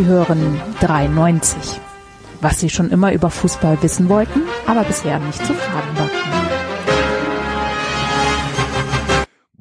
Sie 0.00 0.06
hören 0.06 0.58
93. 0.80 1.78
Was 2.40 2.58
Sie 2.58 2.70
schon 2.70 2.90
immer 2.90 3.12
über 3.12 3.28
Fußball 3.28 3.82
wissen 3.82 4.08
wollten, 4.08 4.44
aber 4.66 4.82
bisher 4.82 5.18
nicht 5.18 5.44
zu 5.44 5.52
fragen 5.52 5.98
war. 5.98 6.08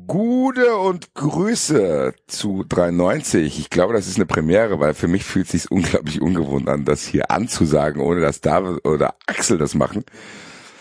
Gute 0.07 0.78
und 0.78 1.14
Grüße 1.14 2.14
zu 2.28 2.64
93. 2.64 3.60
Ich 3.60 3.70
glaube, 3.70 3.92
das 3.92 4.07
ist 4.07 4.15
eine 4.15 4.28
Premiere, 4.28 4.79
weil 4.79 4.93
für 4.93 5.10
mich 5.10 5.25
fühlt 5.25 5.48
es 5.48 5.52
sich 5.52 5.71
unglaublich 5.71 6.21
ungewohnt 6.21 6.70
an, 6.70 6.86
das 6.86 7.04
hier 7.04 7.32
anzusagen, 7.32 8.01
ohne 8.01 8.21
dass 8.21 8.40
David 8.40 8.86
oder 8.86 9.15
Axel 9.28 9.57
das 9.57 9.76
machen. 9.76 10.06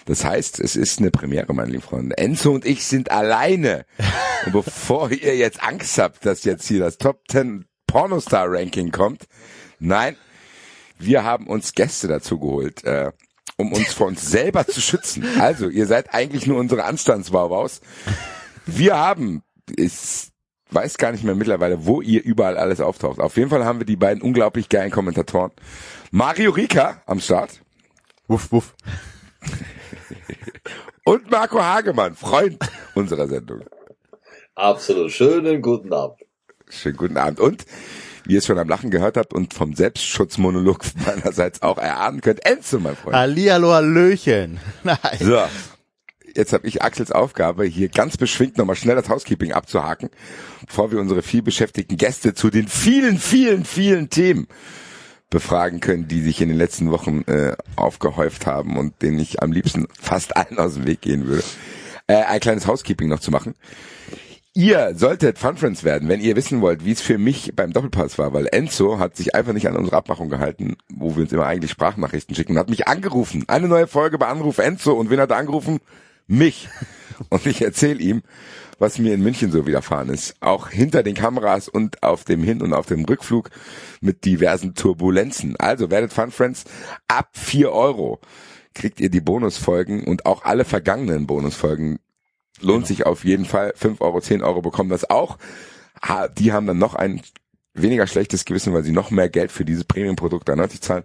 Das 0.06 0.24
heißt, 0.24 0.60
es 0.60 0.76
ist 0.76 1.00
eine 1.00 1.10
Premiere, 1.10 1.52
meine 1.52 1.72
lieben 1.72 1.82
Freunde. 1.82 2.16
Enzo 2.16 2.52
und 2.52 2.64
ich 2.64 2.86
sind 2.86 3.10
alleine. 3.10 3.86
Und 4.46 4.52
bevor 4.52 5.10
ihr 5.10 5.36
jetzt 5.36 5.64
Angst 5.64 5.98
habt, 5.98 6.24
dass 6.24 6.44
jetzt 6.44 6.68
hier 6.68 6.78
das 6.78 6.96
Top 6.96 7.24
10 7.28 7.67
Pornostar 7.88 8.46
Ranking 8.48 8.92
kommt, 8.92 9.26
nein, 9.80 10.16
wir 10.98 11.24
haben 11.24 11.48
uns 11.48 11.72
Gäste 11.72 12.06
dazu 12.06 12.38
geholt, 12.38 12.84
äh, 12.84 13.10
um 13.56 13.72
uns 13.72 13.92
vor 13.92 14.06
uns 14.06 14.30
selber 14.30 14.66
zu 14.66 14.80
schützen. 14.80 15.24
Also, 15.40 15.68
ihr 15.68 15.86
seid 15.86 16.14
eigentlich 16.14 16.46
nur 16.46 16.58
unsere 16.58 16.84
Anstandsbaubaus. 16.84 17.80
Wir 18.66 18.96
haben, 18.96 19.42
ich 19.76 20.30
weiß 20.70 20.98
gar 20.98 21.12
nicht 21.12 21.24
mehr 21.24 21.34
mittlerweile, 21.34 21.86
wo 21.86 22.00
ihr 22.00 22.22
überall 22.22 22.56
alles 22.58 22.80
auftaucht. 22.80 23.18
Auf 23.18 23.36
jeden 23.36 23.50
Fall 23.50 23.64
haben 23.64 23.80
wir 23.80 23.86
die 23.86 23.96
beiden 23.96 24.22
unglaublich 24.22 24.68
geilen 24.68 24.90
Kommentatoren. 24.90 25.50
Mario 26.10 26.52
Rika 26.52 27.02
am 27.06 27.20
Start. 27.20 27.60
Wuff, 28.28 28.52
wuff. 28.52 28.74
Und 31.04 31.30
Marco 31.30 31.62
Hagemann, 31.62 32.14
Freund 32.14 32.58
unserer 32.94 33.26
Sendung. 33.28 33.62
Absolut. 34.54 35.10
Schönen 35.10 35.62
guten 35.62 35.92
Abend. 35.92 36.27
Schönen 36.70 36.96
guten 36.96 37.16
Abend. 37.16 37.40
Und 37.40 37.64
wie 38.24 38.34
ihr 38.34 38.38
es 38.38 38.46
schon 38.46 38.58
am 38.58 38.68
Lachen 38.68 38.90
gehört 38.90 39.16
habt 39.16 39.32
und 39.32 39.54
vom 39.54 39.74
Selbstschutzmonolog 39.74 40.84
meinerseits 41.06 41.62
auch 41.62 41.78
erahnen 41.78 42.20
könnt, 42.20 42.44
Enzo, 42.44 42.78
mein 42.78 42.96
Freund. 42.96 43.16
Hallihallo, 43.16 43.72
Hallöchen. 43.72 44.60
Nein. 44.84 44.98
So. 45.18 45.40
Jetzt 46.34 46.52
habe 46.52 46.68
ich 46.68 46.82
Axels 46.82 47.10
Aufgabe, 47.10 47.64
hier 47.64 47.88
ganz 47.88 48.16
beschwingt 48.16 48.58
nochmal 48.58 48.76
schnell 48.76 48.94
das 48.94 49.08
Housekeeping 49.08 49.52
abzuhaken, 49.52 50.10
bevor 50.66 50.92
wir 50.92 51.00
unsere 51.00 51.22
viel 51.22 51.42
beschäftigten 51.42 51.96
Gäste 51.96 52.34
zu 52.34 52.50
den 52.50 52.68
vielen, 52.68 53.18
vielen, 53.18 53.64
vielen 53.64 54.10
Themen 54.10 54.46
befragen 55.30 55.80
können, 55.80 56.06
die 56.06 56.22
sich 56.22 56.40
in 56.40 56.48
den 56.48 56.58
letzten 56.58 56.90
Wochen 56.90 57.22
äh, 57.22 57.56
aufgehäuft 57.76 58.46
haben 58.46 58.76
und 58.76 59.02
denen 59.02 59.18
ich 59.18 59.42
am 59.42 59.52
liebsten 59.52 59.88
fast 59.98 60.36
allen 60.36 60.58
aus 60.58 60.74
dem 60.74 60.86
Weg 60.86 61.00
gehen 61.00 61.26
würde. 61.26 61.44
Äh, 62.06 62.22
ein 62.24 62.40
kleines 62.40 62.66
Housekeeping 62.66 63.08
noch 63.08 63.20
zu 63.20 63.30
machen. 63.30 63.54
Ihr 64.58 64.96
solltet 64.96 65.38
Fun 65.38 65.56
Friends 65.56 65.84
werden, 65.84 66.08
wenn 66.08 66.20
ihr 66.20 66.34
wissen 66.34 66.60
wollt, 66.60 66.84
wie 66.84 66.90
es 66.90 67.00
für 67.00 67.16
mich 67.16 67.52
beim 67.54 67.72
Doppelpass 67.72 68.18
war, 68.18 68.32
weil 68.32 68.48
Enzo 68.50 68.98
hat 68.98 69.16
sich 69.16 69.36
einfach 69.36 69.52
nicht 69.52 69.68
an 69.68 69.76
unsere 69.76 69.96
Abmachung 69.96 70.28
gehalten, 70.28 70.76
wo 70.92 71.14
wir 71.14 71.22
uns 71.22 71.32
immer 71.32 71.46
eigentlich 71.46 71.70
Sprachnachrichten 71.70 72.34
schicken, 72.34 72.54
und 72.54 72.58
hat 72.58 72.68
mich 72.68 72.88
angerufen. 72.88 73.44
Eine 73.46 73.68
neue 73.68 73.86
Folge 73.86 74.18
bei 74.18 74.26
Anruf 74.26 74.58
Enzo 74.58 74.94
und 74.94 75.10
wen 75.10 75.20
hat 75.20 75.30
er 75.30 75.36
angerufen? 75.36 75.78
Mich. 76.26 76.68
Und 77.28 77.46
ich 77.46 77.62
erzähle 77.62 78.00
ihm, 78.00 78.22
was 78.80 78.98
mir 78.98 79.14
in 79.14 79.22
München 79.22 79.52
so 79.52 79.64
widerfahren 79.64 80.08
ist. 80.08 80.34
Auch 80.40 80.68
hinter 80.70 81.04
den 81.04 81.14
Kameras 81.14 81.68
und 81.68 82.02
auf 82.02 82.24
dem 82.24 82.42
Hin- 82.42 82.62
und 82.62 82.72
auf 82.72 82.86
dem 82.86 83.04
Rückflug 83.04 83.50
mit 84.00 84.24
diversen 84.24 84.74
Turbulenzen. 84.74 85.54
Also 85.56 85.90
werdet 85.90 86.12
Fun 86.12 86.32
Friends 86.32 86.64
ab 87.06 87.28
vier 87.32 87.72
Euro 87.72 88.20
kriegt 88.74 89.00
ihr 89.00 89.10
die 89.10 89.20
Bonusfolgen 89.20 90.04
und 90.04 90.26
auch 90.26 90.44
alle 90.44 90.64
vergangenen 90.64 91.26
Bonusfolgen. 91.26 91.98
Lohnt 92.60 92.86
sich 92.86 93.06
auf 93.06 93.24
jeden 93.24 93.44
Fall. 93.44 93.72
fünf 93.76 94.00
Euro, 94.00 94.20
zehn 94.20 94.42
Euro 94.42 94.62
bekommen 94.62 94.90
das 94.90 95.08
auch. 95.08 95.38
Die 96.38 96.52
haben 96.52 96.66
dann 96.66 96.78
noch 96.78 96.94
ein 96.94 97.22
weniger 97.74 98.06
schlechtes 98.06 98.44
Gewissen, 98.44 98.72
weil 98.72 98.84
sie 98.84 98.92
noch 98.92 99.10
mehr 99.10 99.28
Geld 99.28 99.52
für 99.52 99.64
dieses 99.64 99.84
Premium-Produkt 99.84 100.48
an 100.50 100.58
90 100.58 100.80
zahlen. 100.80 101.04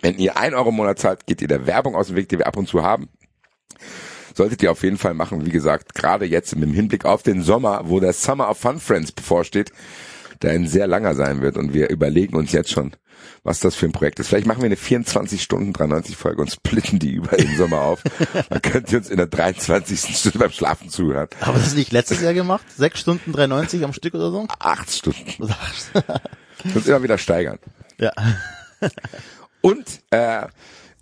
Wenn 0.00 0.18
ihr 0.18 0.36
ein 0.36 0.54
Euro 0.54 0.70
im 0.70 0.76
Monat 0.76 0.98
zahlt, 0.98 1.26
geht 1.26 1.42
ihr 1.42 1.48
der 1.48 1.66
Werbung 1.66 1.94
aus 1.94 2.08
dem 2.08 2.16
Weg, 2.16 2.28
die 2.28 2.38
wir 2.38 2.46
ab 2.46 2.56
und 2.56 2.68
zu 2.68 2.82
haben 2.82 3.08
solltet 4.34 4.62
ihr 4.62 4.70
auf 4.70 4.82
jeden 4.82 4.98
Fall 4.98 5.14
machen. 5.14 5.44
Wie 5.46 5.50
gesagt, 5.50 5.94
gerade 5.94 6.24
jetzt 6.24 6.52
dem 6.52 6.72
Hinblick 6.72 7.04
auf 7.04 7.22
den 7.22 7.42
Sommer, 7.42 7.82
wo 7.84 8.00
der 8.00 8.12
Summer 8.12 8.50
of 8.50 8.58
Fun 8.58 8.80
Friends 8.80 9.12
bevorsteht, 9.12 9.72
der 10.42 10.52
ein 10.52 10.66
sehr 10.66 10.86
langer 10.86 11.14
sein 11.14 11.40
wird 11.40 11.56
und 11.56 11.72
wir 11.72 11.90
überlegen 11.90 12.36
uns 12.36 12.52
jetzt 12.52 12.70
schon, 12.70 12.92
was 13.44 13.60
das 13.60 13.74
für 13.74 13.86
ein 13.86 13.92
Projekt 13.92 14.18
ist. 14.20 14.28
Vielleicht 14.28 14.46
machen 14.46 14.60
wir 14.60 14.66
eine 14.66 14.76
24 14.76 15.42
Stunden 15.42 15.72
93 15.72 16.16
Folge 16.16 16.42
und 16.42 16.50
splitten 16.50 16.98
die 16.98 17.12
über 17.12 17.36
den 17.36 17.56
Sommer 17.56 17.82
auf. 17.82 18.02
Dann 18.50 18.62
könnt 18.62 18.90
ihr 18.92 18.98
uns 18.98 19.10
in 19.10 19.16
der 19.16 19.26
23. 19.26 20.16
Stunde 20.16 20.38
beim 20.38 20.50
Schlafen 20.50 20.88
zuhören. 20.88 21.28
Aber 21.40 21.58
das 21.58 21.68
ist 21.68 21.76
nicht 21.76 21.92
letztes 21.92 22.20
Jahr 22.20 22.34
gemacht? 22.34 22.64
Sechs 22.76 23.00
Stunden 23.00 23.32
93 23.32 23.84
am 23.84 23.92
Stück 23.92 24.14
oder 24.14 24.30
so? 24.30 24.46
Acht 24.58 24.90
Stunden. 24.90 25.44
Uns 26.74 26.86
immer 26.86 27.02
wieder 27.02 27.18
steigern. 27.18 27.58
ja. 27.98 28.12
Und 29.60 29.86
äh, 30.10 30.46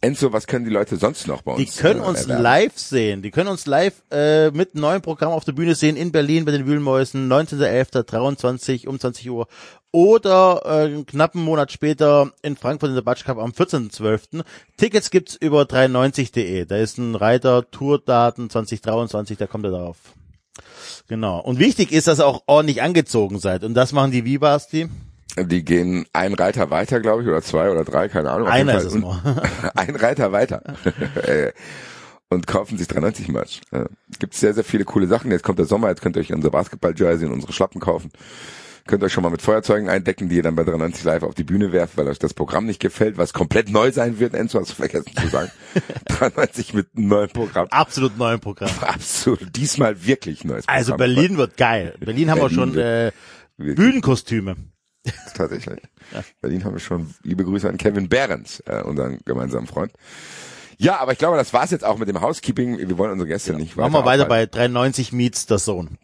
Enzo, 0.02 0.32
was 0.32 0.46
können 0.46 0.64
die 0.64 0.70
Leute 0.70 0.96
sonst 0.96 1.26
noch 1.26 1.42
bei 1.42 1.56
Die 1.56 1.66
uns? 1.66 1.76
können 1.76 2.00
äh, 2.00 2.06
uns 2.06 2.22
erwerben? 2.22 2.42
live 2.42 2.78
sehen. 2.78 3.20
Die 3.22 3.30
können 3.30 3.48
uns 3.50 3.66
live 3.66 4.02
äh, 4.10 4.50
mit 4.50 4.74
neuen 4.74 5.02
Programm 5.02 5.32
auf 5.32 5.44
der 5.44 5.52
Bühne 5.52 5.74
sehen 5.74 5.96
in 5.96 6.10
Berlin 6.10 6.46
bei 6.46 6.52
den 6.52 6.66
Wühlmäusen, 6.66 7.30
19.11., 7.30 8.04
23 8.04 8.88
um 8.88 8.98
20 8.98 9.30
Uhr. 9.30 9.46
Oder 9.92 10.62
äh, 10.64 10.68
einen 10.86 11.04
knappen 11.04 11.42
Monat 11.42 11.70
später 11.72 12.32
in 12.42 12.56
Frankfurt 12.56 12.90
in 12.90 12.94
der 12.94 13.02
Batsch 13.02 13.24
Cup 13.24 13.38
am 13.38 13.50
14.12. 13.50 14.42
Tickets 14.78 15.10
gibt's 15.10 15.36
über 15.36 15.62
390.de. 15.62 16.64
Da 16.64 16.76
ist 16.76 16.96
ein 16.96 17.14
Reiter 17.14 17.70
Tourdaten 17.70 18.48
2023, 18.48 19.36
da 19.36 19.46
kommt 19.46 19.64
er 19.66 19.72
darauf. 19.72 19.98
Genau. 21.08 21.40
Und 21.40 21.58
wichtig 21.58 21.92
ist, 21.92 22.06
dass 22.06 22.20
ihr 22.20 22.26
auch 22.26 22.44
ordentlich 22.46 22.82
angezogen 22.82 23.38
seid. 23.38 23.64
Und 23.64 23.74
das 23.74 23.92
machen 23.92 24.12
die 24.12 24.24
wie, 24.24 24.38
Basti? 24.38 24.88
Die 25.36 25.64
gehen 25.64 26.06
ein 26.12 26.34
Reiter 26.34 26.70
weiter, 26.70 27.00
glaube 27.00 27.22
ich, 27.22 27.28
oder 27.28 27.42
zwei 27.42 27.70
oder 27.70 27.84
drei, 27.84 28.08
keine 28.08 28.30
Ahnung. 28.30 28.48
Einer 28.48 28.78
ist 28.78 28.86
es 28.86 28.94
nur. 28.94 29.20
ein 29.74 29.96
Reiter 29.96 30.32
weiter. 30.32 30.62
Äh, 31.26 31.52
und 32.28 32.46
kaufen 32.46 32.78
sich 32.78 32.86
390 32.86 33.28
Merch. 33.28 33.60
Äh, 33.72 33.86
Gibt 34.18 34.34
sehr, 34.34 34.54
sehr 34.54 34.64
viele 34.64 34.84
coole 34.84 35.06
Sachen. 35.06 35.30
Jetzt 35.30 35.42
kommt 35.42 35.58
der 35.58 35.66
Sommer, 35.66 35.88
jetzt 35.88 36.00
könnt 36.00 36.16
ihr 36.16 36.20
euch 36.20 36.32
unser 36.32 36.50
Basketball-Jersey 36.50 37.26
und 37.26 37.32
unsere 37.32 37.52
Schlappen 37.52 37.80
kaufen. 37.80 38.10
Könnt 38.86 39.02
euch 39.04 39.12
schon 39.12 39.22
mal 39.22 39.30
mit 39.30 39.42
Feuerzeugen 39.42 39.88
eindecken, 39.88 40.28
die 40.28 40.36
ihr 40.36 40.42
dann 40.42 40.56
bei 40.56 40.64
390 40.64 41.04
live 41.04 41.22
auf 41.22 41.34
die 41.34 41.44
Bühne 41.44 41.72
werft, 41.72 41.96
weil 41.96 42.08
euch 42.08 42.18
das 42.18 42.34
Programm 42.34 42.66
nicht 42.66 42.80
gefällt, 42.80 43.18
was 43.18 43.32
komplett 43.32 43.68
neu 43.68 43.92
sein 43.92 44.18
wird. 44.18 44.34
Enzo, 44.34 44.60
hast 44.60 44.70
du 44.70 44.74
vergessen 44.74 45.12
zu 45.14 45.28
sagen. 45.28 45.50
390 46.06 46.74
mit 46.74 46.88
einem 46.96 47.08
neuen 47.08 47.30
Programm. 47.30 47.66
Absolut 47.70 48.16
neuen 48.16 48.40
Programm. 48.40 48.70
Absolut. 48.80 49.56
Diesmal 49.56 50.04
wirklich 50.06 50.44
neues 50.44 50.66
Programm. 50.66 50.78
Also 50.78 50.96
Berlin 50.96 51.36
wird 51.36 51.56
geil. 51.56 51.94
Berlin 52.00 52.30
haben 52.30 52.40
wir 52.40 52.48
Berlin 52.48 52.74
schon 52.74 52.78
äh. 52.78 53.12
Bühnenkostüme. 53.58 54.56
Tatsächlich. 55.34 55.80
Berlin 56.40 56.64
haben 56.64 56.74
wir 56.74 56.80
schon 56.80 57.14
liebe 57.22 57.44
Grüße 57.44 57.68
an 57.68 57.78
Kevin 57.78 58.08
Behrens, 58.08 58.60
äh, 58.66 58.82
unseren 58.82 59.20
gemeinsamen 59.24 59.66
Freund. 59.66 59.92
Ja, 60.78 60.98
aber 60.98 61.12
ich 61.12 61.18
glaube, 61.18 61.36
das 61.36 61.52
war's 61.52 61.70
jetzt 61.70 61.84
auch 61.84 61.98
mit 61.98 62.08
dem 62.08 62.20
Housekeeping. 62.20 62.78
Wir 62.78 62.98
wollen 62.98 63.12
unsere 63.12 63.28
Gäste 63.28 63.54
nicht 63.54 63.76
weiter 63.76 63.90
Machen 63.90 64.04
wir 64.04 64.06
weiter 64.10 64.24
bei 64.26 64.46
390 64.46 65.12
Meets 65.12 65.46
der 65.46 65.58
Sohn. 65.58 65.98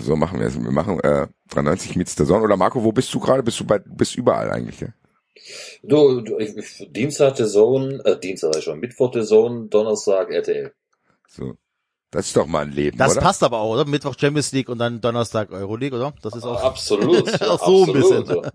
So 0.00 0.16
machen 0.16 0.38
wir 0.40 0.46
es. 0.46 0.54
Wir 0.54 0.70
machen 0.70 1.00
äh, 1.00 1.26
93 1.50 1.96
Meets 1.96 2.14
der 2.14 2.26
Sonne. 2.26 2.44
Oder 2.44 2.56
Marco, 2.56 2.82
wo 2.84 2.92
bist 2.92 3.12
du 3.12 3.20
gerade? 3.20 3.42
Bist 3.42 3.58
du 3.60 3.64
bei 3.64 3.78
bist 3.80 4.16
überall 4.16 4.50
eigentlich? 4.50 4.80
Ja? 4.80 4.88
Du, 5.82 6.20
du 6.20 6.38
ich, 6.38 6.56
ich- 6.56 6.88
Dienstag 6.92 7.34
der 7.36 7.46
Sohn, 7.46 8.00
äh, 8.00 8.18
Dienstag 8.18 8.62
schon, 8.62 8.80
Mittwoch 8.80 9.10
der 9.10 9.24
Sohn, 9.24 9.68
Donnerstag 9.68 10.30
RTL. 10.30 10.72
So. 11.28 11.54
Das 12.14 12.26
ist 12.28 12.36
doch 12.36 12.46
mal 12.46 12.64
ein 12.64 12.70
Leben, 12.70 12.96
Das 12.96 13.14
oder? 13.14 13.22
passt 13.22 13.42
aber 13.42 13.58
auch, 13.58 13.70
oder? 13.72 13.84
Mittwoch 13.86 14.14
Champions 14.16 14.52
League 14.52 14.68
und 14.68 14.78
dann 14.78 15.00
Donnerstag 15.00 15.50
Euroleague, 15.50 15.98
oder? 15.98 16.14
Das 16.22 16.36
ist 16.36 16.44
auch. 16.44 16.62
Absolut. 16.62 17.42
Auch 17.42 17.66
so 17.66 17.82
ein 17.82 17.96
absolut. 17.96 18.26
bisschen. 18.26 18.52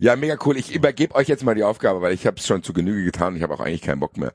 Ja, 0.00 0.16
mega 0.16 0.36
cool. 0.44 0.56
Ich 0.56 0.74
übergebe 0.74 1.14
euch 1.14 1.28
jetzt 1.28 1.44
mal 1.44 1.54
die 1.54 1.62
Aufgabe, 1.62 2.02
weil 2.02 2.12
ich 2.12 2.26
habe 2.26 2.38
es 2.38 2.46
schon 2.48 2.64
zu 2.64 2.72
Genüge 2.72 3.04
getan. 3.04 3.36
Ich 3.36 3.42
habe 3.44 3.54
auch 3.54 3.60
eigentlich 3.60 3.82
keinen 3.82 4.00
Bock 4.00 4.16
mehr. 4.16 4.32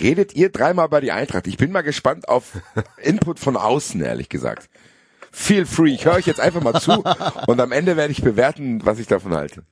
Redet 0.00 0.34
ihr 0.34 0.48
dreimal 0.48 0.88
bei 0.88 1.02
die 1.02 1.12
Eintracht? 1.12 1.46
Ich 1.46 1.58
bin 1.58 1.70
mal 1.70 1.82
gespannt 1.82 2.30
auf 2.30 2.52
Input 3.02 3.38
von 3.38 3.58
außen, 3.58 4.00
ehrlich 4.00 4.30
gesagt. 4.30 4.70
Feel 5.30 5.66
free. 5.66 5.92
Ich 5.92 6.06
höre 6.06 6.14
euch 6.14 6.26
jetzt 6.26 6.40
einfach 6.40 6.62
mal 6.62 6.80
zu 6.80 7.04
und 7.46 7.60
am 7.60 7.72
Ende 7.72 7.98
werde 7.98 8.10
ich 8.12 8.22
bewerten, 8.22 8.86
was 8.86 8.98
ich 8.98 9.06
davon 9.06 9.34
halte. 9.34 9.64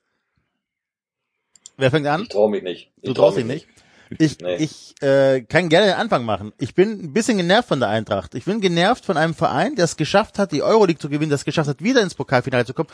Wer 1.78 1.90
fängt 1.90 2.06
an? 2.06 2.24
Ich 2.24 2.28
trau 2.28 2.48
mich 2.48 2.62
nicht. 2.62 2.92
Ich 2.98 3.08
Du 3.08 3.14
trau 3.14 3.22
traust 3.22 3.38
mich 3.38 3.46
dich 3.46 3.66
nicht. 3.66 3.73
Ich, 4.18 4.38
Nee. 4.40 4.56
ich 4.56 4.94
äh, 5.02 5.42
kann 5.42 5.68
gerne 5.68 5.86
den 5.86 5.96
Anfang 5.96 6.24
machen. 6.24 6.52
Ich 6.58 6.74
bin 6.74 6.90
ein 6.90 7.12
bisschen 7.12 7.36
genervt 7.36 7.68
von 7.68 7.80
der 7.80 7.88
Eintracht. 7.88 8.34
Ich 8.34 8.44
bin 8.44 8.60
genervt 8.60 9.04
von 9.04 9.16
einem 9.16 9.34
Verein, 9.34 9.74
der 9.76 9.84
es 9.86 9.96
geschafft 9.96 10.38
hat, 10.38 10.52
die 10.52 10.62
Euroleague 10.62 10.98
zu 10.98 11.08
gewinnen, 11.08 11.30
der 11.30 11.36
es 11.36 11.44
geschafft 11.44 11.68
hat, 11.68 11.82
wieder 11.82 12.02
ins 12.02 12.14
Pokalfinale 12.14 12.64
zu 12.64 12.74
kommen, 12.74 12.88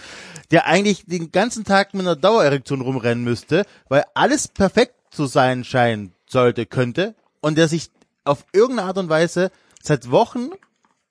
der 0.51 0.67
eigentlich 0.67 1.05
den 1.07 1.33
ganzen 1.33 1.65
Tag 1.65 1.95
mit 1.95 2.03
einer 2.03 2.17
Dauererektion 2.17 2.81
rumrennen 2.81 3.25
müsste, 3.25 3.65
weil 3.89 4.05
alles 4.15 4.49
perfekt 4.49 4.95
zu 5.11 5.27
sein 5.27 5.65
scheinen 5.65 6.13
sollte, 6.27 6.67
könnte, 6.67 7.15
und 7.41 7.59
der 7.59 7.69
sich 7.69 7.91
auf 8.25 8.45
irgendeine 8.53 8.89
Art 8.89 8.99
und 8.99 9.09
Weise 9.09 9.51
seit 9.83 10.11
Wochen 10.11 10.51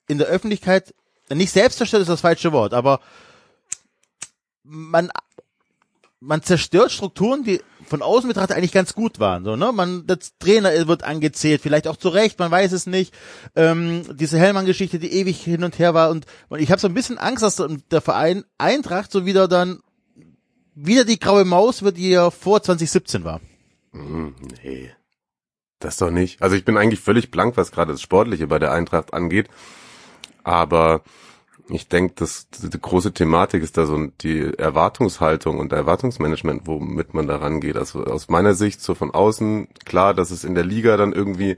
in 0.08 0.18
der 0.18 0.28
Öffentlichkeit, 0.28 0.94
nicht 1.32 1.52
selbst 1.52 1.78
zerstört 1.78 2.02
ist 2.02 2.08
das 2.08 2.22
falsche 2.22 2.52
Wort, 2.52 2.72
aber 2.72 3.00
man 4.62 5.10
man 6.20 6.42
zerstört 6.42 6.92
Strukturen, 6.92 7.44
die 7.44 7.62
von 7.90 8.02
außen 8.02 8.28
betrachtet 8.28 8.56
eigentlich 8.56 8.72
ganz 8.72 8.94
gut 8.94 9.18
waren. 9.18 9.44
So, 9.44 9.56
ne? 9.56 9.72
Man, 9.72 10.06
der 10.06 10.18
Trainer 10.38 10.70
wird 10.86 11.02
angezählt, 11.02 11.60
vielleicht 11.60 11.88
auch 11.88 11.96
zu 11.96 12.08
Recht, 12.08 12.38
man 12.38 12.50
weiß 12.50 12.72
es 12.72 12.86
nicht. 12.86 13.12
Ähm, 13.56 14.04
diese 14.16 14.38
Hellmann-Geschichte, 14.38 15.00
die 15.00 15.12
ewig 15.12 15.42
hin 15.42 15.64
und 15.64 15.78
her 15.78 15.92
war. 15.92 16.10
Und, 16.10 16.24
und 16.48 16.60
ich 16.60 16.70
habe 16.70 16.80
so 16.80 16.86
ein 16.86 16.94
bisschen 16.94 17.18
Angst, 17.18 17.42
dass 17.42 17.62
der 17.90 18.00
Verein 18.00 18.44
Eintracht 18.58 19.10
so 19.10 19.26
wieder 19.26 19.48
dann 19.48 19.80
wieder 20.74 21.04
die 21.04 21.18
graue 21.18 21.44
Maus 21.44 21.82
wird, 21.82 21.96
die 21.96 22.10
ja 22.10 22.30
vor 22.30 22.62
2017 22.62 23.24
war. 23.24 23.40
Hm, 23.92 24.34
nee. 24.62 24.90
Das 25.80 25.96
doch 25.96 26.10
nicht. 26.10 26.42
Also 26.42 26.56
ich 26.56 26.64
bin 26.64 26.76
eigentlich 26.76 27.00
völlig 27.00 27.30
blank, 27.30 27.56
was 27.56 27.72
gerade 27.72 27.92
das 27.92 28.02
Sportliche 28.02 28.46
bei 28.46 28.58
der 28.58 28.70
Eintracht 28.70 29.12
angeht. 29.12 29.48
Aber 30.44 31.02
ich 31.72 31.88
denke, 31.88 32.14
dass 32.16 32.48
die 32.50 32.80
große 32.80 33.12
Thematik 33.12 33.62
ist 33.62 33.76
da 33.76 33.86
so 33.86 34.06
die 34.20 34.52
Erwartungshaltung 34.58 35.58
und 35.58 35.72
Erwartungsmanagement, 35.72 36.66
womit 36.66 37.14
man 37.14 37.26
da 37.26 37.36
rangeht. 37.36 37.76
Also 37.76 38.04
aus 38.04 38.28
meiner 38.28 38.54
Sicht 38.54 38.80
so 38.80 38.94
von 38.94 39.10
außen 39.10 39.68
klar, 39.84 40.14
dass 40.14 40.30
es 40.30 40.44
in 40.44 40.54
der 40.54 40.64
Liga 40.64 40.96
dann 40.96 41.12
irgendwie 41.12 41.56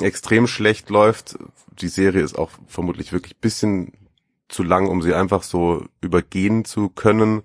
extrem 0.00 0.46
schlecht 0.46 0.90
läuft. 0.90 1.38
Die 1.80 1.88
Serie 1.88 2.22
ist 2.22 2.38
auch 2.38 2.50
vermutlich 2.66 3.12
wirklich 3.12 3.36
bisschen 3.36 3.92
zu 4.48 4.62
lang, 4.62 4.88
um 4.88 5.02
sie 5.02 5.14
einfach 5.14 5.42
so 5.42 5.84
übergehen 6.00 6.64
zu 6.64 6.88
können. 6.88 7.42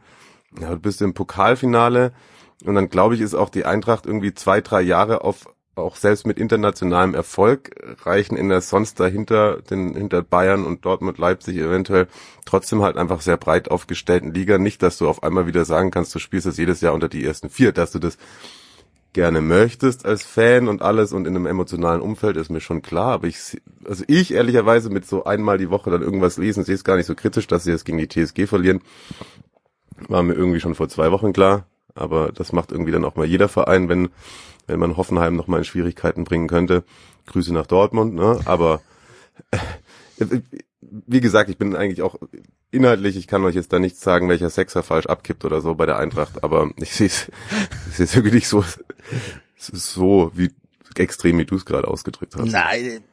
Ja, 0.60 0.70
du 0.70 0.80
bist 0.80 1.02
im 1.02 1.14
Pokalfinale 1.14 2.14
und 2.64 2.76
dann 2.76 2.90
glaube 2.90 3.16
ich, 3.16 3.22
ist 3.22 3.34
auch 3.34 3.50
die 3.50 3.66
Eintracht 3.66 4.06
irgendwie 4.06 4.34
zwei, 4.34 4.62
drei 4.62 4.82
Jahre 4.82 5.24
auf 5.24 5.48
auch 5.76 5.96
selbst 5.96 6.28
mit 6.28 6.38
internationalem 6.38 7.14
Erfolg 7.14 7.72
reichen 8.04 8.36
in 8.36 8.50
der 8.50 8.62
sonst 8.62 9.00
dahinter 9.00 9.62
den 9.62 9.96
hinter 9.96 10.22
Bayern 10.22 10.66
und 10.66 10.86
Dortmund 10.86 11.18
Leipzig 11.18 11.58
eventuell 11.58 12.08
trotzdem 12.46 12.82
halt 12.82 12.98
einfach 12.98 13.22
sehr 13.22 13.38
breit 13.38 13.72
aufgestellten 13.72 14.34
Liga. 14.34 14.58
Nicht, 14.58 14.84
dass 14.84 14.98
du 14.98 15.08
auf 15.08 15.24
einmal 15.24 15.48
wieder 15.48 15.66
sagen 15.66 15.92
kannst, 15.92 16.14
du 16.14 16.20
spielst 16.20 16.46
das 16.46 16.58
jedes 16.58 16.82
Jahr 16.82 16.94
unter 16.94 17.08
die 17.08 17.24
ersten 17.24 17.50
vier, 17.50 17.72
dass 17.72 17.92
du 17.92 18.00
das 18.00 18.18
gerne 19.14 19.42
möchtest 19.42 20.06
als 20.06 20.24
Fan 20.24 20.68
und 20.68 20.82
alles 20.82 21.12
und 21.12 21.28
in 21.28 21.36
einem 21.36 21.46
emotionalen 21.46 22.02
Umfeld 22.02 22.38
ist 22.38 22.50
mir 22.50 22.62
schon 22.62 22.82
klar, 22.82 23.12
aber 23.14 23.28
ich 23.28 23.62
also 23.86 24.04
ich 24.08 24.34
ehrlicherweise 24.34 24.90
mit 24.90 25.06
so 25.06 25.26
einmal 25.26 25.58
die 25.58 25.70
Woche 25.70 25.92
dann 25.92 26.02
irgendwas 26.02 26.38
lesen, 26.38 26.64
sehe 26.64 26.76
es 26.76 26.84
gar 26.84 26.96
nicht 26.96 27.08
so 27.08 27.16
kritisch, 27.16 27.48
dass 27.48 27.66
sie 27.66 27.72
jetzt 27.72 27.86
gegen 27.86 27.98
die 27.98 28.08
TSG 28.08 28.48
verlieren. 28.48 28.82
War 30.08 30.24
mir 30.24 30.34
irgendwie 30.34 30.62
schon 30.62 30.76
vor 30.76 30.88
zwei 30.88 31.12
Wochen 31.12 31.34
klar, 31.34 31.66
aber 31.94 32.32
das 32.32 32.54
macht 32.54 32.72
irgendwie 32.72 32.92
dann 32.92 33.04
auch 33.04 33.16
mal 33.16 33.26
jeder 33.26 33.50
Verein, 33.50 33.90
wenn 33.90 34.10
wenn 34.72 34.80
man 34.80 34.98
Hoffenheim 34.98 35.36
noch 35.36 35.48
mal 35.48 35.60
in 35.60 35.64
Schwierigkeiten 35.64 36.24
bringen 36.24 36.48
könnte. 36.48 36.84
Grüße 37.28 37.54
nach 37.54 37.68
Dortmund, 37.68 38.16
ne? 38.16 38.40
Aber 38.46 38.82
äh, 39.52 40.40
wie 40.80 41.22
gesagt, 41.22 41.50
ich 41.50 41.58
bin 41.58 41.76
eigentlich 41.76 42.02
auch 42.02 42.16
inhaltlich, 42.72 43.18
ich 43.18 43.28
kann 43.28 43.44
euch 43.44 43.56
jetzt 43.56 43.72
da 43.72 43.80
nichts 43.80 44.02
sagen, 44.02 44.30
welcher 44.30 44.50
Sechser 44.50 44.84
falsch 44.84 45.06
abkippt 45.06 45.46
oder 45.46 45.62
so 45.62 45.76
bei 45.76 45.86
der 45.86 45.98
Eintracht, 45.98 46.44
aber 46.44 46.72
ich 46.78 46.94
sehe 46.94 47.08
es 47.08 47.30
es 48.00 48.16
wirklich 48.16 48.48
so 48.48 48.64
so 49.58 50.32
wie 50.34 50.52
extrem, 50.96 51.38
wie 51.38 51.46
du 51.46 51.56
es 51.56 51.66
gerade 51.66 51.88
ausgedrückt 51.88 52.36
hast. 52.36 52.52
Nein, 52.52 53.04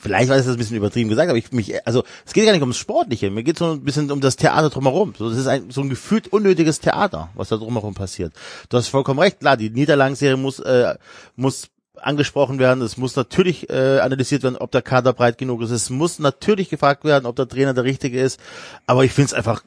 vielleicht 0.00 0.30
war 0.30 0.36
es 0.36 0.48
ein 0.48 0.56
bisschen 0.56 0.76
übertrieben 0.76 1.08
gesagt, 1.08 1.28
aber 1.28 1.38
ich 1.38 1.52
mich, 1.52 1.86
also 1.86 2.04
es 2.24 2.32
geht 2.32 2.46
gar 2.46 2.52
nicht 2.52 2.62
ums 2.62 2.78
Sportliche, 2.78 3.30
mir 3.30 3.42
geht 3.42 3.58
so 3.58 3.72
ein 3.72 3.84
bisschen 3.84 4.10
um 4.10 4.20
das 4.20 4.36
Theater 4.36 4.70
drumherum. 4.70 5.14
So, 5.16 5.28
das 5.28 5.38
ist 5.38 5.46
ein, 5.46 5.70
so 5.70 5.82
ein 5.82 5.90
gefühlt 5.90 6.28
unnötiges 6.28 6.80
Theater, 6.80 7.28
was 7.34 7.50
da 7.50 7.56
drumherum 7.56 7.94
passiert. 7.94 8.32
Du 8.68 8.76
hast 8.76 8.88
vollkommen 8.88 9.20
recht, 9.20 9.40
klar, 9.40 9.56
die 9.56 9.70
Niederlagenserie 9.70 10.36
muss, 10.36 10.58
äh, 10.60 10.94
muss 11.36 11.68
angesprochen 11.96 12.58
werden, 12.58 12.82
es 12.82 12.96
muss 12.96 13.14
natürlich 13.14 13.68
äh, 13.68 13.98
analysiert 14.00 14.42
werden, 14.42 14.56
ob 14.56 14.70
der 14.70 14.82
Kader 14.82 15.12
breit 15.12 15.36
genug 15.36 15.60
ist, 15.60 15.70
es 15.70 15.90
muss 15.90 16.18
natürlich 16.18 16.70
gefragt 16.70 17.04
werden, 17.04 17.26
ob 17.26 17.36
der 17.36 17.46
Trainer 17.46 17.74
der 17.74 17.84
richtige 17.84 18.20
ist, 18.20 18.40
aber 18.86 19.04
ich 19.04 19.12
finde 19.12 19.26
es 19.26 19.34
einfach 19.34 19.62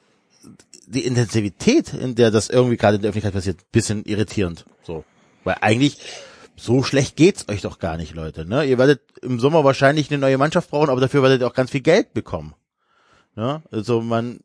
die 0.88 1.06
Intensivität, 1.06 1.94
in 1.94 2.15
der 2.15 2.31
das 2.31 2.50
irgendwie 2.50 2.77
gerade 2.77 2.95
in 2.95 3.01
der 3.01 3.09
Öffentlichkeit 3.09 3.33
passiert, 3.33 3.71
bisschen 3.71 4.03
irritierend. 4.06 4.65
So, 4.83 5.03
weil 5.44 5.57
eigentlich 5.62 6.00
so 6.55 6.83
schlecht 6.83 7.15
geht's 7.15 7.47
euch 7.50 7.61
doch 7.61 7.79
gar 7.79 7.97
nicht, 7.97 8.13
Leute. 8.13 8.45
Ne? 8.45 8.65
Ihr 8.65 8.77
werdet 8.77 9.01
im 9.21 9.39
Sommer 9.39 9.63
wahrscheinlich 9.63 10.09
eine 10.09 10.19
neue 10.19 10.38
Mannschaft 10.38 10.69
brauchen, 10.69 10.89
aber 10.89 11.01
dafür 11.01 11.23
werdet 11.23 11.41
ihr 11.41 11.47
auch 11.47 11.53
ganz 11.53 11.71
viel 11.71 11.81
Geld 11.81 12.13
bekommen. 12.13 12.53
Ne? 13.35 13.61
Also 13.71 14.01
man 14.01 14.39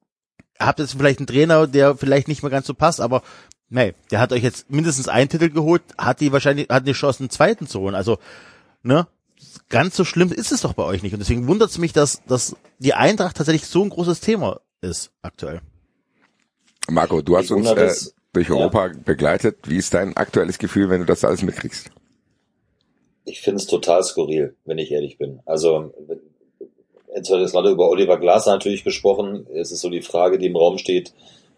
habt 0.59 0.79
jetzt 0.79 0.93
vielleicht 0.93 1.21
einen 1.21 1.27
Trainer, 1.27 1.67
der 1.67 1.97
vielleicht 1.97 2.29
nicht 2.29 2.43
mehr 2.43 2.51
ganz 2.51 2.67
so 2.67 2.75
passt, 2.75 3.01
aber 3.01 3.23
nee, 3.69 3.95
der 4.11 4.21
hat 4.21 4.33
euch 4.33 4.43
jetzt 4.43 4.71
mindestens 4.71 5.09
einen 5.09 5.29
Titel 5.29 5.51
geholt, 5.51 5.83
hat 5.97 6.21
die 6.21 6.33
wahrscheinlich, 6.33 6.69
hat 6.69 6.85
eine 6.85 6.93
Chance, 6.93 7.21
einen 7.21 7.31
zweiten 7.31 7.67
zu 7.67 7.81
holen. 7.81 7.95
Also, 7.95 8.19
ne, 8.83 9.07
ganz 9.69 9.97
so 9.97 10.05
schlimm 10.05 10.33
ist 10.33 10.53
es 10.53 10.63
doch 10.63 10.73
bei 10.73 10.85
euch 10.85 11.03
nicht. 11.03 11.13
Und 11.13 11.21
deswegen 11.21 11.47
wundert 11.47 11.71
es 11.71 11.79
mich, 11.79 11.93
dass, 11.93 12.23
dass 12.25 12.57
die 12.79 12.95
Eintracht 12.95 13.37
tatsächlich 13.37 13.67
so 13.67 13.83
ein 13.83 13.91
großes 13.91 14.21
Thema 14.21 14.61
ist 14.81 15.11
aktuell. 15.23 15.61
Marco, 16.91 17.21
du 17.21 17.37
hast 17.37 17.51
uns 17.51 17.69
äh, 17.69 17.95
durch 18.33 18.51
Europa 18.51 18.87
ja. 18.87 18.93
begleitet. 19.05 19.59
Wie 19.69 19.77
ist 19.77 19.95
dein 19.95 20.17
aktuelles 20.17 20.59
Gefühl, 20.59 20.89
wenn 20.89 21.01
du 21.01 21.07
das 21.07 21.25
alles 21.25 21.43
mitkriegst? 21.43 21.91
Ich 23.29 23.41
finde 23.41 23.59
es 23.59 23.67
total 23.67 24.03
skurril, 24.03 24.55
wenn 24.65 24.79
ich 24.79 24.91
ehrlich 24.91 25.19
bin. 25.19 25.41
Also, 25.45 25.93
jetzt 27.15 27.31
wird 27.31 27.41
jetzt 27.41 27.53
gerade 27.53 27.71
über 27.71 27.89
Oliver 27.89 28.19
Glasner 28.19 28.53
natürlich 28.53 28.85
gesprochen. 28.85 29.47
Es 29.55 29.71
ist 29.71 29.81
so 29.81 29.91
die 29.91 30.03
Frage, 30.03 30.39
die 30.39 30.47
im 30.47 30.57
Raum 30.57 30.79
steht, 30.79 31.13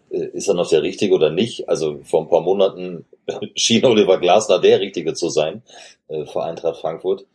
äh, 0.09 0.27
ist 0.33 0.47
er 0.47 0.53
noch 0.53 0.69
der 0.69 0.83
Richtige 0.83 1.15
oder 1.15 1.29
nicht? 1.29 1.69
Also 1.69 1.99
vor 2.03 2.21
ein 2.21 2.29
paar 2.29 2.41
Monaten 2.41 3.05
schien 3.55 3.85
Oliver 3.85 4.19
Glasner 4.19 4.59
der 4.59 4.79
Richtige 4.79 5.13
zu 5.13 5.29
sein 5.29 5.61
äh, 6.07 6.25
vor 6.25 6.45
Eintracht 6.45 6.81
Frankfurt. 6.81 7.25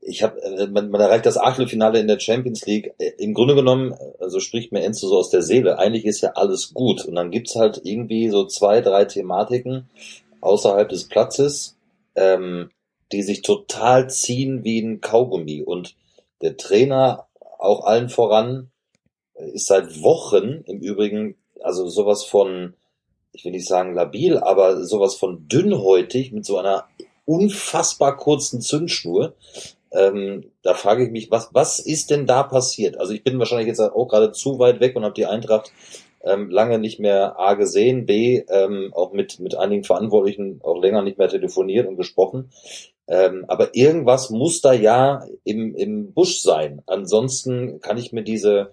Ich 0.00 0.22
habe, 0.22 0.40
äh, 0.42 0.66
man, 0.66 0.90
man 0.90 1.00
erreicht 1.00 1.26
das 1.26 1.38
Achtelfinale 1.38 2.00
in 2.00 2.08
der 2.08 2.18
Champions 2.18 2.66
League. 2.66 2.94
Im 3.18 3.34
Grunde 3.34 3.54
genommen, 3.54 3.94
also 4.18 4.40
spricht 4.40 4.72
mir 4.72 4.82
Enzo 4.82 5.08
so 5.08 5.18
aus 5.18 5.30
der 5.30 5.42
Seele. 5.42 5.78
Eigentlich 5.78 6.04
ist 6.04 6.20
ja 6.20 6.32
alles 6.34 6.74
gut 6.74 7.04
und 7.04 7.14
dann 7.14 7.30
gibt's 7.30 7.54
halt 7.54 7.80
irgendwie 7.84 8.28
so 8.28 8.44
zwei, 8.46 8.80
drei 8.80 9.04
Thematiken 9.04 9.88
außerhalb 10.40 10.88
des 10.88 11.08
Platzes. 11.08 11.76
Ähm, 12.16 12.70
die 13.12 13.22
sich 13.22 13.42
total 13.42 14.10
ziehen 14.10 14.64
wie 14.64 14.80
ein 14.80 15.00
Kaugummi. 15.00 15.62
Und 15.62 15.96
der 16.42 16.56
Trainer, 16.56 17.26
auch 17.58 17.84
allen 17.84 18.08
voran, 18.08 18.70
ist 19.34 19.66
seit 19.66 20.02
Wochen 20.02 20.62
im 20.66 20.80
Übrigen, 20.80 21.36
also 21.62 21.88
sowas 21.88 22.24
von, 22.24 22.74
ich 23.32 23.44
will 23.44 23.52
nicht 23.52 23.66
sagen 23.66 23.94
labil, 23.94 24.38
aber 24.38 24.84
sowas 24.84 25.14
von 25.14 25.48
dünnhäutig 25.48 26.32
mit 26.32 26.44
so 26.44 26.58
einer 26.58 26.86
unfassbar 27.24 28.16
kurzen 28.16 28.60
Zündschnur. 28.60 29.34
Ähm, 29.90 30.50
da 30.62 30.74
frage 30.74 31.04
ich 31.04 31.10
mich, 31.10 31.30
was, 31.30 31.50
was 31.52 31.78
ist 31.78 32.10
denn 32.10 32.26
da 32.26 32.42
passiert? 32.42 32.98
Also 32.98 33.12
ich 33.12 33.24
bin 33.24 33.38
wahrscheinlich 33.38 33.68
jetzt 33.68 33.80
auch 33.80 34.08
gerade 34.08 34.32
zu 34.32 34.58
weit 34.58 34.80
weg 34.80 34.96
und 34.96 35.04
habe 35.04 35.14
die 35.14 35.26
Eintracht 35.26 35.72
ähm, 36.22 36.50
lange 36.50 36.78
nicht 36.78 36.98
mehr 36.98 37.38
A 37.38 37.54
gesehen, 37.54 38.06
B 38.06 38.42
ähm, 38.48 38.92
auch 38.94 39.12
mit, 39.12 39.40
mit 39.40 39.54
einigen 39.54 39.84
Verantwortlichen 39.84 40.60
auch 40.62 40.80
länger 40.80 41.02
nicht 41.02 41.18
mehr 41.18 41.28
telefoniert 41.28 41.86
und 41.86 41.96
gesprochen. 41.96 42.50
Ähm, 43.08 43.46
aber 43.48 43.74
irgendwas 43.74 44.30
muss 44.30 44.60
da 44.60 44.72
ja 44.72 45.24
im, 45.44 45.74
im 45.74 46.12
Busch 46.12 46.40
sein. 46.40 46.82
Ansonsten 46.86 47.80
kann 47.80 47.96
ich 47.96 48.12
mir 48.12 48.22
diese, 48.22 48.70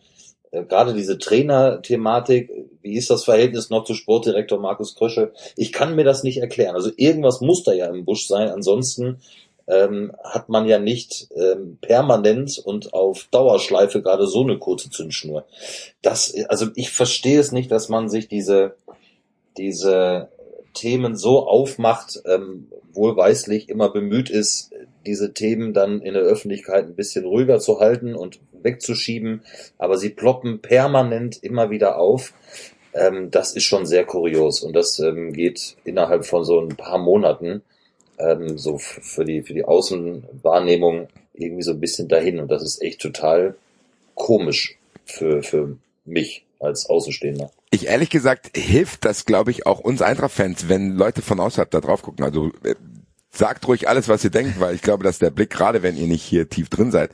äh, 0.52 0.64
gerade 0.64 0.94
diese 0.94 1.18
Trainer-Thematik, 1.18 2.52
wie 2.82 2.98
ist 2.98 3.10
das 3.10 3.24
Verhältnis 3.24 3.70
noch 3.70 3.86
zu 3.86 3.94
Sportdirektor 3.94 4.60
Markus 4.60 4.96
Krösche? 4.96 5.32
Ich 5.56 5.72
kann 5.72 5.96
mir 5.96 6.04
das 6.04 6.24
nicht 6.24 6.38
erklären. 6.38 6.76
Also 6.76 6.92
irgendwas 6.98 7.40
muss 7.40 7.64
da 7.64 7.72
ja 7.72 7.88
im 7.88 8.04
Busch 8.04 8.28
sein. 8.28 8.50
Ansonsten 8.50 9.22
ähm, 9.68 10.12
hat 10.24 10.50
man 10.50 10.68
ja 10.68 10.80
nicht 10.80 11.30
ähm, 11.36 11.78
permanent 11.82 12.60
und 12.60 12.94
auf 12.94 13.28
Dauerschleife 13.32 14.02
gerade 14.02 14.28
so 14.28 14.44
eine 14.44 14.58
kurze 14.60 14.90
Zündschnur. 14.90 15.46
Das, 16.02 16.34
also 16.50 16.68
ich 16.76 16.92
verstehe 16.92 17.40
es 17.40 17.52
nicht, 17.52 17.72
dass 17.72 17.90
man 17.90 18.10
sich 18.10 18.28
diese, 18.28 18.76
diese 19.58 20.28
Themen 20.76 21.16
so 21.16 21.48
aufmacht, 21.48 22.22
ähm, 22.26 22.68
wohlweislich 22.94 23.70
immer 23.70 23.90
bemüht 23.90 24.30
ist, 24.30 24.72
diese 25.06 25.34
Themen 25.34 25.74
dann 25.74 26.02
in 26.02 26.14
der 26.14 26.24
Öffentlichkeit 26.24 26.86
ein 26.86 26.96
bisschen 26.96 27.26
ruhiger 27.26 27.60
zu 27.60 27.80
halten 27.80 28.14
und 28.16 28.40
wegzuschieben, 28.62 29.42
aber 29.78 29.98
sie 29.98 30.10
ploppen 30.10 30.60
permanent 30.60 31.42
immer 31.44 31.72
wieder 31.72 31.98
auf. 31.98 32.34
Ähm, 32.94 33.32
das 33.32 33.54
ist 33.54 33.64
schon 33.64 33.86
sehr 33.86 34.06
kurios 34.06 34.62
und 34.62 34.76
das 34.76 35.00
ähm, 35.00 35.34
geht 35.34 35.76
innerhalb 35.84 36.26
von 36.26 36.46
so 36.46 36.60
ein 36.60 36.70
paar 36.70 37.00
Monaten 37.00 37.64
ähm, 38.18 38.58
so 38.58 38.78
für 38.78 39.26
die 39.26 39.42
für 39.42 39.54
die 39.54 39.66
Außenwahrnehmung 39.66 41.08
irgendwie 41.34 41.64
so 41.64 41.72
ein 41.72 41.80
bisschen 41.80 42.08
dahin 42.08 42.40
und 42.40 42.50
das 42.50 42.64
ist 42.64 42.82
echt 42.82 43.02
total 43.02 43.56
komisch 44.16 44.78
für 45.06 45.44
für 45.44 45.78
mich 46.06 46.46
als 46.60 46.90
Außenstehender. 46.90 47.52
Ich 47.76 47.88
ehrlich 47.88 48.10
gesagt 48.10 48.52
hilft 48.56 49.04
das, 49.04 49.26
glaube 49.26 49.52
ich, 49.52 49.66
auch 49.66 49.80
uns 49.82 50.02
Eintracht-Fans, 50.02 50.70
wenn 50.70 50.96
Leute 50.96 51.22
von 51.22 51.42
außerhalb 51.42 51.70
da 51.70 51.82
drauf 51.82 52.04
gucken. 52.04 52.24
Also 52.24 52.54
äh, 52.64 52.76
sagt 53.32 53.68
ruhig 53.68 53.90
alles, 53.90 54.08
was 54.08 54.24
ihr 54.24 54.30
denkt, 54.30 54.62
weil 54.62 54.76
ich 54.76 54.82
glaube, 54.82 55.04
dass 55.04 55.20
der 55.20 55.30
Blick, 55.30 55.50
gerade 55.50 55.84
wenn 55.84 55.98
ihr 55.98 56.08
nicht 56.08 56.24
hier 56.24 56.48
tief 56.48 56.70
drin 56.70 56.90
seid, 56.90 57.12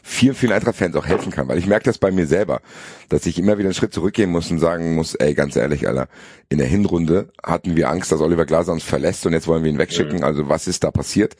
vielen, 0.00 0.36
vielen 0.36 0.52
Eintracht-Fans 0.52 0.94
auch 0.94 1.06
helfen 1.06 1.32
kann. 1.32 1.48
Weil 1.48 1.58
ich 1.58 1.66
merke 1.66 1.86
das 1.86 1.98
bei 1.98 2.12
mir 2.12 2.28
selber, 2.28 2.60
dass 3.08 3.26
ich 3.26 3.40
immer 3.40 3.58
wieder 3.58 3.70
einen 3.70 3.74
Schritt 3.74 3.92
zurückgehen 3.92 4.30
muss 4.30 4.52
und 4.52 4.60
sagen 4.60 4.94
muss, 4.94 5.16
ey, 5.16 5.34
ganz 5.34 5.56
ehrlich, 5.56 5.88
Alter, 5.88 6.06
in 6.48 6.58
der 6.58 6.68
Hinrunde 6.68 7.32
hatten 7.42 7.74
wir 7.74 7.90
Angst, 7.90 8.12
dass 8.12 8.20
Oliver 8.20 8.46
Glaser 8.46 8.70
uns 8.72 8.84
verlässt 8.84 9.26
und 9.26 9.32
jetzt 9.32 9.48
wollen 9.48 9.64
wir 9.64 9.70
ihn 9.72 9.78
wegschicken. 9.78 10.18
Mhm. 10.18 10.24
Also 10.24 10.48
was 10.48 10.68
ist 10.68 10.84
da 10.84 10.92
passiert? 10.92 11.34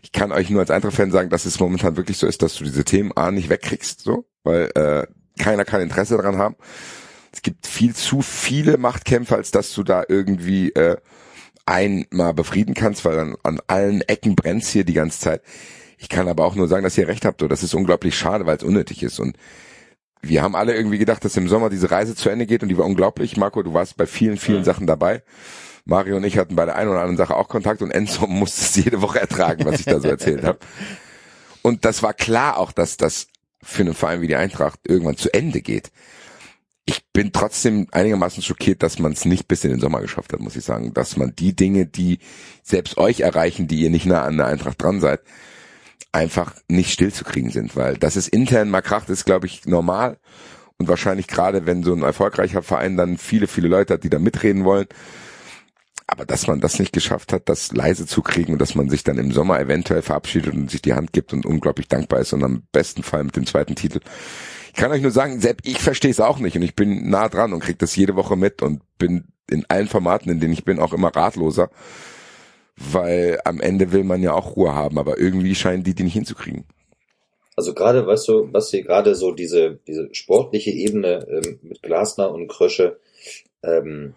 Ich 0.00 0.12
kann 0.12 0.32
euch 0.32 0.48
nur 0.48 0.60
als 0.60 0.70
Eintracht-Fan 0.70 1.10
sagen, 1.10 1.28
dass 1.28 1.44
es 1.44 1.60
momentan 1.60 1.98
wirklich 1.98 2.16
so 2.16 2.26
ist, 2.26 2.40
dass 2.40 2.54
du 2.54 2.64
diese 2.64 2.84
Themen 2.84 3.12
A 3.14 3.30
nicht 3.30 3.50
wegkriegst, 3.50 4.00
so, 4.00 4.24
weil 4.44 4.70
äh, 4.76 5.06
keiner 5.38 5.66
kann 5.66 5.82
Interesse 5.82 6.16
daran 6.16 6.38
haben. 6.38 6.56
Es 7.44 7.50
gibt 7.50 7.66
viel 7.66 7.92
zu 7.92 8.22
viele 8.22 8.78
Machtkämpfe, 8.78 9.34
als 9.34 9.50
dass 9.50 9.74
du 9.74 9.82
da 9.82 10.04
irgendwie 10.08 10.70
äh, 10.74 10.96
einmal 11.66 12.34
befrieden 12.34 12.72
kannst, 12.72 13.04
weil 13.04 13.16
dann 13.16 13.34
an 13.42 13.60
allen 13.66 14.00
Ecken 14.02 14.36
brennt's 14.36 14.70
hier 14.70 14.84
die 14.84 14.92
ganze 14.92 15.18
Zeit. 15.18 15.42
Ich 15.98 16.08
kann 16.08 16.28
aber 16.28 16.44
auch 16.44 16.54
nur 16.54 16.68
sagen, 16.68 16.84
dass 16.84 16.96
ihr 16.96 17.08
recht 17.08 17.24
habt. 17.24 17.40
So, 17.40 17.48
das 17.48 17.64
ist 17.64 17.74
unglaublich 17.74 18.16
schade, 18.16 18.46
weil 18.46 18.58
es 18.58 18.62
unnötig 18.62 19.02
ist. 19.02 19.18
Und 19.18 19.36
wir 20.20 20.40
haben 20.40 20.54
alle 20.54 20.76
irgendwie 20.76 20.98
gedacht, 20.98 21.24
dass 21.24 21.36
im 21.36 21.48
Sommer 21.48 21.68
diese 21.68 21.90
Reise 21.90 22.14
zu 22.14 22.28
Ende 22.30 22.46
geht 22.46 22.62
und 22.62 22.68
die 22.68 22.78
war 22.78 22.86
unglaublich. 22.86 23.36
Marco, 23.36 23.64
du 23.64 23.74
warst 23.74 23.96
bei 23.96 24.06
vielen, 24.06 24.36
vielen 24.36 24.60
Mhm. 24.60 24.64
Sachen 24.64 24.86
dabei. 24.86 25.24
Mario 25.84 26.18
und 26.18 26.24
ich 26.24 26.38
hatten 26.38 26.54
bei 26.54 26.64
der 26.64 26.76
einen 26.76 26.90
oder 26.90 27.00
anderen 27.00 27.16
Sache 27.16 27.34
auch 27.34 27.48
Kontakt 27.48 27.82
und 27.82 27.90
Enzo 27.90 28.26
musste 28.28 28.62
es 28.62 28.76
jede 28.84 29.02
Woche 29.02 29.18
ertragen, 29.20 29.64
was 29.64 29.80
ich 29.80 29.86
da 29.86 29.98
so 29.98 30.06
erzählt 30.06 30.44
habe. 30.44 30.60
Und 31.62 31.84
das 31.84 32.04
war 32.04 32.14
klar 32.14 32.56
auch, 32.58 32.70
dass 32.70 32.96
das 32.96 33.26
für 33.64 33.82
einen 33.82 33.94
Verein 33.94 34.20
wie 34.20 34.28
die 34.28 34.36
Eintracht 34.36 34.78
irgendwann 34.86 35.16
zu 35.16 35.34
Ende 35.34 35.60
geht. 35.60 35.90
Ich 36.84 37.04
bin 37.12 37.32
trotzdem 37.32 37.86
einigermaßen 37.92 38.42
schockiert, 38.42 38.82
dass 38.82 38.98
man 38.98 39.12
es 39.12 39.24
nicht 39.24 39.46
bis 39.46 39.62
in 39.64 39.70
den 39.70 39.80
Sommer 39.80 40.00
geschafft 40.00 40.32
hat, 40.32 40.40
muss 40.40 40.56
ich 40.56 40.64
sagen. 40.64 40.92
Dass 40.94 41.16
man 41.16 41.34
die 41.36 41.54
Dinge, 41.54 41.86
die 41.86 42.18
selbst 42.62 42.98
euch 42.98 43.20
erreichen, 43.20 43.68
die 43.68 43.80
ihr 43.80 43.90
nicht 43.90 44.06
nah 44.06 44.22
an 44.22 44.36
der 44.36 44.46
Eintracht 44.46 44.82
dran 44.82 45.00
seid, 45.00 45.20
einfach 46.12 46.54
nicht 46.68 46.92
stillzukriegen 46.92 47.50
sind, 47.50 47.74
weil 47.74 47.96
das 47.96 48.16
ist 48.16 48.28
intern 48.28 48.68
mal 48.68 48.82
Kracht, 48.82 49.08
ist 49.08 49.24
glaube 49.24 49.46
ich 49.46 49.64
normal 49.64 50.18
und 50.76 50.88
wahrscheinlich 50.88 51.26
gerade, 51.26 51.66
wenn 51.66 51.82
so 51.82 51.94
ein 51.94 52.02
erfolgreicher 52.02 52.62
Verein 52.62 52.96
dann 52.96 53.16
viele, 53.16 53.46
viele 53.46 53.68
Leute 53.68 53.94
hat, 53.94 54.04
die 54.04 54.10
da 54.10 54.18
mitreden 54.18 54.64
wollen, 54.64 54.86
aber 56.06 56.26
dass 56.26 56.46
man 56.46 56.60
das 56.60 56.78
nicht 56.78 56.92
geschafft 56.92 57.32
hat, 57.32 57.48
das 57.48 57.72
leise 57.72 58.06
zu 58.06 58.20
kriegen 58.20 58.52
und 58.52 58.58
dass 58.58 58.74
man 58.74 58.90
sich 58.90 59.02
dann 59.04 59.16
im 59.16 59.32
Sommer 59.32 59.58
eventuell 59.58 60.02
verabschiedet 60.02 60.52
und 60.52 60.70
sich 60.70 60.82
die 60.82 60.92
Hand 60.92 61.12
gibt 61.12 61.32
und 61.32 61.46
unglaublich 61.46 61.88
dankbar 61.88 62.20
ist 62.20 62.34
und 62.34 62.44
am 62.44 62.64
besten 62.72 63.02
Fall 63.02 63.24
mit 63.24 63.36
dem 63.36 63.46
zweiten 63.46 63.74
Titel. 63.74 64.00
Ich 64.72 64.80
kann 64.80 64.90
euch 64.90 65.02
nur 65.02 65.10
sagen, 65.10 65.40
selbst 65.40 65.68
ich 65.68 65.78
verstehe 65.78 66.10
es 66.10 66.20
auch 66.20 66.38
nicht 66.38 66.56
und 66.56 66.62
ich 66.62 66.74
bin 66.74 67.10
nah 67.10 67.28
dran 67.28 67.52
und 67.52 67.60
kriege 67.60 67.78
das 67.78 67.94
jede 67.94 68.16
Woche 68.16 68.36
mit 68.36 68.62
und 68.62 68.80
bin 68.98 69.24
in 69.50 69.66
allen 69.68 69.88
Formaten, 69.88 70.30
in 70.30 70.40
denen 70.40 70.54
ich 70.54 70.64
bin, 70.64 70.78
auch 70.78 70.94
immer 70.94 71.14
ratloser, 71.14 71.70
weil 72.76 73.38
am 73.44 73.60
Ende 73.60 73.92
will 73.92 74.02
man 74.02 74.22
ja 74.22 74.32
auch 74.32 74.56
Ruhe 74.56 74.74
haben, 74.74 74.98
aber 74.98 75.18
irgendwie 75.18 75.54
scheinen 75.54 75.84
die 75.84 75.94
die 75.94 76.04
nicht 76.04 76.14
hinzukriegen. 76.14 76.64
Also 77.54 77.74
gerade, 77.74 78.06
weißt 78.06 78.28
du, 78.28 78.48
was 78.52 78.70
hier 78.70 78.82
gerade 78.82 79.14
so 79.14 79.32
diese, 79.32 79.78
diese 79.86 80.08
sportliche 80.14 80.70
Ebene 80.70 81.26
ähm, 81.28 81.58
mit 81.62 81.82
Glasner 81.82 82.32
und 82.32 82.48
Krösche, 82.48 82.98
ähm, 83.62 84.14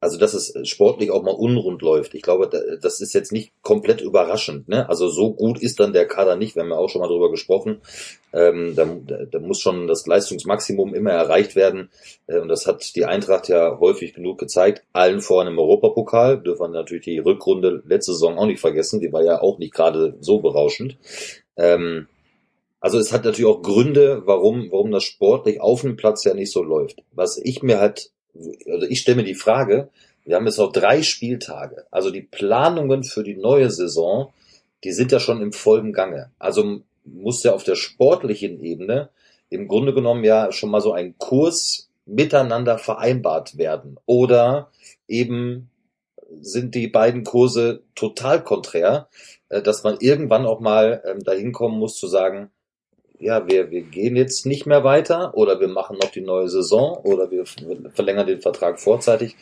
also 0.00 0.18
dass 0.18 0.34
es 0.34 0.52
sportlich 0.68 1.10
auch 1.10 1.22
mal 1.22 1.34
unrund 1.34 1.82
läuft. 1.82 2.14
Ich 2.14 2.22
glaube, 2.22 2.48
da- 2.48 2.76
das 2.80 3.00
ist 3.00 3.12
jetzt 3.12 3.32
nicht 3.32 3.52
komplett 3.62 4.00
überraschend. 4.00 4.68
Ne? 4.68 4.88
Also 4.88 5.08
so 5.08 5.32
gut 5.32 5.60
ist 5.60 5.78
dann 5.80 5.92
der 5.92 6.06
Kader 6.06 6.36
nicht. 6.36 6.56
Wir 6.56 6.62
haben 6.62 6.70
ja 6.70 6.76
auch 6.76 6.88
schon 6.88 7.00
mal 7.00 7.08
drüber 7.08 7.30
gesprochen. 7.30 7.80
Ähm, 8.32 8.74
da, 8.74 8.84
da, 9.06 9.24
da 9.24 9.38
muss 9.38 9.60
schon 9.60 9.86
das 9.86 10.06
Leistungsmaximum 10.06 10.94
immer 10.94 11.12
erreicht 11.12 11.56
werden. 11.56 11.90
Äh, 12.26 12.38
und 12.40 12.48
das 12.48 12.66
hat 12.66 12.96
die 12.96 13.04
Eintracht 13.04 13.48
ja 13.48 13.78
häufig 13.78 14.14
genug 14.14 14.38
gezeigt. 14.38 14.82
Allen 14.92 15.20
voran 15.20 15.46
im 15.46 15.58
Europapokal. 15.58 16.42
Dürfen 16.42 16.62
wir 16.62 16.68
natürlich 16.68 17.04
die 17.04 17.18
Rückrunde 17.18 17.82
letzte 17.86 18.12
Saison 18.12 18.38
auch 18.38 18.46
nicht 18.46 18.60
vergessen. 18.60 19.00
Die 19.00 19.12
war 19.12 19.22
ja 19.22 19.40
auch 19.40 19.58
nicht 19.58 19.74
gerade 19.74 20.16
so 20.20 20.40
berauschend. 20.40 20.96
Ähm, 21.56 22.08
also 22.80 22.98
es 22.98 23.12
hat 23.12 23.24
natürlich 23.24 23.50
auch 23.50 23.62
Gründe, 23.62 24.22
warum, 24.26 24.70
warum 24.70 24.90
das 24.90 25.04
sportlich 25.04 25.60
auf 25.60 25.80
dem 25.80 25.96
Platz 25.96 26.24
ja 26.24 26.34
nicht 26.34 26.52
so 26.52 26.62
läuft. 26.62 27.02
Was 27.12 27.38
ich 27.38 27.62
mir 27.62 27.80
halt, 27.80 28.10
also 28.70 28.86
ich 28.88 29.00
stelle 29.00 29.18
mir 29.18 29.24
die 29.24 29.34
Frage, 29.34 29.88
wir 30.24 30.36
haben 30.36 30.46
jetzt 30.46 30.58
noch 30.58 30.72
drei 30.72 31.02
Spieltage. 31.02 31.86
Also 31.90 32.10
die 32.10 32.22
Planungen 32.22 33.04
für 33.04 33.22
die 33.22 33.36
neue 33.36 33.70
Saison, 33.70 34.32
die 34.84 34.92
sind 34.92 35.12
ja 35.12 35.20
schon 35.20 35.40
im 35.40 35.52
vollen 35.52 35.92
Gange. 35.92 36.30
Also 36.38 36.80
muss 37.04 37.42
ja 37.42 37.54
auf 37.54 37.64
der 37.64 37.76
sportlichen 37.76 38.60
Ebene 38.60 39.10
im 39.48 39.68
Grunde 39.68 39.94
genommen 39.94 40.24
ja 40.24 40.50
schon 40.50 40.70
mal 40.70 40.80
so 40.80 40.92
ein 40.92 41.16
Kurs 41.18 41.88
miteinander 42.04 42.78
vereinbart 42.78 43.58
werden. 43.58 43.98
Oder 44.06 44.70
eben 45.06 45.70
sind 46.40 46.74
die 46.74 46.88
beiden 46.88 47.24
Kurse 47.24 47.82
total 47.94 48.42
konträr, 48.42 49.08
äh, 49.48 49.62
dass 49.62 49.84
man 49.84 49.98
irgendwann 50.00 50.46
auch 50.46 50.60
mal 50.60 51.02
ähm, 51.06 51.22
dahin 51.22 51.52
kommen 51.52 51.78
muss 51.78 51.96
zu 51.96 52.08
sagen, 52.08 52.50
ja, 53.18 53.46
wir, 53.48 53.70
wir 53.70 53.82
gehen 53.82 54.16
jetzt 54.16 54.46
nicht 54.46 54.66
mehr 54.66 54.84
weiter 54.84 55.36
oder 55.36 55.60
wir 55.60 55.68
machen 55.68 55.98
noch 56.00 56.10
die 56.10 56.20
neue 56.20 56.48
Saison 56.48 56.98
oder 57.04 57.30
wir 57.30 57.44
verlängern 57.94 58.26
den 58.26 58.40
Vertrag 58.40 58.80
vorzeitig. 58.80 59.36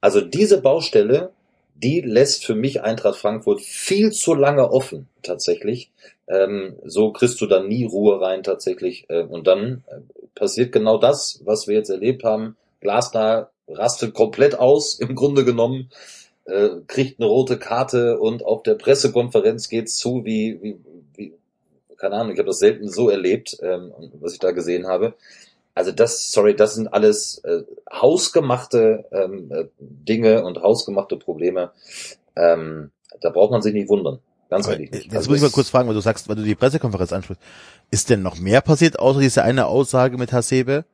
Also 0.00 0.20
diese 0.20 0.60
Baustelle, 0.60 1.30
die 1.74 2.00
lässt 2.00 2.44
für 2.44 2.54
mich 2.54 2.82
Eintracht 2.82 3.18
Frankfurt 3.18 3.60
viel 3.60 4.10
zu 4.10 4.34
lange 4.34 4.70
offen, 4.70 5.08
tatsächlich. 5.22 5.90
Ähm, 6.28 6.76
so 6.84 7.12
kriegst 7.12 7.40
du 7.40 7.46
dann 7.46 7.68
nie 7.68 7.84
Ruhe 7.84 8.20
rein, 8.20 8.42
tatsächlich. 8.42 9.06
Äh, 9.08 9.22
und 9.22 9.46
dann 9.46 9.84
äh, 9.88 10.00
passiert 10.34 10.72
genau 10.72 10.98
das, 10.98 11.40
was 11.44 11.66
wir 11.66 11.76
jetzt 11.76 11.90
erlebt 11.90 12.24
haben. 12.24 12.56
Glasner 12.80 13.50
rastet 13.68 14.14
komplett 14.14 14.58
aus, 14.58 14.98
im 15.00 15.14
Grunde 15.14 15.44
genommen, 15.44 15.90
äh, 16.44 16.68
kriegt 16.86 17.20
eine 17.20 17.28
rote 17.28 17.58
Karte 17.58 18.18
und 18.18 18.44
auf 18.44 18.62
der 18.62 18.74
Pressekonferenz 18.74 19.68
geht's 19.68 19.96
zu 19.96 20.24
wie, 20.24 20.58
wie 20.62 20.76
keine 22.00 22.14
Ahnung, 22.16 22.32
ich 22.32 22.38
habe 22.38 22.48
das 22.48 22.58
selten 22.58 22.88
so 22.88 23.10
erlebt, 23.10 23.56
ähm, 23.62 23.92
was 24.20 24.32
ich 24.32 24.38
da 24.38 24.50
gesehen 24.52 24.86
habe. 24.86 25.14
Also 25.74 25.92
das, 25.92 26.32
sorry, 26.32 26.56
das 26.56 26.74
sind 26.74 26.88
alles 26.92 27.38
äh, 27.44 27.62
hausgemachte 27.92 29.04
ähm, 29.12 29.50
äh, 29.52 29.64
Dinge 29.78 30.44
und 30.44 30.60
hausgemachte 30.62 31.16
Probleme. 31.16 31.70
Ähm, 32.36 32.90
da 33.20 33.30
braucht 33.30 33.52
man 33.52 33.62
sich 33.62 33.72
nicht 33.74 33.88
wundern. 33.88 34.18
Ganz 34.48 34.66
Aber 34.66 34.74
ehrlich 34.74 34.90
nicht. 34.90 35.04
Jetzt 35.04 35.16
Also 35.16 35.30
muss 35.30 35.36
ich 35.38 35.42
mal 35.44 35.50
kurz 35.50 35.68
fragen, 35.68 35.88
weil 35.88 35.94
du 35.94 36.00
sagst, 36.00 36.28
weil 36.28 36.36
du 36.36 36.42
die 36.42 36.54
Pressekonferenz 36.56 37.12
ansprichst. 37.12 37.42
Ist 37.90 38.10
denn 38.10 38.22
noch 38.22 38.36
mehr 38.38 38.60
passiert, 38.60 38.98
außer 38.98 39.20
diese 39.20 39.42
eine 39.44 39.66
Aussage 39.66 40.18
mit 40.18 40.32
Hasebe? 40.32 40.84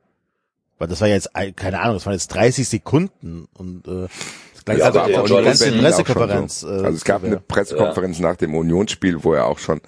Weil 0.78 0.88
das 0.88 1.00
war 1.00 1.08
ja 1.08 1.14
jetzt, 1.14 1.34
ein- 1.34 1.56
keine 1.56 1.80
Ahnung, 1.80 1.94
das 1.96 2.04
waren 2.04 2.12
jetzt 2.12 2.28
30 2.28 2.68
Sekunden 2.68 3.48
und 3.54 3.86
äh, 3.88 4.08
das 4.54 4.64
klang 4.64 4.78
Ja, 4.78 4.84
also 4.86 5.00
aber 5.00 5.20
auch 5.22 5.26
die 5.26 5.42
ganze 5.44 5.72
Pressekonferenz. 5.72 6.60
So. 6.60 6.68
äh, 6.68 6.70
Also 6.72 6.96
es 6.96 7.04
gab 7.04 7.24
eine 7.24 7.40
Pressekonferenz 7.40 8.18
nach 8.18 8.36
dem 8.36 8.54
Unionsspiel, 8.54 9.24
wo 9.24 9.32
er 9.32 9.46
auch 9.46 9.58
schon 9.58 9.80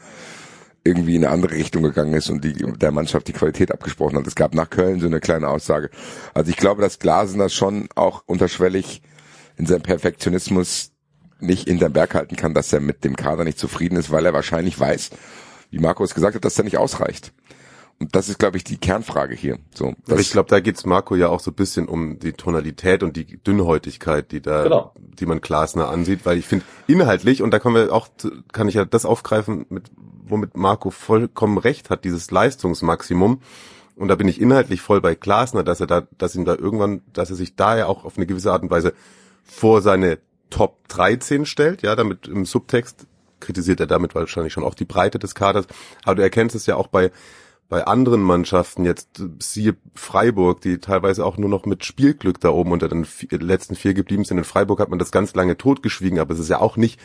irgendwie 0.88 1.14
in 1.16 1.25
eine 1.25 1.33
andere 1.33 1.52
Richtung 1.54 1.83
gegangen 1.83 2.14
ist 2.14 2.28
und 2.30 2.42
die, 2.42 2.52
der 2.54 2.90
Mannschaft 2.90 3.28
die 3.28 3.33
Qualität 3.33 3.71
abgesprochen 3.73 4.16
hat. 4.18 4.26
Es 4.26 4.35
gab 4.35 4.54
nach 4.54 4.71
Köln 4.71 5.00
so 5.00 5.07
eine 5.07 5.21
kleine 5.21 5.49
Aussage. 5.49 5.90
Also 6.35 6.50
ich 6.50 6.57
glaube, 6.57 6.83
dass 6.83 6.99
Glasner 6.99 7.49
schon 7.49 7.88
auch 7.95 8.23
unterschwellig 8.26 9.02
in 9.57 9.66
seinem 9.66 9.83
Perfektionismus 9.83 10.92
nicht 11.40 11.68
hinterm 11.68 11.92
Berg 11.92 12.14
halten 12.14 12.37
kann, 12.37 12.54
dass 12.54 12.73
er 12.73 12.80
mit 12.80 13.04
dem 13.04 13.14
Kader 13.14 13.45
nicht 13.45 13.59
zufrieden 13.59 13.97
ist, 13.97 14.11
weil 14.11 14.26
er 14.26 14.33
wahrscheinlich 14.33 14.78
weiß, 14.80 15.11
wie 15.71 15.78
Markus 15.78 16.14
gesagt 16.14 16.35
hat, 16.35 16.45
dass 16.45 16.59
er 16.59 16.64
nicht 16.64 16.78
ausreicht. 16.78 17.33
Und 18.00 18.14
das 18.14 18.28
ist, 18.28 18.38
glaube 18.38 18.57
ich, 18.57 18.62
die 18.64 18.76
Kernfrage 18.76 19.35
hier. 19.35 19.59
So, 19.75 19.92
Aber 20.09 20.21
ich 20.21 20.30
glaube, 20.30 20.49
da 20.49 20.61
geht's 20.61 20.87
Marco 20.87 21.16
ja 21.16 21.28
auch 21.28 21.40
so 21.40 21.50
ein 21.50 21.54
bisschen 21.54 21.88
um 21.88 22.21
die 22.21 22.33
Tonalität 22.33 23.02
und 23.02 23.16
die 23.16 23.42
Dünnhäutigkeit, 23.42 24.30
die 24.30 24.40
da, 24.40 24.62
Genau. 24.62 24.92
die 24.97 25.26
man 25.26 25.40
Glasner 25.40 25.88
ansieht, 25.88 26.25
weil 26.25 26.38
ich 26.38 26.47
finde 26.47 26.64
inhaltlich 26.87 27.42
und 27.42 27.50
da 27.50 27.59
kommen 27.59 27.75
wir 27.75 27.92
auch, 27.92 28.07
zu- 28.16 28.30
kann 28.52 28.68
ich 28.68 28.75
ja 28.75 28.85
das 28.85 29.04
aufgreifen, 29.04 29.66
mit 29.68 29.90
womit 30.30 30.56
Marco 30.56 30.90
vollkommen 30.90 31.58
recht 31.58 31.90
hat, 31.90 32.04
dieses 32.04 32.30
Leistungsmaximum. 32.30 33.40
Und 33.97 34.08
da 34.08 34.14
bin 34.14 34.28
ich 34.28 34.40
inhaltlich 34.40 34.80
voll 34.80 35.00
bei 35.00 35.14
Glasner, 35.14 35.64
dass 35.64 35.80
er 35.80 35.87
da, 35.87 36.02
dass 36.18 36.37
ihm 36.37 36.44
da 36.44 36.54
irgendwann, 36.54 37.02
dass 37.12 37.30
er 37.30 37.37
sich 37.37 37.56
da 37.56 37.76
ja 37.76 37.87
auch 37.87 38.04
auf 38.04 38.16
eine 38.16 38.26
gewisse 38.26 38.52
Art 38.52 38.62
und 38.62 38.70
Weise 38.70 38.92
vor 39.42 39.82
seine 39.82 40.18
Top 40.50 40.87
13 40.88 41.47
stellt, 41.47 41.82
ja, 41.82 41.97
damit 41.97 42.28
im 42.28 42.47
Subtext 42.47 43.06
kritisiert 43.40 43.80
er 43.80 43.87
damit 43.87 44.14
wahrscheinlich 44.14 44.52
schon 44.52 44.64
auch 44.64 44.75
die 44.75 44.85
Breite 44.85 45.18
des 45.18 45.35
Kaders, 45.35 45.66
aber 46.04 46.16
du 46.16 46.23
erkennst 46.23 46.56
es 46.56 46.66
ja 46.66 46.76
auch 46.76 46.88
bei 46.88 47.11
bei 47.68 47.87
anderen 47.87 48.23
Mannschaften 48.23 48.85
jetzt, 48.85 49.20
äh, 49.20 49.28
siehe 49.40 49.76
Freiburg, 49.94 50.61
die 50.61 50.78
teilweise 50.78 51.25
auch 51.25 51.37
nur 51.37 51.50
noch 51.50 51.66
mit 51.66 51.85
Spielglück 51.85 52.40
da 52.40 52.50
oben 52.50 52.73
unter 52.73 52.88
den 52.88 53.06
letzten 53.30 53.75
vier 53.75 53.94
geblieben 53.94 54.25
sind. 54.25 54.38
In 54.38 54.44
Freiburg 54.44 54.80
hat 54.80 54.88
man 54.88 54.99
das 54.99 55.12
ganz 55.12 55.35
lange 55.35 55.58
totgeschwiegen, 55.58 56.18
aber 56.18 56.32
es 56.32 56.40
ist 56.40 56.49
ja 56.49 56.61
auch 56.61 56.76
nicht 56.76 56.99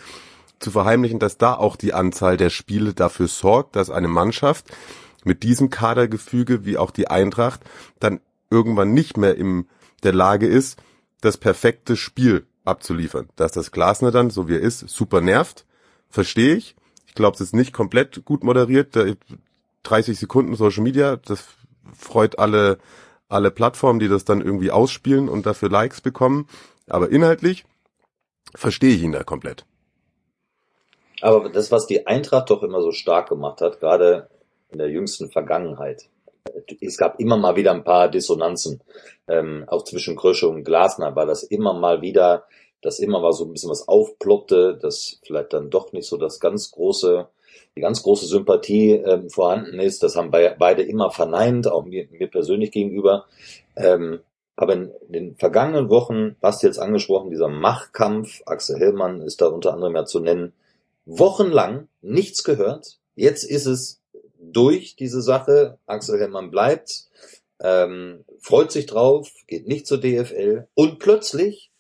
zu 0.63 0.71
verheimlichen, 0.71 1.19
dass 1.19 1.37
da 1.37 1.53
auch 1.53 1.75
die 1.75 1.93
Anzahl 1.93 2.37
der 2.37 2.49
Spiele 2.49 2.93
dafür 2.93 3.27
sorgt, 3.27 3.75
dass 3.75 3.89
eine 3.89 4.07
Mannschaft 4.07 4.65
mit 5.23 5.43
diesem 5.43 5.69
Kadergefüge 5.69 6.65
wie 6.65 6.77
auch 6.77 6.91
die 6.91 7.07
Eintracht 7.07 7.61
dann 7.99 8.19
irgendwann 8.49 8.93
nicht 8.93 9.17
mehr 9.17 9.35
in 9.35 9.67
der 10.03 10.13
Lage 10.13 10.47
ist, 10.47 10.81
das 11.21 11.37
perfekte 11.37 11.95
Spiel 11.95 12.45
abzuliefern. 12.65 13.29
Dass 13.35 13.51
das 13.51 13.71
Glasner 13.71 14.11
dann, 14.11 14.29
so 14.29 14.47
wie 14.47 14.55
er 14.55 14.61
ist, 14.61 14.89
super 14.89 15.21
nervt, 15.21 15.65
verstehe 16.09 16.55
ich. 16.55 16.75
Ich 17.07 17.13
glaube, 17.13 17.35
es 17.35 17.41
ist 17.41 17.53
nicht 17.53 17.73
komplett 17.73 18.25
gut 18.25 18.43
moderiert. 18.43 18.95
Da 18.95 19.05
30 19.83 20.17
Sekunden 20.17 20.55
Social 20.55 20.83
Media, 20.83 21.17
das 21.17 21.45
freut 21.93 22.39
alle, 22.39 22.77
alle 23.29 23.51
Plattformen, 23.51 23.99
die 23.99 24.07
das 24.07 24.25
dann 24.25 24.41
irgendwie 24.41 24.71
ausspielen 24.71 25.29
und 25.29 25.45
dafür 25.45 25.69
Likes 25.69 26.01
bekommen. 26.01 26.47
Aber 26.87 27.09
inhaltlich 27.09 27.65
verstehe 28.55 28.95
ich 28.95 29.03
ihn 29.03 29.11
da 29.11 29.23
komplett. 29.23 29.65
Aber 31.21 31.49
das, 31.49 31.71
was 31.71 31.87
die 31.87 32.07
Eintracht 32.07 32.49
doch 32.49 32.63
immer 32.63 32.81
so 32.81 32.91
stark 32.91 33.29
gemacht 33.29 33.61
hat, 33.61 33.79
gerade 33.79 34.29
in 34.71 34.77
der 34.77 34.89
jüngsten 34.89 35.29
Vergangenheit, 35.29 36.09
es 36.81 36.97
gab 36.97 37.19
immer 37.19 37.37
mal 37.37 37.55
wieder 37.55 37.71
ein 37.71 37.83
paar 37.83 38.09
Dissonanzen, 38.09 38.81
ähm, 39.27 39.63
auch 39.67 39.83
zwischen 39.83 40.15
Krösche 40.15 40.49
und 40.49 40.63
Glasner 40.63 41.15
war 41.15 41.25
das 41.25 41.43
immer 41.43 41.73
mal 41.73 42.01
wieder, 42.01 42.45
dass 42.81 42.99
immer 42.99 43.19
mal 43.19 43.31
so 43.31 43.45
ein 43.45 43.53
bisschen 43.53 43.69
was 43.69 43.87
aufploppte, 43.87 44.77
dass 44.81 45.19
vielleicht 45.25 45.53
dann 45.53 45.69
doch 45.69 45.93
nicht 45.93 46.07
so 46.07 46.17
das 46.17 46.39
ganz 46.39 46.71
große, 46.71 47.27
die 47.77 47.81
ganz 47.81 48.03
große 48.03 48.25
Sympathie 48.25 48.91
ähm, 48.91 49.29
vorhanden 49.29 49.79
ist. 49.79 50.03
Das 50.03 50.15
haben 50.15 50.31
bei, 50.31 50.53
beide 50.57 50.83
immer 50.83 51.11
verneint, 51.11 51.67
auch 51.67 51.85
mir, 51.85 52.07
mir 52.11 52.27
persönlich 52.27 52.71
gegenüber. 52.71 53.25
Ähm, 53.77 54.19
aber 54.55 54.73
in 54.73 54.91
den 55.07 55.35
vergangenen 55.35 55.89
Wochen, 55.89 56.35
was 56.41 56.61
jetzt 56.61 56.77
angesprochen, 56.77 57.31
dieser 57.31 57.47
Machtkampf, 57.47 58.41
Axel 58.45 58.77
Hellmann 58.79 59.21
ist 59.21 59.41
da 59.41 59.47
unter 59.47 59.73
anderem 59.73 59.95
ja 59.95 60.05
zu 60.05 60.19
nennen, 60.19 60.53
wochenlang 61.05 61.87
nichts 62.01 62.43
gehört. 62.43 62.99
Jetzt 63.15 63.43
ist 63.43 63.65
es 63.65 64.01
durch 64.39 64.95
diese 64.95 65.21
Sache. 65.21 65.77
Axel 65.85 66.19
Hellmann 66.19 66.51
bleibt. 66.51 67.05
ähm, 67.59 68.25
freut 68.39 68.71
sich 68.71 68.87
drauf, 68.87 69.31
geht 69.47 69.67
nicht 69.67 69.87
zur 69.87 69.99
DFL 69.99 70.67
und 70.73 70.99
plötzlich 70.99 71.71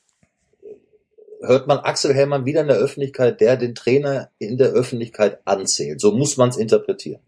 hört 1.41 1.67
man 1.67 1.79
Axel 1.79 2.13
Hellmann 2.13 2.45
wieder 2.45 2.61
in 2.61 2.67
der 2.67 2.77
Öffentlichkeit, 2.77 3.41
der 3.41 3.57
den 3.57 3.75
Trainer 3.75 4.31
in 4.37 4.57
der 4.57 4.69
Öffentlichkeit 4.69 5.39
anzählt. 5.45 5.99
So 5.99 6.11
muss 6.13 6.37
man 6.37 6.49
es 6.49 6.57
interpretieren. 6.57 7.21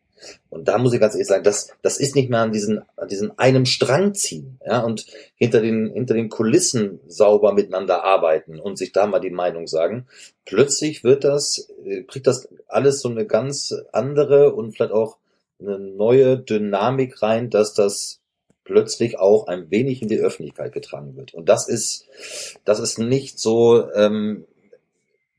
Und 0.50 0.68
da 0.68 0.78
muss 0.78 0.94
ich 0.94 1.00
ganz 1.00 1.14
ehrlich 1.14 1.28
sagen, 1.28 1.44
das, 1.44 1.74
das 1.82 1.98
ist 1.98 2.16
nicht 2.16 2.30
mehr 2.30 2.40
an 2.40 2.52
diesen, 2.52 2.82
an 2.96 3.08
diesen 3.08 3.38
einem 3.38 3.66
Strang 3.66 4.14
ziehen, 4.14 4.60
ja, 4.66 4.82
und 4.82 5.06
hinter 5.36 5.62
den, 5.62 5.92
hinter 5.94 6.14
den 6.14 6.30
Kulissen 6.30 7.00
sauber 7.08 7.54
miteinander 7.54 8.04
arbeiten 8.04 8.60
und 8.60 8.78
sich 8.78 8.92
da 8.92 9.08
mal 9.08 9.20
die 9.20 9.30
Meinung 9.30 9.68
sagen. 9.68 10.08
Plötzlich 10.46 11.04
wird 11.04 11.24
das, 11.24 11.70
äh, 11.84 12.04
kriegt 12.04 12.28
das 12.28 12.48
alles 12.68 13.02
so 13.02 13.10
eine 13.10 13.26
ganz 13.26 13.74
andere 13.92 14.54
und 14.54 14.74
vielleicht 14.74 14.94
auch 14.94 15.18
eine 15.60 15.80
neue 15.80 16.38
Dynamik 16.38 17.22
rein, 17.22 17.50
dass 17.50 17.74
das 17.74 18.20
plötzlich 18.64 19.20
auch 19.20 19.48
ein 19.48 19.70
wenig 19.72 20.02
in 20.02 20.08
die 20.08 20.20
Öffentlichkeit 20.20 20.74
getragen 20.74 21.16
wird. 21.16 21.34
Und 21.34 21.48
das 21.50 21.70
ist, 21.70 22.08
das 22.66 22.80
ist 22.80 22.98
nicht 22.98 23.40
so, 23.40 23.90
ähm, 23.94 24.46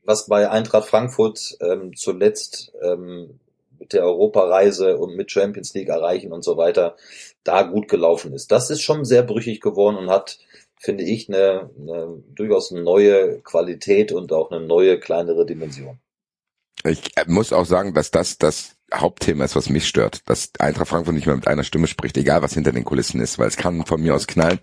was 0.03 0.27
bei 0.27 0.49
Eintracht 0.49 0.87
Frankfurt 0.87 1.57
ähm, 1.59 1.95
zuletzt 1.95 2.71
ähm, 2.81 3.39
der 3.93 4.03
Europareise 4.03 4.97
und 4.97 5.15
mit 5.15 5.31
Champions 5.31 5.73
League 5.73 5.89
erreichen 5.89 6.31
und 6.31 6.43
so 6.43 6.57
weiter 6.57 6.95
da 7.43 7.63
gut 7.63 7.87
gelaufen 7.87 8.33
ist. 8.33 8.51
Das 8.51 8.69
ist 8.69 8.81
schon 8.81 9.05
sehr 9.05 9.23
brüchig 9.23 9.61
geworden 9.61 9.97
und 9.97 10.09
hat, 10.09 10.39
finde 10.77 11.03
ich, 11.03 11.29
eine, 11.29 11.69
eine 11.79 12.23
durchaus 12.35 12.71
neue 12.71 13.39
Qualität 13.41 14.11
und 14.11 14.31
auch 14.33 14.51
eine 14.51 14.65
neue 14.65 14.99
kleinere 14.99 15.45
Dimension. 15.45 15.99
Ich 16.83 17.11
muss 17.25 17.53
auch 17.53 17.65
sagen, 17.65 17.93
dass 17.93 18.11
das 18.11 18.37
das 18.37 18.77
Hauptthema 18.93 19.43
ist, 19.43 19.55
was 19.55 19.69
mich 19.69 19.87
stört, 19.87 20.21
dass 20.29 20.51
Eintracht 20.59 20.87
Frankfurt 20.87 21.15
nicht 21.15 21.27
mehr 21.27 21.35
mit 21.35 21.47
einer 21.47 21.63
Stimme 21.63 21.87
spricht, 21.87 22.17
egal 22.17 22.41
was 22.41 22.53
hinter 22.53 22.71
den 22.71 22.85
Kulissen 22.85 23.19
ist, 23.19 23.37
weil 23.37 23.47
es 23.47 23.57
kann 23.57 23.85
von 23.85 24.01
mir 24.01 24.15
aus 24.15 24.27
knallen. 24.27 24.59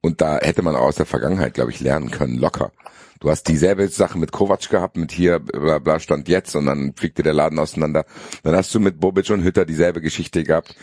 Und 0.00 0.20
da 0.20 0.38
hätte 0.38 0.62
man 0.62 0.76
auch 0.76 0.86
aus 0.86 0.96
der 0.96 1.06
Vergangenheit, 1.06 1.54
glaube 1.54 1.70
ich, 1.70 1.80
lernen 1.80 2.10
können, 2.10 2.36
locker. 2.36 2.72
Du 3.22 3.30
hast 3.30 3.44
dieselbe 3.44 3.86
Sache 3.86 4.18
mit 4.18 4.32
Kovac 4.32 4.68
gehabt, 4.68 4.96
mit 4.96 5.12
hier, 5.12 5.38
bla, 5.38 5.78
bla, 5.78 6.00
stand 6.00 6.26
jetzt 6.26 6.56
und 6.56 6.66
dann 6.66 6.92
fliegte 6.96 7.22
der 7.22 7.32
Laden 7.32 7.60
auseinander. 7.60 8.04
Dann 8.42 8.56
hast 8.56 8.74
du 8.74 8.80
mit 8.80 8.98
Bobic 8.98 9.30
und 9.30 9.44
Hütter 9.44 9.64
dieselbe 9.64 10.00
Geschichte 10.00 10.42
gehabt. 10.42 10.74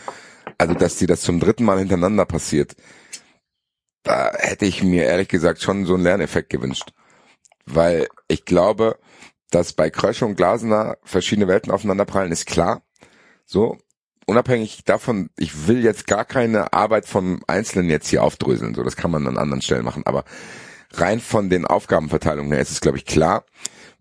Also, 0.56 0.72
dass 0.72 0.96
dir 0.96 1.06
das 1.06 1.20
zum 1.20 1.38
dritten 1.38 1.64
Mal 1.64 1.78
hintereinander 1.80 2.24
passiert, 2.24 2.76
da 4.04 4.32
hätte 4.38 4.64
ich 4.64 4.82
mir 4.82 5.04
ehrlich 5.04 5.28
gesagt 5.28 5.60
schon 5.60 5.84
so 5.84 5.92
einen 5.92 6.02
Lerneffekt 6.02 6.48
gewünscht. 6.48 6.94
Weil 7.66 8.08
ich 8.26 8.46
glaube, 8.46 8.98
dass 9.50 9.74
bei 9.74 9.90
Krösche 9.90 10.24
und 10.24 10.36
Glasner 10.36 10.96
verschiedene 11.02 11.46
Welten 11.46 11.70
aufeinanderprallen, 11.70 12.32
ist 12.32 12.46
klar. 12.46 12.80
So, 13.44 13.76
unabhängig 14.24 14.84
davon, 14.86 15.28
ich 15.36 15.68
will 15.68 15.84
jetzt 15.84 16.06
gar 16.06 16.24
keine 16.24 16.72
Arbeit 16.72 17.06
vom 17.06 17.42
Einzelnen 17.46 17.90
jetzt 17.90 18.08
hier 18.08 18.22
aufdröseln, 18.22 18.74
so, 18.74 18.82
das 18.82 18.96
kann 18.96 19.10
man 19.10 19.26
an 19.26 19.36
anderen 19.36 19.60
Stellen 19.60 19.84
machen, 19.84 20.06
aber 20.06 20.24
rein 20.92 21.20
von 21.20 21.50
den 21.50 21.66
Aufgabenverteilungen 21.66 22.52
her 22.52 22.60
ist 22.60 22.70
es, 22.70 22.80
glaube 22.80 22.98
ich, 22.98 23.06
klar, 23.06 23.44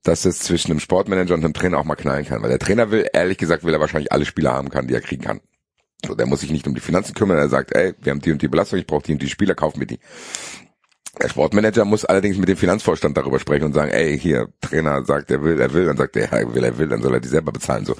dass 0.03 0.25
es 0.25 0.39
zwischen 0.39 0.71
einem 0.71 0.79
Sportmanager 0.79 1.33
und 1.33 1.43
einem 1.43 1.53
Trainer 1.53 1.77
auch 1.77 1.85
mal 1.85 1.95
knallen 1.95 2.25
kann. 2.25 2.41
Weil 2.41 2.49
der 2.49 2.59
Trainer 2.59 2.91
will, 2.91 3.07
ehrlich 3.13 3.37
gesagt, 3.37 3.63
will 3.63 3.73
er 3.73 3.79
wahrscheinlich 3.79 4.11
alle 4.11 4.25
Spieler 4.25 4.53
haben 4.53 4.69
kann, 4.69 4.87
die 4.87 4.93
er 4.93 5.01
kriegen 5.01 5.23
kann. 5.23 5.41
So, 6.05 6.15
der 6.15 6.25
muss 6.25 6.39
sich 6.39 6.51
nicht 6.51 6.67
um 6.67 6.73
die 6.73 6.81
Finanzen 6.81 7.13
kümmern, 7.13 7.37
er 7.37 7.49
sagt, 7.49 7.75
ey, 7.75 7.93
wir 7.99 8.11
haben 8.11 8.21
die 8.21 8.31
und 8.31 8.41
die 8.41 8.47
Belastung, 8.47 8.79
ich 8.79 8.87
brauche 8.87 9.03
die 9.03 9.13
und 9.13 9.21
die 9.21 9.29
Spieler, 9.29 9.53
kaufen 9.53 9.81
wir 9.81 9.87
die. 9.87 9.99
Der 11.21 11.27
Sportmanager 11.27 11.83
muss 11.83 12.05
allerdings 12.05 12.37
mit 12.37 12.47
dem 12.47 12.55
Finanzvorstand 12.55 13.17
darüber 13.17 13.39
sprechen 13.39 13.65
und 13.65 13.73
sagen, 13.73 13.91
ey, 13.91 14.17
hier, 14.17 14.47
Trainer 14.61 15.03
sagt, 15.03 15.29
er 15.31 15.43
will, 15.43 15.59
er 15.59 15.73
will, 15.73 15.85
dann 15.85 15.97
sagt 15.97 16.15
er, 16.15 16.31
er 16.31 16.53
will, 16.53 16.63
er 16.63 16.77
will, 16.77 16.87
dann 16.87 17.01
soll 17.01 17.13
er 17.15 17.19
die 17.19 17.27
selber 17.27 17.51
bezahlen, 17.51 17.83
so. 17.83 17.95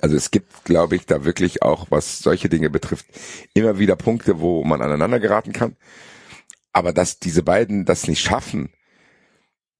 Also 0.00 0.14
es 0.14 0.30
gibt, 0.30 0.64
glaube 0.64 0.94
ich, 0.94 1.06
da 1.06 1.24
wirklich 1.24 1.62
auch, 1.62 1.86
was 1.90 2.20
solche 2.20 2.48
Dinge 2.48 2.70
betrifft, 2.70 3.06
immer 3.54 3.80
wieder 3.80 3.96
Punkte, 3.96 4.38
wo 4.38 4.62
man 4.62 4.82
aneinander 4.82 5.18
geraten 5.18 5.52
kann. 5.52 5.74
Aber 6.72 6.92
dass 6.92 7.18
diese 7.18 7.42
beiden 7.42 7.84
das 7.84 8.06
nicht 8.06 8.20
schaffen, 8.20 8.72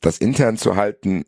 das 0.01 0.19
intern 0.19 0.57
zu 0.57 0.77
halten, 0.77 1.25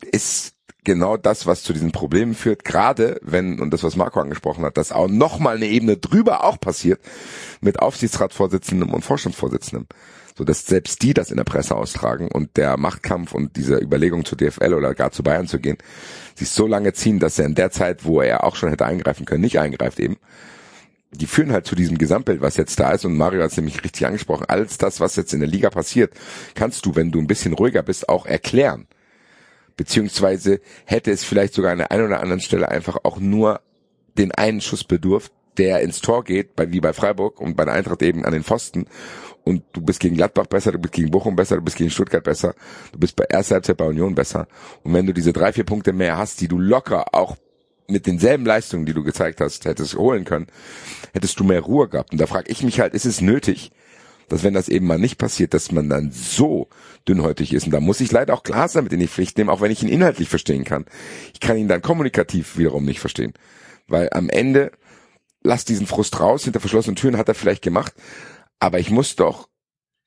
ist 0.00 0.54
genau 0.84 1.16
das, 1.16 1.46
was 1.46 1.62
zu 1.62 1.72
diesen 1.72 1.92
Problemen 1.92 2.34
führt. 2.34 2.64
Gerade 2.64 3.20
wenn, 3.22 3.60
und 3.60 3.70
das, 3.72 3.82
was 3.82 3.96
Marco 3.96 4.20
angesprochen 4.20 4.64
hat, 4.64 4.76
dass 4.76 4.92
auch 4.92 5.08
nochmal 5.08 5.56
eine 5.56 5.66
Ebene 5.66 5.96
drüber 5.96 6.44
auch 6.44 6.58
passiert 6.58 7.00
mit 7.60 7.78
Aufsichtsratsvorsitzendem 7.78 8.92
und 8.92 9.04
Vorstandsvorsitzendem. 9.04 9.86
So 10.36 10.44
dass 10.44 10.64
selbst 10.64 11.02
die 11.02 11.12
das 11.12 11.30
in 11.30 11.36
der 11.36 11.44
Presse 11.44 11.76
austragen 11.76 12.28
und 12.28 12.56
der 12.56 12.78
Machtkampf 12.78 13.34
und 13.34 13.56
diese 13.56 13.76
Überlegung 13.76 14.24
zur 14.24 14.38
DFL 14.38 14.72
oder 14.72 14.94
gar 14.94 15.10
zu 15.10 15.22
Bayern 15.22 15.46
zu 15.46 15.58
gehen, 15.58 15.76
sich 16.34 16.48
so 16.48 16.66
lange 16.66 16.94
ziehen, 16.94 17.18
dass 17.18 17.38
er 17.38 17.44
in 17.44 17.54
der 17.54 17.70
Zeit, 17.70 18.04
wo 18.04 18.22
er 18.22 18.44
auch 18.44 18.56
schon 18.56 18.70
hätte 18.70 18.86
eingreifen 18.86 19.26
können, 19.26 19.42
nicht 19.42 19.58
eingreift 19.58 20.00
eben 20.00 20.16
die 21.12 21.26
führen 21.26 21.52
halt 21.52 21.66
zu 21.66 21.74
diesem 21.74 21.98
Gesamtbild, 21.98 22.40
was 22.40 22.56
jetzt 22.56 22.78
da 22.78 22.92
ist. 22.92 23.04
Und 23.04 23.16
Mario 23.16 23.42
hat 23.42 23.50
es 23.50 23.56
nämlich 23.56 23.82
richtig 23.82 24.06
angesprochen. 24.06 24.46
Alles 24.48 24.78
das, 24.78 25.00
was 25.00 25.16
jetzt 25.16 25.34
in 25.34 25.40
der 25.40 25.48
Liga 25.48 25.70
passiert, 25.70 26.12
kannst 26.54 26.86
du, 26.86 26.94
wenn 26.94 27.10
du 27.10 27.18
ein 27.18 27.26
bisschen 27.26 27.52
ruhiger 27.52 27.82
bist, 27.82 28.08
auch 28.08 28.26
erklären. 28.26 28.86
Beziehungsweise 29.76 30.60
hätte 30.84 31.10
es 31.10 31.24
vielleicht 31.24 31.54
sogar 31.54 31.72
an 31.72 31.78
der 31.78 31.90
einen 31.90 32.06
oder 32.06 32.20
anderen 32.20 32.40
Stelle 32.40 32.68
einfach 32.68 32.98
auch 33.02 33.18
nur 33.18 33.60
den 34.18 34.32
einen 34.32 34.60
Schuss 34.60 34.84
bedurft, 34.84 35.32
der 35.56 35.80
ins 35.80 36.00
Tor 36.00 36.22
geht, 36.24 36.54
bei, 36.54 36.70
wie 36.72 36.80
bei 36.80 36.92
Freiburg 36.92 37.40
und 37.40 37.56
bei 37.56 37.64
der 37.64 37.74
Eintracht 37.74 38.02
eben 38.02 38.24
an 38.24 38.32
den 38.32 38.44
Pfosten. 38.44 38.86
Und 39.42 39.64
du 39.72 39.80
bist 39.80 40.00
gegen 40.00 40.16
Gladbach 40.16 40.46
besser, 40.46 40.72
du 40.72 40.78
bist 40.78 40.94
gegen 40.94 41.10
Bochum 41.10 41.34
besser, 41.34 41.56
du 41.56 41.62
bist 41.62 41.76
gegen 41.76 41.90
Stuttgart 41.90 42.22
besser, 42.22 42.54
du 42.92 42.98
bist 42.98 43.16
bei 43.16 43.24
erster 43.28 43.56
Halbzeit 43.56 43.78
bei 43.78 43.86
Union 43.86 44.14
besser. 44.14 44.46
Und 44.84 44.92
wenn 44.92 45.06
du 45.06 45.14
diese 45.14 45.32
drei, 45.32 45.52
vier 45.52 45.64
Punkte 45.64 45.92
mehr 45.92 46.18
hast, 46.18 46.40
die 46.40 46.48
du 46.48 46.58
locker 46.58 47.14
auch 47.14 47.36
mit 47.90 48.06
denselben 48.06 48.44
Leistungen, 48.44 48.86
die 48.86 48.94
du 48.94 49.02
gezeigt 49.02 49.40
hast, 49.40 49.64
hättest 49.64 49.96
holen 49.96 50.24
können, 50.24 50.46
hättest 51.12 51.38
du 51.40 51.44
mehr 51.44 51.60
Ruhe 51.60 51.88
gehabt. 51.88 52.12
Und 52.12 52.20
da 52.20 52.26
frage 52.26 52.50
ich 52.50 52.62
mich 52.62 52.80
halt, 52.80 52.94
ist 52.94 53.06
es 53.06 53.20
nötig, 53.20 53.72
dass 54.30 54.44
wenn 54.44 54.54
das 54.54 54.68
eben 54.68 54.86
mal 54.86 54.98
nicht 54.98 55.18
passiert, 55.18 55.54
dass 55.54 55.72
man 55.72 55.88
dann 55.88 56.12
so 56.12 56.68
dünnhäutig 57.08 57.52
ist. 57.52 57.66
Und 57.66 57.72
da 57.72 57.80
muss 57.80 58.00
ich 58.00 58.12
leider 58.12 58.32
auch 58.32 58.44
Glas 58.44 58.72
damit 58.72 58.92
in 58.92 59.00
die 59.00 59.08
Pflicht 59.08 59.36
nehmen, 59.36 59.50
auch 59.50 59.60
wenn 59.60 59.72
ich 59.72 59.82
ihn 59.82 59.88
inhaltlich 59.88 60.28
verstehen 60.28 60.64
kann. 60.64 60.86
Ich 61.34 61.40
kann 61.40 61.56
ihn 61.56 61.68
dann 61.68 61.82
kommunikativ 61.82 62.56
wiederum 62.56 62.84
nicht 62.84 63.00
verstehen. 63.00 63.34
Weil 63.88 64.08
am 64.12 64.30
Ende, 64.30 64.70
lass 65.42 65.64
diesen 65.64 65.88
Frust 65.88 66.20
raus, 66.20 66.44
hinter 66.44 66.60
verschlossenen 66.60 66.94
Türen 66.94 67.16
hat 67.16 67.28
er 67.28 67.34
vielleicht 67.34 67.62
gemacht, 67.62 67.92
aber 68.60 68.78
ich 68.78 68.90
muss 68.90 69.16
doch 69.16 69.48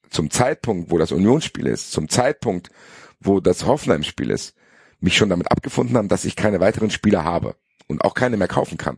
zum 0.09 0.29
Zeitpunkt, 0.29 0.89
wo 0.89 0.97
das 0.97 1.11
Unionsspiel 1.11 1.67
ist, 1.67 1.91
zum 1.91 2.07
Zeitpunkt, 2.07 2.69
wo 3.19 3.41
das 3.41 3.65
Hoffenheim-Spiel 3.65 4.29
ist, 4.29 4.55
mich 5.01 5.17
schon 5.17 5.29
damit 5.29 5.51
abgefunden 5.51 5.97
haben, 5.97 6.07
dass 6.07 6.23
ich 6.23 6.37
keine 6.37 6.61
weiteren 6.61 6.91
Spieler 6.91 7.25
habe 7.25 7.55
und 7.93 8.03
auch 8.03 8.13
keine 8.13 8.37
mehr 8.37 8.47
kaufen 8.47 8.77
kann, 8.77 8.97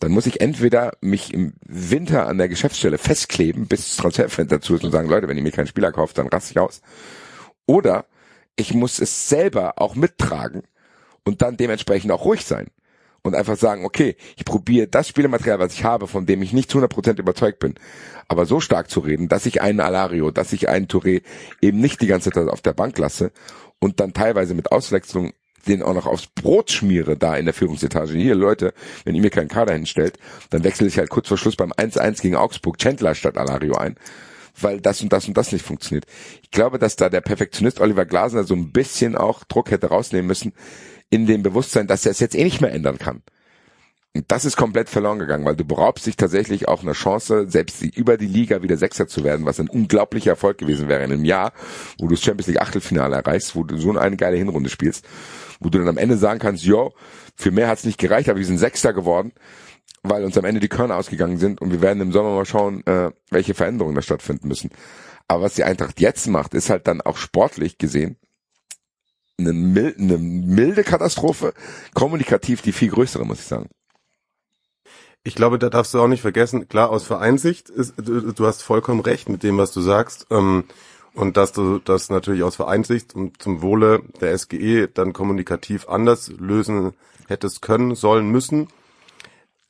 dann 0.00 0.12
muss 0.12 0.26
ich 0.26 0.40
entweder 0.40 0.92
mich 1.00 1.32
im 1.32 1.54
Winter 1.64 2.26
an 2.26 2.38
der 2.38 2.48
Geschäftsstelle 2.48 2.98
festkleben, 2.98 3.66
bis 3.66 3.88
das 3.88 3.96
Transferfenster 3.96 4.58
dazu 4.58 4.74
ist 4.74 4.84
und 4.84 4.90
sagen, 4.90 5.08
Leute, 5.08 5.28
wenn 5.28 5.36
ihr 5.36 5.42
mir 5.42 5.52
keinen 5.52 5.66
Spieler 5.66 5.92
kauft, 5.92 6.18
dann 6.18 6.28
raste 6.28 6.52
ich 6.52 6.58
aus. 6.58 6.82
Oder 7.66 8.06
ich 8.56 8.74
muss 8.74 9.00
es 9.00 9.28
selber 9.28 9.74
auch 9.76 9.94
mittragen 9.94 10.62
und 11.24 11.42
dann 11.42 11.56
dementsprechend 11.56 12.12
auch 12.12 12.24
ruhig 12.24 12.44
sein 12.44 12.68
und 13.22 13.34
einfach 13.34 13.56
sagen, 13.56 13.84
okay, 13.84 14.16
ich 14.36 14.44
probiere 14.44 14.86
das 14.86 15.08
Spielematerial, 15.08 15.58
was 15.58 15.72
ich 15.72 15.84
habe, 15.84 16.06
von 16.06 16.26
dem 16.26 16.42
ich 16.42 16.52
nicht 16.52 16.70
zu 16.70 16.78
100% 16.78 17.18
überzeugt 17.18 17.58
bin, 17.58 17.74
aber 18.28 18.44
so 18.44 18.60
stark 18.60 18.90
zu 18.90 19.00
reden, 19.00 19.28
dass 19.28 19.46
ich 19.46 19.62
einen 19.62 19.80
Alario, 19.80 20.30
dass 20.30 20.52
ich 20.52 20.68
einen 20.68 20.86
Touré 20.86 21.22
eben 21.62 21.80
nicht 21.80 22.02
die 22.02 22.06
ganze 22.06 22.30
Zeit 22.30 22.48
auf 22.48 22.60
der 22.60 22.74
Bank 22.74 22.98
lasse 22.98 23.32
und 23.78 24.00
dann 24.00 24.12
teilweise 24.12 24.54
mit 24.54 24.72
Auswechslung 24.72 25.32
den 25.64 25.82
auch 25.82 25.94
noch 25.94 26.06
aufs 26.06 26.26
Brot 26.26 26.70
schmiere 26.70 27.16
da 27.16 27.36
in 27.36 27.44
der 27.44 27.54
Führungsetage. 27.54 28.12
Hier, 28.12 28.34
Leute, 28.34 28.74
wenn 29.04 29.14
ihr 29.14 29.20
mir 29.20 29.30
keinen 29.30 29.48
Kader 29.48 29.72
hinstellt, 29.72 30.18
dann 30.50 30.64
wechsle 30.64 30.86
ich 30.86 30.98
halt 30.98 31.10
kurz 31.10 31.28
vor 31.28 31.38
Schluss 31.38 31.56
beim 31.56 31.72
1-1 31.72 32.22
gegen 32.22 32.36
Augsburg 32.36 32.78
Chandler 32.78 33.14
statt 33.14 33.36
Alario 33.36 33.74
ein. 33.74 33.96
Weil 34.60 34.80
das 34.80 35.02
und 35.02 35.12
das 35.12 35.26
und 35.26 35.36
das 35.36 35.50
nicht 35.50 35.64
funktioniert. 35.64 36.06
Ich 36.42 36.50
glaube, 36.50 36.78
dass 36.78 36.94
da 36.94 37.08
der 37.08 37.20
Perfektionist 37.20 37.80
Oliver 37.80 38.04
Glasner 38.04 38.44
so 38.44 38.54
ein 38.54 38.70
bisschen 38.70 39.16
auch 39.16 39.42
Druck 39.44 39.70
hätte 39.70 39.88
rausnehmen 39.88 40.28
müssen, 40.28 40.52
in 41.10 41.26
dem 41.26 41.42
Bewusstsein, 41.42 41.86
dass 41.86 42.06
er 42.06 42.12
es 42.12 42.20
jetzt 42.20 42.36
eh 42.36 42.44
nicht 42.44 42.60
mehr 42.60 42.72
ändern 42.72 42.98
kann. 42.98 43.22
Und 44.16 44.30
das 44.30 44.44
ist 44.44 44.56
komplett 44.56 44.88
verloren 44.88 45.18
gegangen, 45.18 45.44
weil 45.44 45.56
du 45.56 45.64
beraubst 45.64 46.06
dich 46.06 46.16
tatsächlich 46.16 46.68
auch 46.68 46.82
eine 46.82 46.92
Chance, 46.92 47.46
selbst 47.48 47.82
über 47.82 48.16
die 48.16 48.28
Liga 48.28 48.62
wieder 48.62 48.76
Sechser 48.76 49.08
zu 49.08 49.24
werden, 49.24 49.44
was 49.44 49.58
ein 49.58 49.68
unglaublicher 49.68 50.30
Erfolg 50.30 50.58
gewesen 50.58 50.88
wäre 50.88 51.02
in 51.02 51.12
einem 51.12 51.24
Jahr, 51.24 51.52
wo 51.98 52.06
du 52.06 52.14
das 52.14 52.22
Champions 52.22 52.46
League 52.46 52.60
Achtelfinale 52.60 53.16
erreichst, 53.16 53.56
wo 53.56 53.64
du 53.64 53.76
so 53.76 53.90
eine 53.96 54.16
geile 54.16 54.36
Hinrunde 54.36 54.70
spielst 54.70 55.04
wo 55.64 55.70
du 55.70 55.78
dann 55.78 55.88
am 55.88 55.98
Ende 55.98 56.16
sagen 56.16 56.38
kannst, 56.38 56.64
jo, 56.64 56.92
für 57.34 57.50
mehr 57.50 57.68
hat's 57.68 57.84
nicht 57.84 57.98
gereicht, 57.98 58.28
aber 58.28 58.38
wir 58.38 58.46
sind 58.46 58.58
Sechster 58.58 58.92
geworden, 58.92 59.32
weil 60.02 60.24
uns 60.24 60.38
am 60.38 60.44
Ende 60.44 60.60
die 60.60 60.68
Körner 60.68 60.96
ausgegangen 60.96 61.38
sind 61.38 61.60
und 61.60 61.72
wir 61.72 61.80
werden 61.80 62.00
im 62.00 62.12
Sommer 62.12 62.34
mal 62.34 62.46
schauen, 62.46 62.86
äh, 62.86 63.10
welche 63.30 63.54
Veränderungen 63.54 63.94
da 63.94 64.02
stattfinden 64.02 64.48
müssen. 64.48 64.70
Aber 65.26 65.44
was 65.44 65.54
die 65.54 65.64
Eintracht 65.64 66.00
jetzt 66.00 66.28
macht, 66.28 66.54
ist 66.54 66.70
halt 66.70 66.86
dann 66.86 67.00
auch 67.00 67.16
sportlich 67.16 67.78
gesehen 67.78 68.18
eine, 69.38 69.52
milde, 69.52 69.98
eine 69.98 70.18
milde 70.18 70.84
Katastrophe, 70.84 71.54
kommunikativ 71.94 72.62
die 72.62 72.72
viel 72.72 72.90
größere, 72.90 73.24
muss 73.24 73.40
ich 73.40 73.46
sagen. 73.46 73.68
Ich 75.24 75.34
glaube, 75.34 75.58
da 75.58 75.70
darfst 75.70 75.94
du 75.94 76.00
auch 76.00 76.06
nicht 76.06 76.20
vergessen, 76.20 76.68
klar, 76.68 76.90
aus 76.90 77.04
Vereinsicht, 77.04 77.70
ist, 77.70 77.94
du, 77.96 78.32
du 78.32 78.46
hast 78.46 78.62
vollkommen 78.62 79.00
recht 79.00 79.28
mit 79.28 79.42
dem, 79.42 79.56
was 79.56 79.72
du 79.72 79.80
sagst. 79.80 80.26
Ähm, 80.30 80.64
und 81.14 81.36
dass 81.36 81.52
du 81.52 81.78
das 81.78 82.10
natürlich 82.10 82.42
aus 82.42 82.56
Vereinsicht 82.56 83.14
und 83.14 83.40
zum 83.40 83.62
Wohle 83.62 84.02
der 84.20 84.36
SGE 84.36 84.88
dann 84.88 85.12
kommunikativ 85.12 85.88
anders 85.88 86.28
lösen 86.38 86.92
hättest 87.28 87.62
können, 87.62 87.94
sollen, 87.94 88.28
müssen. 88.28 88.68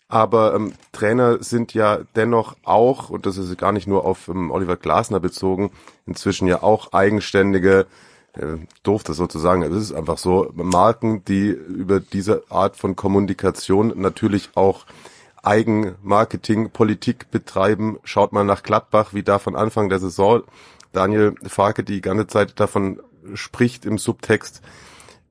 aber 0.09 0.55
ähm, 0.55 0.73
Trainer 0.93 1.43
sind 1.43 1.75
ja 1.75 2.01
dennoch 2.17 2.57
auch, 2.65 3.11
und 3.11 3.27
das 3.27 3.37
ist 3.37 3.57
gar 3.59 3.73
nicht 3.73 3.87
nur 3.87 4.05
auf 4.05 4.29
ähm, 4.29 4.51
Oliver 4.51 4.77
Glasner 4.77 5.21
bezogen, 5.21 5.71
inzwischen 6.07 6.49
ja 6.49 6.63
auch 6.63 6.93
eigenständige, 6.93 7.87
äh, 8.33 8.57
doof 8.83 9.03
sozusagen, 9.07 9.63
es 9.63 9.75
ist 9.75 9.93
einfach 9.93 10.19
so, 10.19 10.51
Marken, 10.55 11.25
die 11.25 11.49
über 11.49 12.01
diese 12.01 12.45
Art 12.49 12.77
von 12.77 12.97
Kommunikation 12.97 13.93
natürlich 13.97 14.51
auch 14.55 14.87
Eigenmarketing, 15.45 16.71
Politik 16.71 17.31
betreiben. 17.31 17.99
Schaut 18.03 18.33
mal 18.33 18.45
nach 18.45 18.63
Gladbach, 18.63 19.13
wie 19.13 19.23
da 19.23 19.39
von 19.39 19.57
Anfang 19.57 19.91
der 19.91 19.99
Saison 19.99 20.43
Daniel 20.95 21.35
Farke 21.47 21.85
die 21.85 22.01
ganze 22.01 22.27
Zeit 22.27 22.59
davon 22.61 23.01
spricht 23.35 23.85
im 23.85 23.99
Subtext, 23.99 24.63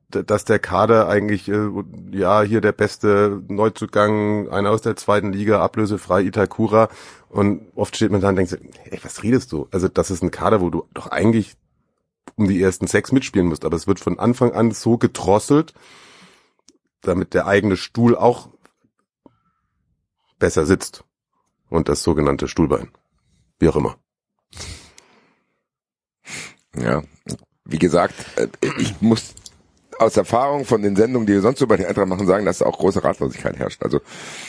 dass 0.10 0.46
der 0.46 0.60
Kader 0.60 1.08
eigentlich, 1.08 1.50
äh, 1.50 1.70
ja, 2.12 2.44
hier 2.44 2.62
der 2.62 2.72
beste 2.72 3.42
Neuzugang, 3.48 4.50
einer 4.50 4.70
aus 4.70 4.82
der 4.82 4.96
zweiten 4.96 5.34
Liga, 5.34 5.62
ablösefrei 5.62 6.22
Itakura. 6.22 6.90
Und 7.30 7.72
oft 7.76 7.96
steht 7.96 8.12
man 8.12 8.22
da 8.22 8.30
und 8.30 8.36
denkt, 8.36 8.58
ey, 8.86 9.00
was 9.02 9.24
redest 9.24 9.52
du? 9.52 9.68
Also 9.72 9.88
das 9.88 10.12
ist 10.12 10.22
ein 10.22 10.32
Kader, 10.32 10.62
wo 10.62 10.70
du 10.70 10.86
doch 10.94 11.08
eigentlich 11.08 11.56
um 12.36 12.48
die 12.48 12.62
ersten 12.62 12.88
sechs 12.88 13.12
mitspielen 13.12 13.48
musst. 13.48 13.66
Aber 13.66 13.76
es 13.76 13.88
wird 13.88 14.00
von 14.00 14.20
Anfang 14.20 14.54
an 14.54 14.72
so 14.72 14.98
gedrosselt, 14.98 15.74
damit 17.02 17.34
der 17.34 17.48
eigene 17.48 17.78
Stuhl 17.78 18.16
auch 18.16 18.50
besser 20.38 20.66
sitzt. 20.66 21.04
Und 21.70 21.90
das 21.90 22.04
sogenannte 22.04 22.48
Stuhlbein. 22.48 22.92
Wie 23.58 23.68
auch 23.68 23.76
immer. 23.76 23.96
Ja, 26.78 27.04
wie 27.66 27.80
gesagt, 27.80 28.16
äh, 28.36 28.48
ich 28.80 29.02
muss 29.02 29.36
aus 30.00 30.18
Erfahrung 30.18 30.66
von 30.66 30.82
den 30.82 30.96
Sendungen, 30.96 31.28
die 31.28 31.34
wir 31.34 31.42
sonst 31.42 31.60
so 31.60 31.68
bei 31.68 31.78
den 31.78 31.86
Eintracht 31.86 32.08
machen, 32.08 32.28
sagen, 32.28 32.46
dass 32.46 32.60
da 32.60 32.66
auch 32.66 32.78
große 32.78 33.04
Ratlosigkeit 33.04 33.58
herrscht. 33.58 33.84
Also 33.84 34.02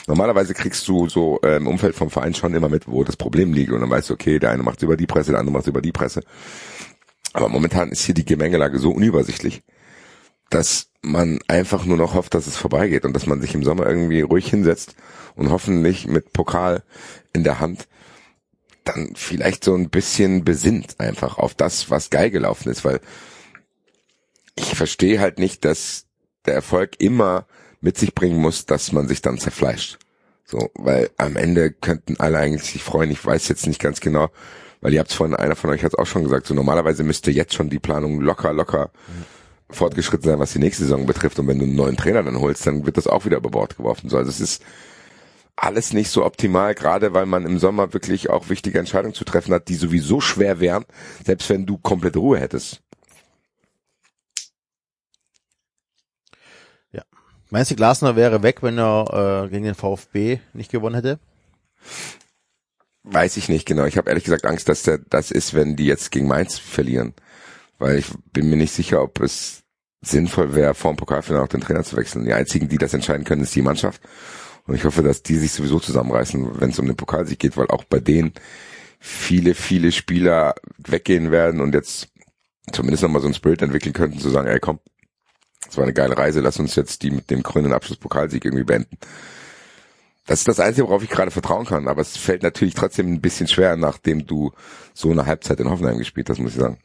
normalerweise 0.07 0.53
kriegst 0.53 0.87
du 0.87 1.07
so 1.07 1.39
äh, 1.43 1.57
im 1.57 1.67
Umfeld 1.67 1.95
vom 1.95 2.09
Verein 2.09 2.33
schon 2.33 2.53
immer 2.53 2.69
mit, 2.69 2.87
wo 2.87 3.03
das 3.03 3.15
Problem 3.15 3.53
liegt 3.53 3.71
und 3.71 3.81
dann 3.81 3.89
weißt 3.89 4.09
du, 4.09 4.15
okay, 4.15 4.39
der 4.39 4.51
eine 4.51 4.63
macht 4.63 4.81
über 4.81 4.97
die 4.97 5.07
Presse, 5.07 5.31
der 5.31 5.39
andere 5.39 5.53
macht 5.53 5.67
über 5.67 5.81
die 5.81 5.91
Presse. 5.91 6.21
Aber 7.33 7.49
momentan 7.49 7.89
ist 7.89 8.03
hier 8.03 8.15
die 8.15 8.25
Gemengelage 8.25 8.79
so 8.79 8.91
unübersichtlich, 8.91 9.63
dass 10.49 10.87
man 11.01 11.39
einfach 11.47 11.85
nur 11.85 11.97
noch 11.97 12.13
hofft, 12.13 12.33
dass 12.33 12.47
es 12.47 12.55
vorbeigeht 12.55 13.05
und 13.05 13.13
dass 13.13 13.27
man 13.27 13.41
sich 13.41 13.53
im 13.55 13.63
Sommer 13.63 13.85
irgendwie 13.85 14.21
ruhig 14.21 14.49
hinsetzt 14.49 14.95
und 15.35 15.49
hoffentlich 15.49 16.07
mit 16.07 16.33
Pokal 16.33 16.83
in 17.33 17.43
der 17.43 17.59
Hand 17.59 17.87
dann 18.85 19.13
vielleicht 19.15 19.63
so 19.63 19.75
ein 19.75 19.89
bisschen 19.89 20.43
besinnt 20.43 20.99
einfach 20.99 21.37
auf 21.37 21.53
das, 21.53 21.89
was 21.89 22.09
geil 22.09 22.31
gelaufen 22.31 22.69
ist, 22.69 22.85
weil 22.85 22.99
ich 24.55 24.75
verstehe 24.75 25.19
halt 25.19 25.39
nicht, 25.39 25.65
dass 25.65 26.05
der 26.45 26.53
Erfolg 26.53 26.91
immer 26.99 27.45
mit 27.81 27.97
sich 27.97 28.15
bringen 28.15 28.39
muss, 28.39 28.65
dass 28.65 28.91
man 28.91 29.07
sich 29.07 29.21
dann 29.21 29.37
zerfleischt. 29.37 29.99
So, 30.45 30.69
weil 30.75 31.09
am 31.17 31.35
Ende 31.35 31.71
könnten 31.71 32.17
alle 32.19 32.37
eigentlich 32.37 32.71
sich 32.71 32.83
freuen. 32.83 33.11
Ich 33.11 33.25
weiß 33.25 33.47
jetzt 33.47 33.67
nicht 33.67 33.81
ganz 33.81 33.99
genau, 33.99 34.29
weil 34.81 34.93
ihr 34.93 34.99
habt 34.99 35.09
es 35.09 35.15
vorhin, 35.15 35.35
einer 35.35 35.55
von 35.55 35.71
euch 35.71 35.83
hat 35.83 35.93
es 35.93 35.99
auch 35.99 36.05
schon 36.05 36.23
gesagt, 36.23 36.45
so 36.45 36.53
normalerweise 36.53 37.03
müsste 37.03 37.31
jetzt 37.31 37.55
schon 37.55 37.69
die 37.69 37.79
Planung 37.79 38.21
locker, 38.21 38.53
locker 38.53 38.91
fortgeschritten 39.69 40.29
sein, 40.29 40.39
was 40.39 40.53
die 40.53 40.59
nächste 40.59 40.83
Saison 40.83 41.07
betrifft. 41.07 41.39
Und 41.39 41.47
wenn 41.47 41.57
du 41.57 41.65
einen 41.65 41.75
neuen 41.75 41.97
Trainer 41.97 42.21
dann 42.21 42.39
holst, 42.39 42.67
dann 42.67 42.85
wird 42.85 42.97
das 42.97 43.07
auch 43.07 43.25
wieder 43.25 43.37
über 43.37 43.49
Bord 43.49 43.77
geworfen. 43.77 44.09
So, 44.09 44.17
also 44.17 44.29
es 44.29 44.39
ist 44.39 44.63
alles 45.55 45.93
nicht 45.93 46.09
so 46.09 46.25
optimal, 46.25 46.75
gerade 46.75 47.13
weil 47.13 47.25
man 47.25 47.45
im 47.45 47.59
Sommer 47.59 47.93
wirklich 47.93 48.29
auch 48.29 48.49
wichtige 48.49 48.79
Entscheidungen 48.79 49.13
zu 49.13 49.23
treffen 49.23 49.53
hat, 49.53 49.67
die 49.69 49.75
sowieso 49.75 50.19
schwer 50.21 50.59
wären, 50.59 50.85
selbst 51.23 51.49
wenn 51.49 51.65
du 51.65 51.77
komplett 51.77 52.17
Ruhe 52.17 52.39
hättest. 52.39 52.81
Meinst 57.55 57.71
du, 57.71 57.75
Glasner 57.75 58.15
wäre 58.15 58.43
weg, 58.43 58.63
wenn 58.63 58.77
er 58.77 59.45
äh, 59.45 59.49
gegen 59.49 59.65
den 59.65 59.75
VfB 59.75 60.39
nicht 60.53 60.71
gewonnen 60.71 60.95
hätte? 60.95 61.19
Weiß 63.03 63.37
ich 63.37 63.49
nicht 63.49 63.65
genau. 63.65 63.85
Ich 63.85 63.97
habe 63.97 64.09
ehrlich 64.09 64.23
gesagt 64.23 64.45
Angst, 64.45 64.67
dass 64.67 64.83
der 64.83 64.97
das 64.97 65.31
ist, 65.31 65.53
wenn 65.53 65.75
die 65.75 65.85
jetzt 65.85 66.11
gegen 66.11 66.27
Mainz 66.27 66.57
verlieren. 66.57 67.13
Weil 67.77 67.99
ich 67.99 68.07
bin 68.33 68.49
mir 68.49 68.57
nicht 68.57 68.73
sicher, 68.73 69.01
ob 69.01 69.21
es 69.21 69.63
sinnvoll 70.01 70.55
wäre, 70.55 70.73
vor 70.73 70.93
dem 70.93 70.97
Pokalfinale 70.97 71.43
auch 71.43 71.47
den 71.47 71.61
Trainer 71.61 71.83
zu 71.83 71.95
wechseln. 71.97 72.25
Die 72.25 72.33
einzigen, 72.33 72.67
die 72.67 72.77
das 72.77 72.93
entscheiden 72.93 73.23
können, 73.25 73.43
ist 73.43 73.55
die 73.55 73.61
Mannschaft. 73.61 74.01
Und 74.67 74.75
ich 74.75 74.83
hoffe, 74.83 75.03
dass 75.03 75.21
die 75.21 75.35
sich 75.35 75.51
sowieso 75.51 75.79
zusammenreißen, 75.79 76.59
wenn 76.59 76.71
es 76.71 76.79
um 76.79 76.87
den 76.87 76.95
Pokalsieg 76.95 77.39
geht, 77.39 77.55
weil 77.57 77.67
auch 77.67 77.83
bei 77.83 77.99
denen 77.99 78.33
viele, 78.99 79.53
viele 79.53 79.91
Spieler 79.91 80.55
weggehen 80.77 81.31
werden 81.31 81.61
und 81.61 81.73
jetzt 81.73 82.09
zumindest 82.71 83.03
nochmal 83.03 83.21
so 83.21 83.27
einen 83.27 83.35
Spirit 83.35 83.61
entwickeln 83.61 83.93
könnten, 83.93 84.19
zu 84.19 84.29
sagen, 84.29 84.47
ey 84.47 84.59
komm, 84.59 84.79
es 85.69 85.77
war 85.77 85.83
eine 85.83 85.93
geile 85.93 86.17
Reise, 86.17 86.41
lass 86.41 86.59
uns 86.59 86.75
jetzt 86.75 87.03
die 87.03 87.11
mit 87.11 87.29
dem 87.29 87.43
grünen 87.43 87.73
Abschlusspokalsieg 87.73 88.43
irgendwie 88.45 88.63
beenden. 88.63 88.97
Das 90.25 90.39
ist 90.39 90.47
das 90.47 90.59
Einzige, 90.59 90.87
worauf 90.87 91.03
ich 91.03 91.09
gerade 91.09 91.29
vertrauen 91.29 91.65
kann, 91.65 91.87
aber 91.87 92.01
es 92.01 92.17
fällt 92.17 92.41
natürlich 92.41 92.73
trotzdem 92.73 93.13
ein 93.13 93.21
bisschen 93.21 93.47
schwer, 93.47 93.75
nachdem 93.75 94.25
du 94.25 94.51
so 94.93 95.11
eine 95.11 95.27
Halbzeit 95.27 95.59
in 95.59 95.69
Hoffenheim 95.69 95.99
gespielt 95.99 96.29
hast, 96.29 96.39
muss 96.39 96.53
ich 96.53 96.59
sagen. 96.59 96.79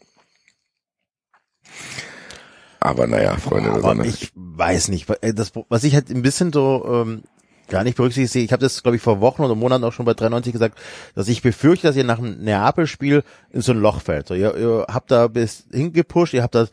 Aber 2.81 3.07
naja, 3.07 3.37
Freunde 3.37 3.71
der 3.71 3.81
Sonne. 3.81 4.07
Ich 4.07 4.33
weiß 4.35 4.89
nicht, 4.89 5.09
äh, 5.23 5.33
das, 5.33 5.53
was 5.69 5.85
ich 5.85 5.95
halt 5.95 6.11
ein 6.11 6.23
bisschen 6.23 6.53
so 6.53 6.85
ähm, 6.87 7.23
gar 7.71 7.85
nicht 7.85 7.97
berücksichtigt 7.97 8.45
ich 8.45 8.53
habe 8.53 8.63
das, 8.63 8.83
glaube 8.83 8.97
ich, 8.97 9.03
vor 9.03 9.21
Wochen 9.21 9.43
oder 9.43 9.55
Monaten 9.55 9.85
auch 9.85 9.93
schon 9.93 10.05
bei 10.05 10.15
93 10.15 10.53
gesagt, 10.53 10.79
dass 11.15 11.29
ich 11.29 11.41
befürchte, 11.41 11.87
dass 11.87 11.97
ihr 11.97 12.05
nach 12.05 12.19
einem 12.19 12.43
Neapel-Spiel 12.43 13.23
in 13.51 13.63
so 13.63 13.73
ein 13.73 13.81
Loch 13.81 14.03
fällt. 14.03 14.29
So, 14.29 14.35
ihr, 14.35 14.55
ihr 14.57 14.87
habt 14.89 15.11
da 15.11 15.29
bis 15.29 15.65
hingepusht, 15.73 16.35
ihr 16.35 16.43
habt 16.43 16.55
das 16.55 16.71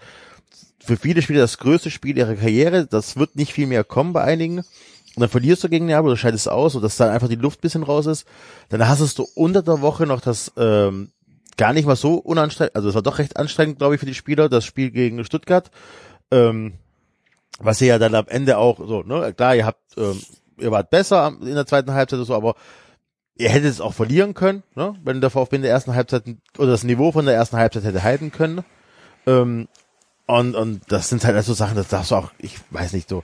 für 0.83 0.97
viele 0.97 1.21
Spieler 1.21 1.41
das 1.41 1.57
größte 1.57 1.91
Spiel 1.91 2.17
ihrer 2.17 2.36
Karriere. 2.36 2.86
Das 2.86 3.17
wird 3.17 3.36
nicht 3.36 3.53
viel 3.53 3.67
mehr 3.67 3.83
kommen 3.83 4.13
bei 4.13 4.23
einigen. 4.23 4.60
Und 4.60 5.21
dann 5.21 5.29
verlierst 5.29 5.63
du 5.63 5.69
gegen 5.69 5.88
Neapel, 5.88 6.12
du 6.12 6.17
scheidest 6.17 6.49
aus, 6.49 6.73
so 6.73 6.79
dass 6.79 6.97
dann 6.97 7.10
einfach 7.10 7.27
die 7.27 7.36
Luft 7.36 7.62
bisschen 7.62 7.83
raus 7.83 8.05
ist. 8.05 8.27
Dann 8.69 8.88
hast 8.88 9.17
du 9.17 9.27
unter 9.36 9.63
der 9.63 9.81
Woche 9.81 10.05
noch 10.05 10.21
das 10.21 10.51
ähm, 10.57 11.10
gar 11.57 11.73
nicht 11.73 11.88
mal 11.88 11.95
so 11.95 12.15
unanstrengend, 12.15 12.75
also 12.75 12.89
es 12.89 12.95
war 12.95 13.01
doch 13.01 13.17
recht 13.17 13.36
anstrengend, 13.36 13.79
glaube 13.79 13.95
ich, 13.95 13.99
für 13.99 14.05
die 14.05 14.13
Spieler, 14.13 14.47
das 14.47 14.63
Spiel 14.63 14.91
gegen 14.91 15.23
Stuttgart. 15.25 15.71
Ähm, 16.31 16.73
was 17.60 17.81
ihr 17.81 17.88
ja 17.88 17.99
dann 17.99 18.13
am 18.13 18.27
Ende 18.27 18.57
auch 18.57 18.77
so, 18.77 19.01
ne, 19.01 19.33
klar, 19.33 19.55
ihr 19.55 19.65
habt, 19.65 19.97
ähm, 19.97 20.21
ihr 20.60 20.72
wart 20.72 20.89
besser 20.89 21.34
in 21.41 21.56
der 21.56 21.65
zweiten 21.65 21.93
Halbzeit 21.93 22.17
oder 22.17 22.26
so, 22.26 22.36
aber 22.36 22.56
ihr 23.38 23.50
hättet 23.50 23.72
es 23.72 23.82
auch 23.82 23.93
verlieren 23.93 24.34
können, 24.34 24.63
ne, 24.76 24.96
wenn 25.04 25.22
der 25.22 25.30
VfB 25.30 25.58
in 25.58 25.62
der 25.62 25.72
ersten 25.72 25.96
Halbzeit 25.96 26.24
oder 26.58 26.72
das 26.72 26.84
Niveau 26.84 27.12
von 27.12 27.26
der 27.26 27.36
ersten 27.36 27.58
Halbzeit 27.58 27.84
hätte 27.84 28.04
halten 28.04 28.32
können. 28.32 28.63
Ähm, 29.26 29.67
und, 30.26 30.56
und 30.56 30.82
das 30.89 31.10
sind 31.10 31.24
halt 31.24 31.36
also 31.36 31.54
Sachen, 31.54 31.76
das 31.76 31.88
darfst 31.88 32.12
du 32.12 32.15
auch, 32.15 32.32
ich 32.38 32.58
weiß 32.72 32.93
nicht 32.93 33.10
so. 33.10 33.24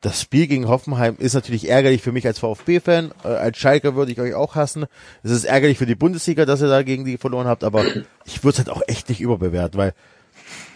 Das 0.00 0.20
Spiel 0.20 0.46
gegen 0.46 0.68
Hoffenheim 0.68 1.16
ist 1.18 1.34
natürlich 1.34 1.68
ärgerlich 1.68 2.02
für 2.02 2.12
mich 2.12 2.24
als 2.24 2.38
VfB-Fan. 2.38 3.10
Äh, 3.24 3.28
als 3.28 3.58
Schalker 3.58 3.96
würde 3.96 4.12
ich 4.12 4.20
euch 4.20 4.34
auch 4.34 4.54
hassen. 4.54 4.86
Es 5.24 5.32
ist 5.32 5.44
ärgerlich 5.44 5.78
für 5.78 5.86
die 5.86 5.96
Bundesliga, 5.96 6.44
dass 6.44 6.62
ihr 6.62 6.68
da 6.68 6.82
gegen 6.82 7.04
die 7.04 7.16
verloren 7.16 7.48
habt, 7.48 7.64
aber 7.64 7.84
ich 8.24 8.44
würde 8.44 8.52
es 8.52 8.58
halt 8.58 8.70
auch 8.70 8.82
echt 8.86 9.08
nicht 9.08 9.20
überbewerten, 9.20 9.78
weil 9.78 9.94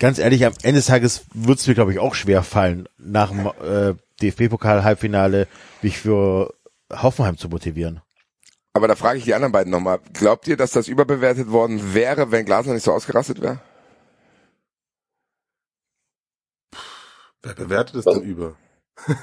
ganz 0.00 0.18
ehrlich, 0.18 0.44
am 0.44 0.54
Ende 0.62 0.78
des 0.78 0.86
Tages 0.86 1.24
wird 1.34 1.60
es 1.60 1.66
mir, 1.66 1.74
glaube 1.74 1.92
ich, 1.92 2.00
auch 2.00 2.14
schwer 2.14 2.42
fallen, 2.42 2.88
nach 2.98 3.30
dem 3.30 3.46
äh, 3.46 3.94
DFB-Pokal-Halbfinale 4.22 5.48
mich 5.82 5.98
für 5.98 6.54
Hoffenheim 6.92 7.36
zu 7.36 7.48
motivieren. 7.48 8.00
Aber 8.74 8.88
da 8.88 8.96
frage 8.96 9.18
ich 9.18 9.24
die 9.24 9.34
anderen 9.34 9.52
beiden 9.52 9.70
nochmal. 9.70 10.00
Glaubt 10.14 10.48
ihr, 10.48 10.56
dass 10.56 10.70
das 10.70 10.88
überbewertet 10.88 11.50
worden 11.50 11.94
wäre, 11.94 12.30
wenn 12.30 12.46
Glasner 12.46 12.74
nicht 12.74 12.84
so 12.84 12.92
ausgerastet 12.92 13.42
wäre? 13.42 13.60
Wer 17.42 17.54
bewertet 17.54 17.96
es 17.96 18.04
denn 18.04 18.22
über? 18.22 18.56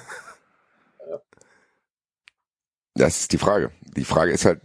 Das 2.95 3.21
ist 3.21 3.31
die 3.31 3.37
Frage. 3.37 3.71
Die 3.95 4.03
Frage 4.03 4.33
ist 4.33 4.43
halt, 4.43 4.59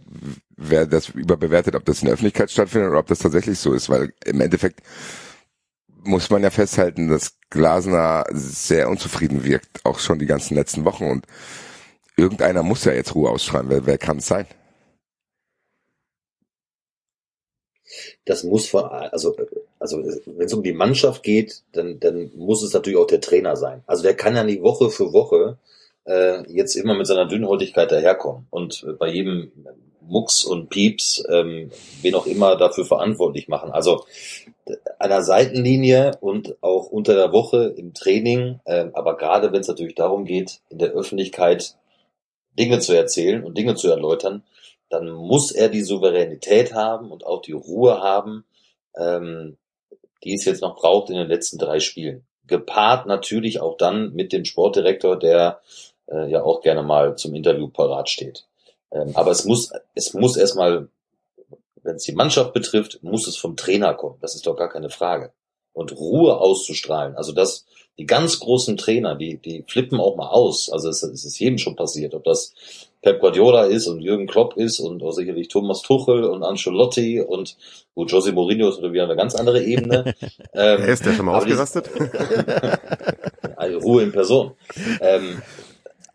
wer 0.57 0.85
das 0.85 1.07
überbewertet, 1.07 1.73
ob 1.73 1.85
das 1.85 2.01
in 2.01 2.07
der 2.07 2.15
Öffentlichkeit 2.15 2.51
stattfindet 2.51 2.89
oder 2.89 2.99
ob 2.99 3.07
das 3.07 3.19
tatsächlich 3.19 3.57
so 3.59 3.71
ist, 3.71 3.87
weil 3.87 4.13
im 4.25 4.41
Endeffekt 4.41 4.81
muss 6.05 6.29
man 6.29 6.43
ja 6.43 6.49
festhalten, 6.49 7.09
dass 7.09 7.37
Glasner 7.49 8.25
sehr 8.31 8.89
unzufrieden 8.89 9.43
wirkt, 9.43 9.83
auch 9.83 9.99
schon 9.99 10.19
die 10.19 10.25
ganzen 10.25 10.55
letzten 10.55 10.85
Wochen 10.85 11.05
und 11.05 11.25
irgendeiner 12.17 12.63
muss 12.63 12.85
ja 12.85 12.93
jetzt 12.93 13.15
Ruhe 13.15 13.29
ausschreiben. 13.29 13.69
Wer, 13.69 13.85
wer 13.85 13.97
kann 13.97 14.17
es 14.17 14.27
sein? 14.27 14.47
Das 18.25 18.43
muss 18.43 18.67
von, 18.67 18.85
also 18.85 19.35
also 19.79 20.03
wenn 20.25 20.45
es 20.45 20.53
um 20.53 20.63
die 20.63 20.73
Mannschaft 20.73 21.21
geht, 21.21 21.61
dann, 21.73 21.99
dann 21.99 22.31
muss 22.35 22.63
es 22.63 22.73
natürlich 22.73 22.97
auch 22.97 23.07
der 23.07 23.21
Trainer 23.21 23.55
sein. 23.55 23.83
Also 23.85 24.03
der 24.03 24.15
kann 24.15 24.35
ja 24.35 24.43
nicht 24.43 24.63
Woche 24.63 24.89
für 24.89 25.13
Woche 25.13 25.57
äh, 26.05 26.41
jetzt 26.51 26.75
immer 26.75 26.97
mit 26.97 27.05
seiner 27.05 27.27
Dünnhäutigkeit 27.27 27.91
daherkommen 27.91 28.47
und 28.49 28.85
bei 28.97 29.09
jedem 29.09 29.51
Mucks 30.07 30.43
und 30.43 30.69
Pieps, 30.69 31.23
ähm, 31.29 31.71
wen 32.01 32.15
auch 32.15 32.25
immer 32.25 32.55
dafür 32.55 32.85
verantwortlich 32.85 33.47
machen. 33.47 33.71
Also 33.71 34.05
an 34.99 35.09
der 35.09 35.23
Seitenlinie 35.23 36.17
und 36.21 36.55
auch 36.61 36.87
unter 36.87 37.15
der 37.15 37.31
Woche 37.31 37.73
im 37.77 37.93
Training, 37.93 38.59
äh, 38.65 38.87
aber 38.93 39.17
gerade 39.17 39.51
wenn 39.51 39.61
es 39.61 39.67
natürlich 39.67 39.95
darum 39.95 40.25
geht, 40.25 40.61
in 40.69 40.79
der 40.79 40.91
Öffentlichkeit 40.91 41.75
Dinge 42.57 42.79
zu 42.79 42.93
erzählen 42.93 43.43
und 43.43 43.57
Dinge 43.57 43.75
zu 43.75 43.89
erläutern, 43.89 44.43
dann 44.89 45.09
muss 45.09 45.51
er 45.51 45.69
die 45.69 45.83
Souveränität 45.83 46.73
haben 46.73 47.11
und 47.11 47.25
auch 47.25 47.41
die 47.41 47.51
Ruhe 47.51 48.01
haben, 48.01 48.45
ähm, 48.97 49.57
die 50.23 50.33
es 50.33 50.45
jetzt 50.45 50.61
noch 50.61 50.75
braucht 50.75 51.09
in 51.09 51.15
den 51.15 51.27
letzten 51.27 51.57
drei 51.57 51.79
Spielen. 51.79 52.25
Gepaart 52.47 53.07
natürlich 53.07 53.59
auch 53.59 53.77
dann 53.77 54.13
mit 54.13 54.31
dem 54.31 54.45
Sportdirektor, 54.45 55.17
der 55.17 55.61
äh, 56.07 56.29
ja 56.29 56.43
auch 56.43 56.61
gerne 56.61 56.83
mal 56.83 57.15
zum 57.17 57.33
Interview 57.35 57.67
parat 57.67 58.09
steht. 58.09 58.45
Ähm, 58.91 59.11
aber 59.15 59.31
es 59.31 59.45
muss, 59.45 59.71
es 59.93 60.13
muss 60.13 60.37
erstmal, 60.37 60.87
wenn 61.83 61.95
es 61.95 62.03
die 62.03 62.13
Mannschaft 62.13 62.53
betrifft, 62.53 62.99
muss 63.01 63.27
es 63.27 63.37
vom 63.37 63.55
Trainer 63.55 63.93
kommen. 63.93 64.17
Das 64.21 64.35
ist 64.35 64.47
doch 64.47 64.55
gar 64.55 64.69
keine 64.69 64.89
Frage. 64.89 65.31
Und 65.73 65.91
Ruhe 65.97 66.37
auszustrahlen. 66.37 67.15
Also 67.17 67.33
das, 67.33 67.65
die 67.97 68.05
ganz 68.05 68.39
großen 68.39 68.77
Trainer, 68.77 69.15
die, 69.15 69.37
die 69.37 69.63
flippen 69.67 69.99
auch 69.99 70.15
mal 70.15 70.29
aus. 70.29 70.69
Also 70.71 70.89
es, 70.89 71.03
es 71.03 71.25
ist 71.25 71.39
jedem 71.39 71.57
schon 71.57 71.75
passiert, 71.75 72.13
ob 72.13 72.23
das 72.23 72.53
Pep 73.05 73.19
Guardiola 73.19 73.65
ist 73.65 73.87
und 73.87 74.01
Jürgen 74.01 74.25
Klopp 74.25 74.57
ist 74.57 74.79
und 74.79 75.03
auch 75.03 75.11
sicherlich 75.11 75.47
Thomas 75.47 75.83
Tuchel 75.83 76.23
und 76.23 76.43
Ancelotti 76.43 77.21
und 77.21 77.55
gut, 77.93 78.11
Jose 78.11 78.31
Mourinho 78.31 78.67
ist 78.67 78.81
wieder 78.81 79.03
eine 79.03 79.15
ganz 79.15 79.35
andere 79.35 79.63
Ebene. 79.63 80.15
ähm, 80.53 80.81
er 80.81 80.87
ist 80.87 81.05
der 81.05 81.13
schon 81.13 81.25
mal 81.25 81.37
ausgerastet? 81.37 81.89
also 83.55 83.77
Ruhe 83.77 84.03
in 84.03 84.11
Person. 84.11 84.53
Ähm, 85.01 85.41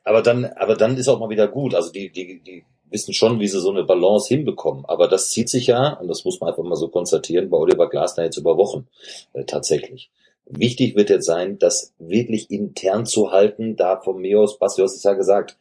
aber 0.05 0.23
dann, 0.23 0.45
aber 0.45 0.77
dann 0.77 0.97
ist 0.97 1.09
auch 1.09 1.21
mal 1.21 1.31
wieder 1.31 1.49
gut. 1.49 1.75
Also 1.75 1.93
die, 1.93 2.11
die, 2.11 2.41
die 2.41 2.65
wissen 2.91 3.15
schon, 3.15 3.41
wie 3.41 3.49
sie 3.49 3.61
so 3.61 3.71
eine 3.71 3.85
Balance 3.85 4.29
hinbekommen. 4.29 4.85
Aber 4.87 5.09
das 5.09 5.31
zieht 5.31 5.49
sich 5.49 5.69
ja, 5.69 5.95
und 5.95 6.09
das 6.09 6.25
muss 6.25 6.41
man 6.41 6.51
einfach 6.51 6.63
mal 6.63 6.77
so 6.77 6.89
konstatieren, 6.89 7.51
bei 7.51 7.57
Oliver 7.57 7.89
Glasner 7.89 8.25
jetzt 8.25 8.37
über 8.37 8.57
Wochen 8.57 8.89
äh, 9.33 9.45
tatsächlich. 9.45 10.11
Wichtig 10.47 10.97
wird 10.97 11.11
jetzt 11.11 11.27
sein, 11.27 11.59
das 11.59 11.95
wirklich 11.99 12.51
intern 12.51 13.07
zu 13.07 13.31
halten. 13.31 13.77
Da 13.77 14.01
von 14.01 14.21
mir 14.21 14.41
aus, 14.41 14.59
Basti, 14.59 14.81
du 14.81 14.85
hast 14.85 14.97
es 14.97 15.03
ja 15.05 15.13
gesagt, 15.13 15.57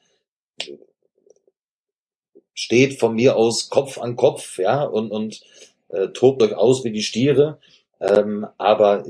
steht 2.53 2.99
von 2.99 3.13
mir 3.13 3.35
aus 3.35 3.69
Kopf 3.69 3.99
an 3.99 4.15
Kopf, 4.15 4.57
ja, 4.57 4.83
und, 4.83 5.11
und 5.11 5.41
äh, 5.89 6.07
tobt 6.09 6.41
euch 6.41 6.55
aus 6.55 6.83
wie 6.83 6.91
die 6.91 7.03
Stiere. 7.03 7.59
Ähm, 7.99 8.47
aber 8.57 9.05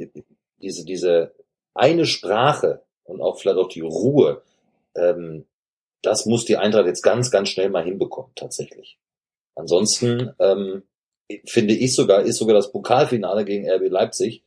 diese, 0.61 0.83
diese 0.83 1.33
eine 1.73 2.05
Sprache 2.05 2.81
und 3.05 3.21
auch 3.21 3.39
vielleicht 3.39 3.57
auch 3.57 3.69
die 3.69 3.81
Ruhe, 3.81 4.41
ähm, 4.95 5.45
das 6.01 6.25
muss 6.25 6.45
die 6.45 6.57
Eintracht 6.57 6.85
jetzt 6.85 7.01
ganz, 7.01 7.31
ganz 7.31 7.49
schnell 7.49 7.69
mal 7.69 7.83
hinbekommen, 7.83 8.31
tatsächlich. 8.35 8.97
Ansonsten 9.55 10.33
ähm, 10.39 10.83
finde 11.45 11.73
ich 11.73 11.93
sogar, 11.93 12.21
ist 12.21 12.37
sogar 12.37 12.55
das 12.55 12.71
Pokalfinale 12.71 13.45
gegen 13.45 13.69
RB 13.69 13.89
Leipzig 13.89 14.43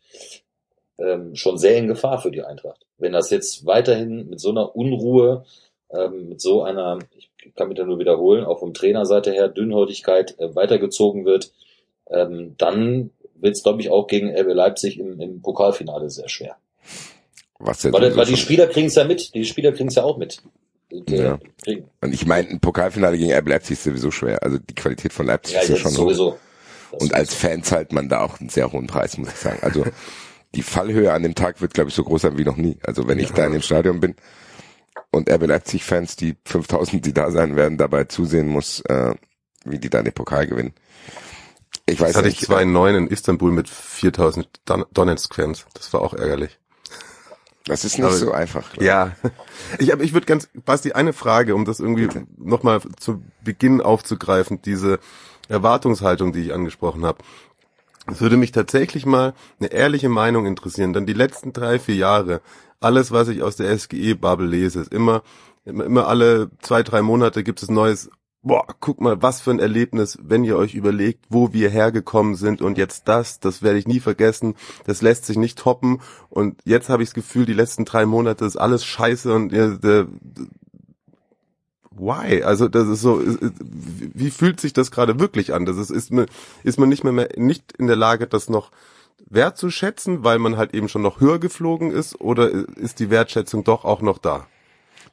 ähm, 0.98 1.34
schon 1.34 1.58
sehr 1.58 1.76
in 1.76 1.88
Gefahr 1.88 2.20
für 2.20 2.30
die 2.30 2.42
Eintracht. 2.42 2.86
Wenn 2.98 3.12
das 3.12 3.30
jetzt 3.30 3.66
weiterhin 3.66 4.28
mit 4.28 4.40
so 4.40 4.50
einer 4.50 4.74
Unruhe, 4.74 5.44
ähm, 5.90 6.30
mit 6.30 6.40
so 6.40 6.62
einer, 6.62 6.98
ich 7.16 7.30
kann 7.54 7.68
mich 7.68 7.76
da 7.76 7.84
nur 7.84 7.98
wiederholen, 7.98 8.44
auch 8.44 8.60
vom 8.60 8.74
Trainerseite 8.74 9.32
her 9.32 9.48
Dünnhäutigkeit 9.48 10.38
äh, 10.38 10.54
weitergezogen 10.54 11.24
wird, 11.24 11.52
ähm, 12.08 12.54
dann 12.58 13.10
wird 13.34 13.56
es, 13.56 13.62
glaube 13.62 13.80
ich, 13.80 13.90
auch 13.90 14.06
gegen 14.06 14.34
RB 14.34 14.54
Leipzig 14.54 14.98
im, 14.98 15.20
im 15.20 15.42
Pokalfinale 15.42 16.08
sehr 16.08 16.28
schwer. 16.28 16.56
Was 17.64 17.84
weil, 17.84 18.16
weil 18.16 18.26
die 18.26 18.36
Spieler 18.36 18.66
kriegen 18.66 18.88
es 18.88 18.96
ja 18.96 19.04
mit, 19.04 19.34
die 19.34 19.44
Spieler 19.44 19.72
kriegen 19.72 19.88
es 19.88 19.94
ja 19.94 20.02
auch 20.02 20.18
mit. 20.18 20.42
Ja. 21.08 21.38
Und 22.00 22.12
ich 22.12 22.26
meine, 22.26 22.48
ein 22.48 22.60
Pokalfinale 22.60 23.16
gegen 23.16 23.32
RB 23.32 23.48
Leipzig 23.48 23.78
ist 23.78 23.84
sowieso 23.84 24.10
schwer. 24.10 24.42
Also 24.42 24.58
die 24.58 24.74
Qualität 24.74 25.12
von 25.12 25.26
Leipzig 25.26 25.54
ja, 25.54 25.62
ist 25.62 25.68
ja 25.68 25.76
schon 25.76 25.92
sowieso. 25.92 26.38
Und 26.90 27.14
als 27.14 27.32
Fan 27.34 27.62
zahlt 27.62 27.92
man 27.92 28.08
da 28.08 28.20
auch 28.20 28.40
einen 28.40 28.50
sehr 28.50 28.72
hohen 28.72 28.86
Preis, 28.86 29.16
muss 29.16 29.28
ich 29.28 29.36
sagen. 29.36 29.60
Also 29.62 29.86
die 30.54 30.62
Fallhöhe 30.62 31.12
an 31.12 31.22
dem 31.22 31.34
Tag 31.34 31.60
wird, 31.60 31.72
glaube 31.72 31.88
ich, 31.88 31.94
so 31.94 32.04
groß 32.04 32.22
sein 32.22 32.36
wie 32.36 32.44
noch 32.44 32.56
nie. 32.56 32.78
Also 32.82 33.08
wenn 33.08 33.18
ich 33.18 33.30
da 33.30 33.46
in 33.46 33.52
dem 33.52 33.62
Stadion 33.62 34.00
bin 34.00 34.16
und 35.10 35.30
RB 35.30 35.46
Leipzig-Fans, 35.46 36.16
die 36.16 36.36
5000, 36.44 37.06
die 37.06 37.14
da 37.14 37.30
sein 37.30 37.56
werden, 37.56 37.78
dabei 37.78 38.04
zusehen 38.04 38.48
muss, 38.48 38.80
äh, 38.80 39.14
wie 39.64 39.78
die 39.78 39.88
da 39.88 40.02
den 40.02 40.12
Pokal 40.12 40.46
gewinnen. 40.46 40.74
Ich 41.86 42.00
weiß 42.00 42.08
das 42.08 42.16
hatte 42.18 42.28
nicht, 42.28 42.42
ich 42.42 42.48
2-9 42.48 42.96
in 42.96 43.06
Istanbul 43.06 43.52
mit 43.52 43.68
4000 43.68 44.48
Donetsk-Fans. 44.92 45.66
Das 45.74 45.92
war 45.92 46.02
auch 46.02 46.12
ärgerlich. 46.14 46.58
Das 47.66 47.84
ist 47.84 47.96
nicht 47.96 48.06
Aber, 48.06 48.16
so 48.16 48.32
einfach. 48.32 48.76
Ja. 48.80 49.12
Ich, 49.78 49.90
ich 50.00 50.12
würde 50.12 50.26
ganz, 50.26 50.48
Basti, 50.64 50.92
eine 50.92 51.12
Frage, 51.12 51.54
um 51.54 51.64
das 51.64 51.80
irgendwie 51.80 52.08
nochmal 52.36 52.80
zu 52.98 53.22
Beginn 53.42 53.80
aufzugreifen, 53.80 54.60
diese 54.62 54.98
Erwartungshaltung, 55.48 56.32
die 56.32 56.40
ich 56.40 56.52
angesprochen 56.52 57.04
habe. 57.04 57.18
Es 58.06 58.20
würde 58.20 58.36
mich 58.36 58.50
tatsächlich 58.50 59.06
mal 59.06 59.34
eine 59.60 59.72
ehrliche 59.72 60.08
Meinung 60.08 60.46
interessieren. 60.46 60.92
Dann 60.92 61.06
die 61.06 61.12
letzten 61.12 61.52
drei, 61.52 61.78
vier 61.78 61.94
Jahre, 61.94 62.40
alles, 62.80 63.12
was 63.12 63.28
ich 63.28 63.42
aus 63.42 63.56
der 63.56 63.76
SGE-Bubble 63.78 64.46
lese, 64.46 64.80
ist 64.80 64.92
immer, 64.92 65.22
immer, 65.64 65.84
immer 65.84 66.08
alle 66.08 66.50
zwei, 66.62 66.82
drei 66.82 67.00
Monate 67.02 67.44
gibt 67.44 67.62
es 67.62 67.70
neues 67.70 68.10
boah, 68.42 68.66
guck 68.80 69.00
mal, 69.00 69.22
was 69.22 69.40
für 69.40 69.52
ein 69.52 69.60
Erlebnis, 69.60 70.18
wenn 70.20 70.44
ihr 70.44 70.56
euch 70.56 70.74
überlegt, 70.74 71.26
wo 71.28 71.52
wir 71.52 71.70
hergekommen 71.70 72.34
sind 72.34 72.60
und 72.60 72.76
jetzt 72.76 73.06
das, 73.08 73.40
das 73.40 73.62
werde 73.62 73.78
ich 73.78 73.86
nie 73.86 74.00
vergessen, 74.00 74.54
das 74.84 75.00
lässt 75.00 75.24
sich 75.26 75.36
nicht 75.36 75.58
toppen 75.58 76.00
und 76.28 76.60
jetzt 76.64 76.88
habe 76.88 77.02
ich 77.02 77.10
das 77.10 77.14
Gefühl, 77.14 77.46
die 77.46 77.52
letzten 77.52 77.84
drei 77.84 78.04
Monate 78.04 78.44
ist 78.44 78.56
alles 78.56 78.84
scheiße 78.84 79.32
und 79.32 79.52
ja, 79.52 79.68
der, 79.68 80.08
why? 81.92 82.42
Also 82.42 82.68
das 82.68 82.88
ist 82.88 83.00
so, 83.00 83.22
wie 83.22 84.30
fühlt 84.30 84.60
sich 84.60 84.72
das 84.72 84.90
gerade 84.90 85.20
wirklich 85.20 85.54
an? 85.54 85.64
Das 85.64 85.76
ist, 85.76 85.90
ist 85.90 86.10
man, 86.10 86.26
ist 86.64 86.78
man 86.78 86.88
nicht 86.88 87.04
mehr 87.04 87.28
nicht 87.36 87.72
in 87.78 87.86
der 87.86 87.96
Lage, 87.96 88.26
das 88.26 88.48
noch 88.48 88.72
wertzuschätzen, 89.30 90.24
weil 90.24 90.38
man 90.38 90.56
halt 90.56 90.74
eben 90.74 90.88
schon 90.88 91.02
noch 91.02 91.20
höher 91.20 91.38
geflogen 91.38 91.92
ist 91.92 92.20
oder 92.20 92.50
ist 92.50 92.98
die 92.98 93.10
Wertschätzung 93.10 93.62
doch 93.62 93.84
auch 93.84 94.02
noch 94.02 94.18
da? 94.18 94.46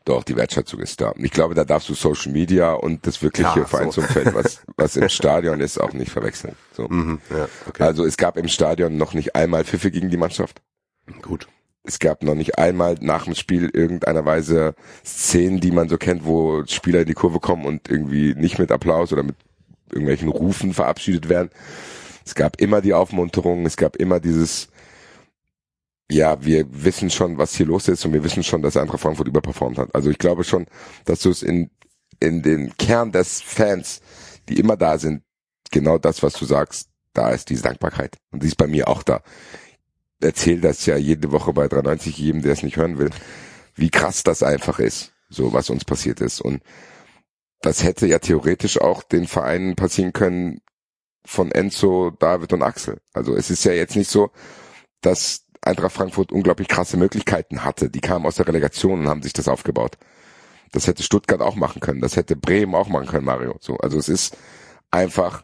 Doch, 0.05 0.23
die 0.23 0.35
Wertschätzung 0.35 0.79
ist 0.79 1.01
da. 1.01 1.13
Ich 1.17 1.31
glaube, 1.31 1.53
da 1.53 1.65
darfst 1.65 1.89
du 1.89 1.93
Social 1.93 2.31
Media 2.31 2.73
und 2.73 3.05
das 3.05 3.21
wirkliche 3.21 3.59
ja, 3.59 3.65
Vereinsumfeld, 3.65 4.29
so. 4.29 4.33
was, 4.33 4.62
was 4.75 4.95
im 4.95 5.09
Stadion 5.09 5.59
ist, 5.59 5.79
auch 5.79 5.93
nicht 5.93 6.12
verwechseln. 6.12 6.55
So. 6.71 6.88
Mhm, 6.88 7.19
ja, 7.29 7.47
okay. 7.67 7.83
Also 7.83 8.05
es 8.05 8.17
gab 8.17 8.38
im 8.38 8.47
Stadion 8.47 8.97
noch 8.97 9.13
nicht 9.13 9.35
einmal 9.35 9.65
Pfiffe 9.65 9.91
gegen 9.91 10.09
die 10.09 10.17
Mannschaft. 10.17 10.62
Gut. 11.21 11.47
Es 11.83 11.99
gab 11.99 12.23
noch 12.23 12.35
nicht 12.35 12.57
einmal 12.57 12.95
nach 13.01 13.25
dem 13.25 13.35
Spiel 13.35 13.69
irgendeiner 13.73 14.25
Weise 14.25 14.75
Szenen, 15.05 15.59
die 15.59 15.71
man 15.71 15.89
so 15.89 15.97
kennt, 15.97 16.25
wo 16.25 16.63
Spieler 16.65 17.01
in 17.01 17.07
die 17.07 17.13
Kurve 17.13 17.39
kommen 17.39 17.65
und 17.65 17.89
irgendwie 17.89 18.35
nicht 18.35 18.59
mit 18.59 18.71
Applaus 18.71 19.12
oder 19.13 19.23
mit 19.23 19.35
irgendwelchen 19.89 20.29
Rufen 20.29 20.73
verabschiedet 20.73 21.29
werden. 21.29 21.49
Es 22.25 22.35
gab 22.35 22.62
immer 22.62 22.81
die 22.81 22.93
Aufmunterung, 22.93 23.65
es 23.65 23.75
gab 23.75 23.95
immer 23.95 24.19
dieses, 24.19 24.69
ja, 26.12 26.43
wir 26.43 26.65
wissen 26.69 27.10
schon, 27.10 27.38
was 27.38 27.56
hier 27.56 27.67
los 27.67 27.88
ist 27.88 28.04
und 28.06 28.13
wir 28.13 28.24
wissen 28.24 28.43
schon, 28.43 28.62
dass 28.62 28.78
Eintracht 28.78 29.02
Frankfurt 29.02 29.28
überperformt 29.28 29.78
hat. 29.78 29.93
Also 29.93 30.10
ich 30.10 30.17
glaube 30.17 30.43
schon, 30.43 30.65
dass 31.06 31.22
du 31.22 31.30
es 31.30 31.43
in, 31.43 31.69
in 32.19 32.41
den 32.41 32.76
Kern 32.78 33.12
des 33.12 33.41
Fans, 33.41 34.02
die 34.50 34.60
immer 34.60 34.76
da 34.76 34.98
sind, 34.98 35.24
genau 35.72 36.00
das, 36.00 36.24
was 36.24 36.34
du 36.34 36.45
sagst, 36.45 36.89
da 37.13 37.30
ist 37.30 37.50
diese 37.50 37.63
Dankbarkeit. 37.63 38.17
Und 38.32 38.41
die 38.41 38.48
ist 38.48 38.58
bei 38.58 38.67
mir 38.67 38.88
auch 38.88 39.04
da. 39.04 39.22
Erzähl 40.19 40.62
das 40.62 40.86
ja 40.86 40.98
jede 40.98 41.32
Woche 41.32 41.54
bei 41.54 41.67
93 41.67 42.17
jedem, 42.17 42.41
der 42.41 42.54
es 42.54 42.63
nicht 42.63 42.78
hören 42.78 42.98
will, 42.98 43.12
wie 43.76 43.89
krass 43.89 44.24
das 44.24 44.43
einfach 44.43 44.80
ist, 44.80 45.13
so 45.30 45.54
was 45.54 45.69
uns 45.69 45.86
passiert 45.86 46.22
ist. 46.22 46.41
Und 46.41 46.62
das 47.62 47.84
hätte 47.84 48.08
ja 48.08 48.19
theoretisch 48.19 48.82
auch 48.82 49.04
den 49.04 49.28
Vereinen 49.28 49.76
passieren 49.76 50.12
können 50.12 50.62
von 51.24 51.52
Enzo, 51.52 52.12
David 52.12 52.54
und 52.54 52.63
Axel. 52.63 53.00
Also 53.13 53.36
es 53.36 53.50
ist 53.50 53.63
ja 53.63 53.74
jetzt 53.74 53.95
nicht 53.95 54.10
so, 54.10 54.32
dass 55.02 55.45
Eintracht 55.62 55.93
Frankfurt 55.93 56.32
unglaublich 56.32 56.67
krasse 56.67 56.98
Möglichkeiten 56.98 57.63
hatte. 57.63 57.89
Die 57.89 58.02
kamen 58.02 58.26
aus 58.26 58.36
der 58.36 58.48
Relegation 58.48 59.02
und 59.02 59.10
haben 59.10 59.22
sich 59.22 59.34
das 59.34 59.48
aufgebaut. 59.48 59.98
Das 60.72 60.88
hätte 60.88 61.04
Stuttgart 61.04 61.41
auch 61.41 61.56
machen 61.56 61.80
können. 61.80 62.02
Das 62.02 62.15
hätte 62.15 62.36
Bremen 62.36 62.76
auch 62.76 62.88
machen 62.88 63.08
können, 63.08 63.26
Mario. 63.26 63.58
So, 63.60 63.78
also 63.78 63.98
es 63.98 64.08
ist 64.08 64.38
einfach, 64.91 65.43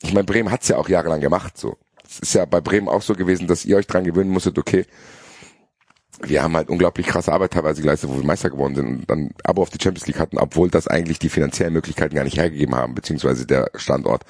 ich 0.00 0.14
meine, 0.14 0.24
Bremen 0.24 0.50
hat's 0.50 0.68
ja 0.68 0.76
auch 0.76 0.88
jahrelang 0.88 1.20
gemacht. 1.20 1.58
So, 1.58 1.76
es 2.08 2.20
ist 2.20 2.34
ja 2.34 2.44
bei 2.44 2.60
Bremen 2.60 2.88
auch 2.88 3.02
so 3.02 3.14
gewesen, 3.14 3.46
dass 3.46 3.64
ihr 3.64 3.76
euch 3.76 3.86
dran 3.86 4.04
gewöhnen 4.04 4.30
musstet. 4.30 4.58
Okay, 4.58 4.86
wir 6.22 6.42
haben 6.42 6.56
halt 6.56 6.68
unglaublich 6.68 7.06
krasse 7.06 7.32
Arbeit 7.32 7.52
teilweise 7.52 7.80
geleistet, 7.82 8.10
wo 8.10 8.16
wir 8.16 8.24
Meister 8.24 8.50
geworden 8.50 8.74
sind 8.74 8.86
und 8.86 9.10
dann 9.10 9.30
Abo 9.44 9.62
auf 9.62 9.70
die 9.70 9.82
Champions 9.82 10.06
League 10.06 10.18
hatten, 10.18 10.38
obwohl 10.38 10.70
das 10.70 10.88
eigentlich 10.88 11.18
die 11.18 11.28
finanziellen 11.28 11.72
Möglichkeiten 11.72 12.14
gar 12.14 12.24
nicht 12.24 12.36
hergegeben 12.36 12.74
haben, 12.74 12.94
beziehungsweise 12.94 13.46
der 13.46 13.70
Standort. 13.74 14.24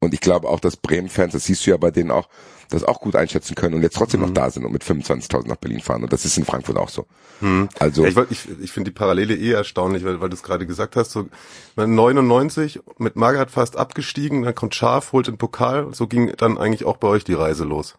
Und 0.00 0.14
ich 0.14 0.20
glaube 0.20 0.48
auch, 0.48 0.60
dass 0.60 0.76
Bremen-Fans, 0.76 1.32
das 1.32 1.44
siehst 1.44 1.66
du 1.66 1.70
ja 1.70 1.76
bei 1.76 1.90
denen 1.90 2.10
auch, 2.10 2.28
das 2.70 2.84
auch 2.84 3.00
gut 3.00 3.16
einschätzen 3.16 3.54
können 3.54 3.74
und 3.74 3.82
jetzt 3.82 3.96
trotzdem 3.96 4.20
mhm. 4.20 4.26
noch 4.26 4.34
da 4.34 4.50
sind 4.50 4.64
und 4.64 4.72
mit 4.72 4.84
25.000 4.84 5.48
nach 5.48 5.56
Berlin 5.56 5.80
fahren. 5.80 6.02
Und 6.02 6.12
das 6.12 6.24
ist 6.24 6.36
in 6.36 6.44
Frankfurt 6.44 6.76
auch 6.76 6.88
so. 6.88 7.06
Mhm. 7.40 7.68
Also 7.78 8.04
ja, 8.04 8.24
ich, 8.30 8.46
ich, 8.46 8.62
ich 8.62 8.72
finde 8.72 8.90
die 8.90 8.94
Parallele 8.94 9.34
eh 9.34 9.52
erstaunlich, 9.52 10.04
weil, 10.04 10.20
weil 10.20 10.28
du 10.28 10.34
es 10.34 10.42
gerade 10.42 10.66
gesagt 10.66 10.96
hast. 10.96 11.10
So 11.10 11.28
99 11.76 12.80
mit 12.98 13.16
Magath 13.16 13.50
fast 13.50 13.76
abgestiegen, 13.76 14.42
dann 14.42 14.54
kommt 14.54 14.74
Schaf, 14.74 15.12
holt 15.12 15.26
den 15.26 15.38
Pokal. 15.38 15.88
So 15.92 16.06
ging 16.06 16.32
dann 16.36 16.58
eigentlich 16.58 16.84
auch 16.84 16.96
bei 16.96 17.08
euch 17.08 17.24
die 17.24 17.34
Reise 17.34 17.64
los. 17.64 17.96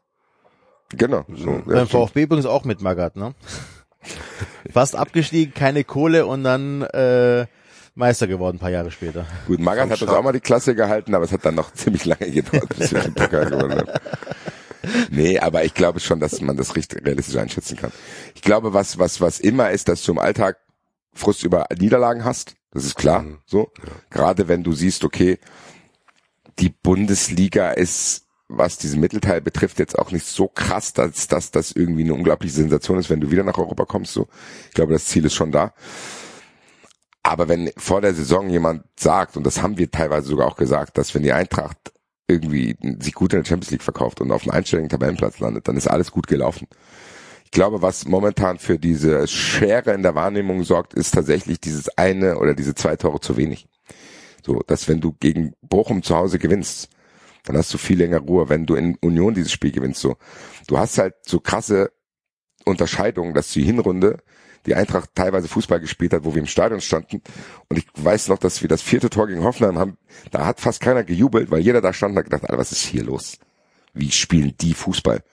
Genau. 0.90 1.26
So, 1.34 1.52
ja, 1.52 1.62
Beim 1.66 1.88
VfB 1.88 2.24
übrigens 2.24 2.46
auch 2.46 2.64
mit 2.64 2.82
Magath, 2.82 3.16
ne? 3.16 3.34
fast 4.72 4.96
abgestiegen, 4.96 5.54
keine 5.54 5.84
Kohle 5.84 6.26
und 6.26 6.44
dann 6.44 6.84
äh, 6.84 7.48
Meister 7.96 8.28
geworden, 8.28 8.58
ein 8.58 8.60
paar 8.60 8.70
Jahre 8.70 8.92
später. 8.92 9.26
Gut, 9.48 9.60
Magath 9.60 9.90
hat 9.90 10.02
uns 10.02 10.12
auch 10.12 10.24
mal 10.24 10.34
die 10.34 10.42
Klasse 10.42 10.76
gehalten, 10.76 11.16
aber 11.16 11.24
es 11.24 11.32
hat 11.32 11.46
dann 11.46 11.56
noch 11.56 11.72
ziemlich 11.74 12.06
lange 12.06 12.30
gedauert, 12.30 12.78
bis 12.78 12.92
wir 12.92 13.02
den 13.02 13.14
Pokal 13.14 13.46
gewonnen 13.46 13.80
haben. 13.80 13.90
Nee, 15.10 15.40
aber 15.40 15.64
ich 15.64 15.74
glaube 15.74 16.00
schon, 16.00 16.20
dass 16.20 16.42
man 16.42 16.58
das 16.58 16.76
richtig 16.76 17.06
realistisch 17.06 17.38
einschätzen 17.38 17.78
kann. 17.78 17.92
Ich 18.34 18.42
glaube, 18.42 18.74
was, 18.74 19.00
was, 19.00 19.22
was 19.22 19.40
immer 19.40 19.72
ist, 19.72 19.88
dass 19.88 20.04
du 20.04 20.12
im 20.12 20.20
Alltag 20.20 20.58
Frust 21.14 21.44
über 21.44 21.68
Niederlagen 21.78 22.26
hast. 22.26 22.56
Das 22.72 22.86
ist 22.86 22.96
klar, 22.96 23.22
mhm. 23.22 23.38
so. 23.46 23.72
Ja. 23.78 23.92
Gerade 24.10 24.48
wenn 24.48 24.64
du 24.64 24.74
siehst, 24.74 25.04
okay, 25.04 25.40
die 26.60 26.70
Bundesliga 26.70 27.72
ist 27.72 28.26
was 28.48 28.78
diesen 28.78 29.00
Mittelteil 29.00 29.42
betrifft, 29.42 29.80
jetzt 29.80 29.98
auch 29.98 30.12
nicht 30.12 30.26
so 30.26 30.48
krass, 30.48 30.94
dass, 30.94 31.28
dass 31.28 31.52
das 31.52 31.72
irgendwie 31.72 32.04
eine 32.04 32.14
unglaubliche 32.14 32.56
Sensation 32.56 33.00
ist, 33.00 33.10
wenn 33.10 33.22
du 33.22 33.32
wieder 33.32 33.44
nach 33.44 33.58
Europa 33.58 33.86
kommst. 33.86 34.14
So, 34.14 34.28
ich 34.68 34.74
glaube, 34.74 34.94
das 34.94 35.06
Ziel 35.06 35.26
ist 35.26 35.34
schon 35.34 35.52
da. 35.52 35.74
Aber 37.24 37.48
wenn 37.48 37.72
vor 37.76 38.02
der 38.02 38.14
Saison 38.14 38.50
jemand 38.50 38.84
sagt, 39.00 39.36
und 39.36 39.46
das 39.46 39.62
haben 39.62 39.80
wir 39.80 39.90
teilweise 39.90 40.28
sogar 40.28 40.48
auch 40.48 40.58
gesagt, 40.58 40.98
dass 40.98 41.16
wenn 41.16 41.24
die 41.24 41.34
Eintracht 41.34 41.92
irgendwie 42.28 42.76
sich 43.00 43.14
gut 43.14 43.34
in 43.34 43.40
der 43.40 43.48
Champions 43.48 43.72
League 43.72 43.84
verkauft 43.84 44.22
und 44.22 44.32
auf 44.32 44.44
einem 44.44 44.52
einstelligen 44.52 44.90
Tabellenplatz 44.90 45.40
landet, 45.40 45.68
dann 45.68 45.78
ist 45.78 45.88
alles 45.88 46.12
gut 46.12 46.28
gelaufen. 46.28 46.68
Ich 47.44 47.52
glaube, 47.52 47.82
was 47.82 48.06
momentan 48.08 48.58
für 48.58 48.80
diese 48.80 49.28
Schere 49.28 49.94
in 49.94 50.04
der 50.04 50.16
Wahrnehmung 50.16 50.64
sorgt, 50.64 50.94
ist 50.94 51.14
tatsächlich 51.14 51.60
dieses 51.60 51.90
eine 51.98 52.38
oder 52.38 52.54
diese 52.54 52.76
zwei 52.76 52.96
Tore 52.96 53.20
zu 53.20 53.38
wenig. 53.38 53.68
So, 54.44 54.62
dass 54.66 54.88
wenn 54.88 55.02
du 55.02 55.14
gegen 55.20 55.54
Bochum 55.62 56.04
zu 56.04 56.16
Hause 56.16 56.40
gewinnst, 56.40 56.90
dann 57.46 57.58
hast 57.58 57.74
du 57.74 57.78
viel 57.78 58.00
länger 58.00 58.20
Ruhe, 58.20 58.50
wenn 58.50 58.66
du 58.66 58.76
in 58.76 58.98
Union 59.02 59.36
dieses 59.36 59.52
Spiel 59.52 59.72
gewinnst. 59.72 60.02
So, 60.02 60.18
du 60.68 60.78
hast 60.78 60.98
halt 60.98 61.14
so 61.26 61.40
krasse 61.40 61.92
Unterscheidungen, 62.66 63.34
dass 63.34 63.52
die 63.52 63.64
Hinrunde 63.64 64.18
die 64.66 64.76
Eintracht 64.76 65.12
teilweise 65.16 65.48
Fußball 65.48 65.80
gespielt 65.80 66.14
hat, 66.14 66.26
wo 66.26 66.34
wir 66.34 66.42
im 66.42 66.48
Stadion 66.48 66.82
standen. 66.82 67.22
Und 67.70 67.78
ich 67.78 67.86
weiß 67.96 68.30
noch, 68.30 68.38
dass 68.38 68.62
wir 68.62 68.70
das 68.70 68.82
vierte 68.82 69.10
Tor 69.10 69.28
gegen 69.28 69.44
Hoffenheim 69.44 69.78
haben. 69.78 69.98
Da 70.32 70.46
hat 70.46 70.60
fast 70.60 70.82
keiner 70.82 71.04
gejubelt, 71.04 71.52
weil 71.52 71.62
jeder 71.62 71.82
da 71.82 71.94
stand 71.94 72.12
und 72.12 72.18
hat 72.18 72.26
gedacht, 72.26 72.44
Alter, 72.44 72.58
was 72.58 72.72
ist 72.72 72.84
hier 72.84 73.04
los? 73.04 73.38
Wie 73.94 74.12
spielen 74.12 74.56
die 74.60 74.74
Fußball? 74.74 75.24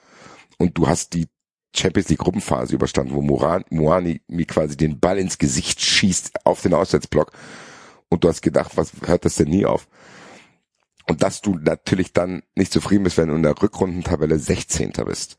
Und 0.59 0.79
du 0.79 0.87
hast 0.87 1.15
die 1.15 1.29
Champions 1.75 2.09
League 2.11 2.21
Gruppenphase 2.21 2.75
überstanden, 2.75 3.15
wo 3.15 3.23
Moani 3.23 4.21
mir 4.29 4.47
quasi 4.47 4.77
den 4.77 5.01
Ball 5.01 5.19
ins 5.19 5.39
Gesicht 5.39 5.81
schießt 5.81 6.45
auf 6.45 6.61
den 6.63 6.75
Auswärtsblock. 6.75 7.33
Und 8.09 8.25
du 8.25 8.29
hast 8.29 8.43
gedacht, 8.43 8.77
was 8.77 8.93
hört 9.07 9.25
das 9.25 9.37
denn 9.37 9.49
nie 9.49 9.65
auf? 9.65 9.89
Und 11.09 11.23
dass 11.23 11.41
du 11.41 11.57
natürlich 11.57 12.13
dann 12.13 12.43
nicht 12.55 12.73
zufrieden 12.73 13.05
bist, 13.05 13.17
wenn 13.17 13.29
du 13.29 13.35
in 13.35 13.43
der 13.43 13.61
Rückrundentabelle 13.61 14.39
16. 14.39 14.93
bist, 15.07 15.39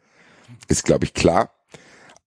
ist, 0.67 0.83
glaube 0.83 1.05
ich, 1.05 1.13
klar. 1.13 1.52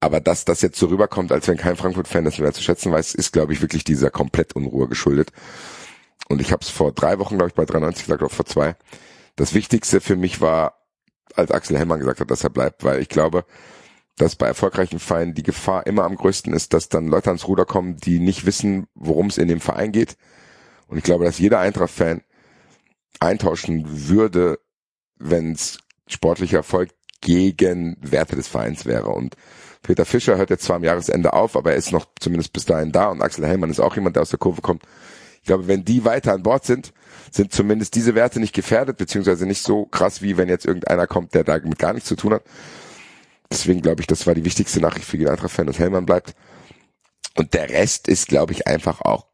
Aber 0.06 0.20
dass 0.20 0.44
das 0.44 0.62
jetzt 0.62 0.78
so 0.78 0.86
rüberkommt, 0.86 1.32
als 1.32 1.48
wenn 1.48 1.56
kein 1.56 1.74
Frankfurt-Fan 1.74 2.24
das 2.24 2.38
mehr 2.38 2.52
zu 2.52 2.62
schätzen 2.62 2.92
weiß, 2.92 3.12
ist, 3.16 3.32
glaube 3.32 3.52
ich, 3.52 3.60
wirklich 3.60 3.82
dieser 3.82 4.08
Komplettunruhe 4.08 4.86
geschuldet. 4.86 5.32
Und 6.28 6.40
ich 6.40 6.52
habe 6.52 6.62
es 6.62 6.68
vor 6.68 6.92
drei 6.92 7.18
Wochen, 7.18 7.38
glaube 7.38 7.48
ich, 7.48 7.56
bei 7.56 7.64
93 7.64 8.04
gesagt, 8.04 8.22
oder 8.22 8.30
vor 8.30 8.46
zwei. 8.46 8.76
Das 9.34 9.52
Wichtigste 9.52 10.00
für 10.00 10.14
mich 10.14 10.40
war, 10.40 10.86
als 11.34 11.50
Axel 11.50 11.76
Hellmann 11.76 11.98
gesagt 11.98 12.20
hat, 12.20 12.30
dass 12.30 12.44
er 12.44 12.50
bleibt, 12.50 12.84
weil 12.84 13.00
ich 13.00 13.08
glaube, 13.08 13.46
dass 14.16 14.36
bei 14.36 14.46
erfolgreichen 14.46 15.00
Vereinen 15.00 15.34
die 15.34 15.42
Gefahr 15.42 15.88
immer 15.88 16.04
am 16.04 16.14
größten 16.14 16.52
ist, 16.52 16.72
dass 16.72 16.88
dann 16.88 17.08
Leute 17.08 17.30
ans 17.30 17.48
Ruder 17.48 17.64
kommen, 17.64 17.96
die 17.96 18.20
nicht 18.20 18.46
wissen, 18.46 18.86
worum 18.94 19.26
es 19.26 19.38
in 19.38 19.48
dem 19.48 19.60
Verein 19.60 19.90
geht. 19.90 20.16
Und 20.86 20.98
ich 20.98 21.02
glaube, 21.02 21.24
dass 21.24 21.40
jeder 21.40 21.58
Eintracht-Fan 21.58 22.22
eintauschen 23.18 24.08
würde, 24.08 24.60
wenn 25.18 25.50
es 25.50 25.78
sportlicher 26.06 26.58
Erfolg 26.58 26.90
gegen 27.22 27.96
Werte 28.00 28.36
des 28.36 28.46
Vereins 28.46 28.86
wäre. 28.86 29.08
Und 29.08 29.34
Peter 29.82 30.04
Fischer 30.04 30.36
hört 30.36 30.50
jetzt 30.50 30.64
zwar 30.64 30.76
am 30.76 30.84
Jahresende 30.84 31.32
auf, 31.32 31.56
aber 31.56 31.72
er 31.72 31.76
ist 31.76 31.92
noch 31.92 32.06
zumindest 32.18 32.52
bis 32.52 32.64
dahin 32.64 32.92
da 32.92 33.08
und 33.08 33.22
Axel 33.22 33.46
Hellmann 33.46 33.70
ist 33.70 33.80
auch 33.80 33.94
jemand, 33.94 34.16
der 34.16 34.22
aus 34.22 34.30
der 34.30 34.38
Kurve 34.38 34.62
kommt. 34.62 34.82
Ich 35.40 35.46
glaube, 35.46 35.68
wenn 35.68 35.84
die 35.84 36.04
weiter 36.04 36.32
an 36.32 36.42
Bord 36.42 36.64
sind, 36.64 36.92
sind 37.30 37.52
zumindest 37.52 37.94
diese 37.94 38.14
Werte 38.14 38.40
nicht 38.40 38.54
gefährdet, 38.54 38.96
beziehungsweise 38.96 39.46
nicht 39.46 39.62
so 39.62 39.86
krass, 39.86 40.20
wie 40.22 40.36
wenn 40.36 40.48
jetzt 40.48 40.66
irgendeiner 40.66 41.06
kommt, 41.06 41.34
der 41.34 41.44
damit 41.44 41.78
gar 41.78 41.92
nichts 41.92 42.08
zu 42.08 42.16
tun 42.16 42.34
hat. 42.34 42.42
Deswegen 43.50 43.80
glaube 43.80 44.00
ich, 44.00 44.08
das 44.08 44.26
war 44.26 44.34
die 44.34 44.44
wichtigste 44.44 44.80
Nachricht 44.80 45.06
für 45.06 45.16
jeden 45.16 45.30
Eintracht-Fan, 45.30 45.66
dass 45.66 45.78
Hellmann 45.78 46.06
bleibt. 46.06 46.34
Und 47.36 47.54
der 47.54 47.68
Rest 47.68 48.08
ist, 48.08 48.26
glaube 48.28 48.52
ich, 48.52 48.66
einfach 48.66 49.02
auch 49.02 49.26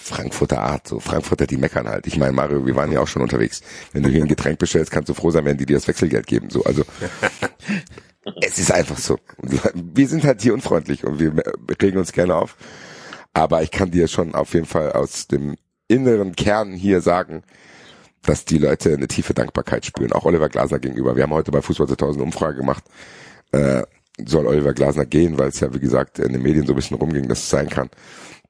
Frankfurter 0.00 0.60
Art, 0.60 0.86
so 0.86 1.00
Frankfurter, 1.00 1.46
die 1.46 1.56
meckern 1.56 1.88
halt. 1.88 2.06
Ich 2.06 2.16
meine, 2.16 2.32
Mario, 2.32 2.64
wir 2.64 2.76
waren 2.76 2.92
ja 2.92 3.00
auch 3.00 3.08
schon 3.08 3.22
unterwegs. 3.22 3.62
Wenn 3.92 4.04
du 4.04 4.08
hier 4.08 4.22
ein 4.22 4.28
Getränk 4.28 4.58
bestellst, 4.58 4.90
kannst 4.90 5.08
du 5.08 5.14
froh 5.14 5.30
sein, 5.30 5.44
wenn 5.44 5.58
die 5.58 5.66
dir 5.66 5.76
das 5.76 5.88
Wechselgeld 5.88 6.26
geben. 6.26 6.50
So, 6.50 6.62
also 6.64 6.84
es 8.40 8.58
ist 8.58 8.72
einfach 8.72 8.98
so. 8.98 9.18
Wir 9.74 10.08
sind 10.08 10.24
halt 10.24 10.42
hier 10.42 10.54
unfreundlich 10.54 11.04
und 11.04 11.18
wir 11.20 11.32
regen 11.80 11.98
uns 11.98 12.12
gerne 12.12 12.34
auf. 12.34 12.56
Aber 13.34 13.62
ich 13.62 13.70
kann 13.70 13.90
dir 13.90 14.08
schon 14.08 14.34
auf 14.34 14.54
jeden 14.54 14.66
Fall 14.66 14.92
aus 14.92 15.28
dem 15.28 15.56
inneren 15.86 16.34
Kern 16.34 16.72
hier 16.72 17.00
sagen, 17.00 17.42
dass 18.22 18.44
die 18.44 18.58
Leute 18.58 18.92
eine 18.92 19.08
tiefe 19.08 19.34
Dankbarkeit 19.34 19.86
spüren, 19.86 20.12
auch 20.12 20.24
Oliver 20.24 20.48
Glasner 20.48 20.78
gegenüber. 20.78 21.16
Wir 21.16 21.22
haben 21.22 21.32
heute 21.32 21.50
bei 21.50 21.62
Fußball 21.62 21.86
2000 21.86 22.22
Umfrage 22.22 22.58
gemacht, 22.58 22.84
äh, 23.52 23.82
soll 24.24 24.46
Oliver 24.46 24.74
Glasner 24.74 25.06
gehen, 25.06 25.38
weil 25.38 25.48
es 25.48 25.60
ja, 25.60 25.72
wie 25.72 25.78
gesagt, 25.78 26.18
in 26.18 26.32
den 26.32 26.42
Medien 26.42 26.66
so 26.66 26.72
ein 26.72 26.76
bisschen 26.76 26.96
rumging, 26.96 27.28
dass 27.28 27.38
es 27.38 27.50
sein 27.50 27.68
kann. 27.68 27.90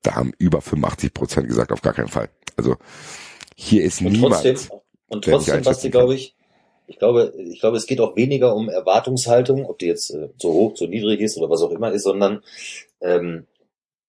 Da 0.02 0.14
haben 0.14 0.32
über 0.38 0.60
85 0.60 1.12
Prozent 1.12 1.48
gesagt, 1.48 1.72
auf 1.72 1.82
gar 1.82 1.92
keinen 1.92 2.08
Fall. 2.08 2.30
Also 2.56 2.76
hier 3.54 3.84
ist 3.84 4.00
und 4.00 4.12
niemand. 4.12 4.34
Trotzdem, 4.34 4.78
und 5.08 5.24
trotzdem, 5.24 5.62
Basti, 5.62 5.90
glaube 5.90 6.14
ich, 6.14 6.36
ich 6.88 6.98
glaube, 6.98 7.34
ich 7.36 7.60
glaube, 7.60 7.76
es 7.76 7.86
geht 7.86 8.00
auch 8.00 8.16
weniger 8.16 8.54
um 8.56 8.68
Erwartungshaltung, 8.68 9.66
ob 9.66 9.78
die 9.78 9.86
jetzt 9.86 10.10
äh, 10.10 10.30
so 10.38 10.52
hoch, 10.52 10.76
so 10.76 10.86
niedrig 10.86 11.20
ist 11.20 11.36
oder 11.36 11.50
was 11.50 11.62
auch 11.62 11.70
immer 11.70 11.92
ist, 11.92 12.04
sondern 12.04 12.42
ähm, 13.00 13.46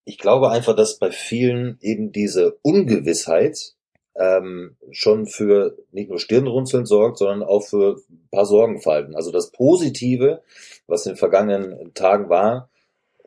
ich 0.04 0.18
glaube 0.18 0.50
einfach, 0.50 0.74
dass 0.74 0.98
bei 0.98 1.10
vielen 1.10 1.78
eben 1.82 2.10
diese 2.10 2.58
Ungewissheit 2.62 3.74
ähm, 4.16 4.76
schon 4.90 5.26
für 5.26 5.76
nicht 5.92 6.08
nur 6.08 6.18
Stirnrunzeln 6.18 6.86
sorgt, 6.86 7.18
sondern 7.18 7.42
auch 7.42 7.62
für 7.62 8.00
ein 8.10 8.28
paar 8.30 8.46
Sorgenfalten. 8.46 9.14
Also 9.14 9.30
das 9.30 9.52
Positive, 9.52 10.42
was 10.86 11.04
in 11.04 11.12
den 11.12 11.18
vergangenen 11.18 11.92
Tagen 11.92 12.30
war, 12.30 12.70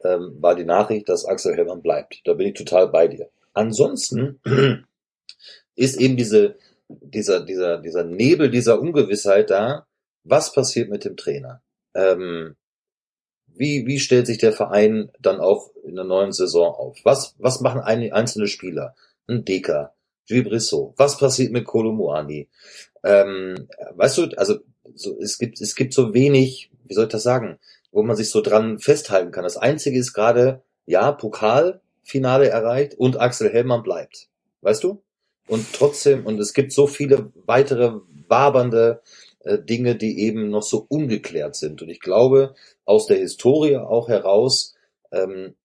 ähm, 0.04 0.36
war 0.42 0.56
die 0.56 0.66
Nachricht, 0.66 1.08
dass 1.10 1.26
Axel 1.26 1.56
Hellmann 1.56 1.84
bleibt. 1.84 2.22
Da 2.26 2.34
bin 2.34 2.48
ich 2.48 2.56
total 2.56 2.88
bei 2.88 3.08
dir. 3.08 3.30
Ansonsten 3.54 4.39
ist 5.76 6.02
eben 6.02 6.18
diese, 6.18 6.56
dieser, 6.88 7.46
dieser, 7.46 7.80
dieser 7.80 8.04
Nebel 8.04 8.50
dieser 8.50 8.80
Ungewissheit 8.80 9.50
da. 9.50 9.88
Was 10.24 10.54
passiert 10.54 10.89
mit 10.89 11.06
dem 11.06 11.17
Trainer? 11.17 11.62
Ähm, 11.93 12.56
wie, 13.48 13.86
wie 13.86 14.00
stellt 14.00 14.28
sich 14.28 14.38
der 14.38 14.54
Verein 14.54 15.12
dann 15.19 15.39
auch 15.39 15.72
in 15.84 15.96
der 15.96 16.06
neuen 16.06 16.32
Saison 16.32 16.74
auf? 16.74 16.98
Was, 17.04 17.36
was 17.39 17.62
machen 17.62 17.82
einzelne 17.82 18.48
Spieler? 18.48 18.96
Ein 19.28 19.46
Deka, 19.46 19.93
Gibrissot. 20.28 20.93
Was 20.98 21.17
passiert 21.17 21.52
mit 21.52 21.65
Kolomuani? 21.65 22.48
Ähm, 23.04 23.67
weißt 23.91 24.17
du, 24.17 24.24
also 24.38 24.60
so, 24.96 25.17
es 25.19 25.38
gibt 25.38 25.62
es 25.62 25.76
gibt 25.76 25.93
so 25.93 26.13
wenig, 26.13 26.72
wie 26.86 26.93
soll 26.93 27.06
ich 27.06 27.12
das 27.12 27.24
sagen? 27.24 27.60
wo 27.93 28.02
man 28.02 28.17
sich 28.17 28.30
so 28.30 28.41
dran 28.41 28.80
festhalten 28.80 29.32
kann. 29.32 29.43
Das 29.43 29.56
Einzige 29.56 29.98
ist 29.98 30.13
gerade, 30.13 30.63
ja, 30.86 31.12
Pokalfinale 31.12 32.50
erreicht 32.50 32.96
und 32.96 33.19
Axel 33.22 33.54
Hellmann 33.54 33.84
bleibt. 33.84 34.28
Weißt 34.62 34.84
du? 34.84 35.02
Und 35.47 35.65
trotzdem, 35.73 36.25
und 36.25 36.39
es 36.39 36.53
gibt 36.53 36.71
so 36.71 36.88
viele 36.88 37.32
weitere 37.45 37.99
wabernde 38.27 39.01
äh, 39.41 39.60
Dinge, 39.60 39.95
die 39.95 40.21
eben 40.21 40.49
noch 40.49 40.63
so 40.63 40.86
ungeklärt 40.88 41.56
sind. 41.56 41.82
Und 41.82 41.89
ich 41.89 41.99
glaube, 41.99 42.56
aus 42.86 43.08
der 43.08 43.17
Historie 43.17 43.77
auch 43.77 44.08
heraus, 44.08 44.73
ähm, 45.12 45.56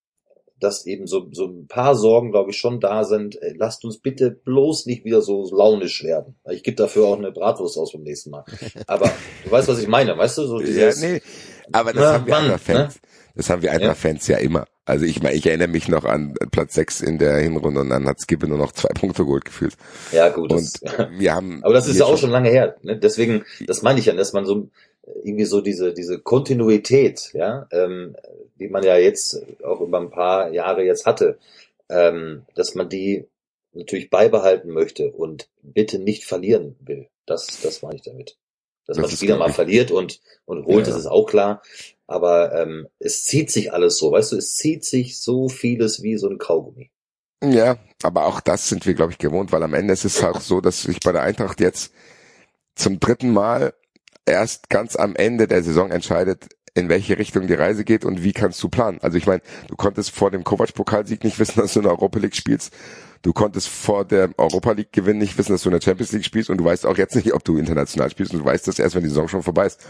dass 0.60 0.86
eben 0.86 1.06
so, 1.06 1.28
so 1.30 1.46
ein 1.46 1.68
paar 1.68 1.94
Sorgen, 1.94 2.32
glaube 2.32 2.50
ich, 2.50 2.56
schon 2.58 2.80
da 2.80 3.04
sind. 3.04 3.40
Ey, 3.40 3.54
lasst 3.56 3.84
uns 3.84 3.98
bitte 4.00 4.32
bloß 4.32 4.86
nicht 4.86 5.04
wieder 5.04 5.22
so 5.22 5.48
launisch 5.54 6.02
werden. 6.02 6.34
Ich 6.50 6.64
gebe 6.64 6.76
dafür 6.76 7.06
auch 7.06 7.16
eine 7.16 7.30
Bratwurst 7.30 7.78
aus 7.78 7.92
beim 7.92 8.02
nächsten 8.02 8.30
Mal. 8.30 8.44
Aber 8.88 9.08
du 9.44 9.50
weißt, 9.50 9.68
was 9.68 9.78
ich 9.78 9.86
meine, 9.86 10.18
weißt 10.18 10.38
du? 10.38 10.46
So 10.46 10.58
dieses, 10.58 11.00
ja, 11.00 11.08
nee. 11.08 11.22
Aber 11.72 11.92
das 11.92 12.02
Na, 12.02 12.12
haben 12.14 12.26
wir 12.26 12.34
Mann, 12.34 12.44
einfach 12.46 12.60
Fans. 12.60 12.94
ne? 12.96 13.00
Das 13.36 13.50
haben 13.50 13.62
wir 13.62 13.70
einfach 13.70 13.86
Ja. 13.86 13.94
Fans 13.94 14.26
ja 14.26 14.38
immer. 14.38 14.66
Also 14.88 15.04
ich 15.04 15.22
meine, 15.22 15.36
ich 15.36 15.46
erinnere 15.46 15.68
mich 15.68 15.88
noch 15.88 16.04
an 16.04 16.34
Platz 16.50 16.74
6 16.74 17.02
in 17.02 17.18
der 17.18 17.36
Hinrunde 17.36 17.80
und 17.80 17.90
dann 17.90 18.06
hat 18.08 18.20
Skippe 18.20 18.48
nur 18.48 18.56
noch 18.58 18.72
zwei 18.72 18.88
Punkte 18.98 19.24
geholt 19.24 19.44
gefühlt. 19.44 19.74
Ja, 20.12 20.30
gut. 20.30 20.50
Und 20.50 20.82
Das, 20.82 21.08
wir 21.12 21.34
haben. 21.34 21.62
aber 21.62 21.74
das 21.74 21.88
ist 21.88 21.98
ja 21.98 22.06
auch 22.06 22.16
schon 22.16 22.30
lange 22.30 22.48
her. 22.48 22.76
Ne? 22.82 22.96
Deswegen, 22.98 23.44
das 23.66 23.82
meine 23.82 24.00
ich 24.00 24.06
ja, 24.06 24.14
dass 24.14 24.32
man 24.32 24.46
so 24.46 24.68
irgendwie 25.24 25.44
so 25.44 25.60
diese 25.60 25.92
diese 25.92 26.18
Kontinuität, 26.18 27.30
ja, 27.34 27.66
ähm, 27.70 28.16
die 28.58 28.68
man 28.68 28.82
ja 28.82 28.96
jetzt 28.96 29.40
auch 29.62 29.80
über 29.80 30.00
ein 30.00 30.10
paar 30.10 30.50
Jahre 30.52 30.82
jetzt 30.84 31.06
hatte, 31.06 31.38
ähm, 31.88 32.42
dass 32.54 32.74
man 32.74 32.88
die 32.88 33.26
natürlich 33.74 34.10
beibehalten 34.10 34.70
möchte 34.70 35.10
und 35.12 35.48
bitte 35.62 35.98
nicht 35.98 36.24
verlieren 36.24 36.76
will. 36.80 37.08
Das, 37.26 37.60
das 37.62 37.82
meine 37.82 37.96
ich 37.96 38.02
damit. 38.02 38.36
Dass 38.86 38.96
Das 38.96 39.02
man 39.02 39.10
Spieler 39.10 39.36
glaub 39.36 39.48
mal 39.48 39.52
verliert 39.54 39.90
und 39.90 40.20
und 40.46 40.64
holt, 40.64 40.86
Ja. 40.86 40.92
das 40.92 41.00
ist 41.00 41.06
auch 41.06 41.26
klar. 41.26 41.62
Aber 42.08 42.54
ähm, 42.54 42.88
es 42.98 43.24
zieht 43.24 43.50
sich 43.50 43.72
alles 43.72 43.98
so, 43.98 44.10
weißt 44.10 44.32
du, 44.32 44.36
es 44.36 44.56
zieht 44.56 44.84
sich 44.84 45.20
so 45.20 45.48
vieles 45.48 46.02
wie 46.02 46.16
so 46.16 46.28
ein 46.28 46.38
Kaugummi. 46.38 46.90
Ja, 47.44 47.76
aber 48.02 48.26
auch 48.26 48.40
das 48.40 48.68
sind 48.68 48.86
wir, 48.86 48.94
glaube 48.94 49.12
ich, 49.12 49.18
gewohnt, 49.18 49.52
weil 49.52 49.62
am 49.62 49.74
Ende 49.74 49.92
ist 49.92 50.04
es 50.04 50.24
auch 50.24 50.40
so, 50.40 50.60
dass 50.60 50.82
sich 50.82 50.98
bei 51.00 51.12
der 51.12 51.22
Eintracht 51.22 51.60
jetzt 51.60 51.92
zum 52.74 52.98
dritten 52.98 53.30
Mal 53.30 53.74
erst 54.26 54.70
ganz 54.70 54.96
am 54.96 55.14
Ende 55.14 55.46
der 55.46 55.62
Saison 55.62 55.90
entscheidet, 55.90 56.48
in 56.74 56.88
welche 56.88 57.18
Richtung 57.18 57.46
die 57.46 57.54
Reise 57.54 57.84
geht 57.84 58.04
und 58.04 58.22
wie 58.22 58.32
kannst 58.32 58.62
du 58.62 58.68
planen. 58.68 58.98
Also 59.02 59.18
ich 59.18 59.26
meine, 59.26 59.42
du 59.68 59.76
konntest 59.76 60.10
vor 60.10 60.30
dem 60.30 60.44
Kovac-Pokalsieg 60.44 61.24
nicht 61.24 61.38
wissen, 61.38 61.60
dass 61.60 61.74
du 61.74 61.80
in 61.80 61.84
der 61.84 61.92
Europa 61.92 62.18
League 62.18 62.36
spielst. 62.36 62.72
Du 63.22 63.32
konntest 63.32 63.68
vor 63.68 64.04
der 64.04 64.30
Europa 64.38 64.72
League 64.72 64.92
Gewinn 64.92 65.18
nicht 65.18 65.36
wissen, 65.36 65.52
dass 65.52 65.62
du 65.62 65.70
in 65.70 65.74
der 65.74 65.80
Champions 65.82 66.12
League 66.12 66.24
spielst 66.24 66.50
und 66.50 66.58
du 66.58 66.64
weißt 66.64 66.86
auch 66.86 66.96
jetzt 66.96 67.16
nicht, 67.16 67.34
ob 67.34 67.44
du 67.44 67.58
international 67.58 68.10
spielst 68.10 68.32
und 68.32 68.40
du 68.40 68.44
weißt 68.44 68.66
das 68.68 68.78
erst, 68.78 68.94
wenn 68.94 69.02
die 69.02 69.08
Saison 69.08 69.28
schon 69.28 69.42
vorbei 69.42 69.66
ist. 69.66 69.80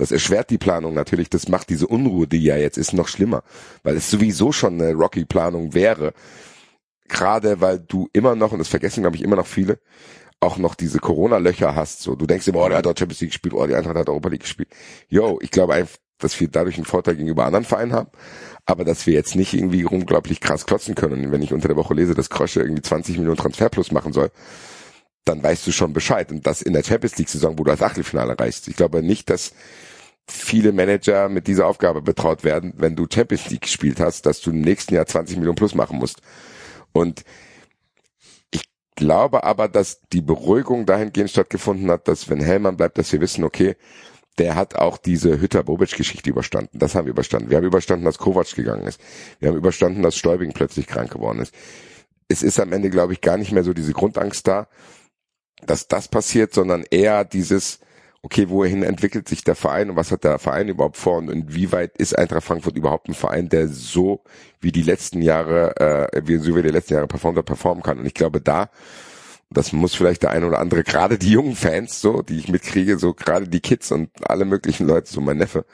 Das 0.00 0.12
erschwert 0.12 0.50
die 0.50 0.58
Planung 0.58 0.94
natürlich, 0.94 1.30
das 1.30 1.48
macht 1.48 1.68
diese 1.70 1.86
Unruhe, 1.86 2.26
die 2.26 2.42
ja 2.42 2.56
jetzt 2.56 2.78
ist, 2.78 2.92
noch 2.92 3.08
schlimmer, 3.08 3.42
weil 3.82 3.96
es 3.96 4.10
sowieso 4.10 4.52
schon 4.52 4.80
eine 4.80 4.94
Rocky-Planung 4.94 5.74
wäre, 5.74 6.12
gerade 7.08 7.60
weil 7.60 7.78
du 7.80 8.08
immer 8.12 8.34
noch, 8.34 8.52
und 8.52 8.58
das 8.58 8.68
vergessen 8.68 9.02
glaube 9.02 9.16
ich 9.16 9.22
immer 9.22 9.36
noch 9.36 9.46
viele, 9.46 9.78
auch 10.40 10.56
noch 10.56 10.74
diese 10.74 10.98
Corona-Löcher 10.98 11.74
hast. 11.74 12.00
So, 12.00 12.16
du 12.16 12.26
denkst 12.26 12.48
immer, 12.48 12.60
oh, 12.60 12.68
der 12.68 12.78
hat 12.78 12.86
auch 12.86 12.96
Champions 12.96 13.20
League 13.20 13.30
gespielt, 13.30 13.54
oh, 13.54 13.66
die 13.66 13.74
Eintracht 13.74 13.96
hat 13.96 14.08
Europa 14.08 14.30
League 14.30 14.40
gespielt. 14.40 14.70
Yo, 15.08 15.38
ich 15.42 15.50
glaube 15.50 15.74
einfach, 15.74 15.98
dass 16.18 16.38
wir 16.40 16.48
dadurch 16.48 16.76
einen 16.76 16.86
Vorteil 16.86 17.16
gegenüber 17.16 17.44
anderen 17.44 17.64
Vereinen 17.64 17.92
haben, 17.92 18.10
aber 18.66 18.84
dass 18.84 19.06
wir 19.06 19.14
jetzt 19.14 19.36
nicht 19.36 19.54
irgendwie 19.54 19.84
unglaublich 19.84 20.40
krass 20.40 20.66
klotzen 20.66 20.94
können. 20.94 21.26
Und 21.26 21.32
wenn 21.32 21.42
ich 21.42 21.52
unter 21.52 21.68
der 21.68 21.76
Woche 21.76 21.94
lese, 21.94 22.14
dass 22.14 22.30
Krosche 22.30 22.60
irgendwie 22.60 22.82
20 22.82 23.18
Millionen 23.18 23.38
Transfer 23.38 23.68
plus 23.68 23.92
machen 23.92 24.12
soll, 24.12 24.30
dann 25.24 25.42
weißt 25.42 25.66
du 25.66 25.72
schon 25.72 25.92
Bescheid. 25.92 26.30
Und 26.30 26.46
das 26.46 26.62
in 26.62 26.72
der 26.72 26.82
Champions 26.82 27.18
League-Saison, 27.18 27.58
wo 27.58 27.64
du 27.64 27.70
das 27.70 27.82
Achtelfinale 27.82 28.32
erreichst. 28.32 28.68
Ich 28.68 28.76
glaube 28.76 29.02
nicht, 29.02 29.30
dass 29.30 29.52
viele 30.30 30.72
Manager 30.72 31.28
mit 31.28 31.46
dieser 31.46 31.66
Aufgabe 31.66 32.02
betraut 32.02 32.44
werden, 32.44 32.72
wenn 32.76 32.96
du 32.96 33.06
Champions 33.12 33.50
League 33.50 33.62
gespielt 33.62 34.00
hast, 34.00 34.26
dass 34.26 34.40
du 34.40 34.50
im 34.50 34.60
nächsten 34.60 34.94
Jahr 34.94 35.06
20 35.06 35.36
Millionen 35.36 35.56
plus 35.56 35.74
machen 35.74 35.98
musst. 35.98 36.20
Und 36.92 37.24
ich 38.50 38.62
glaube 38.96 39.44
aber, 39.44 39.68
dass 39.68 40.00
die 40.12 40.22
Beruhigung 40.22 40.86
dahingehend 40.86 41.30
stattgefunden 41.30 41.90
hat, 41.90 42.08
dass 42.08 42.28
wenn 42.28 42.40
Hellmann 42.40 42.76
bleibt, 42.76 42.98
dass 42.98 43.12
wir 43.12 43.20
wissen, 43.20 43.44
okay, 43.44 43.76
der 44.38 44.54
hat 44.54 44.76
auch 44.76 44.96
diese 44.96 45.40
Hütter-Bobic-Geschichte 45.40 46.30
überstanden. 46.30 46.78
Das 46.78 46.94
haben 46.94 47.04
wir 47.04 47.10
überstanden. 47.12 47.50
Wir 47.50 47.58
haben 47.58 47.66
überstanden, 47.66 48.04
dass 48.04 48.18
Kovac 48.18 48.54
gegangen 48.54 48.86
ist. 48.86 49.00
Wir 49.38 49.50
haben 49.50 49.56
überstanden, 49.56 50.02
dass 50.02 50.16
Stäubing 50.16 50.52
plötzlich 50.52 50.86
krank 50.86 51.10
geworden 51.10 51.40
ist. 51.40 51.54
Es 52.28 52.42
ist 52.42 52.60
am 52.60 52.72
Ende, 52.72 52.90
glaube 52.90 53.12
ich, 53.12 53.20
gar 53.20 53.36
nicht 53.36 53.52
mehr 53.52 53.64
so 53.64 53.74
diese 53.74 53.92
Grundangst 53.92 54.46
da, 54.46 54.68
dass 55.66 55.88
das 55.88 56.08
passiert, 56.08 56.54
sondern 56.54 56.84
eher 56.90 57.24
dieses, 57.24 57.80
okay, 58.22 58.48
wohin 58.48 58.82
entwickelt 58.82 59.28
sich 59.28 59.44
der 59.44 59.54
Verein 59.54 59.90
und 59.90 59.96
was 59.96 60.10
hat 60.10 60.24
der 60.24 60.38
Verein 60.38 60.68
überhaupt 60.68 60.96
vor 60.96 61.16
und 61.16 61.30
inwieweit 61.30 61.96
ist 61.96 62.18
Eintracht 62.18 62.44
Frankfurt 62.44 62.76
überhaupt 62.76 63.08
ein 63.08 63.14
Verein, 63.14 63.48
der 63.48 63.68
so 63.68 64.22
wie 64.60 64.72
die 64.72 64.82
letzten 64.82 65.22
Jahre, 65.22 65.76
äh, 66.12 66.22
wie 66.24 66.36
so 66.36 66.54
wie 66.54 66.62
die 66.62 66.68
letzten 66.68 66.94
Jahre 66.94 67.06
performt 67.06 67.38
hat, 67.38 67.46
performen 67.46 67.82
kann. 67.82 67.98
Und 67.98 68.06
ich 68.06 68.14
glaube, 68.14 68.40
da 68.40 68.70
das 69.52 69.72
muss 69.72 69.94
vielleicht 69.94 70.22
der 70.22 70.30
eine 70.30 70.46
oder 70.46 70.60
andere, 70.60 70.84
gerade 70.84 71.18
die 71.18 71.32
jungen 71.32 71.56
Fans, 71.56 72.00
so, 72.00 72.22
die 72.22 72.38
ich 72.38 72.48
mitkriege, 72.48 72.98
so 72.98 73.14
gerade 73.14 73.48
die 73.48 73.60
Kids 73.60 73.90
und 73.90 74.10
alle 74.28 74.44
möglichen 74.44 74.86
Leute, 74.86 75.10
so 75.10 75.20
mein 75.20 75.38
Neffe, 75.38 75.66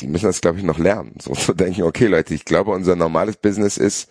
die 0.00 0.06
müssen 0.06 0.26
das, 0.26 0.40
glaube 0.40 0.58
ich, 0.58 0.64
noch 0.64 0.78
lernen. 0.78 1.16
So 1.20 1.32
zu 1.32 1.54
denken, 1.54 1.82
okay, 1.82 2.06
Leute, 2.06 2.34
ich 2.34 2.44
glaube, 2.44 2.70
unser 2.72 2.96
normales 2.96 3.36
Business 3.36 3.78
ist 3.78 4.10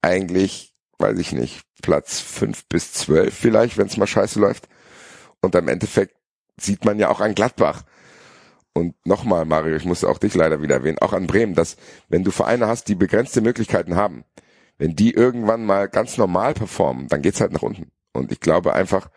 eigentlich, 0.00 0.74
weiß 0.98 1.18
ich 1.18 1.32
nicht, 1.32 1.62
Platz 1.82 2.20
fünf 2.20 2.66
bis 2.68 2.92
zwölf 2.92 3.34
vielleicht, 3.34 3.78
wenn 3.78 3.86
es 3.86 3.96
mal 3.96 4.06
scheiße 4.06 4.38
läuft. 4.38 4.68
Und 5.40 5.54
im 5.54 5.68
Endeffekt 5.68 6.16
sieht 6.58 6.84
man 6.84 6.98
ja 6.98 7.08
auch 7.08 7.20
an 7.20 7.34
Gladbach. 7.34 7.82
Und 8.72 8.94
nochmal, 9.04 9.44
Mario, 9.44 9.76
ich 9.76 9.84
muss 9.84 10.04
auch 10.04 10.18
dich 10.18 10.34
leider 10.34 10.62
wieder 10.62 10.76
erwähnen, 10.76 10.98
auch 11.00 11.12
an 11.12 11.26
Bremen, 11.26 11.54
dass 11.54 11.76
wenn 12.08 12.24
du 12.24 12.30
Vereine 12.30 12.68
hast, 12.68 12.88
die 12.88 12.94
begrenzte 12.94 13.40
Möglichkeiten 13.40 13.96
haben, 13.96 14.24
wenn 14.78 14.94
die 14.94 15.12
irgendwann 15.12 15.66
mal 15.66 15.88
ganz 15.88 16.16
normal 16.16 16.54
performen, 16.54 17.08
dann 17.08 17.22
geht's 17.22 17.40
halt 17.40 17.52
nach 17.52 17.62
unten. 17.62 17.90
Und 18.12 18.32
ich 18.32 18.40
glaube 18.40 18.74
einfach, 18.74 19.10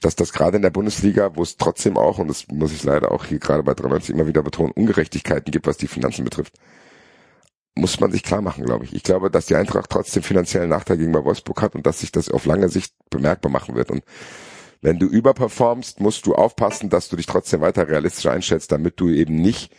dass 0.00 0.14
das 0.14 0.32
gerade 0.32 0.56
in 0.56 0.62
der 0.62 0.70
Bundesliga, 0.70 1.36
wo 1.36 1.42
es 1.42 1.56
trotzdem 1.56 1.96
auch, 1.96 2.18
und 2.18 2.28
das 2.28 2.46
muss 2.48 2.72
ich 2.72 2.84
leider 2.84 3.12
auch 3.12 3.24
hier 3.24 3.38
gerade 3.38 3.62
bei 3.62 3.74
93 3.74 4.14
immer 4.14 4.26
wieder 4.26 4.42
betonen, 4.42 4.72
Ungerechtigkeiten 4.72 5.50
gibt, 5.50 5.66
was 5.66 5.78
die 5.78 5.88
Finanzen 5.88 6.24
betrifft, 6.24 6.54
muss 7.74 8.00
man 8.00 8.10
sich 8.10 8.22
klar 8.22 8.40
machen, 8.40 8.64
glaube 8.64 8.84
ich. 8.84 8.94
Ich 8.94 9.02
glaube, 9.02 9.30
dass 9.30 9.46
die 9.46 9.56
Eintracht 9.56 9.90
trotzdem 9.90 10.22
finanziellen 10.22 10.70
Nachteil 10.70 10.96
gegenüber 10.96 11.24
Wolfsburg 11.24 11.60
hat 11.60 11.74
und 11.74 11.86
dass 11.86 12.00
sich 12.00 12.12
das 12.12 12.30
auf 12.30 12.46
lange 12.46 12.68
Sicht 12.68 12.94
bemerkbar 13.10 13.52
machen 13.52 13.74
wird. 13.74 13.90
Und 13.90 14.02
wenn 14.80 14.98
du 14.98 15.06
überperformst, 15.06 16.00
musst 16.00 16.26
du 16.26 16.34
aufpassen, 16.34 16.90
dass 16.90 17.08
du 17.08 17.16
dich 17.16 17.26
trotzdem 17.26 17.60
weiter 17.60 17.88
realistisch 17.88 18.26
einschätzt, 18.26 18.72
damit 18.72 19.00
du 19.00 19.08
eben 19.08 19.36
nicht 19.36 19.72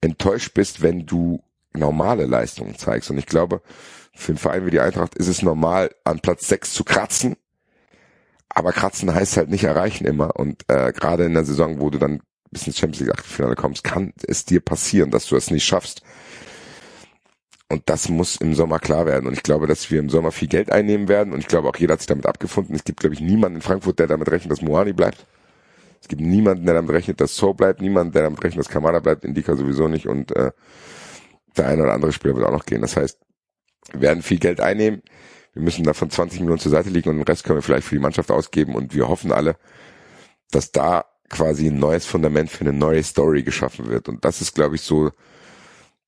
enttäuscht 0.00 0.54
bist, 0.54 0.82
wenn 0.82 1.06
du 1.06 1.42
normale 1.72 2.26
Leistungen 2.26 2.76
zeigst. 2.76 3.10
Und 3.10 3.18
ich 3.18 3.26
glaube, 3.26 3.62
für 4.14 4.32
einen 4.32 4.38
Verein 4.38 4.66
wie 4.66 4.70
die 4.70 4.80
Eintracht 4.80 5.14
ist 5.14 5.28
es 5.28 5.42
normal, 5.42 5.90
an 6.04 6.20
Platz 6.20 6.48
6 6.48 6.72
zu 6.72 6.84
kratzen. 6.84 7.36
Aber 8.48 8.72
kratzen 8.72 9.14
heißt 9.14 9.36
halt 9.36 9.50
nicht 9.50 9.64
erreichen 9.64 10.06
immer. 10.06 10.36
Und 10.36 10.64
äh, 10.68 10.92
gerade 10.92 11.24
in 11.24 11.34
der 11.34 11.44
Saison, 11.44 11.80
wo 11.80 11.90
du 11.90 11.98
dann 11.98 12.20
bis 12.50 12.66
ins 12.66 12.78
Champions 12.78 13.00
League 13.00 13.12
Achtelfinale 13.12 13.54
kommst, 13.54 13.84
kann 13.84 14.12
es 14.26 14.44
dir 14.44 14.60
passieren, 14.60 15.10
dass 15.10 15.26
du 15.26 15.36
es 15.36 15.50
nicht 15.50 15.64
schaffst. 15.64 16.02
Und 17.70 17.82
das 17.86 18.08
muss 18.08 18.34
im 18.36 18.54
Sommer 18.54 18.80
klar 18.80 19.06
werden. 19.06 19.28
Und 19.28 19.34
ich 19.34 19.44
glaube, 19.44 19.68
dass 19.68 19.88
wir 19.92 20.00
im 20.00 20.10
Sommer 20.10 20.32
viel 20.32 20.48
Geld 20.48 20.72
einnehmen 20.72 21.06
werden. 21.06 21.32
Und 21.32 21.38
ich 21.38 21.46
glaube, 21.46 21.68
auch 21.68 21.76
jeder 21.76 21.92
hat 21.92 22.00
sich 22.00 22.08
damit 22.08 22.26
abgefunden. 22.26 22.74
Es 22.74 22.82
gibt, 22.82 22.98
glaube 22.98 23.14
ich, 23.14 23.20
niemanden 23.20 23.56
in 23.56 23.62
Frankfurt, 23.62 24.00
der 24.00 24.08
damit 24.08 24.28
rechnet, 24.28 24.50
dass 24.50 24.60
Moani 24.60 24.92
bleibt. 24.92 25.24
Es 26.00 26.08
gibt 26.08 26.20
niemanden, 26.20 26.66
der 26.66 26.74
damit 26.74 26.90
rechnet, 26.90 27.20
dass 27.20 27.36
So 27.36 27.54
bleibt. 27.54 27.80
Niemanden, 27.80 28.12
der 28.12 28.24
damit 28.24 28.42
rechnet, 28.42 28.64
dass 28.64 28.72
Kamada 28.72 28.98
bleibt. 28.98 29.24
Indika 29.24 29.54
sowieso 29.54 29.86
nicht. 29.86 30.08
Und 30.08 30.34
äh, 30.34 30.50
der 31.56 31.68
eine 31.68 31.84
oder 31.84 31.92
andere 31.92 32.10
Spieler 32.10 32.34
wird 32.34 32.44
auch 32.44 32.52
noch 32.52 32.66
gehen. 32.66 32.80
Das 32.80 32.96
heißt, 32.96 33.20
wir 33.92 34.00
werden 34.00 34.24
viel 34.24 34.40
Geld 34.40 34.60
einnehmen. 34.60 35.02
Wir 35.52 35.62
müssen 35.62 35.84
davon 35.84 36.10
20 36.10 36.40
Millionen 36.40 36.58
zur 36.58 36.72
Seite 36.72 36.90
liegen 36.90 37.08
und 37.08 37.18
den 37.18 37.24
Rest 37.24 37.44
können 37.44 37.58
wir 37.58 37.62
vielleicht 37.62 37.86
für 37.86 37.94
die 37.94 38.00
Mannschaft 38.00 38.32
ausgeben. 38.32 38.74
Und 38.74 38.94
wir 38.96 39.08
hoffen 39.08 39.30
alle, 39.30 39.54
dass 40.50 40.72
da 40.72 41.04
quasi 41.28 41.68
ein 41.68 41.78
neues 41.78 42.04
Fundament 42.04 42.50
für 42.50 42.62
eine 42.62 42.72
neue 42.72 43.04
Story 43.04 43.44
geschaffen 43.44 43.86
wird. 43.86 44.08
Und 44.08 44.24
das 44.24 44.40
ist, 44.40 44.56
glaube 44.56 44.74
ich, 44.74 44.82
so 44.82 45.12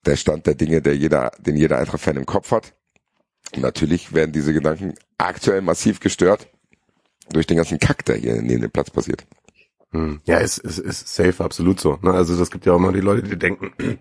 der 0.07 0.17
Stand 0.17 0.47
der 0.47 0.55
Dinge, 0.55 0.83
der 0.83 0.97
jeder, 0.97 1.33
den 1.39 1.57
jeder 1.57 1.79
Eintracht-Fan 1.79 2.17
im 2.17 2.27
Kopf 2.27 2.51
hat. 2.51 2.75
Und 3.55 3.63
natürlich 3.63 4.13
werden 4.13 4.33
diese 4.33 4.53
Gedanken 4.53 4.95
aktuell 5.19 5.63
massiv 5.63 6.01
gestört 6.01 6.49
durch 7.31 7.47
den 7.47 7.57
ganzen 7.57 7.79
Kack, 7.79 8.05
der 8.05 8.17
hier 8.17 8.41
neben 8.43 8.63
dem 8.63 8.71
Platz 8.71 8.91
passiert. 8.91 9.27
Hm. 9.93 10.21
Ja, 10.25 10.41
es 10.41 10.59
ist, 10.59 10.79
ist 10.79 11.15
safe, 11.15 11.45
absolut 11.45 11.81
so. 11.81 11.99
Ne? 12.03 12.13
Also 12.13 12.37
das 12.37 12.51
gibt 12.51 12.67
ja 12.67 12.73
auch 12.73 12.79
mal 12.79 12.93
die 12.93 13.01
Leute, 13.01 13.23
die 13.23 13.39
denken, 13.39 13.73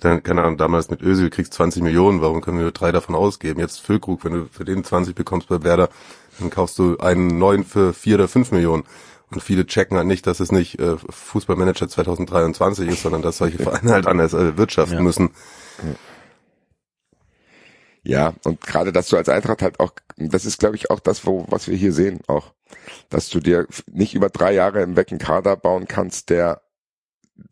keine 0.00 0.42
Ahnung, 0.42 0.56
damals 0.56 0.88
mit 0.90 1.02
Özil 1.02 1.30
kriegst 1.30 1.52
20 1.54 1.82
Millionen, 1.82 2.22
warum 2.22 2.40
können 2.40 2.58
wir 2.58 2.70
drei 2.70 2.90
davon 2.90 3.14
ausgeben? 3.14 3.60
Jetzt 3.60 3.80
Füllkrug, 3.80 4.24
wenn 4.24 4.32
du 4.32 4.48
für 4.50 4.64
den 4.64 4.82
20 4.82 5.14
bekommst 5.14 5.48
bei 5.48 5.62
Werder, 5.62 5.90
dann 6.38 6.50
kaufst 6.50 6.78
du 6.78 6.96
einen 6.98 7.38
neuen 7.38 7.64
für 7.64 7.92
vier 7.92 8.14
oder 8.16 8.28
fünf 8.28 8.50
Millionen. 8.50 8.84
Und 9.30 9.42
viele 9.42 9.66
checken 9.66 9.96
halt 9.96 10.06
nicht, 10.06 10.26
dass 10.26 10.40
es 10.40 10.50
nicht 10.50 10.80
äh, 10.80 10.96
Fußballmanager 11.08 11.88
2023 11.88 12.88
ist, 12.88 13.02
sondern 13.02 13.22
dass 13.22 13.38
solche 13.38 13.58
Vereine 13.58 13.92
halt 13.92 14.06
anders 14.06 14.34
äh, 14.34 14.56
wirtschaften 14.56 14.96
ja. 14.96 15.02
müssen. 15.02 15.30
Ja, 18.02 18.34
und 18.44 18.60
gerade, 18.60 18.92
dass 18.92 19.08
du 19.08 19.16
als 19.16 19.28
Eintracht 19.28 19.62
halt 19.62 19.78
auch, 19.78 19.92
das 20.16 20.46
ist, 20.46 20.58
glaube 20.58 20.76
ich, 20.76 20.90
auch 20.90 21.00
das, 21.00 21.26
wo, 21.26 21.44
was 21.48 21.68
wir 21.68 21.76
hier 21.76 21.92
sehen, 21.92 22.20
auch, 22.26 22.54
dass 23.08 23.28
du 23.28 23.40
dir 23.40 23.66
nicht 23.92 24.14
über 24.14 24.30
drei 24.30 24.52
Jahre 24.52 24.82
im 24.82 24.96
Weg 24.96 25.10
einen 25.10 25.20
Kader 25.20 25.56
bauen 25.56 25.86
kannst, 25.86 26.30
der 26.30 26.62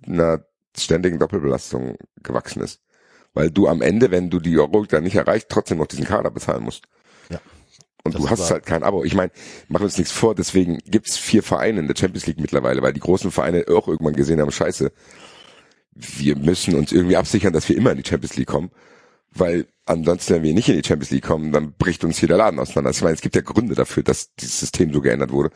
einer 0.07 0.45
ständigen 0.77 1.19
Doppelbelastung 1.19 1.97
gewachsen 2.23 2.63
ist. 2.63 2.81
Weil 3.35 3.51
du 3.51 3.69
am 3.69 3.83
Ende, 3.83 4.11
wenn 4.11 4.31
du 4.31 4.41
die 4.41 4.59
Euro 4.59 4.85
dann 4.85 5.05
nicht 5.05 5.17
erreicht, 5.17 5.49
trotzdem 5.49 5.79
noch 5.79 5.87
diesen 5.87 6.07
Kader 6.07 6.31
bezahlen 6.31 6.65
musst. 6.65 6.85
Ja. 7.29 7.41
Und 8.05 8.15
das 8.15 8.23
du 8.23 8.31
hast 8.31 8.51
halt 8.51 8.65
kein 8.65 8.83
Abo. 8.83 9.05
Ich 9.05 9.15
meine, 9.15 9.31
machen 9.69 9.85
uns 9.85 9.99
nichts 9.99 10.13
vor, 10.13 10.35
deswegen 10.35 10.79
gibt's 10.87 11.17
vier 11.17 11.43
Vereine 11.43 11.81
in 11.81 11.89
der 11.89 11.97
Champions 11.97 12.27
League 12.27 12.41
mittlerweile, 12.41 12.83
weil 12.83 12.93
die 12.93 13.01
großen 13.01 13.31
Vereine 13.31 13.65
auch 13.69 13.89
irgendwann 13.89 14.15
gesehen 14.15 14.41
haben, 14.41 14.51
scheiße, 14.51 14.93
wir 15.95 16.37
müssen 16.37 16.75
uns 16.75 16.93
irgendwie 16.93 17.17
absichern, 17.17 17.53
dass 17.53 17.69
wir 17.69 17.77
immer 17.77 17.91
in 17.91 17.99
die 18.01 18.09
Champions 18.09 18.37
League 18.37 18.49
kommen. 18.49 18.71
Weil 19.35 19.67
ansonsten, 19.85 20.35
wenn 20.35 20.43
wir 20.43 20.55
nicht 20.55 20.69
in 20.69 20.81
die 20.81 20.87
Champions 20.87 21.11
League 21.11 21.25
kommen, 21.25 21.53
dann 21.53 21.73
bricht 21.73 22.05
uns 22.05 22.19
hier 22.19 22.29
der 22.29 22.39
Laden 22.39 22.59
auseinander. 22.59 22.91
Ich 22.91 23.03
meine, 23.03 23.15
es 23.15 23.21
gibt 23.21 23.37
ja 23.37 23.43
Gründe 23.43 23.75
dafür, 23.75 24.03
dass 24.03 24.35
dieses 24.37 24.61
System 24.61 24.93
so 24.93 25.01
geändert 25.01 25.33
wurde 25.33 25.51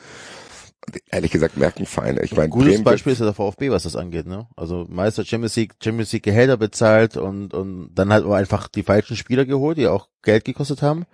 ehrlich 1.10 1.30
gesagt 1.30 1.56
merken 1.56 1.86
Vereine. 1.86 2.22
Ich 2.22 2.36
meine, 2.36 2.48
gutes 2.48 2.68
Bremen 2.68 2.84
Beispiel 2.84 3.12
ist 3.12 3.20
ja 3.20 3.26
der 3.26 3.34
VfB, 3.34 3.70
was 3.70 3.84
das 3.84 3.96
angeht, 3.96 4.26
ne? 4.26 4.48
Also 4.56 4.86
Meister 4.88 5.24
Champions 5.24 5.56
League, 5.56 5.74
Champions 5.82 6.12
League 6.12 6.24
Gehälter 6.24 6.56
bezahlt 6.56 7.16
und 7.16 7.54
und 7.54 7.90
dann 7.94 8.12
halt 8.12 8.26
einfach 8.26 8.68
die 8.68 8.82
falschen 8.82 9.16
Spieler 9.16 9.44
geholt, 9.44 9.78
die 9.78 9.86
auch 9.86 10.08
Geld 10.22 10.44
gekostet 10.44 10.82
haben. 10.82 11.04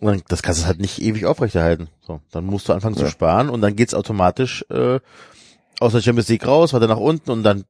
Und 0.00 0.06
dann, 0.06 0.22
das 0.28 0.42
kannst 0.42 0.62
du 0.62 0.66
halt 0.66 0.80
nicht 0.80 1.02
ewig 1.02 1.26
aufrechterhalten. 1.26 1.88
So, 2.06 2.20
dann 2.30 2.44
musst 2.44 2.68
du 2.68 2.72
anfangen 2.72 2.96
ja. 2.96 3.04
zu 3.04 3.10
sparen 3.10 3.48
und 3.48 3.60
dann 3.60 3.76
geht's 3.76 3.94
automatisch 3.94 4.64
äh, 4.70 5.00
aus 5.80 5.92
der 5.92 6.00
Champions 6.00 6.28
League 6.28 6.46
raus, 6.46 6.72
weiter 6.72 6.86
nach 6.86 6.98
unten 6.98 7.30
und 7.30 7.42
dann, 7.42 7.64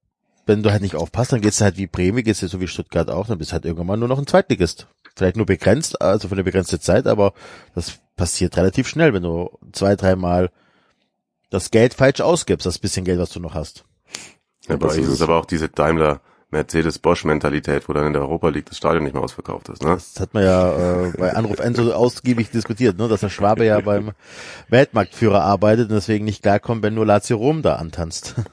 wenn 0.46 0.62
du 0.62 0.70
halt 0.70 0.82
nicht 0.82 0.94
aufpasst, 0.94 1.32
dann 1.32 1.40
geht's 1.40 1.60
halt 1.60 1.76
wie 1.76 1.86
Bremen, 1.86 2.24
geht's 2.24 2.40
dir 2.40 2.48
so 2.48 2.60
wie 2.60 2.68
Stuttgart 2.68 3.10
auch, 3.10 3.26
dann 3.26 3.38
bist 3.38 3.50
du 3.50 3.54
halt 3.54 3.64
irgendwann 3.64 3.86
mal 3.86 3.96
nur 3.96 4.08
noch 4.08 4.18
ein 4.18 4.26
Zweitligist. 4.26 4.86
Vielleicht 5.16 5.36
nur 5.36 5.46
begrenzt, 5.46 6.00
also 6.00 6.28
für 6.28 6.34
eine 6.34 6.44
begrenzte 6.44 6.80
Zeit, 6.80 7.06
aber 7.06 7.32
das 7.74 7.98
passiert 8.16 8.56
relativ 8.56 8.88
schnell, 8.88 9.14
wenn 9.14 9.22
du 9.22 9.50
zwei, 9.72 9.96
dreimal 9.96 10.50
das 11.50 11.70
Geld 11.70 11.94
falsch 11.94 12.20
ausgibst, 12.20 12.66
das 12.66 12.78
bisschen 12.78 13.04
Geld, 13.04 13.18
was 13.18 13.30
du 13.30 13.40
noch 13.40 13.54
hast. 13.54 13.84
Ja, 14.68 14.76
bei 14.76 14.88
euch 14.88 14.98
ist 14.98 15.08
es 15.08 15.22
aber 15.22 15.36
auch 15.36 15.46
diese 15.46 15.68
Daimler 15.68 16.20
Mercedes-Bosch-Mentalität, 16.50 17.88
wo 17.88 17.92
dann 17.92 18.06
in 18.06 18.12
der 18.14 18.22
Europa 18.22 18.48
League 18.48 18.66
das 18.66 18.78
Stadion 18.78 19.04
nicht 19.04 19.12
mehr 19.12 19.22
ausverkauft 19.22 19.68
ist. 19.68 19.82
Ne? 19.82 19.90
Das 19.90 20.18
hat 20.18 20.32
man 20.32 20.44
ja 20.44 21.08
äh, 21.08 21.12
bei 21.18 21.34
Anruf 21.34 21.58
Enzo 21.58 21.92
ausgiebig 21.92 22.50
diskutiert, 22.50 22.98
ne? 22.98 23.08
dass 23.08 23.20
der 23.20 23.28
Schwabe 23.28 23.64
ja 23.64 23.80
beim 23.80 24.12
Weltmarktführer 24.68 25.42
arbeitet 25.42 25.90
und 25.90 25.96
deswegen 25.96 26.24
nicht 26.24 26.42
klarkommt, 26.42 26.82
wenn 26.82 26.94
nur 26.94 27.06
Lazio 27.06 27.36
Rom 27.36 27.62
da 27.62 27.76
antanzt. 27.76 28.34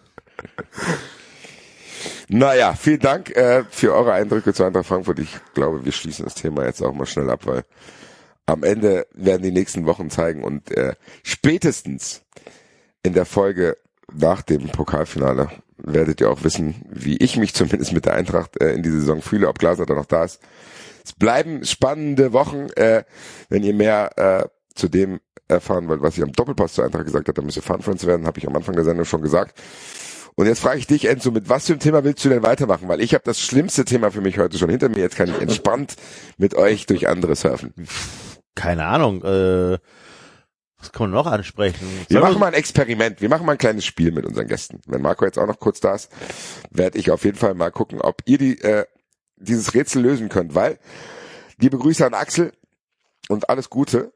Naja, 2.27 2.73
vielen 2.73 2.99
Dank 2.99 3.35
äh, 3.35 3.63
für 3.69 3.93
eure 3.93 4.13
Eindrücke 4.13 4.51
zu 4.53 4.63
Eintracht 4.63 4.87
Frankfurt. 4.87 5.19
Ich 5.19 5.37
glaube, 5.53 5.85
wir 5.85 5.91
schließen 5.91 6.25
das 6.25 6.33
Thema 6.33 6.65
jetzt 6.65 6.81
auch 6.81 6.93
mal 6.93 7.05
schnell 7.05 7.29
ab, 7.29 7.41
weil 7.45 7.63
am 8.47 8.63
Ende 8.63 9.05
werden 9.13 9.43
die 9.43 9.51
nächsten 9.51 9.85
Wochen 9.85 10.09
zeigen 10.09 10.43
und 10.43 10.71
äh, 10.71 10.95
spätestens 11.23 12.23
in 13.03 13.13
der 13.13 13.25
Folge 13.25 13.77
nach 14.11 14.41
dem 14.41 14.69
Pokalfinale 14.69 15.49
werdet 15.78 16.21
ihr 16.21 16.30
auch 16.30 16.43
wissen, 16.43 16.86
wie 16.89 17.17
ich 17.17 17.38
mich 17.38 17.53
zumindest 17.53 17.93
mit 17.93 18.05
der 18.05 18.13
Eintracht 18.13 18.61
äh, 18.61 18.73
in 18.73 18.84
dieser 18.84 18.99
Saison 18.99 19.21
fühle, 19.21 19.47
ob 19.47 19.59
Glaser 19.59 19.86
da 19.86 19.93
noch 19.93 20.05
da 20.05 20.23
ist. 20.23 20.41
Es 21.03 21.13
bleiben 21.13 21.63
spannende 21.65 22.34
Wochen. 22.34 22.67
Äh, 22.76 23.03
wenn 23.49 23.63
ihr 23.63 23.73
mehr 23.73 24.17
äh, 24.17 24.47
zu 24.73 24.88
dem 24.88 25.19
erfahren 25.47 25.88
wollt, 25.88 26.01
was 26.01 26.17
ich 26.17 26.23
am 26.23 26.32
Doppelpass 26.32 26.73
zu 26.73 26.82
Eintracht 26.82 27.05
gesagt 27.05 27.28
habe, 27.28 27.36
dann 27.36 27.45
müsst 27.45 27.57
ihr 27.57 27.63
Fun 27.63 27.82
Friends 27.82 28.05
werden, 28.05 28.26
habe 28.26 28.39
ich 28.39 28.47
am 28.47 28.55
Anfang 28.55 28.76
der 28.76 28.84
Sendung 28.84 29.05
schon 29.05 29.21
gesagt. 29.21 29.59
Und 30.36 30.47
jetzt 30.47 30.59
frage 30.59 30.80
ich 30.80 30.88
dich, 30.88 31.05
Enzo, 31.05 31.32
mit 31.32 31.47
was 31.47 31.65
für 31.65 31.73
einem 31.73 31.80
Thema 31.80 32.03
willst 32.03 32.26
du 32.26 32.30
denn 32.30 32.43
weitermachen? 32.43 32.89
Weil 32.89 32.99
ich 32.99 33.13
habe 33.13 33.23
das 33.23 33.39
schlimmste 33.39 33.86
Thema 33.86 34.11
für 34.11 34.21
mich 34.21 34.38
heute 34.38 34.57
schon 34.57 34.69
hinter 34.69 34.89
mir. 34.89 34.99
Jetzt 34.99 35.15
kann 35.15 35.30
ich 35.30 35.39
entspannt 35.39 35.95
mit 36.38 36.55
euch 36.55 36.86
durch 36.88 37.07
andere 37.07 37.36
surfen. 37.36 37.73
Keine 38.53 38.86
Ahnung, 38.86 39.23
äh, 39.23 39.78
was 40.86 40.91
kann 40.91 41.09
man 41.09 41.11
noch 41.11 41.25
ansprechen? 41.25 41.88
Wir 42.07 42.19
machen 42.19 42.39
mal 42.39 42.47
ein 42.47 42.53
Experiment. 42.53 43.21
Wir 43.21 43.29
machen 43.29 43.45
mal 43.45 43.53
ein 43.53 43.57
kleines 43.57 43.86
Spiel 43.86 44.11
mit 44.11 44.25
unseren 44.25 44.47
Gästen. 44.47 44.81
Wenn 44.86 45.01
Marco 45.01 45.25
jetzt 45.25 45.39
auch 45.39 45.47
noch 45.47 45.59
kurz 45.59 45.79
da 45.79 45.95
ist, 45.95 46.11
werde 46.69 46.97
ich 46.99 47.09
auf 47.11 47.25
jeden 47.25 47.38
Fall 47.38 47.55
mal 47.55 47.71
gucken, 47.71 48.01
ob 48.01 48.21
ihr 48.25 48.38
die, 48.38 48.61
äh, 48.61 48.86
dieses 49.38 49.73
Rätsel 49.73 50.03
lösen 50.03 50.29
könnt. 50.29 50.53
Weil, 50.53 50.77
liebe 51.57 51.77
Grüße 51.77 52.05
an 52.05 52.13
Axel 52.13 52.51
und 53.29 53.49
alles 53.49 53.69
Gute. 53.69 54.13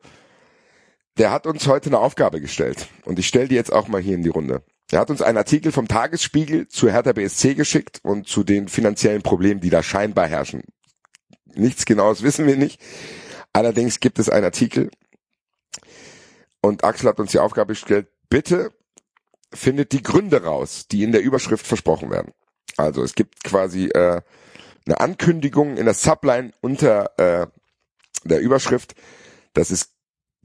Der 1.18 1.32
hat 1.32 1.48
uns 1.48 1.68
heute 1.68 1.90
eine 1.90 2.00
Aufgabe 2.00 2.40
gestellt. 2.40 2.88
Und 3.04 3.20
ich 3.20 3.28
stelle 3.28 3.48
die 3.48 3.56
jetzt 3.56 3.74
auch 3.74 3.88
mal 3.88 4.02
hier 4.02 4.16
in 4.16 4.24
die 4.24 4.30
Runde. 4.30 4.62
Er 4.92 5.00
hat 5.00 5.10
uns 5.10 5.22
einen 5.22 5.38
Artikel 5.38 5.72
vom 5.72 5.88
Tagesspiegel 5.88 6.68
zu 6.68 6.90
Hertha 6.90 7.14
BSC 7.14 7.56
geschickt 7.56 8.00
und 8.04 8.28
zu 8.28 8.44
den 8.44 8.68
finanziellen 8.68 9.22
Problemen, 9.22 9.60
die 9.60 9.70
da 9.70 9.84
scheinbar 9.84 10.28
herrschen. 10.28 10.64
Nichts 11.56 11.86
Genaues 11.86 12.22
wissen 12.22 12.46
wir 12.46 12.56
nicht. 12.56 12.80
Allerdings 13.54 14.00
gibt 14.00 14.20
es 14.20 14.30
einen 14.30 14.46
Artikel 14.46 14.92
und 16.62 16.84
Axel 16.84 17.10
hat 17.10 17.20
uns 17.20 17.32
die 17.32 17.40
Aufgabe 17.40 17.74
gestellt, 17.74 18.08
bitte 18.30 18.72
findet 19.54 19.92
die 19.92 20.04
Gründe 20.04 20.44
raus, 20.44 20.88
die 20.92 21.04
in 21.04 21.12
der 21.12 21.22
Überschrift 21.22 21.66
versprochen 21.66 22.12
werden. 22.12 22.34
Also 22.78 23.04
es 23.04 23.16
gibt 23.16 23.44
quasi 23.44 23.88
äh, 23.88 24.22
eine 24.86 25.00
Ankündigung 25.00 25.78
in 25.78 25.86
der 25.86 25.94
Subline 25.94 26.52
unter 26.62 27.18
äh, 27.18 27.48
der 28.24 28.42
Überschrift, 28.42 28.96
dass 29.54 29.72
es 29.72 29.94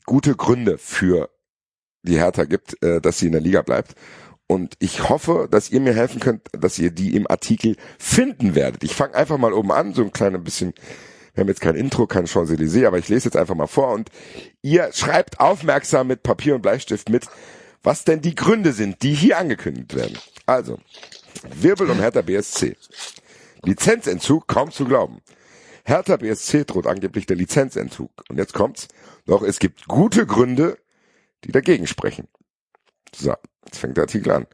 gute 0.07 0.35
Gründe 0.37 0.79
für 0.79 1.31
die 2.03 2.19
Hertha 2.19 2.45
gibt, 2.45 2.83
äh, 2.83 3.01
dass 3.01 3.19
sie 3.19 3.27
in 3.27 3.33
der 3.33 3.41
Liga 3.41 3.63
bleibt. 3.63 3.95
Und 4.47 4.75
ich 4.79 5.09
hoffe, 5.09 5.49
dass 5.51 5.71
ihr 5.71 5.81
mir 5.81 5.95
helfen 5.95 6.21
könnt, 6.21 6.49
dass 6.53 6.79
ihr 6.79 6.91
die 6.91 7.17
im 7.17 7.27
Artikel 7.31 7.77
finden 7.99 8.55
werdet. 8.55 8.85
Ich 8.85 8.95
fange 8.95 9.15
einfach 9.15 9.39
mal 9.39 9.55
oben 9.55 9.73
an, 9.73 9.95
so 9.95 10.03
ein 10.03 10.13
kleines 10.13 10.45
bisschen, 10.45 10.75
wir 11.35 11.41
haben 11.43 11.49
jetzt 11.49 11.61
kein 11.61 11.75
Intro, 11.75 12.07
kein 12.07 12.27
Champs-Élysées, 12.27 12.87
aber 12.87 12.99
ich 12.99 13.09
lese 13.09 13.27
jetzt 13.27 13.37
einfach 13.37 13.57
mal 13.57 13.67
vor 13.67 13.93
und 13.93 14.11
ihr 14.63 14.91
schreibt 14.93 15.41
aufmerksam 15.41 16.07
mit 16.07 16.23
Papier 16.23 16.55
und 16.55 16.63
Bleistift 16.63 17.09
mit, 17.09 17.27
was 17.83 18.05
denn 18.05 18.21
die 18.21 18.35
Gründe 18.35 18.73
sind, 18.73 19.03
die 19.03 19.15
hier 19.15 19.39
angekündigt 19.39 19.95
werden. 19.95 20.17
Also, 20.47 20.79
Wirbel 21.55 21.91
um 21.91 21.99
Hertha 21.99 22.23
BSC. 22.23 22.77
Lizenzentzug 23.63 24.47
kaum 24.47 24.71
zu 24.71 24.85
glauben. 24.85 25.21
Hertha 25.85 26.17
BSC 26.17 26.65
droht 26.65 26.87
angeblich 26.87 27.27
der 27.27 27.37
Lizenzentzug. 27.37 28.11
Und 28.29 28.39
jetzt 28.39 28.55
kommt's. 28.55 28.89
Doch 29.27 29.43
es 29.43 29.59
gibt 29.59 29.87
gute 29.87 30.27
Gründe, 30.27 30.79
die 31.45 31.53
dagegen 31.53 31.87
sprechen. 31.87 32.29
So, 33.15 33.35
jetzt 33.67 33.79
fängt 33.79 33.97
der 33.97 34.05
Artikel 34.05 34.31
an. 34.31 34.47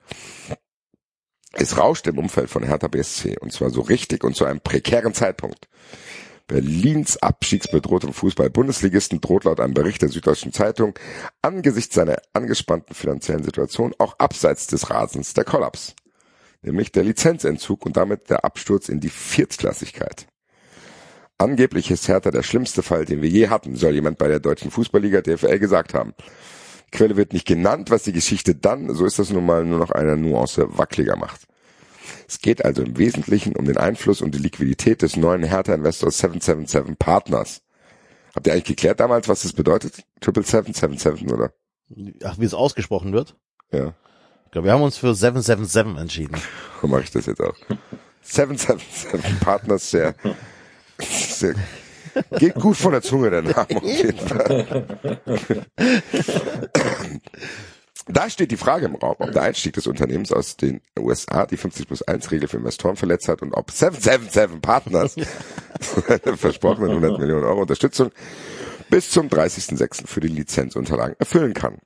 Es 1.52 1.76
rauscht 1.76 2.06
im 2.06 2.18
Umfeld 2.18 2.48
von 2.48 2.62
Hertha 2.62 2.88
BSC 2.88 3.38
und 3.38 3.52
zwar 3.52 3.70
so 3.70 3.80
richtig 3.80 4.24
und 4.24 4.36
zu 4.36 4.44
einem 4.44 4.60
prekären 4.60 5.14
Zeitpunkt. 5.14 5.68
Berlins 6.50 7.16
abstiegsbedrohtem 7.16 8.12
Fußball-Bundesligisten 8.12 9.20
droht 9.20 9.44
laut 9.44 9.60
einem 9.60 9.72
Bericht 9.72 10.02
der 10.02 10.08
Süddeutschen 10.08 10.52
Zeitung 10.52 10.98
angesichts 11.42 11.94
seiner 11.94 12.16
angespannten 12.32 12.92
finanziellen 12.92 13.44
Situation 13.44 13.94
auch 13.98 14.18
abseits 14.18 14.66
des 14.66 14.90
Rasens 14.90 15.32
der 15.32 15.44
Kollaps. 15.44 15.94
Nämlich 16.62 16.90
der 16.90 17.04
Lizenzentzug 17.04 17.86
und 17.86 17.96
damit 17.96 18.30
der 18.30 18.44
Absturz 18.44 18.88
in 18.88 18.98
die 18.98 19.10
Viertklassigkeit. 19.10 20.26
Angeblich 21.38 21.92
ist 21.92 22.08
Hertha 22.08 22.32
der 22.32 22.42
schlimmste 22.42 22.82
Fall, 22.82 23.04
den 23.04 23.22
wir 23.22 23.28
je 23.28 23.46
hatten, 23.46 23.76
soll 23.76 23.94
jemand 23.94 24.18
bei 24.18 24.26
der 24.26 24.40
deutschen 24.40 24.72
Fußballliga 24.72 25.20
DFL 25.20 25.60
gesagt 25.60 25.94
haben. 25.94 26.14
Quelle 26.90 27.16
wird 27.16 27.32
nicht 27.32 27.46
genannt, 27.46 27.92
was 27.92 28.02
die 28.02 28.12
Geschichte 28.12 28.56
dann, 28.56 28.92
so 28.92 29.06
ist 29.06 29.20
das 29.20 29.30
nun 29.30 29.46
mal, 29.46 29.64
nur 29.64 29.78
noch 29.78 29.92
eine 29.92 30.16
Nuance 30.16 30.66
wackeliger 30.76 31.14
macht. 31.14 31.42
Es 32.30 32.38
geht 32.38 32.64
also 32.64 32.84
im 32.84 32.96
Wesentlichen 32.96 33.56
um 33.56 33.64
den 33.64 33.76
Einfluss 33.76 34.22
und 34.22 34.36
die 34.36 34.38
Liquidität 34.38 35.02
des 35.02 35.16
neuen 35.16 35.42
Hertha-Investors 35.42 36.18
777 36.18 36.96
Partners. 36.96 37.62
Habt 38.36 38.46
ihr 38.46 38.52
eigentlich 38.52 38.66
geklärt 38.66 39.00
damals, 39.00 39.26
was 39.26 39.42
das 39.42 39.52
bedeutet? 39.52 40.04
Triple 40.20 40.44
Seven, 40.44 40.72
Seven 40.72 40.96
Seven, 40.96 41.28
oder? 41.32 41.52
Ach, 42.22 42.38
wie 42.38 42.44
es 42.44 42.54
ausgesprochen 42.54 43.12
wird? 43.12 43.34
Ja. 43.72 43.94
Ich 44.44 44.52
glaube, 44.52 44.68
wir 44.68 44.72
haben 44.72 44.82
uns 44.82 44.96
für 44.96 45.12
777 45.12 46.00
entschieden. 46.00 46.36
So 46.80 46.86
mache 46.86 47.02
ich 47.02 47.10
das 47.10 47.26
jetzt 47.26 47.40
auch. 47.40 47.56
777 48.22 49.40
Partners, 49.40 49.90
sehr, 49.90 50.14
sehr, 51.00 51.56
geht 52.38 52.54
gut 52.54 52.76
von 52.76 52.92
der 52.92 53.02
Zunge, 53.02 53.30
der 53.30 53.42
Name 53.42 53.66
auf 53.74 53.82
jeden 53.82 54.18
Fall. 54.18 54.86
Da 58.12 58.28
steht 58.28 58.50
die 58.50 58.56
Frage 58.56 58.86
im 58.86 58.96
Raum, 58.96 59.16
ob 59.18 59.32
der 59.32 59.42
Einstieg 59.42 59.74
des 59.74 59.86
Unternehmens 59.86 60.32
aus 60.32 60.56
den 60.56 60.80
USA 60.98 61.46
die 61.46 61.56
50 61.56 61.86
plus 61.86 62.02
1 62.02 62.30
Regel 62.30 62.48
für 62.48 62.56
Investoren 62.56 62.96
verletzt 62.96 63.28
hat 63.28 63.42
und 63.42 63.54
ob 63.54 63.70
777 63.70 64.60
Partners 64.60 65.16
seine 65.80 66.36
versprochenen 66.36 66.90
100 66.90 67.18
Millionen 67.18 67.44
Euro 67.44 67.62
Unterstützung 67.62 68.10
bis 68.88 69.10
zum 69.10 69.28
30.06. 69.28 70.06
für 70.06 70.20
die 70.20 70.28
Lizenzunterlagen 70.28 71.16
erfüllen 71.18 71.54
kann. 71.54 71.78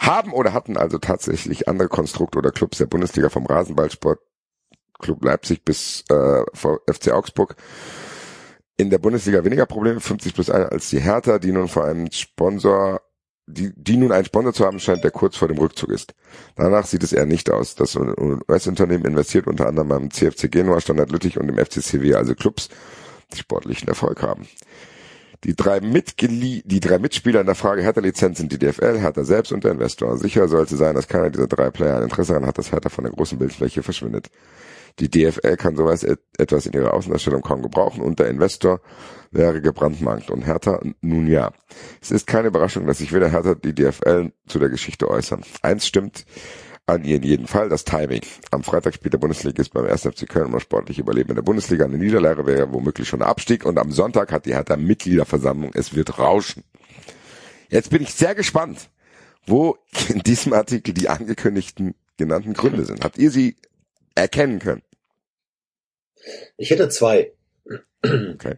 Haben 0.00 0.32
oder 0.32 0.52
hatten 0.52 0.76
also 0.76 0.98
tatsächlich 0.98 1.68
andere 1.68 1.88
Konstrukte 1.88 2.38
oder 2.38 2.50
Clubs 2.50 2.78
der 2.78 2.86
Bundesliga 2.86 3.28
vom 3.28 3.46
Rasenballsport 3.46 4.18
Club 4.98 5.24
Leipzig 5.24 5.64
bis 5.64 6.04
äh, 6.10 6.44
FC 6.54 7.12
Augsburg 7.12 7.56
in 8.76 8.90
der 8.90 8.98
Bundesliga 8.98 9.44
weniger 9.44 9.66
Probleme, 9.66 10.00
50 10.00 10.34
plus 10.34 10.50
1 10.50 10.70
als 10.70 10.88
die 10.88 11.00
Hertha, 11.00 11.38
die 11.38 11.52
nun 11.52 11.68
vor 11.68 11.84
einem 11.84 12.10
Sponsor 12.10 13.02
die, 13.50 13.72
die 13.74 13.96
nun 13.96 14.12
einen 14.12 14.24
Sponsor 14.24 14.52
zu 14.52 14.64
haben 14.64 14.80
scheint, 14.80 15.04
der 15.04 15.10
kurz 15.10 15.36
vor 15.36 15.48
dem 15.48 15.58
Rückzug 15.58 15.90
ist. 15.90 16.14
Danach 16.56 16.86
sieht 16.86 17.02
es 17.02 17.12
eher 17.12 17.26
nicht 17.26 17.50
aus. 17.50 17.74
Das 17.74 17.96
US-Unternehmen 17.96 19.04
investiert 19.04 19.46
unter 19.46 19.66
anderem 19.66 19.88
beim 19.88 20.10
CFC 20.10 20.50
Genua, 20.50 20.80
Standard 20.80 21.10
Lüttich 21.10 21.38
und 21.38 21.46
dem 21.46 21.58
FCCW, 21.58 22.14
also 22.14 22.34
Clubs, 22.34 22.68
die 23.32 23.38
sportlichen 23.38 23.88
Erfolg 23.88 24.22
haben. 24.22 24.46
Die 25.44 25.56
drei, 25.56 25.80
Mitgeli 25.80 26.62
die 26.66 26.80
drei 26.80 26.98
Mitspieler 26.98 27.40
in 27.40 27.46
der 27.46 27.54
Frage 27.54 27.82
Hertha-Lizenz 27.82 28.38
sind 28.38 28.52
die 28.52 28.58
DFL, 28.58 28.98
Hertha 28.98 29.24
selbst 29.24 29.52
und 29.52 29.64
der 29.64 29.72
Investor. 29.72 30.18
Sicher 30.18 30.48
sollte 30.48 30.76
sein, 30.76 30.94
dass 30.94 31.08
keiner 31.08 31.30
dieser 31.30 31.46
drei 31.46 31.70
Player 31.70 31.96
ein 31.96 32.02
Interesse 32.02 32.32
daran 32.32 32.46
hat, 32.46 32.58
dass 32.58 32.72
Hertha 32.72 32.90
von 32.90 33.04
der 33.04 33.12
großen 33.14 33.38
Bildfläche 33.38 33.82
verschwindet. 33.82 34.30
Die 35.00 35.10
DFL 35.10 35.56
kann 35.56 35.76
sowas 35.76 36.04
et 36.04 36.20
etwas 36.38 36.66
in 36.66 36.74
ihrer 36.74 36.92
Außendarstellung 36.94 37.42
kaum 37.42 37.62
gebrauchen 37.62 38.02
und 38.02 38.18
der 38.18 38.28
Investor 38.28 38.80
wäre 39.30 39.60
gebrandmarkt 39.62 40.30
und 40.30 40.46
Hertha 40.46 40.80
nun 41.00 41.26
ja. 41.26 41.52
Es 42.00 42.10
ist 42.10 42.26
keine 42.26 42.48
Überraschung, 42.48 42.86
dass 42.86 42.98
sich 42.98 43.12
weder 43.12 43.30
Hertha 43.30 43.54
die 43.54 43.74
DFL 43.74 44.32
zu 44.46 44.58
der 44.58 44.68
Geschichte 44.68 45.08
äußern. 45.08 45.42
Eins 45.62 45.86
stimmt 45.86 46.26
an 46.86 47.04
in 47.04 47.22
jedem 47.22 47.46
Fall, 47.46 47.68
das 47.68 47.84
Timing. 47.84 48.22
Am 48.50 48.62
Freitag 48.62 48.94
spielt 48.94 49.14
der 49.14 49.18
Bundesliga 49.18 49.62
ist 49.62 49.72
beim 49.72 49.86
1. 49.86 50.02
FC 50.02 50.28
Köln 50.28 50.46
immer 50.46 50.60
sportlich 50.60 50.98
überleben 50.98 51.30
in 51.30 51.36
der 51.36 51.42
Bundesliga. 51.42 51.84
Eine 51.84 51.98
Niederlage 51.98 52.46
wäre 52.46 52.72
womöglich 52.72 53.08
schon 53.08 53.22
ein 53.22 53.28
Abstieg 53.28 53.64
und 53.64 53.78
am 53.78 53.92
Sonntag 53.92 54.32
hat 54.32 54.46
die 54.46 54.54
Hertha 54.54 54.76
Mitgliederversammlung. 54.76 55.70
Es 55.74 55.94
wird 55.94 56.18
rauschen. 56.18 56.64
Jetzt 57.68 57.90
bin 57.90 58.02
ich 58.02 58.12
sehr 58.12 58.34
gespannt, 58.34 58.90
wo 59.46 59.78
in 60.08 60.20
diesem 60.20 60.52
Artikel 60.52 60.92
die 60.92 61.08
angekündigten 61.08 61.94
genannten 62.16 62.52
Gründe 62.52 62.84
sind. 62.84 63.04
Habt 63.04 63.18
ihr 63.18 63.30
sie 63.30 63.56
erkennen 64.14 64.58
können? 64.58 64.82
Ich 66.56 66.70
hätte 66.70 66.88
zwei. 66.88 67.32
Okay. 68.02 68.56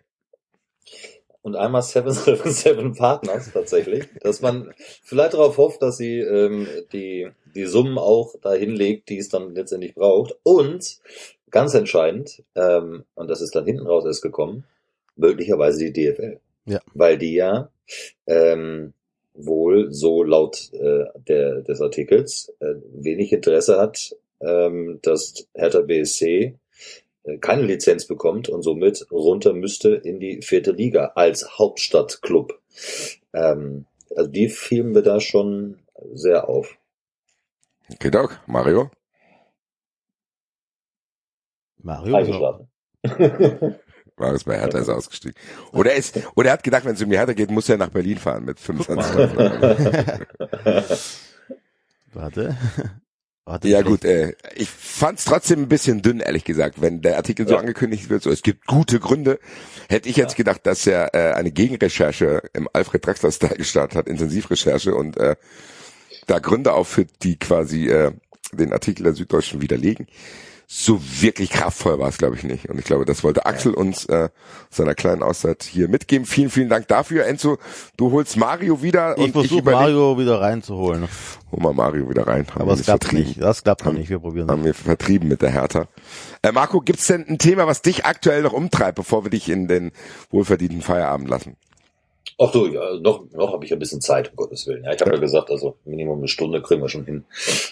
Und 1.43 1.57
einmal 1.57 1.83
777 1.83 2.97
Partners 2.99 3.51
tatsächlich, 3.53 4.05
dass 4.21 4.41
man 4.41 4.73
vielleicht 5.03 5.35
darauf 5.35 5.59
hofft, 5.59 5.83
dass 5.83 5.97
sie 5.97 6.21
ähm, 6.21 6.69
die, 6.93 7.29
die 7.57 7.67
Summen 7.67 7.99
auch 7.99 8.37
dahin 8.41 8.71
legt, 8.71 9.09
die 9.09 9.19
es 9.19 9.29
dann 9.29 9.55
letztendlich 9.55 9.95
braucht. 9.95 10.37
Und 10.45 11.01
ganz 11.51 11.75
entscheidend, 11.75 12.45
ähm, 12.55 13.05
und 13.15 13.29
das 13.29 13.41
ist 13.41 13.57
dann 13.57 13.67
hinten 13.67 13.87
raus 13.87 14.05
erst 14.05 14.23
gekommen, 14.23 14.65
möglicherweise 15.17 15.91
die 15.91 15.93
DFL. 15.93 16.39
Ja. 16.65 16.81
Weil 16.95 17.19
die 17.19 17.35
ja 17.35 17.71
ähm, 18.27 18.93
wohl 19.35 19.93
so 19.93 20.23
laut 20.23 20.73
äh, 20.73 21.07
der, 21.27 21.63
des 21.63 21.81
Artikels 21.81 22.53
äh, 22.61 22.75
wenig 22.93 23.33
Interesse 23.33 23.79
hat, 23.79 24.15
ähm, 24.41 25.01
dass 25.03 25.47
Hertha 25.55 25.81
BSC 25.81 26.55
keine 27.41 27.63
Lizenz 27.63 28.07
bekommt 28.07 28.49
und 28.49 28.63
somit 28.63 29.07
runter 29.11 29.53
müsste 29.53 29.91
in 29.91 30.21
die 30.21 30.43
vierte 30.43 30.73
Liga 30.73 31.13
als 31.15 31.59
Hauptstadtclub. 31.59 32.61
Ähm, 33.33 33.87
also 34.17 34.31
die 34.31 34.49
fielen 34.49 34.93
mir 34.93 35.03
da 35.03 35.21
schon 35.21 35.81
sehr 36.13 36.49
auf. 36.49 36.77
Okay, 37.93 38.11
Doc. 38.11 38.41
Mario? 38.47 38.91
Mario? 41.79 42.17
Eingeschlafen. 42.17 42.69
War 44.17 44.35
es 44.35 44.45
bei 44.45 44.59
Hertha 44.59 44.79
ist 44.79 44.89
er 44.89 44.97
ausgestiegen. 44.97 45.37
Oder 45.73 45.93
er 45.93 45.97
ist, 45.97 46.21
oder 46.37 46.51
er 46.51 46.53
hat 46.55 46.63
gedacht, 46.63 46.85
wenn 46.85 46.95
es 46.95 47.03
um 47.03 47.11
die 47.11 47.17
Hertha 47.17 47.33
geht, 47.33 47.51
muss 47.51 47.69
er 47.69 47.79
nach 47.79 47.89
Berlin 47.89 48.19
fahren 48.19 48.45
mit 48.45 48.61
25 48.61 49.17
Warte. 52.13 52.57
Hatte 53.45 53.69
Ja 53.69 53.83
gut, 53.83 54.05
äh, 54.05 54.35
ich 54.55 54.69
fand's 54.71 55.25
trotzdem 55.25 55.63
ein 55.63 55.69
bisschen 55.69 56.01
dünn, 56.01 56.21
ehrlich 56.21 56.45
gesagt, 56.45 56.81
wenn 56.81 57.03
der 57.03 57.17
Artikel 57.17 57.47
so 57.47 57.55
Ja. 57.55 57.61
angekündigt 57.61 58.09
wird, 58.09 58.23
so 58.23 58.31
es 58.31 58.43
gibt 58.43 58.67
gute 58.67 59.01
Gründe, 59.01 59.41
hätte 59.89 60.09
ich 60.09 60.17
jetzt 60.17 60.37
gedacht, 60.37 60.61
dass 60.65 60.87
er 60.87 61.13
äh, 61.15 61.33
eine 61.35 61.51
Gegenrecherche 61.51 62.43
im 62.53 62.69
Alfred 62.73 63.05
Draxler 63.05 63.33
Style 63.33 63.57
gestartet 63.57 63.97
hat, 63.97 64.07
Intensivrecherche 64.07 64.95
und 64.95 65.17
äh, 65.17 65.35
da 66.29 66.39
Gründe 66.39 66.73
aufführt, 66.73 67.11
die 67.23 67.37
quasi 67.37 67.89
äh, 67.89 68.13
den 68.53 68.73
Artikel 68.73 69.03
der 69.03 69.15
Süddeutschen 69.15 69.61
widerlegen. 69.61 70.07
So 70.75 70.99
wirklich 71.21 71.51
kraftvoll 71.51 71.99
war 71.99 72.09
es, 72.09 72.17
glaube 72.17 72.35
ich, 72.35 72.45
nicht. 72.45 72.71
Und 72.71 72.79
ich 72.79 72.87
glaube, 72.87 73.05
das 73.05 73.23
wollte 73.23 73.45
Axel 73.45 73.75
uns 73.75 74.07
äh, 74.07 74.31
seiner 74.71 74.95
kleinen 74.95 75.23
Auszeit 75.23 75.65
hier 75.65 75.87
mitgeben. 75.87 76.25
Vielen, 76.25 76.49
vielen 76.49 76.71
Dank 76.71 76.89
dafür. 76.89 77.27
Enzo, 77.27 77.59
du 77.99 78.11
holst 78.11 78.39
Mario 78.39 78.81
wieder 78.83 79.13
Ich 79.19 79.19
und 79.19 79.27
ich 79.27 79.33
versuche 79.33 79.71
Mario 79.71 80.19
wieder 80.19 80.41
reinzuholen. 80.41 81.09
hol 81.53 81.61
mal 81.61 81.75
Mario 81.75 82.09
wieder 82.09 82.27
rein. 82.27 82.47
Haben 82.55 82.63
Aber 82.63 82.73
es 82.73 82.85
klappt 82.85 83.05
vertrieben. 83.05 83.29
nicht. 83.29 83.43
Das 83.43 83.63
klappt 83.63 83.85
noch 83.85 83.93
nicht. 83.93 84.09
Wir 84.09 84.19
probieren 84.19 84.51
Haben 84.51 84.65
wir 84.65 84.73
vertrieben 84.73 85.29
mit 85.29 85.43
der 85.43 85.51
Hertha. 85.51 85.89
Äh, 86.41 86.53
Marco, 86.53 86.81
gibt's 86.81 87.07
denn 87.07 87.27
ein 87.29 87.37
Thema, 87.37 87.67
was 87.67 87.83
dich 87.83 88.07
aktuell 88.07 88.41
noch 88.41 88.55
umtreibt, 88.55 88.97
bevor 88.97 89.27
wir 89.27 89.31
dich 89.31 89.51
in 89.51 89.69
den 89.69 89.93
wohlverdienten 90.31 90.81
Feierabend 90.81 91.29
lassen? 91.29 91.57
Ach 92.39 92.51
du, 92.51 92.67
ja, 92.67 92.95
noch, 93.01 93.31
noch 93.33 93.53
habe 93.53 93.65
ich 93.65 93.73
ein 93.73 93.79
bisschen 93.79 94.01
Zeit, 94.01 94.31
um 94.31 94.37
Gottes 94.37 94.67
Willen. 94.67 94.85
Ja, 94.85 94.93
ich 94.93 95.01
habe 95.01 95.15
ja. 95.15 95.21
gesagt, 95.21 95.51
also 95.51 95.77
Minimum 95.85 96.19
eine 96.19 96.29
Stunde 96.29 96.63
kriegen 96.63 96.83
wir 96.83 96.89
schon 96.89 97.05
hin. 97.05 97.25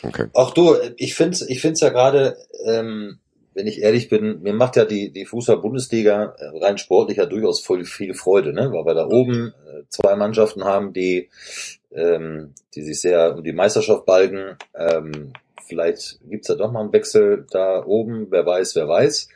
Okay. 0.02 0.26
Ach 0.34 0.50
du, 0.52 0.76
ich 0.96 1.14
finde 1.14 1.38
ich 1.48 1.60
find's 1.60 1.80
ja 1.80 1.88
gerade, 1.88 2.36
ähm, 2.64 3.18
wenn 3.54 3.66
ich 3.66 3.82
ehrlich 3.82 4.08
bin, 4.08 4.42
mir 4.42 4.52
macht 4.52 4.76
ja 4.76 4.84
die, 4.84 5.10
die 5.10 5.26
Fußball-Bundesliga 5.26 6.34
äh, 6.38 6.64
rein 6.64 6.78
sportlich 6.78 7.18
ja 7.18 7.26
durchaus 7.26 7.60
voll 7.60 7.84
viel 7.84 8.14
Freude, 8.14 8.52
ne? 8.52 8.70
weil 8.72 8.84
wir 8.84 8.94
da 8.94 9.06
oben 9.06 9.52
äh, 9.66 9.82
zwei 9.88 10.14
Mannschaften 10.14 10.64
haben, 10.64 10.92
die, 10.92 11.28
ähm, 11.92 12.54
die 12.74 12.82
sich 12.82 13.00
sehr 13.00 13.36
um 13.36 13.42
die 13.42 13.52
Meisterschaft 13.52 14.06
balgen. 14.06 14.56
Ähm, 14.74 15.32
vielleicht 15.66 16.20
gibt's 16.28 16.48
da 16.48 16.54
doch 16.54 16.72
mal 16.72 16.80
einen 16.80 16.92
Wechsel 16.92 17.46
da 17.50 17.84
oben, 17.84 18.28
wer 18.30 18.46
weiß, 18.46 18.76
wer 18.76 18.88
weiß. 18.88 19.28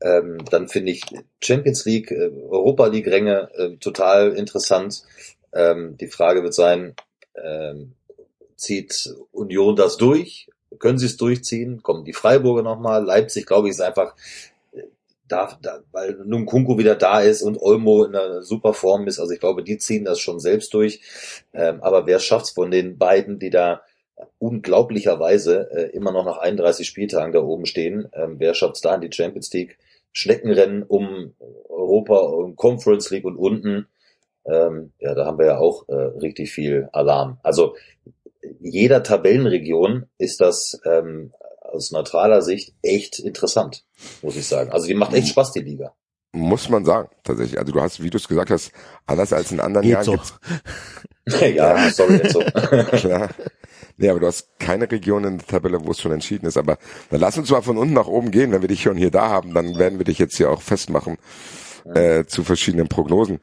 Ähm, 0.00 0.38
dann 0.50 0.68
finde 0.68 0.92
ich 0.92 1.02
Champions 1.40 1.84
League, 1.84 2.10
äh, 2.10 2.30
Europa 2.48 2.86
League 2.86 3.06
Ränge 3.06 3.50
äh, 3.54 3.76
total 3.76 4.32
interessant. 4.32 5.02
Ähm, 5.52 5.96
die 5.98 6.08
Frage 6.08 6.42
wird 6.42 6.54
sein, 6.54 6.94
ähm, 7.34 7.94
zieht 8.56 9.14
Union 9.32 9.76
das 9.76 9.96
durch? 9.96 10.48
Können 10.78 10.98
sie 10.98 11.06
es 11.06 11.16
durchziehen? 11.16 11.82
Kommen 11.82 12.04
die 12.04 12.12
Freiburger 12.12 12.62
nochmal? 12.62 13.04
Leipzig, 13.04 13.46
glaube 13.46 13.68
ich, 13.68 13.72
ist 13.72 13.80
einfach 13.80 14.14
äh, 14.72 14.82
da, 15.28 15.58
da, 15.60 15.80
weil 15.92 16.18
nun 16.24 16.46
Kunko 16.46 16.78
wieder 16.78 16.94
da 16.94 17.20
ist 17.20 17.42
und 17.42 17.60
Olmo 17.60 18.04
in 18.04 18.14
einer 18.14 18.42
super 18.42 18.72
Form 18.72 19.06
ist. 19.06 19.18
Also 19.18 19.32
ich 19.32 19.40
glaube, 19.40 19.62
die 19.62 19.78
ziehen 19.78 20.04
das 20.04 20.20
schon 20.20 20.40
selbst 20.40 20.72
durch. 20.74 21.02
Ähm, 21.52 21.82
aber 21.82 22.06
wer 22.06 22.18
schafft's 22.18 22.50
von 22.50 22.70
den 22.70 22.98
beiden, 22.98 23.38
die 23.38 23.50
da 23.50 23.82
unglaublicherweise 24.38 25.70
äh, 25.72 25.96
immer 25.96 26.12
noch 26.12 26.24
nach 26.24 26.38
31 26.38 26.86
Spieltagen 26.86 27.32
da 27.32 27.40
oben 27.40 27.66
stehen, 27.66 28.08
ähm, 28.12 28.36
wer 28.38 28.54
schafft's 28.54 28.80
da 28.80 28.94
in 28.94 29.00
die 29.00 29.12
Champions 29.12 29.52
League? 29.52 29.78
Schneckenrennen 30.12 30.82
um 30.82 31.34
Europa, 31.68 32.18
um 32.18 32.54
Conference 32.54 33.10
League 33.10 33.24
und 33.24 33.36
unten. 33.36 33.86
Ähm, 34.44 34.92
ja, 34.98 35.14
da 35.14 35.24
haben 35.24 35.38
wir 35.38 35.46
ja 35.46 35.58
auch 35.58 35.88
äh, 35.88 35.94
richtig 35.94 36.52
viel 36.52 36.88
Alarm. 36.92 37.38
Also 37.42 37.76
jeder 38.60 39.02
Tabellenregion 39.02 40.06
ist 40.18 40.40
das 40.40 40.80
ähm, 40.84 41.32
aus 41.60 41.92
neutraler 41.92 42.42
Sicht 42.42 42.74
echt 42.82 43.18
interessant, 43.20 43.84
muss 44.20 44.36
ich 44.36 44.46
sagen. 44.46 44.70
Also 44.72 44.86
die 44.86 44.94
macht 44.94 45.14
echt 45.14 45.28
Spaß, 45.28 45.52
die 45.52 45.60
Liga. 45.60 45.94
Muss 46.32 46.68
man 46.68 46.84
sagen, 46.84 47.08
tatsächlich. 47.24 47.58
Also 47.58 47.72
du 47.72 47.80
hast, 47.80 48.02
wie 48.02 48.10
du 48.10 48.16
es 48.16 48.26
gesagt 48.26 48.50
hast, 48.50 48.72
anders 49.06 49.32
als 49.32 49.52
in 49.52 49.60
anderen 49.60 49.84
Geht 49.84 49.92
Jahren 49.92 50.04
so. 50.04 50.12
gibt's 50.12 50.34
ja, 51.54 51.90
sorry, 51.90 52.20
Enzo. 52.20 52.40
klar. 52.96 53.28
Nee, 53.96 54.08
aber 54.08 54.20
du 54.20 54.26
hast 54.26 54.58
keine 54.58 54.90
Region 54.90 55.24
in 55.24 55.38
der 55.38 55.46
Tabelle, 55.46 55.84
wo 55.84 55.90
es 55.90 56.00
schon 56.00 56.12
entschieden 56.12 56.46
ist. 56.46 56.56
Aber 56.56 56.78
dann 57.10 57.20
lass 57.20 57.38
uns 57.38 57.50
mal 57.50 57.62
von 57.62 57.76
unten 57.76 57.94
nach 57.94 58.06
oben 58.06 58.30
gehen. 58.30 58.52
Wenn 58.52 58.62
wir 58.62 58.68
dich 58.68 58.82
schon 58.82 58.96
hier 58.96 59.10
da 59.10 59.28
haben, 59.28 59.54
dann 59.54 59.78
werden 59.78 59.98
wir 59.98 60.04
dich 60.04 60.18
jetzt 60.18 60.36
hier 60.36 60.50
auch 60.50 60.62
festmachen 60.62 61.18
äh, 61.94 62.24
zu 62.24 62.44
verschiedenen 62.44 62.88
Prognosen. 62.88 63.40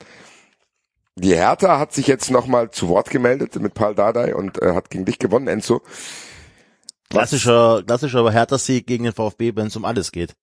Die 1.16 1.36
Hertha 1.36 1.80
hat 1.80 1.94
sich 1.94 2.08
jetzt 2.08 2.32
nochmal 2.32 2.72
zu 2.72 2.88
Wort 2.88 3.10
gemeldet 3.10 3.56
mit 3.58 3.74
Paul 3.74 3.94
Dardai 3.94 4.36
und 4.36 4.62
äh, 4.62 4.74
hat 4.74 4.90
gegen 4.90 5.06
dich 5.06 5.20
gewonnen, 5.20 5.48
Enzo. 5.48 5.82
Klassischer, 7.10 7.84
klassischer 7.86 8.32
Hertha-Sieg 8.32 8.88
gegen 8.88 9.04
den 9.04 9.14
VfB, 9.14 9.56
wenn 9.56 9.68
es 9.68 9.76
um 9.76 9.84
alles 9.84 10.12
geht. 10.12 10.36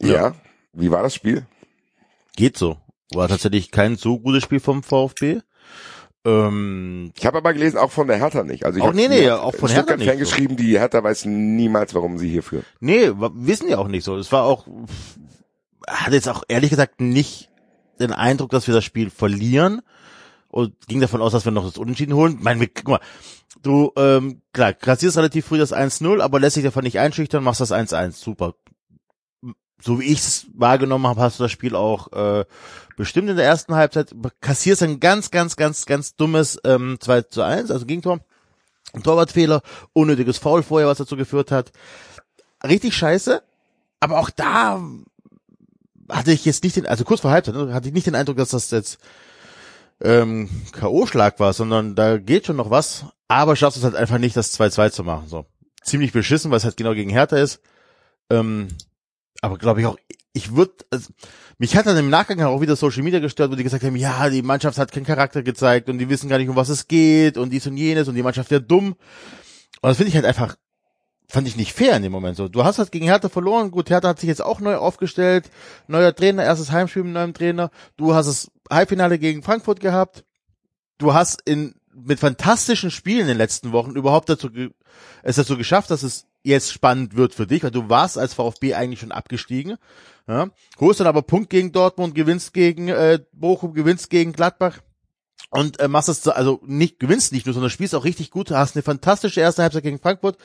Ja. 0.00 0.34
Wie 0.72 0.90
war 0.90 1.02
das 1.02 1.14
Spiel? 1.14 1.46
Geht 2.36 2.56
so. 2.56 2.76
War 3.12 3.28
tatsächlich 3.28 3.70
kein 3.70 3.96
so 3.96 4.18
gutes 4.18 4.42
Spiel 4.42 4.60
vom 4.60 4.82
VfB. 4.82 5.40
Ähm, 6.24 7.12
Ich 7.16 7.24
habe 7.26 7.38
aber 7.38 7.52
gelesen, 7.54 7.78
auch 7.78 7.90
von 7.90 8.06
der 8.08 8.16
Hertha 8.18 8.42
nicht. 8.42 8.64
Also 8.66 8.78
ich 8.78 8.84
Auch- 8.84 8.92
nee, 8.92 9.08
nee, 9.08 9.30
auch 9.30 9.54
von 9.54 9.68
Hertha 9.70 9.96
nicht 9.96 10.08
Fan 10.08 10.18
so. 10.18 10.24
geschrieben, 10.24 10.56
die 10.56 10.78
Hertha 10.78 11.02
weiß 11.02 11.24
niemals, 11.26 11.94
warum 11.94 12.18
sie 12.18 12.28
hier 12.28 12.42
führt. 12.42 12.64
nee, 12.80 13.10
wissen 13.14 13.68
ja 13.68 13.78
auch 13.78 13.88
nicht 13.88 14.04
so. 14.04 14.16
Es 14.16 14.32
war 14.32 14.44
auch, 14.44 14.66
hatte 15.88 16.14
jetzt 16.16 16.28
auch 16.28 16.42
ehrlich 16.48 16.70
gesagt 16.70 17.00
nicht 17.00 17.50
den 18.00 18.12
Eindruck, 18.12 18.50
dass 18.50 18.66
wir 18.66 18.74
das 18.74 18.84
Spiel 18.84 19.10
verlieren 19.10 19.80
und 20.48 20.74
ging 20.86 21.00
davon 21.00 21.22
aus, 21.22 21.32
dass 21.32 21.44
wir 21.44 21.52
noch 21.52 21.64
das 21.64 21.78
Unentschieden 21.78 22.14
holen. 22.14 22.38
Mein, 22.40 22.58
guck 22.74 22.88
mal, 22.88 23.00
du, 23.62 23.92
ähm, 23.96 24.42
klar, 24.52 24.72
kassierst 24.72 25.16
relativ 25.16 25.46
früh 25.46 25.58
das 25.58 25.72
1-0, 25.72 26.20
aber 26.20 26.40
lässt 26.40 26.54
sich 26.54 26.64
davon 26.64 26.84
nicht 26.84 26.98
einschüchtern, 26.98 27.42
machst 27.44 27.60
das 27.60 27.72
1-1, 27.72 28.12
super. 28.22 28.54
So 29.80 30.00
wie 30.00 30.04
ich 30.04 30.18
es 30.18 30.46
wahrgenommen 30.54 31.06
habe, 31.06 31.20
hast 31.20 31.38
du 31.38 31.44
das 31.44 31.52
Spiel 31.52 31.76
auch 31.76 32.12
äh, 32.12 32.44
bestimmt 32.96 33.30
in 33.30 33.36
der 33.36 33.44
ersten 33.46 33.74
Halbzeit, 33.74 34.14
kassierst 34.40 34.82
ein 34.82 34.98
ganz, 34.98 35.30
ganz, 35.30 35.56
ganz, 35.56 35.86
ganz 35.86 36.16
dummes 36.16 36.58
ähm, 36.64 36.98
2 37.00 37.22
zu 37.22 37.42
1, 37.42 37.70
also 37.70 37.86
Gegentor, 37.86 38.20
ein 38.92 39.02
Torwartfehler, 39.02 39.62
unnötiges 39.92 40.38
Foul 40.38 40.62
vorher, 40.62 40.88
was 40.88 40.98
dazu 40.98 41.16
geführt 41.16 41.52
hat. 41.52 41.70
Richtig 42.64 42.96
scheiße, 42.96 43.42
aber 44.00 44.18
auch 44.18 44.30
da 44.30 44.82
hatte 46.08 46.32
ich 46.32 46.44
jetzt 46.44 46.64
nicht 46.64 46.76
den, 46.76 46.86
also 46.86 47.04
kurz 47.04 47.20
vor 47.20 47.30
Halbzeit, 47.30 47.54
ne, 47.54 47.72
hatte 47.72 47.88
ich 47.88 47.94
nicht 47.94 48.06
den 48.06 48.14
Eindruck, 48.14 48.36
dass 48.36 48.50
das 48.50 48.70
jetzt 48.70 48.98
ähm, 50.00 50.48
K.O.-Schlag 50.72 51.38
war, 51.38 51.52
sondern 51.52 51.94
da 51.94 52.18
geht 52.18 52.46
schon 52.46 52.56
noch 52.56 52.70
was, 52.70 53.04
aber 53.28 53.56
schaffst 53.56 53.78
es 53.78 53.84
halt 53.84 53.94
einfach 53.94 54.18
nicht, 54.18 54.36
das 54.36 54.58
2-2 54.58 54.90
zu 54.90 55.04
machen. 55.04 55.28
So. 55.28 55.46
Ziemlich 55.82 56.12
beschissen, 56.12 56.50
weil 56.50 56.58
es 56.58 56.64
halt 56.64 56.76
genau 56.76 56.94
gegen 56.94 57.10
Hertha 57.10 57.36
ist. 57.36 57.60
Ähm, 58.30 58.68
aber 59.40 59.58
glaube 59.58 59.80
ich 59.80 59.86
auch, 59.86 59.96
ich 60.32 60.54
würde, 60.54 60.72
also, 60.90 61.10
mich 61.58 61.76
hat 61.76 61.86
dann 61.86 61.96
im 61.96 62.10
Nachgang 62.10 62.40
auch 62.42 62.60
wieder 62.60 62.76
Social 62.76 63.02
Media 63.02 63.18
gestört, 63.18 63.50
wo 63.50 63.56
die 63.56 63.64
gesagt 63.64 63.82
haben, 63.82 63.96
ja, 63.96 64.28
die 64.30 64.42
Mannschaft 64.42 64.78
hat 64.78 64.92
keinen 64.92 65.06
Charakter 65.06 65.42
gezeigt 65.42 65.88
und 65.88 65.98
die 65.98 66.08
wissen 66.08 66.28
gar 66.28 66.38
nicht, 66.38 66.48
um 66.48 66.56
was 66.56 66.68
es 66.68 66.86
geht 66.86 67.36
und 67.36 67.50
dies 67.50 67.66
und 67.66 67.76
jenes 67.76 68.08
und 68.08 68.14
die 68.14 68.22
Mannschaft 68.22 68.50
wäre 68.50 68.62
dumm. 68.62 68.94
Und 69.80 69.88
das 69.88 69.96
finde 69.96 70.10
ich 70.10 70.14
halt 70.14 70.26
einfach, 70.26 70.56
fand 71.28 71.48
ich 71.48 71.56
nicht 71.56 71.72
fair 71.72 71.96
in 71.96 72.02
dem 72.02 72.12
Moment 72.12 72.36
so. 72.36 72.48
Du 72.48 72.64
hast 72.64 72.78
halt 72.78 72.92
gegen 72.92 73.06
Hertha 73.06 73.28
verloren, 73.28 73.70
gut, 73.70 73.90
Hertha 73.90 74.08
hat 74.08 74.20
sich 74.20 74.28
jetzt 74.28 74.42
auch 74.42 74.60
neu 74.60 74.76
aufgestellt, 74.76 75.50
neuer 75.88 76.14
Trainer, 76.14 76.44
erstes 76.44 76.70
Heimspiel 76.70 77.04
mit 77.04 77.14
neuem 77.14 77.34
Trainer, 77.34 77.70
du 77.96 78.14
hast 78.14 78.26
das 78.26 78.50
Halbfinale 78.70 79.18
gegen 79.18 79.42
Frankfurt 79.42 79.80
gehabt, 79.80 80.24
du 80.98 81.14
hast 81.14 81.42
in, 81.42 81.74
mit 81.92 82.20
fantastischen 82.20 82.90
Spielen 82.90 83.22
in 83.22 83.28
den 83.28 83.38
letzten 83.38 83.72
Wochen 83.72 83.96
überhaupt 83.96 84.28
dazu, 84.28 84.48
es 85.22 85.36
dazu 85.36 85.56
geschafft, 85.56 85.90
dass 85.90 86.02
es 86.02 86.27
jetzt 86.42 86.72
spannend 86.72 87.16
wird 87.16 87.34
für 87.34 87.46
dich, 87.46 87.62
weil 87.62 87.70
du 87.70 87.88
warst 87.88 88.16
als 88.18 88.34
VfB 88.34 88.74
eigentlich 88.74 89.00
schon 89.00 89.12
abgestiegen, 89.12 89.76
ja, 90.26 90.48
holst 90.78 91.00
dann 91.00 91.06
aber 91.06 91.22
Punkt 91.22 91.50
gegen 91.50 91.72
Dortmund, 91.72 92.14
gewinnst 92.14 92.52
gegen 92.54 92.88
äh, 92.88 93.18
Bochum, 93.32 93.74
gewinnst 93.74 94.10
gegen 94.10 94.32
Gladbach 94.32 94.78
und 95.50 95.80
äh, 95.80 95.88
machst 95.88 96.08
es 96.10 96.22
so- 96.22 96.32
also 96.32 96.60
nicht 96.66 96.98
gewinnst 96.98 97.32
nicht 97.32 97.46
nur, 97.46 97.54
sondern 97.54 97.70
spielst 97.70 97.94
auch 97.94 98.04
richtig 98.04 98.30
gut, 98.30 98.50
hast 98.50 98.76
eine 98.76 98.82
fantastische 98.82 99.40
erste 99.40 99.62
Halbzeit 99.62 99.82
gegen 99.84 99.98
Frankfurt 99.98 100.36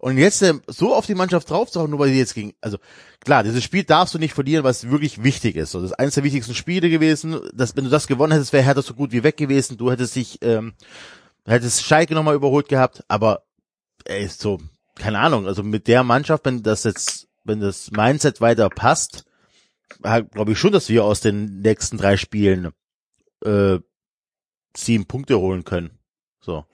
und 0.00 0.18
jetzt 0.18 0.42
äh, 0.42 0.54
so 0.66 0.94
auf 0.94 1.06
die 1.06 1.14
Mannschaft 1.14 1.48
draufzuhauen, 1.50 1.90
nur 1.90 2.00
weil 2.00 2.10
die 2.10 2.18
jetzt 2.18 2.34
gegen, 2.34 2.54
also 2.60 2.78
klar, 3.20 3.44
dieses 3.44 3.62
Spiel 3.62 3.84
darfst 3.84 4.14
du 4.14 4.18
nicht 4.18 4.34
verlieren, 4.34 4.64
es 4.66 4.90
wirklich 4.90 5.22
wichtig 5.22 5.54
ist. 5.56 5.70
So, 5.70 5.80
das 5.80 5.90
ist 5.92 5.98
eines 5.98 6.14
der 6.14 6.24
wichtigsten 6.24 6.54
Spiele 6.54 6.90
gewesen. 6.90 7.38
Das, 7.54 7.76
wenn 7.76 7.84
du 7.84 7.90
das 7.90 8.06
gewonnen 8.08 8.32
hättest, 8.32 8.52
wäre 8.52 8.64
Hertha 8.64 8.82
so 8.82 8.94
gut 8.94 9.12
wie 9.12 9.22
weg 9.22 9.36
gewesen. 9.36 9.76
Du 9.76 9.90
hättest 9.90 10.16
dich, 10.16 10.38
ähm, 10.42 10.74
hättest 11.46 11.84
Schalke 11.84 12.14
nochmal 12.14 12.34
überholt 12.34 12.68
gehabt, 12.68 13.04
aber 13.06 13.44
ey, 14.04 14.24
ist 14.24 14.40
so, 14.40 14.58
keine 14.98 15.18
Ahnung, 15.18 15.46
also 15.46 15.62
mit 15.62 15.88
der 15.88 16.02
Mannschaft, 16.02 16.44
wenn 16.44 16.62
das 16.62 16.84
jetzt, 16.84 17.28
wenn 17.44 17.60
das 17.60 17.90
Mindset 17.90 18.40
weiter 18.40 18.68
passt, 18.68 19.24
glaube 20.02 20.52
ich 20.52 20.58
schon, 20.58 20.72
dass 20.72 20.88
wir 20.88 21.04
aus 21.04 21.20
den 21.20 21.60
nächsten 21.60 21.96
drei 21.96 22.16
Spielen 22.16 22.72
äh, 23.44 23.78
sieben 24.76 25.06
Punkte 25.06 25.38
holen 25.38 25.64
können. 25.64 25.98
So. 26.40 26.64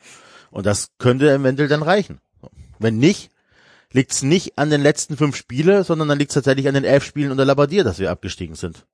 Und 0.51 0.67
das 0.67 0.91
könnte 0.99 1.31
eventuell 1.31 1.69
dann 1.69 1.83
reichen. 1.83 2.21
Wenn 2.79 2.99
nicht, 2.99 3.31
liegt's 3.93 4.23
nicht 4.23 4.59
an 4.59 4.71
den 4.71 4.83
letzten 4.83 5.17
fünf 5.17 5.37
Spiele, 5.37 5.85
sondern 5.85 6.09
dann 6.09 6.19
liegt's 6.19 6.35
tatsächlich 6.35 6.69
an 6.69 6.75
den 6.75 6.85
elf 6.85 7.05
Spielen 7.05 7.31
unter 7.31 7.45
Labadier, 7.45 7.85
dass 7.85 7.99
wir 7.99 8.11
abgestiegen 8.11 8.57
sind. 8.57 8.87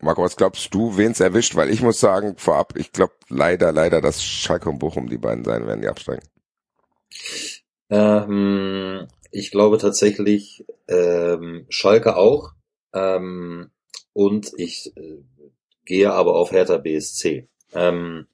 Marco, 0.00 0.22
was 0.22 0.36
glaubst 0.36 0.72
du, 0.74 0.96
wen's 0.96 1.18
erwischt? 1.18 1.56
Weil 1.56 1.70
ich 1.70 1.82
muss 1.82 1.98
sagen, 1.98 2.36
vorab, 2.36 2.76
ich 2.76 2.92
glaube 2.92 3.14
leider, 3.28 3.72
leider, 3.72 4.00
dass 4.00 4.22
Schalke 4.22 4.68
und 4.68 4.78
Bochum 4.78 5.08
die 5.08 5.18
beiden 5.18 5.44
sein 5.44 5.66
werden, 5.66 5.80
die 5.80 5.88
absteigen. 5.88 6.22
Ähm, 7.90 9.06
ich 9.30 9.50
glaube 9.50 9.78
tatsächlich 9.78 10.64
ähm, 10.88 11.66
Schalke 11.68 12.16
auch. 12.16 12.52
Ähm, 12.92 13.70
und 14.12 14.52
ich 14.56 14.92
äh, 14.96 15.18
gehe 15.84 16.12
aber 16.12 16.34
auf 16.34 16.52
Hertha 16.52 16.78
BSC. 16.78 17.48
Ähm, 17.72 18.26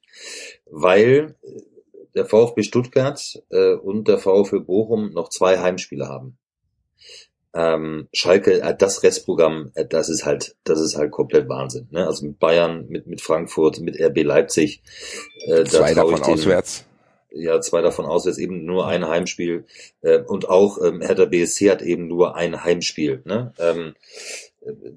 weil 0.69 1.35
äh, 1.41 1.61
der 2.15 2.25
VfB 2.25 2.63
Stuttgart 2.63 3.43
äh, 3.49 3.73
und 3.73 4.07
der 4.07 4.17
VfB 4.17 4.59
Bochum 4.59 5.11
noch 5.13 5.29
zwei 5.29 5.59
Heimspiele 5.59 6.07
haben. 6.07 6.37
Ähm, 7.53 8.07
Schalke, 8.11 8.61
äh, 8.61 8.75
das 8.75 9.03
Restprogramm, 9.03 9.71
äh, 9.75 9.85
das 9.85 10.09
ist 10.09 10.25
halt, 10.25 10.55
das 10.63 10.79
ist 10.79 10.97
halt 10.97 11.11
komplett 11.11 11.47
Wahnsinn. 11.47 11.87
Ne? 11.91 12.05
Also 12.05 12.25
mit 12.25 12.39
Bayern, 12.39 12.87
mit 12.89 13.07
mit 13.07 13.21
Frankfurt, 13.21 13.79
mit 13.79 13.99
RB 13.99 14.23
Leipzig. 14.23 14.81
Äh, 15.45 15.63
zwei 15.65 15.93
davon 15.93 16.15
den, 16.15 16.23
auswärts. 16.23 16.85
Ja, 17.37 17.59
zwei 17.59 17.81
davon 17.81 18.05
auswärts, 18.05 18.37
eben 18.37 18.65
nur 18.65 18.87
ein 18.87 19.07
Heimspiel. 19.07 19.65
Äh, 20.01 20.19
und 20.19 20.47
auch 20.47 20.81
ähm, 20.81 21.01
Hertha 21.01 21.25
BSC 21.25 21.69
hat 21.69 21.81
eben 21.81 22.07
nur 22.07 22.35
ein 22.35 22.63
Heimspiel. 22.63 23.21
Ne? 23.25 23.53
Ähm, 23.59 23.95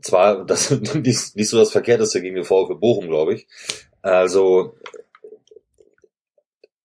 zwar 0.02 0.44
das 0.46 0.70
nicht, 0.70 1.36
nicht 1.36 1.48
so 1.48 1.58
das 1.58 1.72
Verkehrteste 1.72 2.22
gegen 2.22 2.36
den 2.36 2.44
VfB 2.44 2.74
Bochum, 2.74 3.08
glaube 3.08 3.34
ich. 3.34 3.46
Also 4.02 4.74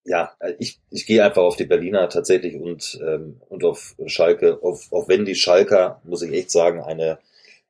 ja, 0.04 0.32
ich, 0.58 0.78
ich 0.90 1.06
gehe 1.06 1.24
einfach 1.24 1.42
auf 1.42 1.56
die 1.56 1.64
Berliner 1.64 2.08
tatsächlich 2.08 2.56
und, 2.56 3.00
ähm, 3.02 3.40
und 3.48 3.64
auf 3.64 3.94
Schalke, 4.06 4.58
auf, 4.62 4.92
auch 4.92 5.08
wenn 5.08 5.24
die 5.24 5.34
Schalker, 5.34 6.00
muss 6.04 6.22
ich 6.22 6.32
echt 6.32 6.50
sagen, 6.50 6.82
eine, 6.82 7.18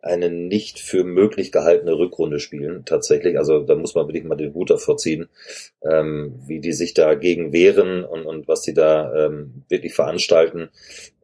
eine 0.04 0.30
nicht 0.30 0.78
für 0.78 1.02
möglich 1.02 1.50
gehaltene 1.50 1.96
Rückrunde 1.96 2.38
spielen, 2.38 2.84
tatsächlich. 2.84 3.38
Also 3.38 3.60
da 3.60 3.74
muss 3.74 3.94
man 3.94 4.06
wirklich 4.06 4.24
mal 4.24 4.36
den 4.36 4.52
Hut 4.52 4.70
davor 4.70 4.98
ziehen, 4.98 5.28
ähm, 5.82 6.34
wie 6.46 6.60
die 6.60 6.72
sich 6.72 6.92
dagegen 6.92 7.52
wehren 7.52 8.04
und, 8.04 8.26
und 8.26 8.46
was 8.46 8.60
die 8.62 8.74
da 8.74 9.26
ähm, 9.26 9.64
wirklich 9.68 9.94
veranstalten. 9.94 10.68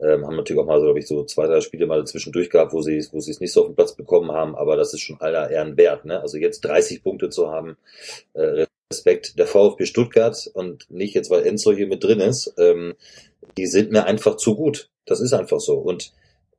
Ähm, 0.01 0.27
haben 0.27 0.37
natürlich 0.37 0.63
auch 0.63 0.67
mal, 0.67 0.79
so, 0.79 0.87
glaube 0.87 0.99
ich, 0.99 1.07
so 1.07 1.25
zwei, 1.25 1.47
drei 1.47 1.61
Spiele 1.61 1.87
mal 1.87 2.07
zwischendurch 2.07 2.49
gehabt, 2.49 2.73
wo 2.73 2.81
sie 2.81 3.05
wo 3.13 3.21
sie 3.21 3.33
es 3.33 3.41
nicht 3.41 3.53
so 3.53 3.63
auf 3.63 3.67
den 3.67 3.77
Platz 3.77 3.95
bekommen 3.95 4.33
haben, 4.33 4.57
aber 4.57 4.77
das 4.77 4.95
ist 4.95 5.01
schon 5.01 5.21
aller 5.21 5.51
Ehren 5.51 5.77
wert. 5.77 6.07
Ne? 6.07 6.21
Also 6.21 6.39
jetzt 6.39 6.63
30 6.63 7.03
Punkte 7.03 7.29
zu 7.29 7.51
haben, 7.51 7.77
äh, 8.33 8.67
Respekt, 8.91 9.39
der 9.39 9.47
VfB 9.47 9.85
Stuttgart 9.85 10.51
und 10.55 10.91
nicht 10.91 11.15
jetzt, 11.15 11.31
weil 11.31 11.47
Enzo 11.47 11.73
hier 11.73 11.87
mit 11.87 12.03
drin 12.03 12.21
ist, 12.21 12.55
ähm, 12.59 12.95
die 13.57 13.67
sind 13.67 13.93
mir 13.93 14.05
einfach 14.05 14.37
zu 14.37 14.57
gut. 14.57 14.91
Das 15.05 15.21
ist 15.21 15.33
einfach 15.33 15.61
so. 15.61 15.75
Und 15.75 16.13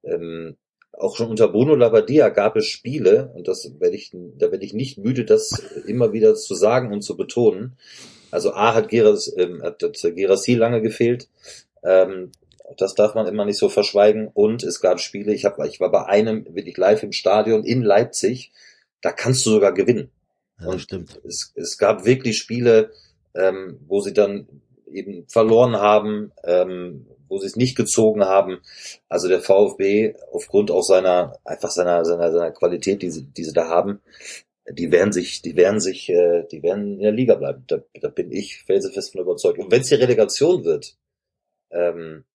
ähm, 0.04 0.56
auch 1.02 1.16
schon 1.16 1.30
unter 1.30 1.48
Bruno 1.48 1.76
Labbadia 1.76 2.30
gab 2.30 2.56
es 2.56 2.68
Spiele, 2.68 3.32
und 3.34 3.48
das 3.48 3.80
werde 3.80 3.96
ich, 3.96 4.12
da 4.38 4.52
werde 4.52 4.64
ich 4.64 4.74
nicht 4.74 4.98
müde, 4.98 5.26
das 5.26 5.52
immer 5.88 6.14
wieder 6.14 6.36
zu 6.36 6.54
sagen 6.56 6.94
und 6.94 7.02
zu 7.02 7.18
betonen. 7.18 7.74
Also 8.30 8.54
A 8.54 8.74
hat 8.74 8.90
Geras, 8.90 9.34
ähm, 9.36 9.62
hat, 9.64 9.80
Gerassi 9.80 10.54
lange 10.54 10.82
gefehlt. 10.82 11.28
Ähm, 11.84 12.32
das 12.78 12.96
darf 12.96 13.16
man 13.16 13.28
immer 13.28 13.46
nicht 13.46 13.58
so 13.58 13.68
verschweigen. 13.68 14.30
Und 14.34 14.64
es 14.64 14.80
gab 14.80 15.00
Spiele, 15.00 15.34
ich, 15.34 15.44
hab, 15.44 15.60
ich 15.66 15.80
war 15.80 15.92
bei 15.92 16.06
einem 16.06 16.46
wirklich 16.56 16.78
live 16.78 17.04
im 17.04 17.12
Stadion 17.12 17.66
in 17.66 17.82
Leipzig, 17.82 18.52
da 19.02 19.12
kannst 19.12 19.46
du 19.46 19.50
sogar 19.50 19.74
gewinnen. 19.74 20.12
Ja, 20.60 20.68
und 20.68 20.80
stimmt. 20.80 21.20
Es, 21.28 21.52
es 21.56 21.78
gab 21.78 22.06
wirklich 22.06 22.38
Spiele, 22.38 22.92
ähm, 23.34 23.80
wo 23.88 24.00
sie 24.02 24.14
dann 24.14 24.48
eben 24.92 25.26
verloren 25.28 25.78
haben, 25.78 26.32
ähm, 26.44 27.08
wo 27.32 27.40
sie 27.40 27.48
es 27.48 27.56
nicht 27.56 27.76
gezogen 27.76 28.24
haben. 28.26 28.60
Also 29.10 29.28
der 29.28 29.42
VfB 29.42 30.16
aufgrund 30.32 30.70
auch 30.70 30.84
seiner 30.84 31.40
einfach 31.46 31.72
seiner 31.72 32.06
seiner, 32.06 32.32
seiner 32.32 32.52
Qualität, 32.52 33.02
die 33.02 33.10
sie, 33.10 33.24
die 33.24 33.46
sie 33.46 33.54
da 33.54 33.68
haben, 33.70 34.02
die 34.70 34.92
werden 34.92 35.14
sich, 35.14 35.42
die 35.42 35.56
werden 35.56 35.80
sich, 35.80 36.10
äh, 36.10 36.44
die 36.52 36.62
werden 36.62 36.96
in 36.96 37.00
der 37.00 37.12
Liga 37.12 37.36
bleiben. 37.36 37.64
Da, 37.68 37.80
da 38.00 38.10
bin 38.10 38.32
ich 38.32 38.64
felsenfest 38.64 39.14
von 39.14 39.22
überzeugt. 39.22 39.60
Und 39.60 39.72
wenn 39.72 39.82
es 39.82 39.88
die 39.88 39.96
Relegation 39.96 40.64
wird, 40.66 40.98
ähm, 41.72 42.26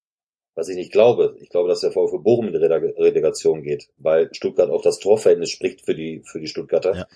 was 0.55 0.69
ich 0.69 0.77
nicht 0.77 0.93
glaube, 0.93 1.37
ich 1.41 1.51
glaube, 1.51 1.69
dass 1.69 1.81
der 1.83 1.93
VfB 1.93 2.19
Bochum 2.19 2.49
in 2.49 2.55
die 2.55 2.59
Relegation 2.59 3.63
geht, 3.63 3.91
weil 3.99 4.33
Stuttgart 4.33 4.71
auch 4.71 4.83
das 4.83 4.99
Torverhältnis 4.99 5.51
spricht 5.51 5.85
für 5.85 5.95
die 5.95 6.23
für 6.25 6.41
die 6.41 6.49
Stuttgarter. 6.49 6.97
Ja. 6.97 7.07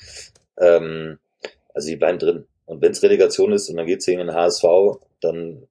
Ähm, 0.58 1.18
also 1.72 1.88
die 1.88 1.96
bleiben 1.96 2.18
drin. 2.18 2.44
Und 2.66 2.82
wenn 2.82 2.92
es 2.92 3.02
Relegation 3.02 3.52
ist 3.52 3.70
und 3.70 3.76
dann 3.76 3.86
geht's 3.86 4.06
gegen 4.06 4.18
den 4.18 4.34
HSV, 4.34 4.64
dann 5.20 5.66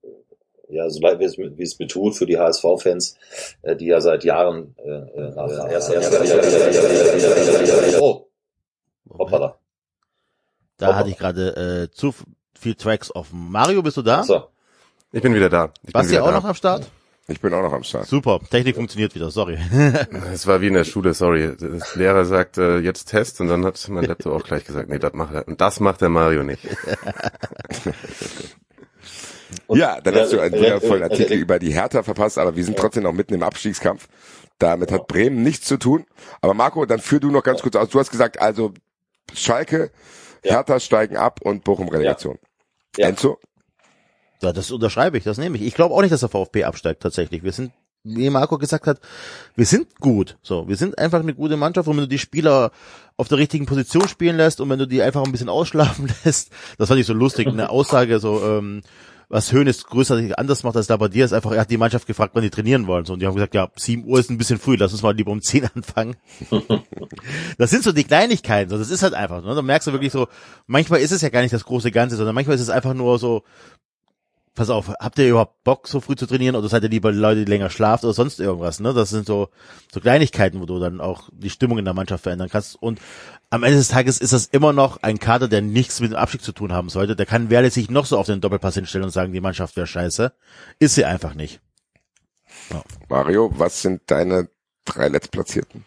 ja, 0.70 0.88
so 0.88 1.00
leid 1.00 1.18
wie 1.18 1.24
es, 1.24 1.36
wie 1.38 1.62
es 1.62 1.78
mir 1.78 1.86
tut 1.86 2.16
für 2.16 2.26
die 2.26 2.38
HSV-Fans, 2.38 3.16
äh, 3.62 3.76
die 3.76 3.86
ja 3.86 4.00
seit 4.00 4.24
Jahren 4.24 4.74
äh, 4.78 4.88
äh, 4.88 5.30
äh 5.30 5.72
erst, 5.72 5.92
erst, 5.92 6.12
erst, 6.14 8.00
oh, 8.00 8.26
hoppala. 9.10 9.58
Da 10.76 10.86
Hoppala. 10.86 10.98
hatte 10.98 11.10
ich 11.10 11.18
gerade 11.18 11.88
äh, 11.90 11.94
zu 11.94 12.14
viel 12.58 12.74
Tracks 12.74 13.14
offen. 13.14 13.50
Mario, 13.50 13.82
bist 13.82 13.96
du 13.96 14.02
da? 14.02 14.22
So. 14.22 14.44
Ich 15.12 15.22
bin 15.22 15.34
wieder 15.34 15.48
da. 15.48 15.72
Ich 15.86 15.92
Basti 15.92 16.18
auch 16.18 16.26
da. 16.26 16.32
noch 16.32 16.44
am 16.44 16.54
Start? 16.54 16.88
Ich 17.26 17.40
bin 17.40 17.54
auch 17.54 17.62
noch 17.62 17.72
am 17.72 17.84
Start. 17.84 18.06
Super, 18.06 18.40
Technik 18.50 18.74
funktioniert 18.74 19.14
wieder, 19.14 19.30
sorry. 19.30 19.56
Es 20.32 20.46
war 20.48 20.60
wie 20.60 20.66
in 20.66 20.74
der 20.74 20.84
Schule, 20.84 21.14
sorry. 21.14 21.56
Der 21.56 21.80
Lehrer 21.94 22.24
sagt 22.24 22.58
äh, 22.58 22.78
jetzt 22.78 23.04
Test 23.06 23.40
und 23.40 23.48
dann 23.48 23.64
hat 23.64 23.86
mein 23.88 24.04
Laptop 24.04 24.32
auch 24.32 24.44
gleich 24.44 24.64
gesagt, 24.64 24.88
nee, 24.88 24.98
das 24.98 25.12
macht 25.12 25.34
er. 25.34 25.46
Und 25.46 25.60
das 25.60 25.78
macht 25.78 26.00
der 26.00 26.08
Mario 26.08 26.42
nicht. 26.42 26.66
Ja, 29.68 30.00
dann 30.00 30.14
hast 30.14 30.32
du 30.32 30.40
einen 30.40 30.54
wundervollen 30.54 31.02
Artikel 31.02 31.36
über 31.36 31.58
die 31.58 31.72
Hertha 31.72 32.02
verpasst, 32.02 32.38
aber 32.38 32.56
wir 32.56 32.64
sind 32.64 32.78
trotzdem 32.78 33.04
noch 33.04 33.12
mitten 33.12 33.34
im 33.34 33.42
Abstiegskampf. 33.42 34.08
Damit 34.58 34.92
hat 34.92 35.06
Bremen 35.06 35.42
nichts 35.42 35.66
zu 35.66 35.78
tun. 35.78 36.04
Aber 36.42 36.54
Marco, 36.54 36.84
dann 36.84 37.00
führ 37.00 37.20
du 37.20 37.30
noch 37.30 37.42
ganz 37.42 37.62
kurz 37.62 37.76
aus. 37.76 37.88
Du 37.88 37.98
hast 37.98 38.10
gesagt, 38.10 38.40
also 38.40 38.72
Schalke, 39.32 39.90
Hertha 40.42 40.80
steigen 40.80 41.16
ab 41.16 41.40
und 41.42 41.64
Bochum 41.64 41.88
Relegation. 41.88 42.38
Ja. 42.96 43.08
Enzo? 43.08 43.38
Ja, 44.42 44.52
das 44.52 44.70
unterschreibe 44.70 45.18
ich, 45.18 45.24
das 45.24 45.38
nehme 45.38 45.56
ich. 45.56 45.62
Ich 45.62 45.74
glaube 45.74 45.94
auch 45.94 46.00
nicht, 46.00 46.12
dass 46.12 46.20
der 46.20 46.28
VfB 46.28 46.64
absteigt 46.64 47.02
tatsächlich. 47.02 47.42
Wir 47.42 47.52
sind, 47.52 47.72
wie 48.04 48.30
Marco 48.30 48.56
gesagt 48.56 48.86
hat, 48.86 49.00
wir 49.54 49.66
sind 49.66 50.00
gut. 50.00 50.38
So, 50.42 50.66
wir 50.66 50.76
sind 50.76 50.98
einfach 50.98 51.20
eine 51.20 51.34
gute 51.34 51.56
Mannschaft 51.56 51.88
und 51.88 51.96
wenn 51.96 52.04
du 52.04 52.08
die 52.08 52.18
Spieler 52.18 52.70
auf 53.16 53.28
der 53.28 53.38
richtigen 53.38 53.66
Position 53.66 54.08
spielen 54.08 54.36
lässt 54.36 54.60
und 54.60 54.70
wenn 54.70 54.78
du 54.78 54.86
die 54.86 55.02
einfach 55.02 55.24
ein 55.24 55.32
bisschen 55.32 55.50
ausschlafen 55.50 56.10
lässt, 56.24 56.50
das 56.78 56.88
fand 56.88 57.00
ich 57.00 57.06
so 57.06 57.12
lustig, 57.12 57.48
eine 57.48 57.68
Aussage 57.68 58.18
so, 58.18 58.42
ähm, 58.42 58.82
was 59.30 59.52
Hönes 59.52 59.84
größer 59.84 60.20
anders 60.36 60.64
macht 60.64 60.76
als 60.76 60.88
da 60.88 60.96
bei 60.96 61.06
dir, 61.06 61.24
ist 61.24 61.32
einfach, 61.32 61.52
er 61.52 61.60
hat 61.60 61.70
die 61.70 61.76
Mannschaft 61.76 62.08
gefragt, 62.08 62.32
wann 62.34 62.42
die 62.42 62.50
trainieren 62.50 62.88
wollen. 62.88 63.04
So, 63.04 63.12
und 63.12 63.20
die 63.20 63.26
haben 63.26 63.34
gesagt, 63.34 63.54
ja, 63.54 63.70
7 63.76 64.04
Uhr 64.04 64.18
ist 64.18 64.28
ein 64.28 64.38
bisschen 64.38 64.58
früh, 64.58 64.74
lass 64.76 64.92
uns 64.92 65.02
mal 65.02 65.14
lieber 65.14 65.30
um 65.30 65.40
10 65.40 65.70
anfangen. 65.74 66.16
das 67.56 67.70
sind 67.70 67.84
so 67.84 67.92
die 67.92 68.04
Kleinigkeiten, 68.04 68.70
so, 68.70 68.76
das 68.76 68.90
ist 68.90 69.04
halt 69.04 69.14
einfach, 69.14 69.42
ne? 69.42 69.54
da 69.54 69.62
merkst 69.62 69.86
du 69.86 69.92
wirklich 69.92 70.12
so, 70.12 70.26
manchmal 70.66 71.00
ist 71.00 71.12
es 71.12 71.22
ja 71.22 71.28
gar 71.28 71.42
nicht 71.42 71.54
das 71.54 71.64
große 71.64 71.92
Ganze, 71.92 72.16
sondern 72.16 72.34
manchmal 72.34 72.56
ist 72.56 72.62
es 72.62 72.70
einfach 72.70 72.92
nur 72.92 73.20
so, 73.20 73.44
pass 74.60 74.68
auf, 74.68 74.90
habt 75.00 75.18
ihr 75.18 75.26
überhaupt 75.26 75.64
Bock, 75.64 75.88
so 75.88 76.02
früh 76.02 76.16
zu 76.16 76.26
trainieren 76.26 76.54
oder 76.54 76.68
seid 76.68 76.82
ihr 76.82 76.90
lieber 76.90 77.10
Leute, 77.12 77.46
die 77.46 77.50
länger 77.50 77.70
schlaft 77.70 78.04
oder 78.04 78.12
sonst 78.12 78.38
irgendwas, 78.40 78.78
ne? 78.78 78.92
Das 78.92 79.08
sind 79.08 79.24
so, 79.24 79.48
so 79.90 80.00
Kleinigkeiten, 80.00 80.60
wo 80.60 80.66
du 80.66 80.78
dann 80.78 81.00
auch 81.00 81.30
die 81.32 81.48
Stimmung 81.48 81.78
in 81.78 81.86
der 81.86 81.94
Mannschaft 81.94 82.24
verändern 82.24 82.50
kannst. 82.50 82.76
Und 82.76 83.00
am 83.48 83.62
Ende 83.62 83.78
des 83.78 83.88
Tages 83.88 84.18
ist 84.18 84.34
das 84.34 84.44
immer 84.44 84.74
noch 84.74 85.02
ein 85.02 85.18
Kader, 85.18 85.48
der 85.48 85.62
nichts 85.62 86.00
mit 86.00 86.12
dem 86.12 86.18
Abstieg 86.18 86.42
zu 86.42 86.52
tun 86.52 86.74
haben 86.74 86.90
sollte. 86.90 87.16
Der 87.16 87.24
kann 87.24 87.48
Werle 87.48 87.70
sich 87.70 87.88
noch 87.88 88.04
so 88.04 88.18
auf 88.18 88.26
den 88.26 88.42
Doppelpass 88.42 88.74
hinstellen 88.74 89.06
und 89.06 89.12
sagen, 89.12 89.32
die 89.32 89.40
Mannschaft 89.40 89.76
wäre 89.76 89.86
scheiße. 89.86 90.30
Ist 90.78 90.94
sie 90.94 91.06
einfach 91.06 91.32
nicht. 91.32 91.62
Ja. 92.68 92.82
Mario, 93.08 93.50
was 93.56 93.80
sind 93.80 94.02
deine 94.08 94.50
drei 94.84 95.08
Letztplatzierten? 95.08 95.86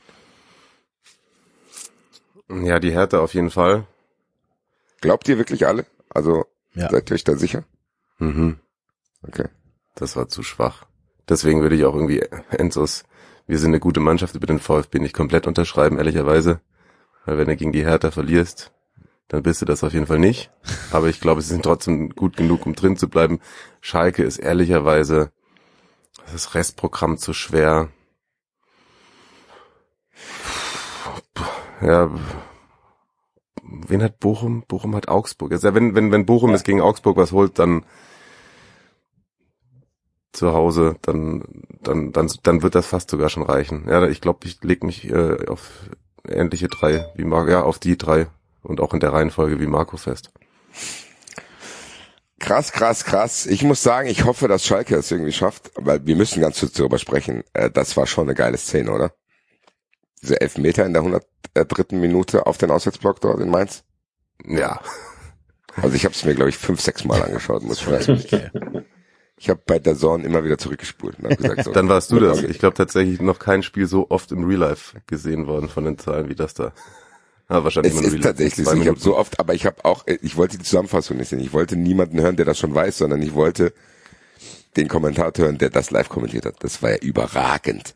Ja, 2.49 2.80
die 2.80 2.91
Härte 2.91 3.19
auf 3.21 3.36
jeden 3.36 3.51
Fall. 3.51 3.86
Glaubt 4.99 5.28
ihr 5.28 5.38
wirklich 5.38 5.67
alle? 5.67 5.86
Also 6.09 6.45
ja. 6.74 6.89
seid 6.89 7.11
ihr 7.11 7.13
euch 7.13 7.24
da 7.24 7.36
sicher? 7.36 7.65
Mhm. 8.17 8.57
Okay. 9.28 9.47
Das 9.95 10.15
war 10.15 10.28
zu 10.28 10.43
schwach. 10.43 10.86
Deswegen 11.30 11.61
würde 11.61 11.76
ich 11.76 11.86
auch 11.86 11.93
irgendwie 11.93 12.21
Enzos, 12.49 13.03
wir 13.47 13.57
sind 13.57 13.71
eine 13.71 13.80
gute 13.80 13.99
Mannschaft 13.99 14.36
über 14.36 14.47
den 14.47 14.59
VfB 14.59 14.99
nicht 14.99 15.15
komplett 15.15 15.47
unterschreiben, 15.47 15.97
ehrlicherweise. 15.97 16.61
Weil 17.26 17.38
wenn 17.38 17.47
du 17.47 17.55
gegen 17.55 17.71
die 17.71 17.86
Hertha 17.86 18.11
verlierst, 18.11 18.71
dann 19.28 19.43
bist 19.43 19.61
du 19.61 19.65
das 19.65 19.84
auf 19.84 19.93
jeden 19.93 20.07
Fall 20.07 20.19
nicht. 20.19 20.51
Aber 20.91 21.07
ich 21.07 21.19
glaube, 21.19 21.41
sie 21.41 21.49
sind 21.49 21.63
trotzdem 21.63 22.09
gut 22.09 22.38
genug, 22.38 22.65
um 22.65 22.76
drin 22.76 22.97
zu 22.97 23.09
bleiben. 23.09 23.39
Schalke 23.82 24.24
ist 24.24 24.38
ehrlicherweise 24.38 25.32
das 26.32 26.55
Restprogramm 26.55 27.17
zu 27.17 27.34
schwer. 27.34 27.89
Ja, 31.82 32.11
wen 33.63 34.03
hat 34.03 34.19
Bochum? 34.19 34.63
Bochum 34.67 34.95
hat 34.95 35.07
Augsburg. 35.07 35.51
Also 35.51 35.74
wenn, 35.74 35.95
wenn, 35.95 36.11
wenn 36.11 36.26
Bochum 36.26 36.51
ja. 36.51 36.55
es 36.55 36.63
gegen 36.63 36.82
Augsburg 36.82 37.17
was 37.17 37.32
holt, 37.32 37.59
dann 37.59 37.86
zu 40.34 40.53
Hause, 40.53 40.95
dann, 41.03 41.43
dann, 41.81 42.11
dann, 42.11 42.29
dann 42.43 42.63
wird 42.63 42.75
das 42.75 42.88
fast 42.88 43.09
sogar 43.09 43.29
schon 43.29 43.43
reichen. 43.43 43.86
Ja, 43.88 44.05
ich 44.07 44.19
glaube, 44.19 44.45
ich 44.45 44.61
leg 44.63 44.84
mich 44.84 45.09
äh, 45.09 45.45
auf 45.47 45.69
ähnliche 46.27 46.67
drei 46.67 47.05
wie 47.15 47.23
Marco, 47.23 47.51
ja, 47.51 47.61
auf 47.61 47.79
die 47.79 47.97
drei 47.97 48.27
und 48.61 48.81
auch 48.81 48.93
in 48.93 48.99
der 48.99 49.13
Reihenfolge 49.13 49.59
wie 49.59 49.67
Marco 49.67 49.97
fest. 49.97 50.31
Krass, 52.39 52.73
krass, 52.73 53.05
krass. 53.05 53.45
Ich 53.45 53.63
muss 53.63 53.84
sagen, 53.84 54.09
ich 54.09 54.25
hoffe, 54.25 54.47
dass 54.47 54.65
Schalke 54.65 54.95
es 54.95 55.11
irgendwie 55.11 55.31
schafft, 55.31 55.71
weil 55.75 56.05
wir 56.05 56.15
müssen 56.15 56.41
ganz 56.41 56.59
kurz 56.59 56.73
darüber 56.73 56.97
sprechen. 56.97 57.43
Äh, 57.53 57.69
das 57.69 57.95
war 57.95 58.07
schon 58.07 58.27
eine 58.27 58.36
geile 58.36 58.57
Szene, 58.57 58.91
oder? 58.91 59.13
Diese 60.21 60.41
Elfmeter 60.41 60.86
in 60.86 60.93
der 60.93 61.03
103. 61.03 61.95
Minute 61.95 62.45
auf 62.45 62.57
den 62.57 62.71
Auswärtsblock 62.71 63.21
dort 63.21 63.39
in 63.39 63.49
Mainz. 63.49 63.84
Ja. 64.45 64.81
Also 65.75 65.95
ich 65.95 66.05
habe 66.05 66.13
es 66.13 66.23
mir, 66.25 66.36
glaube 66.36 66.49
ich, 66.49 66.57
fünf, 66.57 66.81
sechs 66.81 67.05
Mal 67.05 67.21
angeschaut, 67.21 67.63
muss 67.63 67.81
ich 67.81 68.05
sagen. 68.05 68.86
Ich 69.38 69.49
habe 69.49 69.61
bei 69.65 69.79
der 69.79 69.97
Zone 69.97 70.23
immer 70.23 70.43
wieder 70.43 70.57
zurückgespult 70.57 71.19
und 71.19 71.31
hab 71.31 71.38
gesagt, 71.38 71.63
so, 71.63 71.71
Dann 71.73 71.89
warst 71.89 72.11
du 72.11 72.19
das. 72.19 72.43
Ich 72.43 72.59
glaube 72.59 72.75
tatsächlich 72.75 73.19
noch 73.19 73.39
kein 73.39 73.63
Spiel 73.63 73.88
so 73.88 74.09
oft 74.09 74.31
im 74.31 74.45
Real 74.45 74.59
Life 74.59 75.01
gesehen 75.07 75.47
worden 75.47 75.69
von 75.69 75.86
den 75.86 75.97
Zahlen 75.97 76.29
wie 76.29 76.36
das 76.36 76.53
da. 76.53 76.71
Ja, 77.49 77.63
wahrscheinlich 77.63 77.93
Es 77.93 78.01
ist 78.01 78.13
die 78.13 78.19
tatsächlich 78.19 78.67
so. 78.67 78.75
Ich 78.75 78.88
habe 78.88 78.99
so 78.99 79.17
oft, 79.17 79.39
aber 79.39 79.53
ich 79.53 79.65
habe 79.65 79.84
auch, 79.84 80.05
ich 80.07 80.38
wollte 80.38 80.57
die 80.57 80.63
Zusammenfassung 80.63 81.17
nicht 81.17 81.29
sehen. 81.29 81.39
Ich 81.39 81.53
wollte 81.53 81.75
niemanden 81.75 82.21
hören, 82.21 82.36
der 82.36 82.45
das 82.45 82.57
schon 82.57 82.73
weiß, 82.73 82.99
sondern 82.99 83.21
ich 83.21 83.34
wollte 83.34 83.73
den 84.77 84.88
Kommentator 84.88 85.45
hören, 85.45 85.57
der 85.57 85.69
das 85.69 85.91
live 85.91 86.09
kommentiert 86.09 86.45
hat. 86.45 86.55
Das 86.63 86.81
war 86.81 86.91
ja 86.91 86.97
überragend. 86.97 87.95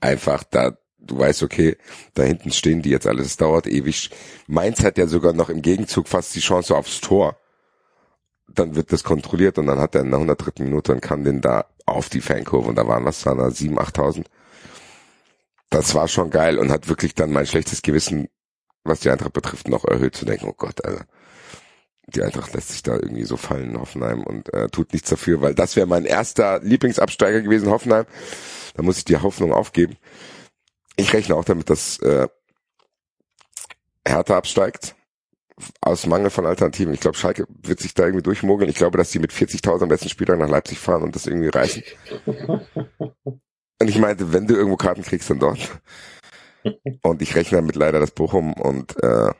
Einfach 0.00 0.42
da, 0.44 0.76
du 0.98 1.18
weißt, 1.18 1.42
okay, 1.42 1.76
da 2.14 2.22
hinten 2.22 2.50
stehen 2.50 2.82
die 2.82 2.90
jetzt 2.90 3.06
alles. 3.06 3.26
Es 3.26 3.36
dauert 3.36 3.66
ewig. 3.66 4.10
Mainz 4.46 4.82
hat 4.82 4.98
ja 4.98 5.06
sogar 5.06 5.32
noch 5.32 5.50
im 5.50 5.62
Gegenzug 5.62 6.08
fast 6.08 6.34
die 6.34 6.40
Chance 6.40 6.76
aufs 6.76 7.00
Tor. 7.00 7.38
Dann 8.48 8.74
wird 8.74 8.92
das 8.92 9.04
kontrolliert 9.04 9.58
und 9.58 9.66
dann 9.66 9.78
hat 9.78 9.94
er 9.94 10.02
in 10.02 10.10
der 10.10 10.18
103. 10.18 10.62
Minute 10.64 10.92
und 10.92 11.00
kann 11.00 11.24
den 11.24 11.40
da 11.40 11.66
auf 11.84 12.08
die 12.08 12.20
Fankurve 12.20 12.68
und 12.68 12.76
da 12.76 12.86
waren 12.86 13.04
was, 13.04 13.26
waren 13.26 13.38
da 13.38 13.46
7.000, 13.46 13.76
8.000. 13.76 14.24
Das 15.70 15.94
war 15.94 16.08
schon 16.08 16.30
geil 16.30 16.58
und 16.58 16.70
hat 16.70 16.88
wirklich 16.88 17.14
dann 17.14 17.32
mein 17.32 17.46
schlechtes 17.46 17.82
Gewissen 17.82 18.28
was 18.88 19.00
die 19.00 19.10
Eintracht 19.10 19.32
betrifft, 19.32 19.68
noch 19.68 19.84
erhöht 19.84 20.16
zu 20.16 20.24
denken, 20.24 20.46
oh 20.48 20.54
Gott, 20.56 20.84
Alter. 20.84 21.06
Die 22.08 22.22
Eintracht 22.22 22.54
lässt 22.54 22.68
sich 22.68 22.84
da 22.84 22.94
irgendwie 22.94 23.24
so 23.24 23.36
fallen 23.36 23.70
in 23.70 23.80
Hoffenheim 23.80 24.22
und 24.22 24.52
äh, 24.54 24.68
tut 24.68 24.92
nichts 24.92 25.10
dafür, 25.10 25.40
weil 25.40 25.56
das 25.56 25.74
wäre 25.74 25.88
mein 25.88 26.04
erster 26.04 26.60
Lieblingsabsteiger 26.60 27.42
gewesen, 27.42 27.68
Hoffenheim. 27.68 28.06
Da 28.74 28.82
muss 28.82 28.98
ich 28.98 29.04
die 29.04 29.16
Hoffnung 29.16 29.52
aufgeben. 29.52 29.96
Ich 30.94 31.12
rechne 31.12 31.34
auch 31.34 31.44
damit, 31.44 31.68
dass 31.68 31.98
äh, 31.98 32.28
Hertha 34.06 34.36
absteigt. 34.36 34.94
Aus 35.80 36.06
Mangel 36.06 36.30
von 36.30 36.44
Alternativen. 36.46 36.92
Ich 36.92 37.00
glaube, 37.00 37.16
Schalke 37.16 37.46
wird 37.62 37.80
sich 37.80 37.94
da 37.94 38.04
irgendwie 38.04 38.22
durchmogeln. 38.22 38.68
Ich 38.68 38.76
glaube, 38.76 38.98
dass 38.98 39.10
die 39.10 39.18
mit 39.18 39.32
40.000 39.32 39.84
am 39.84 39.90
letzten 39.90 40.10
Spieltag 40.10 40.38
nach 40.38 40.48
Leipzig 40.50 40.78
fahren 40.78 41.02
und 41.02 41.14
das 41.14 41.26
irgendwie 41.26 41.48
reißen. 41.48 41.82
Und 43.78 43.88
ich 43.88 43.98
meinte, 43.98 44.32
wenn 44.32 44.46
du 44.46 44.54
irgendwo 44.54 44.76
Karten 44.76 45.02
kriegst, 45.02 45.30
dann 45.30 45.38
dort. 45.38 45.80
Und 47.02 47.22
ich 47.22 47.34
rechne 47.36 47.58
damit 47.58 47.76
leider, 47.76 48.00
dass 48.00 48.10
Bochum 48.10 48.52
und 48.54 49.02
äh, 49.02 49.30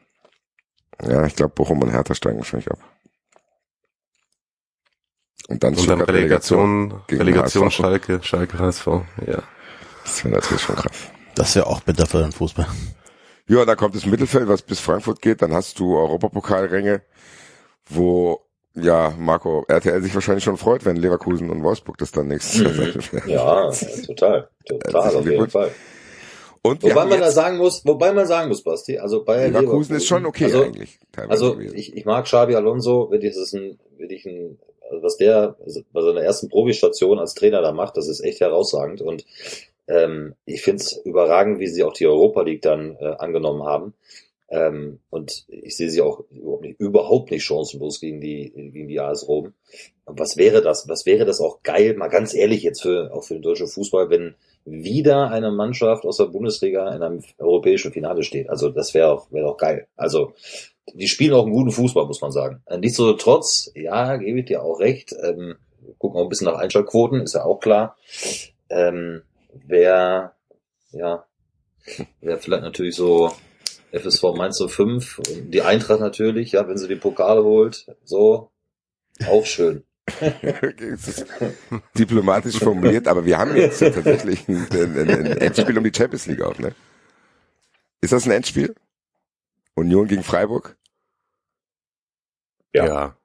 ja, 1.03 1.27
ich 1.27 1.37
glaube 1.37 1.55
Bochum 1.55 1.83
und 1.83 1.91
Hertha 1.91 2.15
steigen 2.15 2.39
wahrscheinlich 2.39 2.71
ab. 2.71 2.79
Und 5.49 5.63
dann 5.63 5.77
Und 5.77 5.89
dann 5.89 6.01
Relegation, 6.01 7.03
gegen 7.07 7.23
Relegation. 7.23 7.71
Schalke, 7.71 8.21
Schalke 8.23 8.59
HSV, 8.59 8.87
ja. 9.27 9.43
Das 10.05 10.25
wäre 10.25 10.35
natürlich 10.35 10.63
schon 10.63 10.77
krass. 10.77 11.11
Das 11.35 11.49
ist 11.49 11.55
ja 11.55 11.65
auch 11.65 11.81
bitter 11.81 12.07
für 12.07 12.19
den 12.21 12.33
Fußball. 12.33 12.67
Ja, 13.49 13.65
da 13.65 13.77
kommt 13.77 13.95
das 13.95 14.07
Mittelfeld, 14.07 14.49
was 14.49 14.63
bis 14.63 14.81
Frankfurt 14.81 15.23
geht. 15.23 15.43
Dann 15.43 15.53
hast 15.53 15.79
du 15.79 15.97
Europapokalränge, 15.97 17.03
wo 17.89 18.41
ja 18.75 19.15
Marco 19.19 19.65
RTL 19.69 20.03
sich 20.03 20.15
wahrscheinlich 20.15 20.45
schon 20.45 20.57
freut, 20.57 20.85
wenn 20.85 20.97
Leverkusen 20.97 21.51
und 21.51 21.63
Wolfsburg 21.63 21.97
das 21.99 22.13
dann 22.13 22.29
nächstes 22.29 22.61
Jahr 22.61 22.73
Mhm. 22.73 23.31
Ja, 23.31 23.71
total. 24.07 24.49
Total, 24.67 25.17
auf 25.17 25.27
jeden. 25.27 25.49
Fall. 25.49 25.71
Und 26.63 26.83
Wobei 26.83 27.05
man 27.05 27.21
da 27.21 27.31
sagen 27.31 27.59
muss, 27.59 27.85
wobei 27.85 28.13
man 28.13 28.27
sagen 28.27 28.49
muss, 28.49 28.63
Basti, 28.63 28.99
also 28.99 29.23
Bayer 29.23 29.49
Leverkusen 29.49 29.97
ist 29.97 30.07
schon 30.07 30.27
okay 30.27 30.47
also, 30.47 30.65
eigentlich. 30.65 30.99
Also 31.29 31.61
ich, 31.61 31.97
ich 31.97 32.05
mag 32.05 32.25
Xabi 32.25 32.57
Alonso, 32.57 33.09
wirklich, 33.13 33.35
das 33.35 33.45
ist 33.45 33.55
ein, 33.55 33.79
wirklich 33.97 34.27
ein, 34.27 34.59
also 34.91 35.03
was 35.03 35.17
der 35.17 35.57
bei 35.93 36.03
seiner 36.03 36.23
ersten 36.23 36.49
Profi-Station 36.49 37.21
als 37.21 37.35
Trainer 37.35 37.63
da 37.63 37.71
macht, 37.71 37.97
das 37.97 38.09
ist 38.09 38.21
echt 38.21 38.41
herausragend 38.41 39.01
und 39.01 39.25
ähm, 39.89 40.35
ich 40.45 40.63
find's 40.63 40.93
überragend, 41.05 41.59
wie 41.61 41.69
sie 41.69 41.85
auch 41.85 41.93
die 41.93 42.07
Europa 42.07 42.43
League 42.43 42.63
dann 42.63 42.97
äh, 43.01 43.15
angenommen 43.19 43.65
haben. 43.65 43.95
Ähm, 44.49 45.01
und 45.11 45.45
ich 45.49 45.77
sehe 45.77 45.91
sie 45.91 46.03
auch 46.03 46.25
überhaupt 46.31 46.63
nicht, 46.63 46.81
überhaupt 46.81 47.31
nicht 47.33 47.45
chancenlos 47.45 48.01
gegen 48.01 48.21
die 48.21 48.53
gegen 48.55 48.87
die 48.87 49.01
AS 49.01 49.27
Rom. 49.27 49.55
Was 50.05 50.37
wäre 50.37 50.63
das? 50.63 50.89
Was 50.89 51.05
wäre 51.05 51.25
das 51.25 51.41
auch 51.41 51.63
geil, 51.65 51.95
mal 51.95 52.09
ganz 52.09 52.33
ehrlich 52.33 52.63
jetzt 52.63 52.83
für 52.83 53.13
auch 53.13 53.25
für 53.25 53.35
den 53.35 53.43
deutschen 53.43 53.67
Fußball, 53.67 54.09
wenn 54.09 54.37
wieder 54.65 55.31
eine 55.31 55.51
Mannschaft 55.51 56.05
aus 56.05 56.19
der 56.19 56.27
Bundesliga 56.27 56.95
in 56.95 57.03
einem 57.03 57.23
europäischen 57.39 57.93
Finale 57.93 58.23
steht. 58.23 58.49
Also 58.49 58.69
das 58.69 58.95
wäre 58.95 59.11
auch 59.11 59.33
wäre 59.33 59.49
auch 59.49 59.57
geil. 59.57 59.89
Also 59.97 60.33
die 60.95 61.09
spielen 61.09 61.35
auch 61.35 61.43
einen 61.43 61.53
guten 61.53 61.73
Fußball, 61.73 62.07
muss 62.07 62.21
man 62.21 62.31
sagen. 62.31 62.63
Äh, 62.67 62.79
Nichtsdestotrotz, 62.79 63.73
ja, 63.75 64.17
gebe 64.17 64.41
ich 64.41 64.47
dir 64.47 64.63
auch 64.63 64.79
recht. 64.79 65.13
Ähm, 65.25 65.57
gucken 65.99 66.21
auch 66.21 66.25
ein 66.25 66.29
bisschen 66.29 66.47
nach 66.47 66.59
Einschaltquoten, 66.59 67.23
ist 67.23 67.35
ja 67.35 67.45
auch 67.45 67.59
klar. 67.59 67.97
Ähm, 68.71 69.23
wer, 69.67 70.35
ja, 70.91 71.27
wer 72.21 72.39
vielleicht 72.39 72.63
natürlich 72.63 72.97
so 72.97 73.33
FSV 73.93 74.35
Mainz 74.35 74.63
05, 74.65 75.19
und 75.19 75.51
die 75.51 75.63
Eintracht 75.63 76.01
natürlich, 76.01 76.53
ja, 76.53 76.69
wenn 76.69 76.79
sie 76.79 76.89
die 76.89 76.97
Pokale 76.97 77.43
holt, 77.43 77.87
so, 78.05 78.51
auch 79.27 79.47
schön. 79.47 79.85
Diplomatisch 81.99 82.59
formuliert, 82.59 83.09
aber 83.09 83.25
wir 83.25 83.39
haben 83.39 83.57
jetzt 83.57 83.81
tatsächlich 83.81 84.47
ein, 84.49 84.69
ein, 84.71 85.11
ein 85.11 85.27
Endspiel 85.39 85.77
um 85.77 85.85
die 85.85 85.93
Champions 85.95 86.27
League 86.27 86.43
auch, 86.43 86.59
ne? 86.59 86.75
Ist 88.01 88.13
das 88.13 88.25
ein 88.27 88.31
Endspiel? 88.31 88.75
Union 89.75 90.07
gegen 90.07 90.23
Freiburg? 90.23 90.77
Ja. 92.73 92.87
ja. 92.87 93.17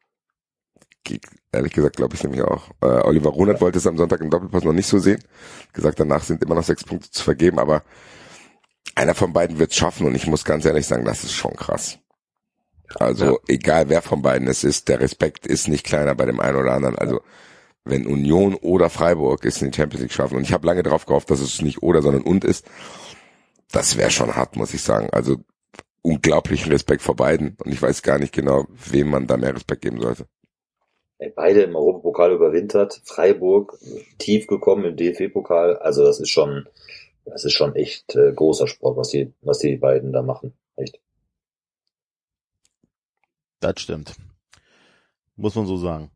Ehrlich 1.52 1.74
gesagt 1.74 1.97
glaube 1.97 2.16
ich 2.16 2.24
nämlich 2.24 2.41
auch. 2.41 2.70
Äh, 2.82 2.86
Oliver 2.86 3.30
Runert 3.32 3.62
wollte 3.62 3.78
es 3.78 3.88
am 3.88 3.97
Sonntag 3.97 4.22
im 4.22 4.30
Doppelpass 4.30 4.64
noch 4.64 4.74
nicht 4.74 4.88
so 4.88 4.99
sehen. 4.99 5.22
Gesagt, 5.74 5.99
danach 5.99 6.24
sind 6.24 6.43
immer 6.43 6.56
noch 6.56 6.64
sechs 6.64 6.84
Punkte 6.84 7.12
zu 7.12 7.24
vergeben, 7.24 7.60
aber 7.60 7.84
einer 8.95 9.16
von 9.16 9.34
beiden 9.34 9.60
wird 9.60 9.72
es 9.72 9.78
schaffen 9.78 10.08
und 10.08 10.16
ich 10.16 10.28
muss 10.28 10.45
ganz 10.45 10.66
ehrlich 10.66 10.88
sagen, 10.88 11.06
das 11.06 11.24
ist 11.24 11.34
schon 11.34 11.56
krass. 11.56 11.99
Also 12.95 13.26
Ja. 13.26 13.38
egal 13.47 13.89
wer 13.89 14.02
von 14.02 14.22
beiden 14.22 14.47
es 14.47 14.64
ist, 14.64 14.89
der 14.89 14.99
Respekt 14.99 15.47
ist 15.47 15.68
nicht 15.68 15.86
kleiner 15.86 16.16
bei 16.16 16.26
dem 16.26 16.39
einen 16.39 16.58
oder 16.58 16.74
anderen. 16.74 16.97
Also 16.97 17.22
wenn 17.84 18.06
Union 18.06 18.56
oder 18.56 18.89
Freiburg 18.89 19.43
es 19.45 19.62
in 19.62 19.72
die 19.72 19.78
Champions 19.78 20.02
League 20.04 20.14
schaffen 20.14 20.38
und 20.38 20.43
ich 20.43 20.54
habe 20.54 20.68
lange 20.68 20.84
darauf 20.84 21.06
gehofft, 21.06 21.32
dass 21.32 21.39
es 21.39 21.62
nicht 21.62 21.82
oder, 21.82 22.02
sondern 22.02 22.24
und 22.24 22.43
ist, 22.43 22.66
das 23.72 23.97
wäre 23.97 24.12
schon 24.12 24.36
hart, 24.36 24.56
muss 24.56 24.74
ich 24.74 24.84
sagen. 24.84 25.10
Also 25.12 25.38
unglaublichen 26.02 26.72
Respekt 26.72 27.02
vor 27.02 27.16
beiden 27.16 27.56
und 27.64 27.72
ich 27.72 27.82
weiß 27.82 28.02
gar 28.04 28.20
nicht 28.20 28.34
genau, 28.34 28.68
wem 28.70 29.10
man 29.10 29.28
da 29.28 29.38
mehr 29.38 29.56
Respekt 29.56 29.82
geben 29.84 30.02
sollte. 30.02 30.26
Ey, 31.22 31.30
beide 31.30 31.61
im 31.61 31.76
Europapokal 31.76 32.32
überwintert, 32.32 32.99
Freiburg 33.05 33.78
tief 34.17 34.47
gekommen 34.47 34.86
im 34.86 34.95
DFB-Pokal. 34.97 35.78
Also 35.78 36.03
das 36.03 36.19
ist 36.19 36.32
schon, 36.32 36.67
das 37.26 37.45
ist 37.45 37.53
schon 37.53 37.76
echt 37.76 38.15
äh, 38.15 38.34
großer 38.34 38.65
Sport, 38.65 38.97
was 38.97 39.09
die, 39.09 39.32
was 39.41 39.59
die 39.59 39.76
beiden 39.76 40.13
da 40.13 40.24
machen. 40.24 40.53
Echt. 40.78 40.99
Das 43.59 43.80
stimmt. 43.80 44.15
Muss 45.36 45.53
man 45.53 45.67
so 45.67 45.78
sagen. 45.78 46.09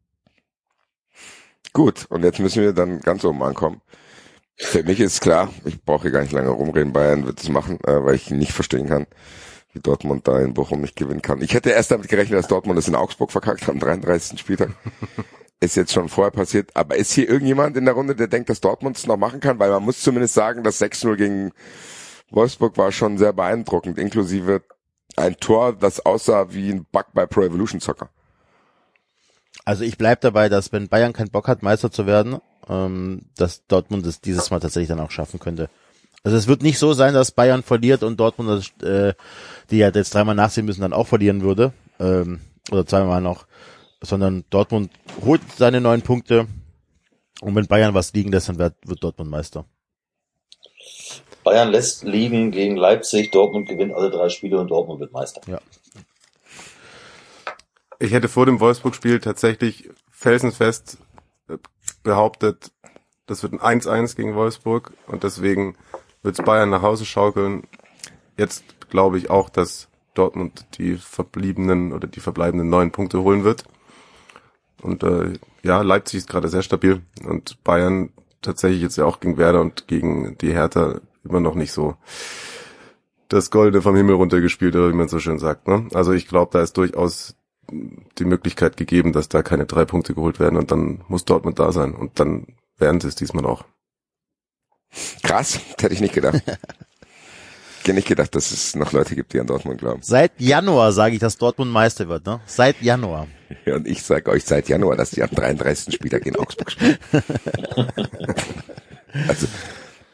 Gut, 1.71 2.07
und 2.09 2.23
jetzt 2.23 2.39
müssen 2.39 2.63
wir 2.63 2.73
dann 2.73 2.99
ganz 3.01 3.23
oben 3.23 3.43
ankommen. 3.43 3.81
Für 4.55 4.81
mich 4.81 4.99
ist 4.99 5.21
klar, 5.21 5.53
ich 5.65 5.83
brauche 5.83 6.03
hier 6.03 6.11
gar 6.11 6.21
nicht 6.21 6.31
lange 6.31 6.49
rumreden, 6.49 6.93
Bayern 6.93 7.27
wird 7.27 7.39
es 7.39 7.49
machen, 7.49 7.77
äh, 7.83 8.03
weil 8.03 8.15
ich 8.15 8.31
nicht 8.31 8.53
verstehen 8.53 8.87
kann, 8.87 9.05
wie 9.75 9.81
Dortmund 9.81 10.27
da 10.27 10.39
in 10.39 10.53
Bochum 10.53 10.81
nicht 10.81 10.95
gewinnen 10.95 11.21
kann. 11.21 11.41
Ich 11.41 11.53
hätte 11.53 11.69
erst 11.69 11.91
damit 11.91 12.07
gerechnet, 12.07 12.39
dass 12.39 12.47
Dortmund 12.47 12.79
es 12.79 12.87
in 12.87 12.95
Augsburg 12.95 13.31
verkackt 13.31 13.63
hat 13.63 13.69
am 13.69 13.79
33. 13.79 14.39
Spieltag. 14.39 14.71
ist 15.59 15.75
jetzt 15.75 15.93
schon 15.93 16.09
vorher 16.09 16.31
passiert. 16.31 16.71
Aber 16.75 16.95
ist 16.95 17.11
hier 17.11 17.29
irgendjemand 17.29 17.75
in 17.77 17.85
der 17.85 17.93
Runde, 17.93 18.15
der 18.15 18.27
denkt, 18.27 18.49
dass 18.49 18.61
Dortmund 18.61 18.97
es 18.97 19.05
noch 19.05 19.17
machen 19.17 19.39
kann? 19.41 19.59
Weil 19.59 19.69
man 19.69 19.83
muss 19.83 20.01
zumindest 20.01 20.33
sagen, 20.33 20.63
das 20.63 20.81
6-0 20.81 21.15
gegen 21.17 21.51
Wolfsburg 22.31 22.77
war 22.77 22.91
schon 22.91 23.17
sehr 23.17 23.33
beeindruckend, 23.33 23.97
inklusive 23.97 24.61
ein 25.17 25.37
Tor, 25.37 25.73
das 25.73 26.05
aussah 26.05 26.51
wie 26.51 26.71
ein 26.71 26.85
Bug 26.91 27.07
bei 27.13 27.25
Pro 27.25 27.41
Evolution 27.41 27.79
Soccer. 27.79 28.09
Also 29.63 29.83
ich 29.83 29.97
bleib 29.97 30.21
dabei, 30.21 30.49
dass 30.49 30.71
wenn 30.71 30.89
Bayern 30.89 31.13
keinen 31.13 31.31
Bock 31.31 31.47
hat, 31.47 31.63
Meister 31.63 31.91
zu 31.91 32.05
werden, 32.05 32.39
ähm, 32.69 33.23
dass 33.37 33.65
Dortmund 33.67 34.05
es 34.05 34.21
dieses 34.21 34.51
Mal 34.51 34.59
tatsächlich 34.59 34.89
dann 34.89 34.99
auch 34.99 35.11
schaffen 35.11 35.39
könnte. 35.39 35.69
Also 36.25 36.37
es 36.37 36.47
wird 36.47 36.63
nicht 36.63 36.79
so 36.79 36.93
sein, 36.93 37.13
dass 37.13 37.29
Bayern 37.29 37.61
verliert 37.61 38.01
und 38.01 38.19
Dortmund, 38.19 38.73
äh, 38.81 39.13
die 39.69 39.77
ja 39.77 39.91
jetzt 39.91 40.11
dreimal 40.11 40.33
nachsehen 40.33 40.65
müssen, 40.65 40.81
dann 40.81 40.91
auch 40.91 41.05
verlieren 41.05 41.43
würde. 41.43 41.71
Ähm, 41.99 42.39
oder 42.71 42.87
zweimal 42.87 43.21
noch. 43.21 43.45
Sondern 44.01 44.43
Dortmund 44.49 44.91
holt 45.23 45.41
seine 45.55 45.81
neun 45.81 46.01
Punkte 46.01 46.47
und 47.41 47.55
wenn 47.55 47.67
Bayern 47.67 47.93
was 47.93 48.11
liegen 48.13 48.31
lässt, 48.31 48.49
dann 48.49 48.57
wird, 48.57 48.73
wird 48.85 49.03
Dortmund 49.03 49.29
Meister. 49.29 49.65
Bayern 51.43 51.69
lässt 51.69 52.03
liegen 52.03 52.49
gegen 52.49 52.75
Leipzig, 52.75 53.29
Dortmund 53.29 53.69
gewinnt 53.69 53.93
alle 53.93 54.09
drei 54.09 54.29
Spiele 54.29 54.59
und 54.59 54.69
Dortmund 54.69 54.99
wird 54.99 55.11
Meister. 55.13 55.41
Ja. 55.45 55.59
Ich 57.99 58.13
hätte 58.13 58.29
vor 58.29 58.47
dem 58.47 58.59
Wolfsburg-Spiel 58.59 59.19
tatsächlich 59.19 59.91
felsenfest 60.09 60.97
äh, 61.49 61.57
behauptet, 62.01 62.71
das 63.27 63.43
wird 63.43 63.53
ein 63.53 63.81
1-1 63.81 64.15
gegen 64.15 64.33
Wolfsburg 64.33 64.91
und 65.05 65.23
deswegen 65.23 65.77
wird's 66.25 66.41
Bayern 66.41 66.69
nach 66.69 66.81
Hause 66.81 67.05
schaukeln. 67.05 67.63
Jetzt 68.37 68.89
glaube 68.89 69.17
ich 69.17 69.29
auch, 69.29 69.49
dass 69.49 69.87
Dortmund 70.13 70.65
die 70.77 70.95
verbliebenen 70.97 71.93
oder 71.93 72.07
die 72.07 72.19
verbleibenden 72.19 72.69
neun 72.69 72.91
Punkte 72.91 73.21
holen 73.21 73.43
wird. 73.43 73.63
Und 74.81 75.03
äh, 75.03 75.33
ja, 75.63 75.81
Leipzig 75.81 76.19
ist 76.19 76.29
gerade 76.29 76.49
sehr 76.49 76.61
stabil 76.63 77.01
und 77.25 77.63
Bayern 77.63 78.09
tatsächlich 78.41 78.81
jetzt 78.81 78.97
ja 78.97 79.05
auch 79.05 79.19
gegen 79.19 79.37
Werder 79.37 79.61
und 79.61 79.87
gegen 79.87 80.37
die 80.37 80.53
Hertha 80.53 80.99
immer 81.23 81.39
noch 81.39 81.55
nicht 81.55 81.71
so 81.71 81.95
das 83.29 83.49
Goldene 83.49 83.81
vom 83.81 83.95
Himmel 83.95 84.15
runtergespielt, 84.15 84.75
oder 84.75 84.89
wie 84.89 84.95
man 84.95 85.07
so 85.07 85.19
schön 85.19 85.39
sagt. 85.39 85.67
Ne? 85.67 85.87
Also 85.93 86.11
ich 86.11 86.27
glaube, 86.27 86.51
da 86.53 86.61
ist 86.61 86.77
durchaus 86.77 87.35
die 87.71 88.25
Möglichkeit 88.25 88.77
gegeben, 88.77 89.13
dass 89.13 89.27
da 89.27 89.41
keine 89.41 89.65
drei 89.65 89.85
Punkte 89.85 90.13
geholt 90.13 90.39
werden 90.39 90.57
und 90.57 90.71
dann 90.71 91.03
muss 91.07 91.25
Dortmund 91.25 91.57
da 91.57 91.71
sein 91.71 91.95
und 91.95 92.19
dann 92.19 92.55
werden 92.77 93.01
sie 93.01 93.07
es 93.07 93.15
diesmal 93.15 93.45
auch. 93.45 93.63
Krass, 95.23 95.59
das 95.75 95.83
hätte 95.83 95.93
ich 95.93 96.01
nicht 96.01 96.13
gedacht. 96.13 96.41
nicht 97.87 98.07
gedacht, 98.07 98.33
dass 98.33 98.51
es 98.51 98.75
noch 98.75 98.93
Leute 98.93 99.15
gibt, 99.15 99.33
die 99.33 99.39
an 99.39 99.45
Dortmund 99.45 99.79
glauben. 99.79 100.01
Seit 100.01 100.31
Januar 100.39 100.91
sage 100.91 101.15
ich, 101.15 101.19
dass 101.19 101.37
Dortmund 101.37 101.71
Meister 101.71 102.07
wird, 102.07 102.25
ne? 102.25 102.41
Seit 102.47 102.81
Januar. 102.81 103.27
Ja, 103.65 103.75
und 103.75 103.87
ich 103.87 104.01
sage 104.01 104.31
euch 104.31 104.43
seit 104.43 104.67
Januar, 104.69 104.95
dass 104.97 105.11
die 105.11 105.21
am 105.21 105.29
33. 105.29 105.93
Spieltag 105.93 106.25
in 106.25 106.35
Augsburg 106.35 106.71
spielen. 106.71 106.97
also, 109.27 109.47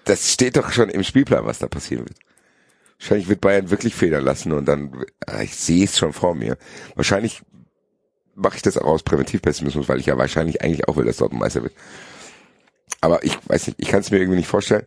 das 0.04 0.34
steht 0.34 0.58
doch 0.58 0.72
schon 0.74 0.90
im 0.90 1.04
Spielplan, 1.04 1.46
was 1.46 1.60
da 1.60 1.68
passieren 1.68 2.06
wird. 2.10 2.18
Wahrscheinlich 3.00 3.30
wird 3.30 3.42
Bayern 3.42 3.72
wirklich 3.72 3.96
federn 3.96 4.24
lassen 4.24 4.52
und 4.52 4.66
dann, 4.66 5.06
ah, 5.26 5.42
ich 5.42 5.56
sehe 5.56 5.86
es 5.86 5.98
schon 5.98 6.14
vor 6.14 6.36
mir. 6.36 6.58
Wahrscheinlich 6.96 7.42
mache 8.36 8.58
ich 8.58 8.62
das 8.62 8.78
auch 8.78 8.86
aus 8.86 9.04
Präventivpessimismus, 9.04 9.88
weil 9.90 10.00
ich 10.00 10.06
ja 10.08 10.18
wahrscheinlich 10.18 10.62
eigentlich 10.62 10.88
auch 10.88 10.98
will, 10.98 11.06
dass 11.06 11.18
Dortmund 11.18 11.42
Meister 11.42 11.64
wird. 11.64 11.74
Aber 13.00 13.24
ich 13.24 13.38
weiß 13.48 13.68
nicht, 13.68 13.80
ich 13.80 13.88
kann 13.88 14.02
es 14.02 14.12
mir 14.12 14.18
irgendwie 14.18 14.38
nicht 14.38 14.48
vorstellen, 14.48 14.86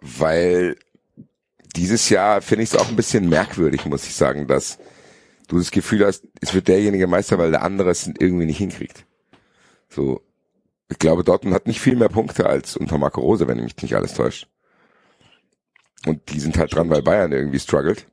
weil 0.00 0.76
dieses 1.76 2.08
Jahr 2.08 2.42
finde 2.42 2.64
ich 2.64 2.72
es 2.72 2.78
auch 2.78 2.88
ein 2.88 2.96
bisschen 2.96 3.28
merkwürdig, 3.28 3.84
muss 3.86 4.06
ich 4.06 4.14
sagen, 4.14 4.46
dass 4.46 4.78
du 5.48 5.58
das 5.58 5.70
Gefühl 5.70 6.04
hast, 6.04 6.24
es 6.40 6.54
wird 6.54 6.68
derjenige 6.68 7.06
Meister, 7.06 7.38
weil 7.38 7.50
der 7.50 7.62
andere 7.62 7.90
es 7.90 8.06
irgendwie 8.06 8.46
nicht 8.46 8.58
hinkriegt. 8.58 9.04
So, 9.88 10.20
ich 10.88 10.98
glaube, 10.98 11.24
Dortmund 11.24 11.54
hat 11.54 11.66
nicht 11.66 11.80
viel 11.80 11.96
mehr 11.96 12.08
Punkte 12.08 12.46
als 12.46 12.76
unter 12.76 12.98
Marco 12.98 13.20
Rose, 13.20 13.46
wenn 13.48 13.62
mich 13.62 13.80
nicht 13.80 13.94
alles 13.94 14.14
täuscht. 14.14 14.48
Und 16.06 16.32
die 16.32 16.40
sind 16.40 16.58
halt 16.58 16.74
dran, 16.74 16.90
weil 16.90 17.02
Bayern 17.02 17.32
irgendwie 17.32 17.58
struggelt. 17.58 18.06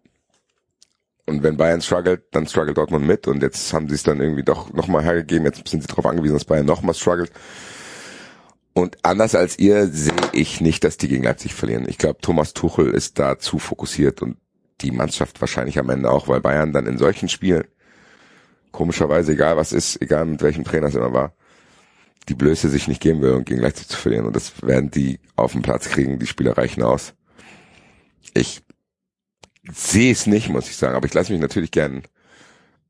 Und 1.26 1.44
wenn 1.44 1.58
Bayern 1.58 1.82
struggelt, 1.82 2.24
dann 2.32 2.48
struggelt 2.48 2.78
Dortmund 2.78 3.06
mit. 3.06 3.28
Und 3.28 3.42
jetzt 3.42 3.74
haben 3.74 3.90
sie 3.90 3.96
es 3.96 4.04
dann 4.04 4.22
irgendwie 4.22 4.44
doch 4.44 4.72
nochmal 4.74 5.04
hergegeben. 5.04 5.46
Jetzt 5.46 5.68
sind 5.68 5.82
sie 5.82 5.88
darauf 5.88 6.06
angewiesen, 6.06 6.36
dass 6.36 6.46
Bayern 6.46 6.66
nochmal 6.66 6.96
struggelt. 6.96 7.32
Und 8.78 9.00
anders 9.02 9.34
als 9.34 9.58
ihr 9.58 9.88
sehe 9.88 10.14
ich 10.34 10.62
nicht, 10.62 10.84
dass 10.84 10.98
die 10.98 11.08
gegen 11.08 11.24
Leipzig 11.24 11.56
verlieren. 11.56 11.90
Ich 11.90 11.98
glaube, 11.98 12.20
Thomas 12.22 12.54
Tuchel 12.54 12.92
ist 12.92 13.18
da 13.18 13.40
zu 13.40 13.58
fokussiert 13.58 14.22
und 14.22 14.38
die 14.82 14.92
Mannschaft 14.92 15.42
wahrscheinlich 15.42 15.80
am 15.80 15.90
Ende 15.90 16.12
auch, 16.12 16.28
weil 16.28 16.42
Bayern 16.42 16.74
dann 16.74 16.86
in 16.86 17.00
solchen 17.00 17.28
Spielen, 17.28 17.64
komischerweise, 18.72 19.32
egal 19.32 19.58
was 19.58 19.74
ist, 19.74 20.00
egal 20.00 20.26
mit 20.26 20.44
welchem 20.44 20.64
Trainer 20.64 20.90
es 20.90 20.94
immer 20.94 21.12
war, 21.12 21.34
die 22.30 22.36
Blöße 22.36 22.70
sich 22.70 22.88
nicht 22.88 23.02
geben 23.02 23.24
will 23.24 23.32
und 23.32 23.48
gegen 23.48 23.62
Leipzig 23.62 23.88
zu 23.88 23.98
verlieren. 23.98 24.28
Und 24.28 24.36
das 24.36 24.62
werden 24.62 24.92
die 24.92 25.22
auf 25.36 25.54
den 25.54 25.64
Platz 25.64 25.90
kriegen. 25.90 26.20
Die 26.20 26.28
Spieler 26.28 26.56
reichen 26.56 26.84
aus. 26.84 27.16
Ich 28.36 28.62
sehe 29.74 30.12
es 30.12 30.28
nicht, 30.28 30.50
muss 30.50 30.70
ich 30.70 30.78
sagen, 30.78 30.96
aber 30.96 31.08
ich 31.08 31.16
lasse 31.16 31.32
mich 31.32 31.42
natürlich 31.42 31.72
gern 31.72 32.04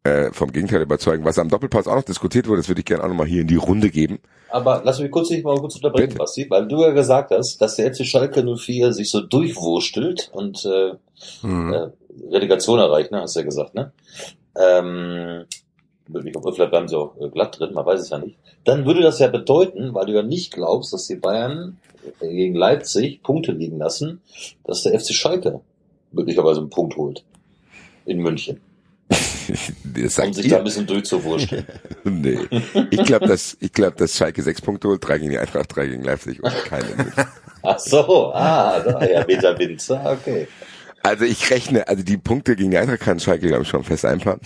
äh, 0.04 0.32
vom 0.32 0.52
Gegenteil 0.52 0.82
überzeugen. 0.82 1.26
Was 1.26 1.40
am 1.40 1.50
Doppelpass 1.50 1.88
auch 1.88 1.96
noch 1.96 2.04
diskutiert 2.04 2.48
wurde, 2.48 2.60
das 2.62 2.68
würde 2.70 2.80
ich 2.80 2.86
gerne 2.86 3.04
auch 3.04 3.08
nochmal 3.08 3.28
hier 3.28 3.42
in 3.42 3.48
die 3.48 3.56
Runde 3.56 3.90
geben. 3.90 4.20
Aber 4.50 4.82
lass 4.86 5.00
mich 5.00 5.12
kurz 5.12 5.28
dich 5.30 5.44
mal 5.44 5.58
kurz 5.58 5.76
unterbrechen, 5.76 6.08
Bitte. 6.10 6.20
Basti, 6.20 6.46
weil 6.50 6.68
du 6.68 6.82
ja 6.82 6.92
gesagt 6.92 7.32
hast, 7.32 7.58
dass 7.62 7.76
der 7.76 7.94
FC 7.94 8.06
Schalke 8.06 8.44
04 8.44 8.94
sich 8.94 9.10
so 9.10 9.22
durchwurstelt 9.22 10.30
und 10.34 10.64
äh, 10.66 10.94
Hm. 11.42 11.74
äh, 11.74 11.88
Relegation 12.32 12.80
erreicht, 12.80 13.12
ne? 13.12 13.22
Hast 13.22 13.36
du 13.36 13.40
ja 13.40 13.46
gesagt, 13.46 13.74
ne? 13.76 13.92
Ähm, 14.56 15.46
ich 16.08 16.32
glaube, 16.32 16.54
vielleicht 16.54 16.72
bleiben 16.72 16.88
sie 16.88 16.96
auch 16.98 17.16
äh, 17.20 17.30
glatt 17.30 17.60
drin, 17.60 17.74
man 17.74 17.86
weiß 17.86 18.00
es 18.02 18.10
ja 18.10 18.20
nicht. 18.20 18.38
Dann 18.64 18.86
würde 18.86 19.02
das 19.02 19.20
ja 19.20 19.28
bedeuten, 19.28 19.94
weil 19.94 20.06
du 20.06 20.14
ja 20.14 20.24
nicht 20.24 20.54
glaubst, 20.54 20.94
dass 20.94 21.08
die 21.08 21.16
Bayern 21.16 21.78
äh, 22.22 22.28
gegen 22.30 22.56
Leipzig 22.56 23.22
Punkte 23.24 23.52
liegen 23.52 23.78
lassen, 23.78 24.22
dass 24.64 24.84
der 24.84 24.98
FC 24.98 25.14
Schalke 25.14 25.60
möglicherweise 26.12 26.60
einen 26.62 26.70
Punkt 26.70 26.96
holt. 26.98 27.24
In 28.06 28.20
München. 28.20 28.62
Um 29.10 30.08
sich 30.08 30.16
da 30.16 30.24
ein 30.24 30.34
ihr. 30.34 30.60
bisschen 30.60 30.88
durchzuwurschteln. 30.88 31.66
Nee. 32.04 32.40
Ich 32.92 33.04
glaube, 33.04 33.28
dass, 33.28 33.58
ich 33.60 33.72
glaube, 33.72 33.96
dass 33.98 34.16
Schalke 34.16 34.42
sechs 34.42 34.62
Punkte 34.62 34.88
holt, 34.88 35.06
drei 35.06 35.18
gegen 35.18 35.32
die 35.32 35.38
Eintracht, 35.38 35.76
drei 35.76 35.88
gegen 35.88 36.04
Leipzig 36.04 36.42
und 36.44 36.54
keine 36.66 36.86
München. 36.96 37.26
Ach 37.64 37.80
so, 37.80 38.34
ah, 38.34 38.80
da, 38.80 39.06
ja, 39.06 39.26
Meter 39.26 39.58
Wind. 39.58 39.84
Ah, 39.92 40.14
okay. 40.14 40.48
Also 41.04 41.26
ich 41.26 41.50
rechne, 41.50 41.88
also 41.88 42.04
die 42.04 42.18
Punkte 42.18 42.56
gegen 42.56 42.72
die 42.72 42.78
Eintracht 42.78 43.02
kann 43.02 43.20
Schalke, 43.20 43.48
glaube 43.48 43.64
ich, 43.64 43.70
schon 43.70 43.84
fest 43.84 44.06
einplanen. 44.06 44.42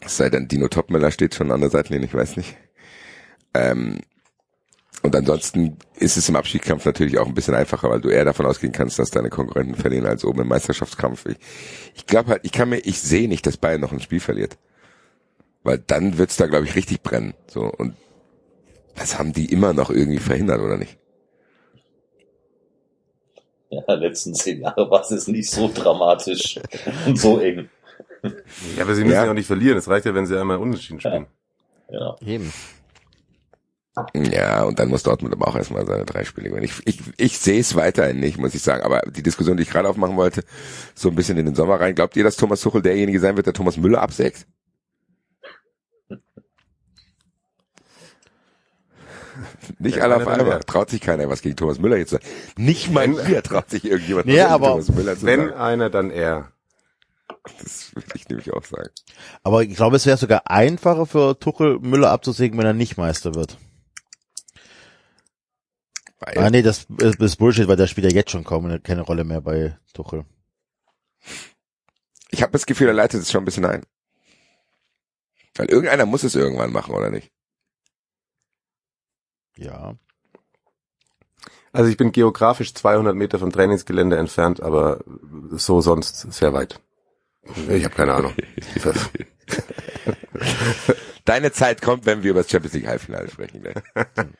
Es 0.00 0.16
sei 0.16 0.30
denn, 0.30 0.48
Dino 0.48 0.68
Topmüller 0.68 1.10
steht 1.10 1.34
schon 1.34 1.50
an 1.50 1.60
der 1.60 1.70
Seitenlinie, 1.70 2.06
ich 2.08 2.14
weiß 2.14 2.36
nicht. 2.36 2.56
Ähm, 3.54 3.98
und 5.08 5.16
ansonsten 5.16 5.78
ist 5.96 6.18
es 6.18 6.28
im 6.28 6.36
Abschiedskampf 6.36 6.84
natürlich 6.84 7.18
auch 7.18 7.26
ein 7.26 7.32
bisschen 7.34 7.54
einfacher, 7.54 7.88
weil 7.88 8.00
du 8.02 8.10
eher 8.10 8.26
davon 8.26 8.44
ausgehen 8.44 8.72
kannst, 8.74 8.98
dass 8.98 9.10
deine 9.10 9.30
Konkurrenten 9.30 9.74
verlieren 9.74 10.04
als 10.06 10.22
oben 10.22 10.42
im 10.42 10.48
Meisterschaftskampf. 10.48 11.24
Ich, 11.24 11.36
ich 11.94 12.06
glaube 12.06 12.30
halt, 12.30 12.40
ich 12.44 12.52
kann 12.52 12.68
mir, 12.68 12.78
ich 12.80 13.00
sehe 13.00 13.26
nicht, 13.26 13.46
dass 13.46 13.56
Bayern 13.56 13.80
noch 13.80 13.92
ein 13.92 14.00
Spiel 14.00 14.20
verliert. 14.20 14.58
Weil 15.62 15.78
dann 15.78 16.18
wird's 16.18 16.36
da, 16.36 16.46
glaube 16.46 16.66
ich, 16.66 16.74
richtig 16.76 17.02
brennen. 17.02 17.32
So, 17.46 17.62
und 17.62 17.96
das 18.96 19.18
haben 19.18 19.32
die 19.32 19.50
immer 19.50 19.72
noch 19.72 19.88
irgendwie 19.90 20.18
verhindert, 20.18 20.60
oder 20.60 20.76
nicht? 20.76 20.98
Ja, 23.70 23.94
letzten 23.94 24.34
zehn 24.34 24.60
Jahre 24.60 24.90
war 24.90 25.00
es 25.10 25.26
nicht 25.26 25.50
so 25.50 25.70
dramatisch 25.72 26.60
und 27.06 27.18
so 27.18 27.38
eng. 27.40 27.68
Ja, 28.76 28.82
aber 28.82 28.94
sie 28.94 29.04
müssen 29.04 29.14
Ja. 29.14 29.24
ja 29.24 29.30
auch 29.30 29.34
nicht 29.34 29.46
verlieren. 29.46 29.78
Es 29.78 29.88
reicht 29.88 30.04
ja, 30.06 30.14
wenn 30.14 30.26
sie 30.26 30.38
einmal 30.38 30.58
unentschieden 30.58 31.00
spielen. 31.00 31.26
Ja. 31.90 32.16
Eben. 32.26 32.52
Ja, 34.14 34.64
und 34.64 34.78
dann 34.78 34.88
muss 34.88 35.02
Dortmund 35.02 35.34
aber 35.34 35.48
auch 35.48 35.56
erstmal 35.56 35.86
seine 35.86 36.04
drei 36.04 36.24
Spiele 36.24 36.48
gewinnen. 36.50 36.64
Ich, 36.64 36.80
ich, 36.86 37.00
ich 37.16 37.38
sehe 37.38 37.60
es 37.60 37.74
weiterhin 37.74 38.20
nicht, 38.20 38.38
muss 38.38 38.54
ich 38.54 38.62
sagen. 38.62 38.82
Aber 38.82 39.02
die 39.10 39.22
Diskussion, 39.22 39.56
die 39.56 39.62
ich 39.62 39.70
gerade 39.70 39.88
aufmachen 39.88 40.16
wollte, 40.16 40.42
so 40.94 41.08
ein 41.08 41.14
bisschen 41.14 41.38
in 41.38 41.46
den 41.46 41.54
Sommer 41.54 41.80
rein. 41.80 41.94
Glaubt 41.94 42.16
ihr, 42.16 42.24
dass 42.24 42.36
Thomas 42.36 42.60
Tuchel 42.60 42.82
derjenige 42.82 43.20
sein 43.20 43.36
wird, 43.36 43.46
der 43.46 43.54
Thomas 43.54 43.76
Müller 43.76 44.02
absägt? 44.02 44.46
Nicht 49.78 50.00
alle 50.00 50.16
auf 50.16 50.26
einmal. 50.26 50.60
Traut 50.60 50.90
sich 50.90 51.00
keiner 51.00 51.28
was 51.28 51.42
gegen 51.42 51.56
Thomas 51.56 51.78
Müller 51.78 51.96
jetzt 51.96 52.10
zu 52.10 52.16
sagen. 52.16 52.26
Nicht 52.56 52.90
mal 52.92 53.08
hier 53.26 53.42
traut 53.42 53.70
sich 53.70 53.84
irgendjemand 53.84 54.26
Nee, 54.26 54.34
was 54.34 54.42
gegen 54.42 54.52
aber 54.52 54.68
Thomas 54.68 54.88
Müller 54.90 55.16
zu 55.16 55.26
Wenn 55.26 55.40
sagen. 55.48 55.52
einer, 55.54 55.90
dann 55.90 56.10
er. 56.10 56.52
Das 57.62 57.94
würde 57.94 58.08
ich 58.14 58.28
nämlich 58.28 58.52
auch 58.52 58.64
sagen. 58.64 58.90
Aber 59.42 59.62
ich 59.62 59.74
glaube, 59.74 59.96
es 59.96 60.06
wäre 60.06 60.16
sogar 60.16 60.50
einfacher 60.50 61.06
für 61.06 61.38
Tuchel 61.38 61.78
Müller 61.80 62.10
abzusägen, 62.10 62.58
wenn 62.58 62.66
er 62.66 62.72
nicht 62.74 62.96
Meister 62.98 63.34
wird. 63.34 63.56
Weil, 66.20 66.38
Ah 66.38 66.50
nee, 66.50 66.62
das 66.62 66.86
ist 66.98 67.36
Bullshit, 67.36 67.68
weil 67.68 67.76
der 67.76 67.86
spielt 67.86 68.10
ja 68.10 68.16
jetzt 68.16 68.30
schon 68.30 68.44
kaum 68.44 68.64
eine, 68.64 68.80
keine 68.80 69.02
Rolle 69.02 69.24
mehr 69.24 69.40
bei 69.40 69.78
Tuchel. 69.94 70.24
ich 72.30 72.42
habe 72.42 72.52
das 72.52 72.66
Gefühl, 72.66 72.88
er 72.88 72.94
leitet 72.94 73.22
es 73.22 73.30
schon 73.30 73.42
ein 73.42 73.44
bisschen 73.44 73.64
ein. 73.64 73.84
Weil 75.54 75.68
irgendeiner 75.68 76.06
muss 76.06 76.24
es 76.24 76.34
irgendwann 76.34 76.72
machen, 76.72 76.94
oder 76.94 77.10
nicht? 77.10 77.30
Ja. 79.56 79.94
Also 81.72 81.90
ich 81.90 81.96
bin 81.96 82.12
geografisch 82.12 82.74
200 82.74 83.14
Meter 83.14 83.38
vom 83.38 83.52
Trainingsgelände 83.52 84.16
entfernt, 84.16 84.62
aber 84.62 85.04
so 85.50 85.80
sonst 85.80 86.32
sehr 86.32 86.52
weit. 86.52 86.80
Ich 87.68 87.84
habe 87.84 87.94
keine 87.94 88.14
Ahnung. 88.14 88.34
Deine 91.24 91.52
Zeit 91.52 91.82
kommt, 91.82 92.06
wenn 92.06 92.22
wir 92.22 92.30
über 92.30 92.40
das 92.40 92.50
Champions 92.50 92.74
League 92.74 92.86
Halbfinale 92.86 93.30
sprechen. 93.30 93.62
Ne? 93.62 93.74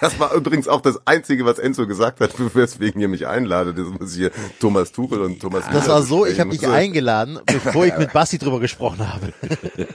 Das 0.00 0.18
war 0.18 0.34
übrigens 0.34 0.68
auch 0.68 0.80
das 0.80 1.00
Einzige, 1.06 1.44
was 1.44 1.58
Enzo 1.58 1.86
gesagt 1.86 2.20
hat, 2.20 2.32
weswegen 2.54 3.00
ihr 3.00 3.08
mich 3.08 3.26
einladet. 3.26 3.78
Das 3.78 3.86
muss 3.88 4.14
hier 4.14 4.30
Thomas 4.60 4.92
Tuchel 4.92 5.20
und 5.20 5.40
Thomas 5.40 5.64
Das 5.72 5.88
war 5.88 6.02
so, 6.02 6.26
ich 6.26 6.40
habe 6.40 6.50
dich 6.50 6.66
eingeladen, 6.66 7.38
bevor 7.46 7.86
ich 7.86 7.96
mit 7.96 8.12
Basti 8.12 8.38
drüber 8.38 8.60
gesprochen 8.60 9.06
habe. 9.06 9.32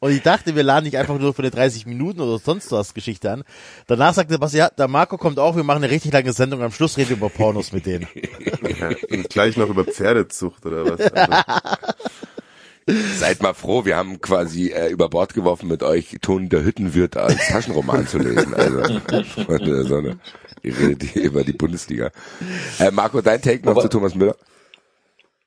Und 0.00 0.10
ich 0.10 0.22
dachte, 0.22 0.54
wir 0.54 0.62
laden 0.62 0.84
dich 0.84 0.98
einfach 0.98 1.18
nur 1.18 1.32
für 1.32 1.42
eine 1.42 1.50
30 1.50 1.86
Minuten 1.86 2.20
oder 2.20 2.38
sonst 2.38 2.70
was 2.72 2.94
Geschichte 2.94 3.30
an. 3.30 3.44
Danach 3.86 4.12
sagte 4.14 4.38
Basti, 4.38 4.58
ja, 4.58 4.68
der 4.68 4.88
Marco 4.88 5.16
kommt 5.16 5.38
auch, 5.38 5.56
wir 5.56 5.62
machen 5.62 5.82
eine 5.82 5.90
richtig 5.90 6.12
lange 6.12 6.32
Sendung, 6.32 6.62
am 6.62 6.72
Schluss 6.72 6.96
reden 6.96 7.10
wir 7.10 7.16
über 7.16 7.30
Pornos 7.30 7.72
mit 7.72 7.86
denen. 7.86 8.06
Ja, 8.80 8.88
und 9.10 9.28
gleich 9.28 9.56
noch 9.56 9.68
über 9.68 9.84
Pferdezucht 9.84 10.64
oder 10.66 10.84
was. 10.84 11.00
Also, 11.00 11.32
Seid 12.86 13.42
mal 13.42 13.54
froh, 13.54 13.84
wir 13.84 13.96
haben 13.96 14.20
quasi 14.20 14.68
äh, 14.70 14.90
über 14.90 15.08
Bord 15.08 15.32
geworfen 15.32 15.68
mit 15.68 15.82
euch 15.82 16.18
Ton 16.20 16.48
der 16.50 16.64
Hüttenwirt 16.64 17.16
als 17.16 17.48
Taschenroman 17.48 18.06
zu 18.06 18.18
lesen. 18.18 18.54
Also 18.54 19.00
von 19.46 19.58
der 19.58 19.84
Sonne. 19.84 20.18
Ihr 20.62 20.78
redet 20.78 21.02
hier 21.02 21.22
über 21.24 21.44
die 21.44 21.52
Bundesliga. 21.52 22.10
Äh, 22.78 22.90
Marco, 22.90 23.20
dein 23.20 23.40
Take 23.40 23.64
noch 23.64 23.72
Aber- 23.72 23.82
zu 23.82 23.88
Thomas 23.88 24.14
Müller? 24.14 24.36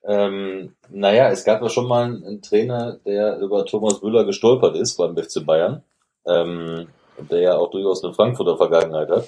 Ähm, 0.10 0.74
naja, 0.90 1.30
es 1.32 1.44
gab 1.44 1.62
ja 1.62 1.70
schon 1.70 1.88
mal 1.88 2.06
einen, 2.06 2.42
Trainer, 2.42 2.98
der 3.06 3.40
über 3.40 3.66
Thomas 3.66 4.02
Müller 4.02 4.24
gestolpert 4.24 4.78
ist 4.78 4.96
beim 4.96 5.18
FC 5.18 5.46
Bayern, 5.46 5.84
ähm, 6.26 6.88
der 7.30 7.40
ja 7.42 7.56
auch 7.58 7.70
durchaus 7.72 8.04
eine 8.04 8.14
Frankfurter 8.14 8.56
Vergangenheit 8.58 9.10
hat. 9.10 9.28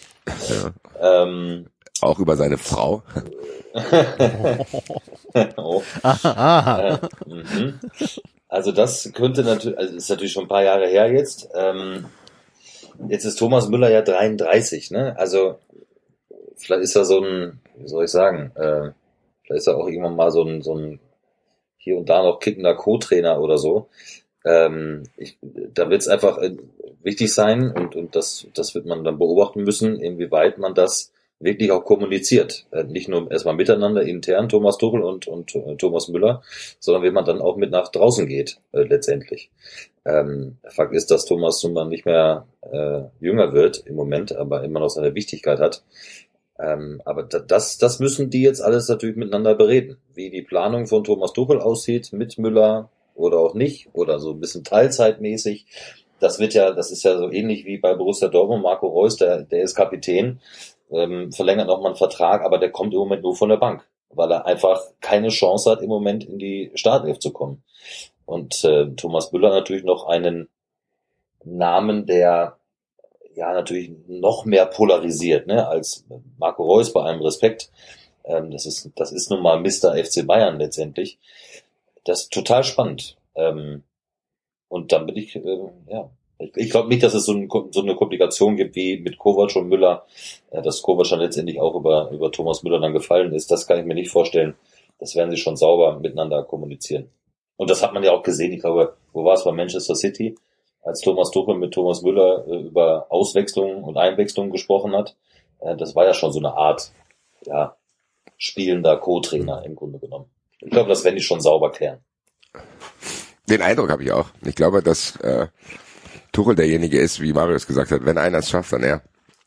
Ähm, 1.01 1.65
Auch 2.01 2.19
über 2.19 2.35
seine 2.35 2.57
Frau. 2.57 3.03
oh, 5.57 5.81
Aha. 6.03 6.79
äh, 6.81 6.99
mhm. 7.25 7.79
Also 8.47 8.71
das 8.71 9.11
könnte 9.13 9.43
natürlich, 9.43 9.77
also 9.77 9.95
ist 9.95 10.09
natürlich 10.09 10.31
schon 10.31 10.45
ein 10.45 10.49
paar 10.49 10.63
Jahre 10.63 10.87
her 10.87 11.11
jetzt. 11.11 11.49
Ähm, 11.53 12.05
jetzt 13.07 13.25
ist 13.25 13.35
Thomas 13.37 13.69
Müller 13.69 13.91
ja 13.91 14.01
33, 14.01 14.91
ne? 14.91 15.15
Also 15.17 15.59
vielleicht 16.55 16.83
ist 16.83 16.95
er 16.95 17.05
so 17.05 17.21
ein, 17.23 17.59
wie 17.77 17.87
soll 17.87 18.05
ich 18.05 18.11
sagen, 18.11 18.51
äh, 18.55 18.91
vielleicht 19.43 19.61
ist 19.61 19.67
er 19.67 19.77
auch 19.77 19.87
irgendwann 19.87 20.15
mal 20.15 20.31
so 20.31 20.43
ein, 20.43 20.61
so 20.61 20.75
ein 20.75 20.99
hier 21.77 21.97
und 21.97 22.09
da 22.09 22.23
noch 22.23 22.39
kickender 22.39 22.75
Co-Trainer 22.75 23.39
oder 23.39 23.57
so. 23.57 23.87
Ähm, 24.45 25.03
ich, 25.17 25.37
da 25.41 25.89
wird 25.89 26.01
es 26.01 26.07
einfach 26.07 26.37
äh, 26.39 26.55
wichtig 27.03 27.33
sein 27.33 27.71
und, 27.71 27.95
und 27.95 28.15
das, 28.15 28.47
das 28.53 28.73
wird 28.73 28.85
man 28.85 29.03
dann 29.03 29.17
beobachten 29.17 29.63
müssen, 29.63 29.99
inwieweit 29.99 30.57
man 30.57 30.73
das 30.73 31.11
wirklich 31.39 31.71
auch 31.71 31.85
kommuniziert. 31.85 32.65
Äh, 32.71 32.83
nicht 32.83 33.07
nur 33.07 33.31
erstmal 33.31 33.55
miteinander 33.55 34.01
intern, 34.03 34.49
Thomas 34.49 34.77
Tuchel 34.77 35.01
und, 35.01 35.27
und 35.27 35.55
äh, 35.55 35.75
Thomas 35.77 36.07
Müller, 36.09 36.41
sondern 36.79 37.03
wie 37.03 37.11
man 37.11 37.25
dann 37.25 37.41
auch 37.41 37.55
mit 37.55 37.71
nach 37.71 37.89
draußen 37.89 38.27
geht, 38.27 38.59
äh, 38.73 38.83
letztendlich. 38.83 39.49
Ähm, 40.05 40.57
Fakt 40.67 40.93
ist, 40.93 41.11
dass 41.11 41.25
Thomas 41.25 41.63
nun 41.63 41.73
mal 41.73 41.87
nicht 41.87 42.05
mehr 42.05 42.47
äh, 42.61 43.01
jünger 43.19 43.53
wird 43.53 43.85
im 43.85 43.95
Moment, 43.95 44.35
aber 44.35 44.63
immer 44.63 44.79
noch 44.79 44.89
seine 44.89 45.15
Wichtigkeit 45.15 45.59
hat. 45.59 45.83
Ähm, 46.59 47.01
aber 47.05 47.23
das, 47.23 47.77
das 47.77 47.99
müssen 47.99 48.29
die 48.29 48.41
jetzt 48.41 48.61
alles 48.61 48.89
natürlich 48.89 49.15
miteinander 49.15 49.55
bereden. 49.55 49.97
Wie 50.13 50.29
die 50.29 50.41
Planung 50.41 50.87
von 50.87 51.05
Thomas 51.05 51.31
Tuchel 51.31 51.61
aussieht, 51.61 52.11
mit 52.11 52.37
Müller 52.37 52.89
oder 53.15 53.37
auch 53.37 53.53
nicht, 53.53 53.89
oder 53.93 54.19
so 54.19 54.31
ein 54.31 54.39
bisschen 54.39 54.63
teilzeitmäßig. 54.63 55.65
Das 56.19 56.39
wird 56.39 56.53
ja, 56.53 56.71
das 56.71 56.91
ist 56.91 57.03
ja 57.03 57.17
so 57.17 57.31
ähnlich 57.31 57.65
wie 57.65 57.77
bei 57.77 57.93
Borussia 57.93 58.27
Dortmund, 58.27 58.63
Marco 58.63 58.87
Reus, 58.87 59.15
der, 59.15 59.43
der 59.43 59.63
ist 59.63 59.75
Kapitän 59.75 60.41
ähm, 60.91 61.31
verlängert 61.31 61.67
nochmal 61.67 61.87
einen 61.87 61.97
Vertrag, 61.97 62.43
aber 62.43 62.57
der 62.57 62.71
kommt 62.71 62.93
im 62.93 62.99
Moment 62.99 63.23
nur 63.23 63.35
von 63.35 63.49
der 63.49 63.57
Bank, 63.57 63.87
weil 64.09 64.31
er 64.31 64.45
einfach 64.45 64.81
keine 65.01 65.29
Chance 65.29 65.69
hat, 65.71 65.81
im 65.81 65.89
Moment 65.89 66.23
in 66.23 66.39
die 66.39 66.71
Startelf 66.75 67.19
zu 67.19 67.31
kommen. 67.31 67.63
Und 68.25 68.63
äh, 68.63 68.87
Thomas 68.95 69.31
Müller 69.31 69.49
natürlich 69.49 69.83
noch 69.83 70.07
einen 70.07 70.49
Namen, 71.43 72.05
der 72.05 72.57
ja 73.35 73.53
natürlich 73.53 73.91
noch 74.07 74.45
mehr 74.45 74.65
polarisiert, 74.65 75.47
ne, 75.47 75.67
als 75.67 76.05
Marco 76.37 76.63
Reus 76.63 76.93
bei 76.93 77.01
allem 77.01 77.21
Respekt. 77.21 77.71
Ähm, 78.25 78.51
das 78.51 78.65
ist, 78.65 78.89
das 78.95 79.11
ist 79.11 79.29
nun 79.29 79.41
mal 79.41 79.59
Mr. 79.59 79.95
FC 79.95 80.25
Bayern 80.27 80.59
letztendlich. 80.59 81.17
Das 82.03 82.23
ist 82.23 82.33
total 82.33 82.63
spannend. 82.63 83.17
Ähm, 83.35 83.83
und 84.67 84.91
dann 84.91 85.05
bin 85.05 85.15
ich, 85.15 85.35
äh, 85.35 85.69
ja, 85.87 86.09
ich, 86.39 86.69
glaube 86.69 86.87
nicht, 86.87 87.03
dass 87.03 87.13
es 87.13 87.25
so, 87.25 87.33
ein, 87.33 87.49
so, 87.71 87.81
eine 87.81 87.95
Komplikation 87.95 88.55
gibt 88.55 88.75
wie 88.75 88.97
mit 88.99 89.17
Kovac 89.17 89.55
und 89.55 89.67
Müller, 89.67 90.05
äh, 90.51 90.61
dass 90.61 90.81
Kovac 90.81 91.09
dann 91.09 91.19
letztendlich 91.19 91.59
auch 91.59 91.75
über, 91.75 92.09
über 92.11 92.31
Thomas 92.31 92.63
Müller 92.63 92.79
dann 92.79 92.93
gefallen 92.93 93.33
ist. 93.33 93.51
Das 93.51 93.67
kann 93.67 93.79
ich 93.79 93.85
mir 93.85 93.95
nicht 93.95 94.09
vorstellen. 94.09 94.55
Das 94.99 95.15
werden 95.15 95.31
sie 95.31 95.37
schon 95.37 95.57
sauber 95.57 95.99
miteinander 95.99 96.43
kommunizieren. 96.43 97.09
Und 97.57 97.69
das 97.69 97.83
hat 97.83 97.93
man 97.93 98.03
ja 98.03 98.11
auch 98.11 98.23
gesehen. 98.23 98.53
Ich 98.53 98.61
glaube, 98.61 98.95
wo 99.11 99.25
war 99.25 99.33
es 99.33 99.43
bei 99.43 99.51
Manchester 99.51 99.95
City, 99.95 100.35
als 100.81 101.01
Thomas 101.01 101.31
Tuchel 101.31 101.55
mit 101.55 101.73
Thomas 101.73 102.01
Müller 102.01 102.45
äh, 102.47 102.55
über 102.61 103.07
Auswechslungen 103.09 103.83
und 103.83 103.97
Einwechslungen 103.97 104.51
gesprochen 104.51 104.95
hat. 104.95 105.15
Äh, 105.59 105.75
das 105.75 105.93
war 105.93 106.05
ja 106.05 106.13
schon 106.13 106.31
so 106.31 106.39
eine 106.39 106.53
Art, 106.53 106.91
ja, 107.45 107.75
spielender 108.37 108.95
Co-Trainer 108.95 109.63
im 109.65 109.75
Grunde 109.75 109.99
genommen. 109.99 110.29
Ich 110.61 110.71
glaube, 110.71 110.89
das 110.89 111.03
werden 111.03 111.15
die 111.15 111.21
schon 111.21 111.41
sauber 111.41 111.71
klären. 111.71 111.99
Den 113.49 113.61
Eindruck 113.61 113.89
habe 113.89 114.03
ich 114.03 114.11
auch. 114.11 114.27
Ich 114.45 114.55
glaube, 114.55 114.81
dass 114.81 115.15
äh, 115.17 115.47
Tuchel 116.39 116.55
derjenige 116.55 116.97
ist, 116.97 117.19
wie 117.19 117.33
Marius 117.33 117.67
gesagt 117.67 117.91
hat, 117.91 118.05
wenn 118.05 118.17
einer 118.17 118.37
es 118.37 118.49
schafft, 118.49 118.71
dann 118.71 118.81
er. 118.81 119.01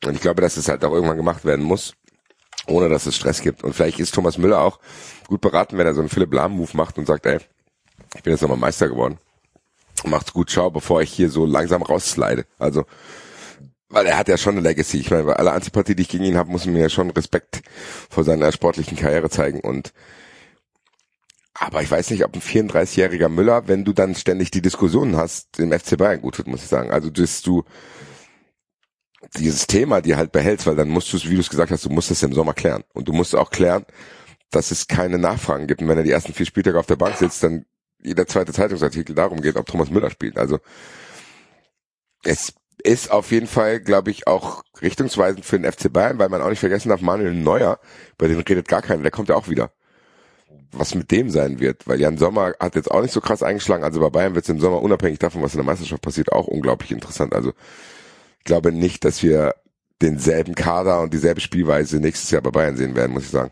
Und 0.05 0.13
ich 0.13 0.21
glaube, 0.21 0.43
dass 0.43 0.57
es 0.57 0.67
halt 0.67 0.85
auch 0.85 0.93
irgendwann 0.93 1.17
gemacht 1.17 1.43
werden 1.43 1.65
muss, 1.65 1.95
ohne 2.67 2.87
dass 2.87 3.07
es 3.07 3.15
Stress 3.15 3.41
gibt. 3.41 3.63
Und 3.63 3.73
vielleicht 3.73 3.99
ist 3.99 4.13
Thomas 4.13 4.37
Müller 4.37 4.61
auch 4.61 4.77
gut 5.25 5.41
beraten, 5.41 5.79
wenn 5.79 5.87
er 5.87 5.95
so 5.95 6.01
einen 6.01 6.09
Philipp 6.09 6.31
Lahm-Move 6.31 6.77
macht 6.77 6.99
und 6.99 7.07
sagt, 7.07 7.25
ey, 7.25 7.39
ich 8.15 8.21
bin 8.21 8.31
jetzt 8.31 8.41
nochmal 8.41 8.59
Meister 8.59 8.89
geworden. 8.89 9.17
Macht's 10.05 10.33
gut, 10.33 10.51
ciao, 10.51 10.69
bevor 10.69 11.01
ich 11.01 11.11
hier 11.11 11.31
so 11.31 11.47
langsam 11.47 11.81
rausslide. 11.81 12.45
Also, 12.59 12.85
weil 13.89 14.05
er 14.05 14.19
hat 14.19 14.27
ja 14.27 14.37
schon 14.37 14.55
eine 14.55 14.67
Legacy. 14.67 14.99
Ich 14.99 15.09
meine, 15.09 15.23
bei 15.23 15.35
aller 15.35 15.53
Antipathie, 15.53 15.95
die 15.95 16.03
ich 16.03 16.09
gegen 16.09 16.25
ihn 16.25 16.37
habe, 16.37 16.51
muss 16.51 16.65
man 16.65 16.75
mir 16.75 16.81
ja 16.81 16.89
schon 16.89 17.09
Respekt 17.09 17.63
vor 18.11 18.23
seiner 18.23 18.51
sportlichen 18.51 18.97
Karriere 18.97 19.31
zeigen. 19.31 19.61
Und 19.61 19.93
aber 21.53 21.81
ich 21.81 21.91
weiß 21.91 22.09
nicht, 22.09 22.23
ob 22.25 22.33
ein 22.33 22.41
34-jähriger 22.41 23.29
Müller, 23.29 23.67
wenn 23.67 23.85
du 23.85 23.93
dann 23.93 24.15
ständig 24.15 24.49
die 24.51 24.61
Diskussionen 24.61 25.15
hast, 25.17 25.59
im 25.59 25.71
FC 25.71 25.97
Bayern 25.97 26.21
gut 26.21 26.35
tut, 26.35 26.47
muss 26.47 26.63
ich 26.63 26.69
sagen. 26.69 26.91
Also, 26.91 27.09
dass 27.09 27.41
du 27.43 27.63
dieses 29.37 29.67
Thema 29.67 30.01
dir 30.01 30.17
halt 30.17 30.31
behältst, 30.31 30.65
weil 30.65 30.75
dann 30.75 30.89
musst 30.89 31.13
du 31.13 31.17
es, 31.17 31.29
wie 31.29 31.35
du 31.35 31.41
es 31.41 31.49
gesagt 31.49 31.71
hast, 31.71 31.85
du 31.85 31.89
musst 31.89 32.11
es 32.11 32.23
im 32.23 32.33
Sommer 32.33 32.53
klären. 32.53 32.83
Und 32.93 33.07
du 33.07 33.13
musst 33.13 33.35
auch 33.35 33.51
klären, 33.51 33.85
dass 34.49 34.71
es 34.71 34.87
keine 34.87 35.19
Nachfragen 35.19 35.67
gibt. 35.67 35.81
Und 35.81 35.87
wenn 35.87 35.97
er 35.97 36.03
die 36.03 36.11
ersten 36.11 36.33
vier 36.33 36.45
Spieltage 36.45 36.79
auf 36.79 36.87
der 36.87 36.95
Bank 36.95 37.17
sitzt, 37.17 37.43
dann 37.43 37.65
jeder 38.01 38.27
zweite 38.27 38.51
Zeitungsartikel 38.51 39.15
darum 39.15 39.41
geht, 39.41 39.55
ob 39.55 39.67
Thomas 39.67 39.89
Müller 39.89 40.09
spielt. 40.09 40.37
Also 40.37 40.59
es 42.23 42.53
ist 42.83 43.11
auf 43.11 43.31
jeden 43.31 43.47
Fall, 43.47 43.79
glaube 43.79 44.11
ich, 44.11 44.27
auch 44.27 44.63
richtungsweisend 44.81 45.45
für 45.45 45.59
den 45.59 45.71
FC 45.71 45.91
Bayern, 45.93 46.19
weil 46.19 46.29
man 46.29 46.41
auch 46.41 46.49
nicht 46.49 46.59
vergessen 46.59 46.89
darf, 46.89 47.01
Manuel 47.01 47.33
Neuer, 47.33 47.79
bei 48.17 48.27
dem 48.27 48.39
redet 48.39 48.67
gar 48.67 48.81
keiner, 48.81 49.03
der 49.03 49.11
kommt 49.11 49.29
ja 49.29 49.35
auch 49.35 49.47
wieder 49.47 49.71
was 50.71 50.95
mit 50.95 51.11
dem 51.11 51.29
sein 51.29 51.59
wird, 51.59 51.87
weil 51.87 51.99
Jan 51.99 52.17
Sommer 52.17 52.53
hat 52.59 52.75
jetzt 52.75 52.89
auch 52.89 53.01
nicht 53.01 53.13
so 53.13 53.21
krass 53.21 53.43
eingeschlagen, 53.43 53.83
also 53.83 53.99
bei 53.99 54.09
Bayern 54.09 54.35
wird 54.35 54.45
es 54.45 54.49
im 54.49 54.59
Sommer 54.59 54.81
unabhängig 54.81 55.19
davon, 55.19 55.41
was 55.41 55.53
in 55.53 55.59
der 55.59 55.65
Meisterschaft 55.65 56.01
passiert, 56.01 56.31
auch 56.31 56.47
unglaublich 56.47 56.91
interessant. 56.91 57.33
Also 57.33 57.53
ich 58.39 58.45
glaube 58.45 58.71
nicht, 58.71 59.05
dass 59.05 59.21
wir 59.23 59.55
denselben 60.01 60.55
Kader 60.55 61.01
und 61.01 61.13
dieselbe 61.13 61.41
Spielweise 61.41 61.99
nächstes 61.99 62.31
Jahr 62.31 62.41
bei 62.41 62.51
Bayern 62.51 62.75
sehen 62.75 62.95
werden, 62.95 63.13
muss 63.13 63.23
ich 63.23 63.29
sagen. 63.29 63.51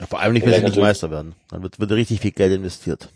Ja, 0.00 0.06
vor 0.06 0.20
allem 0.20 0.32
nicht, 0.32 0.46
wenn 0.46 0.54
sie 0.54 0.64
nicht 0.64 0.76
Meister 0.76 1.10
werden. 1.10 1.34
Dann 1.50 1.62
wird, 1.62 1.78
wird 1.78 1.92
richtig 1.92 2.20
viel 2.20 2.32
Geld 2.32 2.52
investiert. 2.52 3.08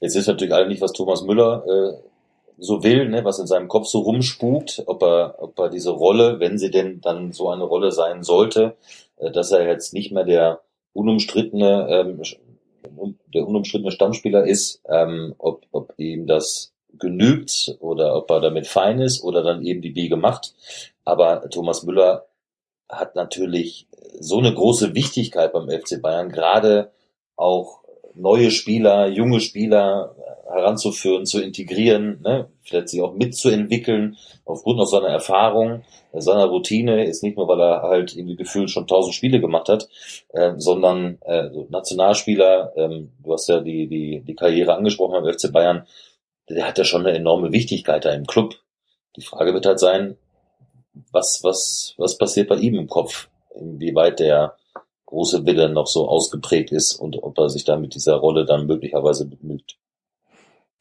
Jetzt 0.00 0.14
ist 0.14 0.28
natürlich 0.28 0.54
alle 0.54 0.68
nicht, 0.68 0.80
was 0.80 0.92
Thomas 0.92 1.22
Müller 1.22 1.64
äh, 1.66 2.10
so 2.58 2.82
will, 2.84 3.08
ne, 3.08 3.24
was 3.24 3.38
in 3.38 3.46
seinem 3.46 3.68
Kopf 3.68 3.86
so 3.86 4.00
rumspukt, 4.00 4.82
ob 4.86 5.02
er, 5.02 5.36
ob 5.38 5.58
er 5.58 5.70
diese 5.70 5.90
Rolle, 5.90 6.38
wenn 6.38 6.58
sie 6.58 6.70
denn 6.70 7.00
dann 7.00 7.32
so 7.32 7.48
eine 7.48 7.64
Rolle 7.64 7.90
sein 7.90 8.22
sollte, 8.22 8.76
dass 9.32 9.52
er 9.52 9.66
jetzt 9.66 9.92
nicht 9.94 10.12
mehr 10.12 10.24
der 10.24 10.60
unumstrittene, 10.92 11.88
ähm, 11.88 12.22
der 13.34 13.46
unumstrittene 13.46 13.92
Stammspieler 13.92 14.46
ist, 14.46 14.82
ähm, 14.88 15.34
ob, 15.38 15.66
ob 15.72 15.94
ihm 15.96 16.26
das 16.26 16.72
genügt 16.98 17.76
oder 17.80 18.16
ob 18.16 18.30
er 18.30 18.40
damit 18.40 18.66
fein 18.66 19.00
ist 19.00 19.22
oder 19.22 19.42
dann 19.42 19.64
eben 19.64 19.82
die 19.82 19.90
Biege 19.90 20.16
macht. 20.16 20.54
Aber 21.04 21.48
Thomas 21.50 21.82
Müller 21.84 22.26
hat 22.88 23.14
natürlich 23.14 23.86
so 24.18 24.38
eine 24.38 24.52
große 24.52 24.94
Wichtigkeit 24.94 25.52
beim 25.52 25.70
FC 25.70 26.02
Bayern, 26.02 26.30
gerade 26.30 26.90
auch 27.36 27.80
neue 28.14 28.50
Spieler, 28.50 29.06
junge 29.08 29.40
Spieler 29.40 30.14
heranzuführen, 30.48 31.26
zu 31.26 31.40
integrieren, 31.40 32.20
ne? 32.22 32.48
Vielleicht 32.70 32.88
sich 32.88 33.02
auch 33.02 33.14
mitzuentwickeln, 33.14 34.16
aufgrund 34.44 34.80
aus 34.80 34.92
seiner 34.92 35.08
Erfahrung, 35.08 35.82
seiner 36.12 36.46
Routine, 36.46 37.04
ist 37.04 37.22
nicht 37.22 37.36
nur, 37.36 37.48
weil 37.48 37.60
er 37.60 37.82
halt 37.82 38.16
irgendwie 38.16 38.36
gefühlt 38.36 38.70
schon 38.70 38.86
tausend 38.86 39.14
Spiele 39.14 39.40
gemacht 39.40 39.68
hat, 39.68 39.88
äh, 40.30 40.52
sondern 40.56 41.18
äh, 41.22 41.50
Nationalspieler, 41.68 42.72
ähm, 42.76 43.10
du 43.22 43.32
hast 43.32 43.48
ja 43.48 43.60
die, 43.60 43.88
die, 43.88 44.22
die 44.24 44.34
Karriere 44.34 44.74
angesprochen 44.74 45.22
beim 45.22 45.32
FC 45.32 45.52
Bayern, 45.52 45.86
der 46.48 46.66
hat 46.66 46.78
ja 46.78 46.84
schon 46.84 47.06
eine 47.06 47.16
enorme 47.16 47.52
Wichtigkeit 47.52 48.04
da 48.04 48.12
im 48.12 48.26
Club. 48.26 48.54
Die 49.16 49.22
Frage 49.22 49.52
wird 49.52 49.66
halt 49.66 49.80
sein, 49.80 50.16
was, 51.12 51.40
was, 51.42 51.94
was 51.98 52.18
passiert 52.18 52.48
bei 52.48 52.56
ihm 52.56 52.74
im 52.76 52.88
Kopf? 52.88 53.28
Inwieweit 53.54 54.20
der 54.20 54.56
große 55.06 55.44
Wille 55.44 55.68
noch 55.68 55.86
so 55.86 56.08
ausgeprägt 56.08 56.70
ist 56.72 56.94
und 56.94 57.22
ob 57.22 57.36
er 57.38 57.48
sich 57.48 57.64
dann 57.64 57.80
mit 57.80 57.94
dieser 57.94 58.16
Rolle 58.16 58.44
dann 58.44 58.66
möglicherweise 58.66 59.26
begnügt. 59.26 59.76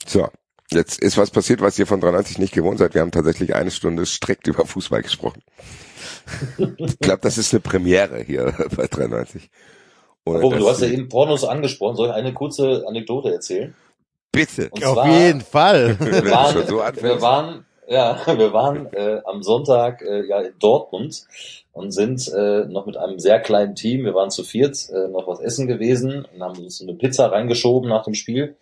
So, 0.05 0.27
jetzt 0.71 1.01
ist 1.01 1.17
was 1.17 1.31
passiert, 1.31 1.61
was 1.61 1.77
ihr 1.79 1.87
von 1.87 1.99
93 1.99 2.37
nicht 2.37 2.53
gewohnt 2.53 2.79
seid. 2.79 2.93
Wir 2.93 3.01
haben 3.01 3.11
tatsächlich 3.11 3.55
eine 3.55 3.71
Stunde 3.71 4.05
strikt 4.05 4.47
über 4.47 4.65
Fußball 4.65 5.01
gesprochen. 5.01 5.41
ich 6.77 6.99
glaube, 6.99 7.19
das 7.21 7.37
ist 7.37 7.53
eine 7.53 7.61
Premiere 7.61 8.21
hier 8.21 8.53
bei 8.75 8.87
93. 8.87 9.49
Ohne 10.25 10.57
du 10.57 10.69
hast 10.69 10.81
ja 10.81 10.87
eben 10.87 11.09
Pornos 11.09 11.43
angesprochen. 11.43 11.95
Soll 11.95 12.09
ich 12.09 12.15
eine 12.15 12.33
kurze 12.33 12.85
Anekdote 12.87 13.31
erzählen? 13.31 13.73
Bitte. 14.31 14.69
Und 14.69 14.85
Auf 14.85 14.93
zwar, 14.93 15.09
jeden 15.09 15.41
Fall. 15.41 15.99
Wir 15.99 16.29
waren, 16.29 16.67
so 16.67 16.77
wir 16.77 17.21
waren, 17.21 17.65
ja, 17.87 18.21
wir 18.37 18.53
waren 18.53 18.85
äh, 18.93 19.21
am 19.25 19.41
Sonntag 19.41 20.01
äh, 20.03 20.27
ja 20.27 20.41
in 20.41 20.53
Dortmund 20.59 21.25
und 21.73 21.91
sind 21.91 22.27
äh, 22.31 22.65
noch 22.65 22.85
mit 22.85 22.95
einem 22.95 23.17
sehr 23.17 23.39
kleinen 23.39 23.73
Team, 23.73 24.03
wir 24.03 24.13
waren 24.13 24.29
zu 24.29 24.43
viert, 24.43 24.89
äh, 24.89 25.07
noch 25.07 25.27
was 25.27 25.39
essen 25.39 25.67
gewesen 25.67 26.27
und 26.31 26.43
haben 26.43 26.59
uns 26.59 26.81
eine 26.81 26.93
Pizza 26.93 27.31
reingeschoben 27.31 27.89
nach 27.89 28.03
dem 28.03 28.13
Spiel. 28.13 28.55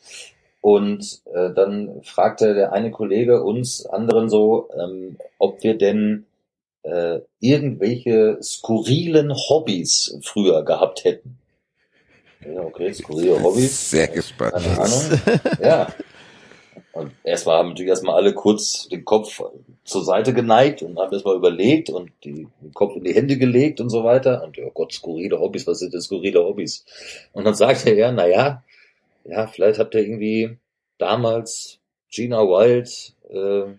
Und 0.61 1.21
äh, 1.33 1.53
dann 1.53 2.01
fragte 2.03 2.53
der 2.53 2.73
eine 2.73 2.91
Kollege 2.91 3.43
uns 3.43 3.85
anderen 3.85 4.29
so, 4.29 4.69
ähm, 4.77 5.17
ob 5.37 5.63
wir 5.63 5.77
denn 5.77 6.25
äh, 6.83 7.19
irgendwelche 7.39 8.39
skurrilen 8.41 9.33
Hobbys 9.33 10.19
früher 10.23 10.63
gehabt 10.63 11.03
hätten. 11.03 11.37
Ja, 12.45 12.61
okay, 12.61 12.93
skurrile 12.93 13.41
Hobbys. 13.41 13.91
Sehr 13.91 14.07
gespannt. 14.07 14.53
Keine 14.53 14.79
Ahnung. 14.79 15.21
Ja. 15.61 15.87
Und 16.93 17.11
erstmal 17.23 17.57
haben 17.57 17.69
natürlich 17.69 17.89
erstmal 17.89 18.15
alle 18.15 18.33
kurz 18.33 18.87
den 18.87 19.05
Kopf 19.05 19.41
zur 19.83 20.03
Seite 20.03 20.33
geneigt 20.33 20.81
und 20.81 20.97
haben 20.97 21.13
erstmal 21.13 21.35
überlegt 21.35 21.91
und 21.91 22.11
die, 22.23 22.47
den 22.61 22.73
Kopf 22.73 22.95
in 22.95 23.03
die 23.03 23.13
Hände 23.13 23.37
gelegt 23.37 23.79
und 23.79 23.89
so 23.89 24.03
weiter. 24.03 24.43
Und 24.43 24.57
oh 24.57 24.71
Gott, 24.73 24.93
skurrile 24.93 25.39
Hobbys, 25.39 25.67
was 25.67 25.79
sind 25.79 25.93
denn 25.93 26.01
skurrile 26.01 26.43
Hobbys? 26.43 26.85
Und 27.33 27.43
dann 27.43 27.53
sagte 27.53 27.91
er, 27.91 28.11
na 28.11 28.25
ja, 29.27 29.47
vielleicht 29.47 29.79
habt 29.79 29.93
ihr 29.95 30.01
irgendwie 30.01 30.57
damals 30.97 31.79
Gina 32.09 32.39
Wild 32.39 33.13
äh, 33.29 33.73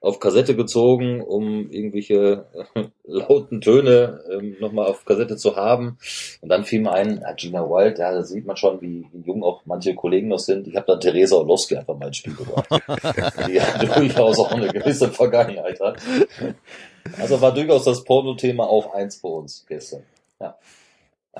auf 0.00 0.20
Kassette 0.20 0.54
gezogen, 0.54 1.20
um 1.22 1.70
irgendwelche 1.70 2.46
äh, 2.74 2.84
lauten 3.04 3.60
Töne 3.60 4.22
ähm, 4.30 4.56
nochmal 4.60 4.86
auf 4.86 5.04
Kassette 5.04 5.36
zu 5.36 5.56
haben. 5.56 5.98
Und 6.40 6.48
dann 6.48 6.64
fiel 6.64 6.80
mir 6.80 6.92
ein, 6.92 7.20
ja, 7.20 7.32
Gina 7.32 7.68
Wild, 7.68 7.98
ja, 7.98 8.12
da 8.12 8.22
sieht 8.22 8.46
man 8.46 8.56
schon, 8.56 8.80
wie, 8.80 9.06
wie 9.12 9.26
jung 9.26 9.42
auch 9.42 9.62
manche 9.64 9.94
Kollegen 9.94 10.28
noch 10.28 10.38
sind. 10.38 10.66
Ich 10.66 10.76
habe 10.76 10.86
dann 10.86 11.00
Theresa 11.00 11.36
Orlowski 11.36 11.76
einfach 11.76 11.96
mal 11.96 12.08
ins 12.08 12.18
Spiel 12.18 12.34
gebracht, 12.34 12.68
die 13.46 13.52
ja 13.54 13.78
durchaus 13.78 14.38
auch 14.38 14.52
eine 14.52 14.68
gewisse 14.68 15.10
Vergangenheit 15.10 15.80
hat. 15.80 16.00
Also 17.18 17.40
war 17.40 17.52
durchaus 17.52 17.84
das 17.84 18.04
Porno-Thema 18.04 18.64
auch 18.64 18.94
eins 18.94 19.18
bei 19.18 19.28
uns 19.28 19.64
gestern. 19.66 20.02
Ja. 20.40 20.58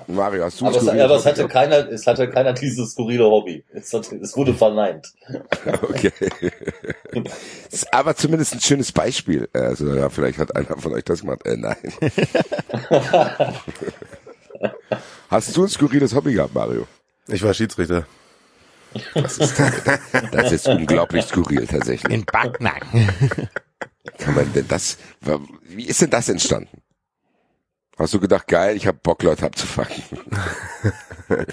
Mario, 0.08 0.44
hast 0.44 0.60
du 0.60 0.66
Aber, 0.66 0.76
es, 0.76 0.88
aber 0.88 1.16
es 1.16 1.24
Hobby 1.24 1.30
hatte 1.30 1.48
keiner, 1.48 1.88
es 1.88 2.06
hatte 2.06 2.28
keiner 2.28 2.52
dieses 2.52 2.92
skurrile 2.92 3.24
Hobby. 3.24 3.64
Es, 3.72 3.92
hatte, 3.92 4.16
es 4.16 4.36
wurde 4.36 4.54
verneint. 4.54 5.12
Okay. 5.82 6.12
Aber 7.92 8.16
zumindest 8.16 8.54
ein 8.54 8.60
schönes 8.60 8.92
Beispiel. 8.92 9.48
Also 9.52 9.94
ja, 9.94 10.08
vielleicht 10.10 10.38
hat 10.38 10.54
einer 10.56 10.76
von 10.76 10.92
euch 10.92 11.04
das 11.04 11.20
gemacht. 11.20 11.46
Äh, 11.46 11.56
nein. 11.56 11.76
Hast 15.30 15.56
du 15.56 15.64
ein 15.64 15.68
skurriles 15.68 16.14
Hobby 16.14 16.34
gehabt, 16.34 16.54
Mario? 16.54 16.86
Ich 17.28 17.42
war 17.42 17.54
Schiedsrichter. 17.54 18.06
Das 19.14 19.38
ist, 19.38 19.60
das 20.32 20.52
ist 20.52 20.68
unglaublich 20.68 21.24
skurril 21.24 21.66
tatsächlich. 21.66 22.12
In 22.12 22.24
Backnacken. 22.24 23.08
Kann 24.18 24.34
man 24.34 24.52
denn 24.52 24.68
das? 24.68 24.98
Wie 25.62 25.86
ist 25.86 26.02
denn 26.02 26.10
das 26.10 26.28
entstanden? 26.28 26.82
Hast 27.98 28.12
du 28.12 28.20
gedacht, 28.20 28.48
geil, 28.48 28.76
ich 28.76 28.86
habe 28.86 28.98
Bock, 29.02 29.22
Leute 29.22 29.46
abzufangen? 29.46 30.02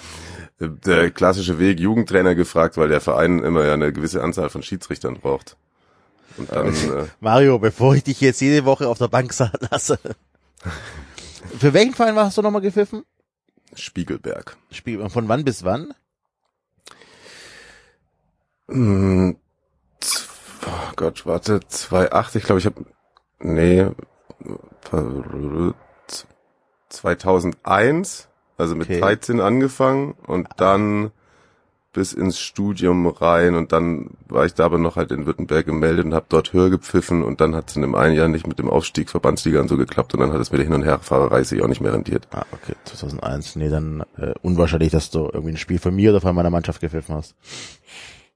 Der 0.60 1.10
klassische 1.10 1.58
Weg, 1.58 1.80
Jugendtrainer 1.80 2.34
gefragt, 2.34 2.76
weil 2.76 2.88
der 2.88 3.00
Verein 3.00 3.40
immer 3.40 3.64
ja 3.64 3.74
eine 3.74 3.92
gewisse 3.92 4.22
Anzahl 4.22 4.48
von 4.48 4.62
Schiedsrichtern 4.62 5.18
braucht. 5.18 5.56
Und 6.36 6.52
dann, 6.52 6.68
äh, 6.68 7.06
Mario, 7.20 7.58
bevor 7.58 7.96
ich 7.96 8.04
dich 8.04 8.20
jetzt 8.20 8.40
jede 8.40 8.64
Woche 8.64 8.88
auf 8.88 8.98
der 8.98 9.08
Bank 9.08 9.34
lasse. 9.70 9.98
Für 11.58 11.74
welchen 11.74 11.94
Verein 11.94 12.14
hast 12.16 12.38
du 12.38 12.42
nochmal 12.42 12.62
gepfiffen? 12.62 13.04
Spiegelberg. 13.74 14.56
Spiel, 14.70 15.08
von 15.10 15.28
wann 15.28 15.44
bis 15.44 15.64
wann? 15.64 15.94
Hm, 18.68 19.36
Oh 20.64 20.92
Gott, 20.96 21.26
warte, 21.26 21.58
2,8, 21.58 22.36
ich 22.36 22.44
glaube, 22.44 22.60
ich 22.60 22.66
habe, 22.66 22.84
nee, 23.40 23.86
2001, 26.92 28.28
also 28.58 28.74
mit 28.76 28.88
Okay. 28.88 29.00
13 29.00 29.40
angefangen 29.40 30.14
und 30.26 30.48
dann 30.56 31.10
bis 31.94 32.14
ins 32.14 32.38
Studium 32.38 33.06
rein 33.06 33.54
und 33.54 33.72
dann 33.72 34.10
war 34.28 34.46
ich 34.46 34.54
da 34.54 34.64
aber 34.64 34.78
noch 34.78 34.96
halt 34.96 35.12
in 35.12 35.26
Württemberg 35.26 35.66
gemeldet 35.66 36.06
und 36.06 36.14
habe 36.14 36.24
dort 36.30 36.54
höher 36.54 36.70
gepfiffen 36.70 37.22
und 37.22 37.42
dann 37.42 37.54
hat 37.54 37.68
es 37.68 37.76
in 37.76 37.82
dem 37.82 37.94
einen 37.94 38.14
Jahr 38.14 38.28
nicht 38.28 38.46
mit 38.46 38.58
dem 38.58 38.70
Aufstieg 38.70 39.10
Verbandsliga 39.10 39.60
und 39.60 39.68
so 39.68 39.76
geklappt 39.76 40.14
und 40.14 40.20
dann 40.20 40.32
hat 40.32 40.40
es 40.40 40.50
mit 40.50 40.58
der 40.58 40.64
Hin- 40.64 40.74
und 40.74 40.84
Herfahrerei 40.84 41.42
sich 41.44 41.60
auch 41.62 41.68
nicht 41.68 41.82
mehr 41.82 41.92
rentiert. 41.92 42.28
Ah, 42.32 42.46
okay, 42.52 42.74
2001. 42.86 43.56
Nee, 43.56 43.68
dann 43.68 44.04
äh, 44.16 44.32
unwahrscheinlich, 44.40 44.90
dass 44.90 45.10
du 45.10 45.28
irgendwie 45.30 45.50
ein 45.52 45.58
Spiel 45.58 45.78
von 45.78 45.94
mir 45.94 46.10
oder 46.12 46.22
von 46.22 46.34
meiner 46.34 46.48
Mannschaft 46.48 46.80
gepfiffen 46.80 47.14
hast. 47.14 47.34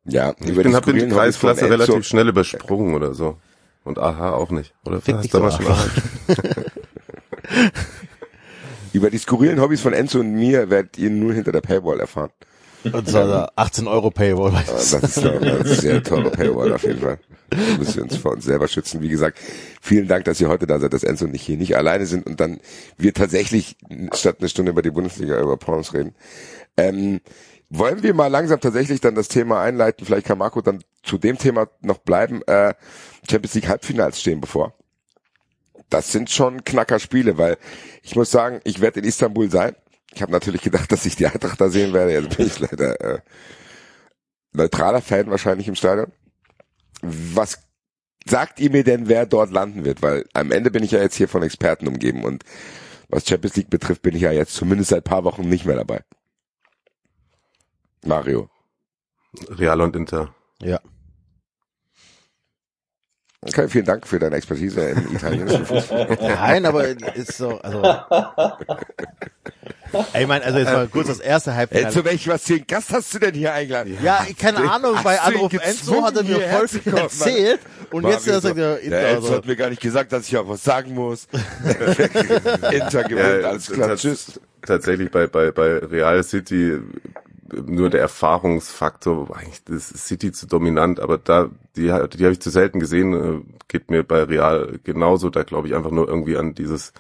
Ja, 0.05 0.35
Ich 0.39 0.55
bin, 0.55 0.69
die 0.69 0.75
hab 0.75 0.85
bin 0.85 0.97
die 0.97 1.09
Kreisklasse 1.09 1.71
relativ 1.71 2.07
schnell 2.07 2.29
übersprungen 2.29 2.95
oder 2.95 3.15
so. 3.15 3.39
Und 3.85 3.99
aha 3.99 4.33
auch 4.33 4.51
nicht. 4.51 4.75
Oder 4.85 5.01
Fick 5.01 5.15
hast 5.15 5.25
dich 5.25 5.31
du 5.33 5.39
doch 5.39 5.59
damals 5.59 5.87
schon? 6.37 6.65
Über 8.97 9.11
die 9.11 9.19
skurrilen 9.19 9.61
Hobbys 9.61 9.83
von 9.83 9.93
Enzo 9.93 10.21
und 10.21 10.33
mir 10.33 10.71
werdet 10.71 10.97
ihr 10.97 11.11
nur 11.11 11.35
hinter 11.35 11.53
der 11.53 11.61
Paywall 11.61 12.01
erfahren. 12.01 12.31
Und 12.83 13.07
zwar 13.07 13.27
der 13.27 13.53
18 13.55 13.89
Euro 13.89 14.11
Paywall. 14.11 14.53
Aber 14.53 14.63
Das 14.65 14.91
ist 14.91 15.19
ja 15.19 15.33
eine 15.33 15.67
sehr 15.67 16.03
teure 16.03 16.31
Paywall 16.31 16.73
auf 16.73 16.83
jeden 16.83 17.01
Fall. 17.01 17.19
Da 17.51 17.59
müssen 17.79 17.97
wir 17.97 18.03
uns 18.05 18.17
vor 18.17 18.33
uns 18.33 18.47
selber 18.47 18.69
schützen. 18.69 19.03
Wie 19.03 19.11
gesagt, 19.11 19.39
vielen 19.83 20.09
Dank, 20.09 20.25
dass 20.25 20.41
ihr 20.41 20.49
heute 20.49 20.67
da 20.67 20.79
seid, 20.79 20.95
dass 20.95 21.05
Enzo 21.05 21.27
und 21.27 21.35
ich 21.35 21.43
hier 21.43 21.59
nicht 21.59 21.77
alleine 21.77 22.07
sind 22.07 22.25
und 22.25 22.41
dann 22.41 22.59
wir 22.97 23.13
tatsächlich 23.13 23.77
statt 24.15 24.37
eine 24.39 24.49
Stunde 24.49 24.71
über 24.71 24.81
die 24.81 24.91
Bundesliga 24.91 25.39
über 25.43 25.59
Pornos 25.59 25.93
reden. 25.93 26.15
Ähm, 26.79 27.21
wollen 27.69 28.03
wir 28.03 28.15
mal 28.15 28.29
langsam 28.29 28.61
tatsächlich 28.61 29.03
dann 29.03 29.15
das 29.15 29.29
Thema 29.29 29.61
einleiten? 29.61 30.07
Vielleicht 30.07 30.25
kann 30.25 30.39
Marco 30.39 30.63
dann 30.63 30.83
zu 31.03 31.19
dem 31.19 31.37
Thema 31.37 31.69
noch 31.83 31.99
bleiben. 31.99 32.41
Äh, 32.47 32.73
Champions 33.31 33.57
League 33.57 33.69
Halbfinals 33.69 34.23
stehen 34.23 34.41
bevor. 34.41 34.73
Das 35.91 36.11
sind 36.11 36.31
schon 36.31 36.65
Knackerspiele, 36.65 37.39
weil 37.39 37.59
ich 38.03 38.17
muss 38.17 38.31
sagen, 38.31 38.61
ich 38.65 38.81
werde 38.81 39.01
in 39.01 39.07
Istanbul 39.07 39.51
sein. 39.51 39.77
Ich 40.15 40.23
habe 40.23 40.33
natürlich 40.33 40.63
gedacht, 40.63 40.91
dass 40.93 41.07
ich 41.07 41.17
die 41.17 41.27
Eintracht 41.27 41.61
da 41.61 41.69
sehen 41.69 41.93
werde. 41.93 42.13
Jetzt 42.13 42.37
bin 42.37 42.47
ich 42.47 42.59
leider 42.59 43.01
äh, 43.01 43.19
neutraler 44.53 45.03
Fan 45.03 45.31
wahrscheinlich 45.31 45.69
im 45.69 45.75
Stadion. 45.75 46.13
Was 47.03 47.59
sagt 48.27 48.59
ihr 48.59 48.71
mir 48.71 48.85
denn, 48.85 49.09
wer 49.09 49.27
dort 49.27 49.51
landen 49.51 49.85
wird? 49.85 50.03
Weil 50.03 50.25
am 50.33 50.51
Ende 50.51 50.71
bin 50.71 50.83
ich 50.83 50.93
ja 50.93 51.01
jetzt 51.01 51.17
hier 51.17 51.29
von 51.29 51.43
Experten 51.43 51.87
umgeben 51.87 52.25
und 52.25 52.45
was 53.09 53.27
Champions 53.27 53.57
League 53.57 53.71
betrifft, 53.71 54.03
bin 54.03 54.17
ich 54.17 54.23
ja 54.23 54.33
jetzt 54.33 54.55
zumindest 54.55 54.91
seit 54.91 55.05
paar 55.05 55.23
Wochen 55.25 55.49
nicht 55.49 55.65
mehr 55.65 55.77
dabei. 55.77 56.01
Mario. 58.05 58.51
Real 59.49 59.81
und 59.81 59.95
Inter. 59.95 60.35
Ja. 60.61 60.81
Okay, 63.49 63.69
vielen 63.69 63.85
Dank 63.85 64.07
für 64.07 64.19
deine 64.19 64.37
Expertise 64.37 64.81
im 64.91 65.15
italienischen 65.17 65.65
Fußball. 65.67 66.17
Nein, 66.21 66.67
aber 66.67 66.87
ist 67.15 67.37
so, 67.37 67.59
also. 67.61 67.83
Ey, 70.13 70.23
ich 70.23 70.29
meine, 70.29 70.45
also 70.45 70.59
jetzt 70.59 70.73
mal 70.73 70.89
kurz 70.89 71.07
das 71.09 71.21
erste 71.21 71.51
Äh, 71.51 71.55
Halbfinale. 71.55 71.93
zu 71.95 72.05
welchem 72.05 72.33
was 72.33 72.43
für 72.43 72.55
einen 72.55 72.67
Gast 72.67 72.91
hast 72.93 73.15
du 73.15 73.19
denn 73.19 73.35
hier 73.35 73.53
eingeladen? 73.55 73.97
Ja, 74.03 74.27
keine 74.39 74.71
Ahnung, 74.71 74.97
bei 75.03 75.21
Anruf 75.21 75.53
Enzo 75.55 76.03
hat 76.05 76.17
er 76.17 76.25
mir 76.25 76.41
voll 76.41 76.69
viel 76.69 76.95
erzählt 76.95 77.61
und 77.93 78.03
Mario 78.03 78.17
jetzt 78.19 78.29
er 78.29 78.41
sagt 78.41 78.59
er 78.59 78.75
Der 78.75 78.81
Inter. 78.81 78.99
Enzo 79.09 79.23
Also. 79.27 79.37
hat 79.37 79.47
mir 79.47 79.57
gar 79.57 79.71
nicht 79.71 79.81
gesagt, 79.81 80.13
dass 80.13 80.27
ich 80.29 80.37
auch 80.37 80.49
was 80.49 80.65
sagen 80.65 80.95
muss. 80.95 81.29
Inter 82.73 83.05
gewinnt, 83.05 83.45
alles 83.45 83.71
klar, 83.71 83.97
tschüss. 83.97 84.41
Tatsächlich 84.67 85.11
bei, 85.11 85.29
bei, 85.29 85.53
bei 85.53 85.79
Real 85.79 86.23
City 86.25 86.79
nur 87.67 87.91
der 87.91 88.01
Erfahrungsfaktor, 88.01 89.37
eigentlich 89.37 89.65
das 89.65 89.91
ist 89.91 90.07
City 90.07 90.33
zu 90.33 90.47
dominant, 90.47 91.01
aber 91.01 91.19
da, 91.19 91.51
die, 91.77 91.83
die 91.83 91.91
habe 91.91 92.33
ich 92.33 92.41
zu 92.41 92.51
selten 92.51 92.81
gesehen, 92.81 93.13
äh, 93.15 93.41
geht 93.69 93.91
mir 93.91 94.03
bei 94.03 94.23
Real 94.25 94.79
genauso, 94.85 95.31
da 95.31 95.43
glaube 95.43 95.69
ich 95.69 95.75
einfach 95.75 95.91
nur 95.91 96.09
irgendwie 96.09 96.37
an 96.37 96.55
dieses 96.55 96.93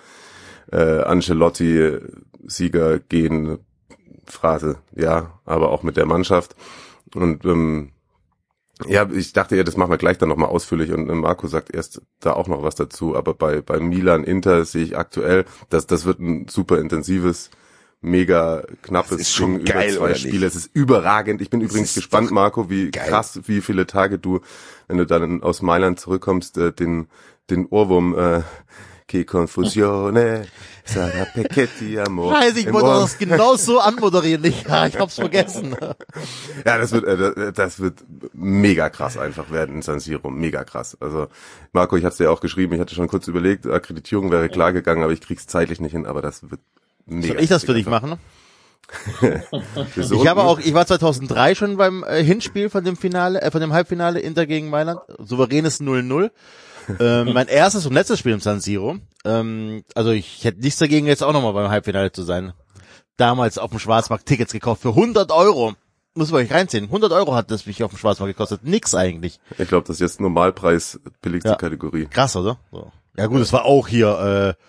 äh, 0.71 1.01
Ancelotti 1.03 1.99
Sieger 2.47 2.99
gehen 2.99 3.59
Phrase, 4.27 4.79
ja, 4.95 5.39
aber 5.45 5.71
auch 5.71 5.83
mit 5.83 5.97
der 5.97 6.07
Mannschaft. 6.07 6.57
Und 7.15 7.45
ähm, 7.45 7.93
ja, 8.85 9.09
ich 9.11 9.33
dachte 9.33 9.57
ja, 9.57 9.63
das 9.63 9.77
machen 9.77 9.91
wir 9.91 9.99
gleich 9.99 10.19
dann 10.19 10.29
nochmal 10.29 10.51
ausführlich 10.51 10.93
und 10.93 11.09
äh, 11.09 11.15
Marco 11.15 11.47
sagt 11.47 11.75
erst 11.75 12.03
da 12.21 12.35
auch 12.35 12.47
noch 12.47 12.63
was 12.63 12.75
dazu, 12.75 13.17
aber 13.17 13.33
bei, 13.35 13.63
bei 13.63 13.81
Milan 13.81 14.25
Inter 14.25 14.65
sehe 14.65 14.85
ich 14.85 14.99
aktuell, 14.99 15.47
dass 15.71 15.87
das 15.87 16.05
wird 16.05 16.19
ein 16.21 16.49
super 16.49 16.79
intensives, 16.79 17.51
mega 18.07 18.63
knappes 18.83 19.11
Das 19.11 19.21
ist 19.21 19.35
schon 19.35 19.57
Ding 19.57 19.65
geil, 19.67 19.97
über 19.97 20.07
zwei? 20.07 20.15
Spiele. 20.15 20.47
Es 20.47 20.55
ist 20.55 20.71
überragend. 20.73 21.43
Ich 21.43 21.51
bin 21.51 21.61
übrigens 21.61 21.91
ist 21.91 21.97
gespannt, 21.97 22.31
Marco, 22.31 22.71
wie 22.71 22.91
geil. 22.91 23.09
krass, 23.09 23.41
wie 23.47 23.61
viele 23.61 23.87
Tage 23.87 24.19
du, 24.19 24.41
wenn 24.89 24.97
du 24.97 25.07
dann 25.07 25.43
aus 25.43 25.61
Mailand 25.63 26.01
zurückkommst, 26.01 26.57
äh, 26.59 26.73
den, 26.73 27.09
den 27.51 27.67
Ohrwurm 27.67 28.17
äh, 28.17 28.43
Che 29.09 29.25
confusione, 29.25 30.49
sarà 30.85 31.27
Pecchetti 31.33 31.97
amor. 31.97 32.35
Scheiße, 32.35 32.59
ich 32.59 32.73
wollte 32.73 32.89
das 32.89 33.17
genau 33.17 33.55
so 33.55 33.79
anmoderieren. 33.79 34.45
Ich, 34.45 34.65
ja, 34.65 34.85
ich 34.89 34.99
hab's 34.99 35.15
vergessen. 35.15 35.77
Ja, 36.65 36.77
das 36.77 36.91
wird, 36.91 37.05
äh, 37.05 37.53
das 37.53 37.79
wird 37.79 38.05
mega 38.33 38.91
krass 38.91 39.17
einfach 39.17 39.53
werden 39.53 39.77
in 39.77 39.83
San 39.83 40.01
Siro. 40.01 40.29
Mega 40.29 40.65
krass. 40.65 40.97
Also, 40.99 41.29
Marco, 41.73 41.97
ich 41.97 42.05
hatte 42.05 42.17
dir 42.17 42.33
auch 42.33 42.41
geschrieben, 42.41 42.75
ich 42.75 42.81
hatte 42.81 42.97
schon 42.97 43.07
kurz 43.07 43.29
überlegt, 43.29 43.65
Akkreditierung 43.69 44.33
wäre 44.33 44.49
klar 44.49 44.73
gegangen, 44.73 45.05
aber 45.05 45.13
ich 45.13 45.21
krieg's 45.21 45.47
zeitlich 45.47 45.81
nicht 45.81 45.93
hin, 45.93 46.05
aber 46.05 46.21
das 46.21 46.51
wird 46.51 46.61
mega. 47.07 47.29
Soll 47.35 47.41
ich 47.43 47.49
das 47.49 47.65
für 47.65 47.75
dich 47.75 47.87
machen? 47.87 48.17
Ich 49.97 50.27
habe 50.29 50.45
auch, 50.45 50.59
ich 50.61 50.73
war 50.75 50.87
2003 50.87 51.55
schon 51.55 51.77
beim 51.77 52.05
äh, 52.05 52.23
Hinspiel 52.23 52.71
von 52.71 52.85
dem 52.85 52.97
Finale, 52.97 53.43
äh, 53.43 53.51
von 53.51 53.61
dem 53.61 53.73
Halbfinale 53.73 54.21
Inter 54.21 54.47
gegen 54.47 54.71
Mailand. 54.71 55.01
Souveränes 55.19 55.81
0-0. 55.81 56.31
ähm, 57.01 57.33
mein 57.35 57.49
erstes 57.49 57.85
und 57.87 57.95
letztes 57.95 58.21
Spiel 58.21 58.33
im 58.33 58.41
San 58.41 58.61
Siro. 58.61 58.97
Ähm, 59.25 59.83
also 59.95 60.11
ich 60.11 60.45
hätte 60.45 60.61
nichts 60.61 60.79
dagegen, 60.79 61.07
jetzt 61.07 61.25
auch 61.25 61.33
nochmal 61.33 61.53
beim 61.53 61.69
Halbfinale 61.71 62.13
zu 62.13 62.23
sein. 62.23 62.53
Damals 63.17 63.59
auf 63.59 63.71
dem 63.71 63.79
Schwarzmarkt 63.81 64.27
Tickets 64.27 64.53
gekauft 64.53 64.83
für 64.83 64.91
100 64.91 65.33
Euro. 65.33 65.73
Muss 66.15 66.31
man 66.31 66.43
euch 66.43 66.53
reinziehen. 66.53 66.85
100 66.85 67.13
Euro 67.13 67.35
hat 67.35 67.51
das 67.51 67.67
mich 67.67 67.83
auf 67.83 67.91
dem 67.91 67.99
Schwarzmarkt 67.99 68.35
gekostet. 68.37 68.63
Nix 68.65 68.95
eigentlich. 68.95 69.41
Ich 69.59 69.69
glaube, 69.69 69.87
das 69.87 69.97
ist 69.97 70.01
jetzt 70.01 70.21
Normalpreis, 70.21 71.01
billigste 71.23 71.51
Ja. 71.51 71.57
Kategorie. 71.57 72.07
Krass, 72.07 72.37
oder? 72.37 72.59
So. 72.71 72.91
Ja 73.17 73.27
gut, 73.27 73.41
es 73.41 73.53
war 73.53 73.65
auch 73.65 73.89
hier 73.89 74.57
äh, 74.57 74.63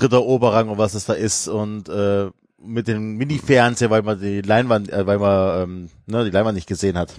dritter 0.00 0.22
Oberrang 0.22 0.68
und 0.68 0.78
was 0.78 0.94
es 0.94 1.06
da 1.06 1.12
ist 1.12 1.48
und 1.48 1.88
äh, 1.88 2.30
mit 2.62 2.88
dem 2.88 3.16
Mini-Fernseher, 3.16 3.90
weil 3.90 4.02
man 4.02 4.20
die 4.20 4.42
Leinwand, 4.42 4.90
äh, 4.90 5.06
weil 5.06 5.18
man 5.18 5.62
ähm, 5.62 5.90
ne, 6.06 6.24
die 6.24 6.30
Leinwand 6.30 6.56
nicht 6.56 6.68
gesehen 6.68 6.98
hat. 6.98 7.14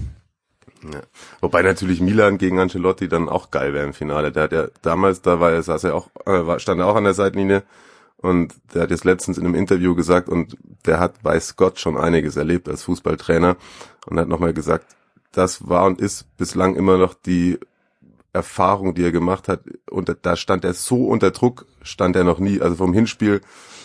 Ja. 0.83 1.01
Wobei 1.41 1.61
natürlich 1.61 2.01
Milan 2.01 2.37
gegen 2.37 2.59
Ancelotti 2.59 3.07
dann 3.07 3.29
auch 3.29 3.51
geil 3.51 3.73
wäre 3.73 3.85
im 3.85 3.93
Finale. 3.93 4.31
Der 4.31 4.43
hat 4.43 4.51
ja 4.51 4.67
damals, 4.81 5.21
da 5.21 5.39
war 5.39 5.51
er, 5.51 5.61
saß 5.61 5.83
er 5.83 5.95
auch, 5.95 6.09
äh, 6.25 6.59
stand 6.59 6.79
er 6.79 6.87
auch 6.87 6.95
an 6.95 7.03
der 7.03 7.13
Seitenlinie 7.13 7.63
und 8.17 8.55
der 8.73 8.83
hat 8.83 8.91
jetzt 8.91 9.03
letztens 9.03 9.37
in 9.37 9.45
einem 9.45 9.55
Interview 9.55 9.95
gesagt 9.95 10.29
und 10.29 10.57
der 10.85 10.99
hat, 10.99 11.23
weiß 11.23 11.55
Gott, 11.55 11.79
schon 11.79 11.97
einiges 11.97 12.35
erlebt 12.35 12.67
als 12.67 12.83
Fußballtrainer 12.83 13.57
und 14.07 14.19
hat 14.19 14.27
nochmal 14.27 14.53
gesagt, 14.53 14.95
das 15.31 15.67
war 15.67 15.85
und 15.85 16.01
ist 16.01 16.35
bislang 16.37 16.75
immer 16.75 16.97
noch 16.97 17.13
die 17.13 17.59
Erfahrung, 18.33 18.95
die 18.95 19.03
er 19.03 19.11
gemacht 19.11 19.47
hat, 19.47 19.63
und 19.89 20.15
da 20.21 20.35
stand 20.35 20.63
er 20.63 20.73
so 20.73 21.07
unter 21.07 21.31
Druck, 21.31 21.65
stand 21.81 22.15
er 22.15 22.23
noch 22.23 22.39
nie. 22.39 22.61
Also 22.61 22.75
vom 22.77 22.93
Hinspiel, 22.93 23.41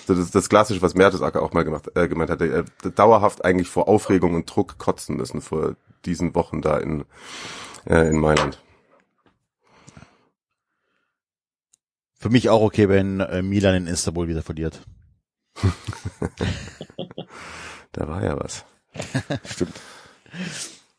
so 0.06 0.14
das, 0.14 0.30
das 0.30 0.48
Klassische, 0.48 0.82
was 0.82 0.94
Mertesacker 0.94 1.42
auch 1.42 1.52
mal 1.52 1.64
gemacht, 1.64 1.90
äh, 1.96 2.06
gemeint 2.06 2.30
hat, 2.30 2.40
er 2.40 2.64
dauerhaft 2.90 3.44
eigentlich 3.44 3.68
vor 3.68 3.88
Aufregung 3.88 4.34
und 4.34 4.46
Druck 4.46 4.78
kotzen 4.78 5.16
müssen 5.16 5.40
vor 5.40 5.74
diesen 6.04 6.34
Wochen 6.36 6.62
da 6.62 6.78
in, 6.78 7.04
äh, 7.86 8.08
in 8.08 8.18
Mailand. 8.18 8.62
Für 12.18 12.30
mich 12.30 12.48
auch 12.48 12.62
okay, 12.62 12.88
wenn 12.88 13.20
äh, 13.20 13.42
Milan 13.42 13.74
in 13.74 13.86
Istanbul 13.86 14.28
wieder 14.28 14.42
verliert. 14.42 14.80
da 17.92 18.08
war 18.08 18.22
ja 18.22 18.38
was. 18.38 18.64
Stimmt. 19.44 19.74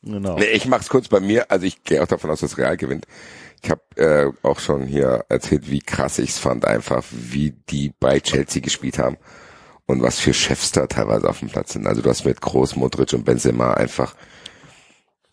Genau. 0.04 0.38
Nee, 0.38 0.46
ich 0.46 0.68
mach's 0.68 0.90
kurz 0.90 1.08
bei 1.08 1.20
mir. 1.20 1.50
Also 1.52 1.66
ich 1.66 1.84
gehe 1.84 2.02
auch 2.02 2.08
davon 2.08 2.30
aus, 2.30 2.40
dass 2.40 2.58
Real 2.58 2.78
gewinnt. 2.78 3.06
Ich 3.64 3.72
habe 3.72 3.82
äh, 3.96 4.32
auch 4.48 4.60
schon 4.60 4.86
hier 4.86 5.26
erzählt, 5.30 5.70
wie 5.70 5.80
krass 5.80 6.20
ich's 6.20 6.38
fand, 6.38 6.66
einfach 6.66 7.04
wie 7.12 7.52
die 7.70 7.92
bei 8.00 8.20
Chelsea 8.20 8.62
gespielt 8.62 9.00
haben 9.00 9.18
und 9.88 10.02
was 10.02 10.20
für 10.20 10.34
Chefs 10.34 10.72
da 10.72 10.86
teilweise 10.86 11.28
auf 11.28 11.40
dem 11.40 11.50
Platz 11.50 11.74
sind. 11.74 11.88
Also 11.88 12.02
du 12.02 12.10
hast 12.10 12.26
mit 12.26 12.40
Groß, 12.40 12.76
Modric 12.76 13.14
und 13.14 13.26
Benzema 13.26 13.74
einfach, 13.74 14.16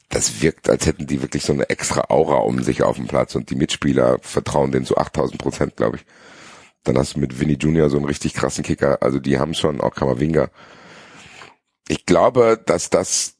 das 0.08 0.40
wirkt, 0.40 0.70
als 0.70 0.86
hätten 0.86 1.06
die 1.06 1.20
wirklich 1.22 1.44
so 1.44 1.52
eine 1.52 1.68
extra 1.68 2.04
Aura 2.08 2.36
um 2.36 2.62
sich 2.62 2.82
auf 2.82 2.96
dem 2.96 3.08
Platz 3.08 3.34
und 3.34 3.50
die 3.50 3.56
Mitspieler 3.56 4.18
vertrauen 4.22 4.72
denen 4.72 4.86
zu 4.86 4.96
8000 4.96 5.40
Prozent, 5.40 5.76
glaube 5.76 5.96
ich. 5.96 6.06
Dann 6.84 6.96
hast 6.98 7.16
du 7.16 7.20
mit 7.20 7.40
Vinny 7.40 7.54
Junior 7.54 7.90
so 7.90 7.96
einen 7.96 8.06
richtig 8.06 8.34
krassen 8.34 8.62
Kicker. 8.62 9.02
Also 9.02 9.18
die 9.18 9.38
haben 9.38 9.54
schon 9.54 9.80
auch 9.80 9.94
Kamavinga. 9.94 10.50
Ich 11.88 12.06
glaube, 12.06 12.62
dass 12.64 12.90
das 12.90 13.33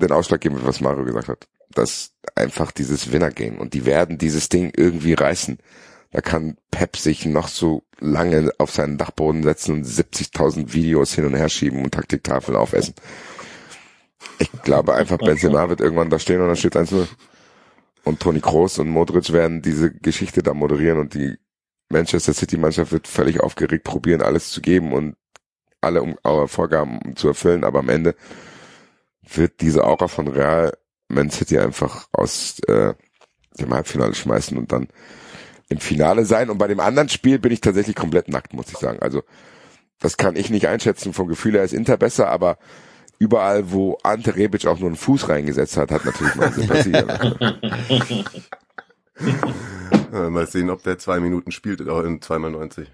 den 0.00 0.12
Ausschlag 0.12 0.40
geben 0.40 0.58
was 0.62 0.80
Mario 0.80 1.04
gesagt 1.04 1.28
hat. 1.28 1.48
Das 1.72 2.12
einfach 2.34 2.72
dieses 2.72 3.12
Winner-Game 3.12 3.58
und 3.58 3.74
die 3.74 3.86
werden 3.86 4.18
dieses 4.18 4.48
Ding 4.48 4.72
irgendwie 4.76 5.14
reißen. 5.14 5.58
Da 6.12 6.20
kann 6.20 6.56
Pep 6.70 6.96
sich 6.96 7.24
noch 7.26 7.48
so 7.48 7.84
lange 8.00 8.50
auf 8.58 8.72
seinen 8.72 8.98
Dachboden 8.98 9.44
setzen 9.44 9.76
und 9.76 9.86
70.000 9.86 10.72
Videos 10.72 11.14
hin 11.14 11.26
und 11.26 11.36
her 11.36 11.48
schieben 11.48 11.84
und 11.84 11.94
Taktiktafeln 11.94 12.56
aufessen. 12.56 12.94
Ich 14.38 14.50
glaube 14.62 14.94
einfach, 14.94 15.18
Benzema 15.18 15.68
wird 15.68 15.80
irgendwann 15.80 16.10
da 16.10 16.18
stehen 16.18 16.40
und 16.40 16.48
dann 16.48 16.56
steht 16.56 16.76
1-0. 16.76 17.06
Und 18.04 18.20
Toni 18.20 18.40
Kroos 18.40 18.78
und 18.78 18.88
Modric 18.88 19.32
werden 19.32 19.62
diese 19.62 19.92
Geschichte 19.92 20.42
da 20.42 20.54
moderieren 20.54 20.98
und 20.98 21.14
die 21.14 21.36
Manchester 21.90 22.32
City 22.32 22.56
Mannschaft 22.56 22.92
wird 22.92 23.06
völlig 23.06 23.40
aufgeregt 23.40 23.84
probieren, 23.84 24.22
alles 24.22 24.50
zu 24.50 24.60
geben 24.60 24.92
und 24.92 25.16
alle 25.80 26.02
um, 26.02 26.16
Vorgaben 26.48 27.16
zu 27.16 27.28
erfüllen, 27.28 27.64
aber 27.64 27.80
am 27.80 27.88
Ende 27.88 28.14
wird 29.36 29.60
diese 29.60 29.84
Aura 29.84 30.08
von 30.08 30.28
Real 30.28 30.76
Man 31.08 31.30
City 31.30 31.58
einfach 31.58 32.08
aus 32.12 32.60
äh, 32.68 32.94
dem 33.58 33.74
Halbfinale 33.74 34.14
schmeißen 34.14 34.56
und 34.56 34.72
dann 34.72 34.88
im 35.68 35.78
Finale 35.78 36.24
sein. 36.24 36.50
Und 36.50 36.58
bei 36.58 36.68
dem 36.68 36.80
anderen 36.80 37.08
Spiel 37.08 37.38
bin 37.38 37.52
ich 37.52 37.60
tatsächlich 37.60 37.96
komplett 37.96 38.28
nackt, 38.28 38.52
muss 38.54 38.70
ich 38.70 38.78
sagen. 38.78 39.00
Also 39.00 39.22
das 39.98 40.16
kann 40.16 40.36
ich 40.36 40.50
nicht 40.50 40.68
einschätzen. 40.68 41.12
Vom 41.12 41.28
Gefühl 41.28 41.54
her 41.54 41.64
ist 41.64 41.72
Inter 41.72 41.96
besser, 41.96 42.28
aber 42.28 42.58
überall, 43.18 43.70
wo 43.70 43.98
Ante 44.02 44.36
Rebic 44.36 44.66
auch 44.66 44.78
nur 44.78 44.88
einen 44.88 44.96
Fuß 44.96 45.28
reingesetzt 45.28 45.76
hat, 45.76 45.90
hat 45.90 46.04
natürlich 46.04 46.34
meine 46.34 46.52
Sympathie. 46.52 47.04
Mal 50.30 50.46
sehen, 50.46 50.70
ob 50.70 50.82
der 50.82 50.98
zwei 50.98 51.20
Minuten 51.20 51.52
spielt 51.52 51.80
oder 51.80 52.04
in 52.04 52.20
zweimal 52.20 52.50
90. 52.50 52.90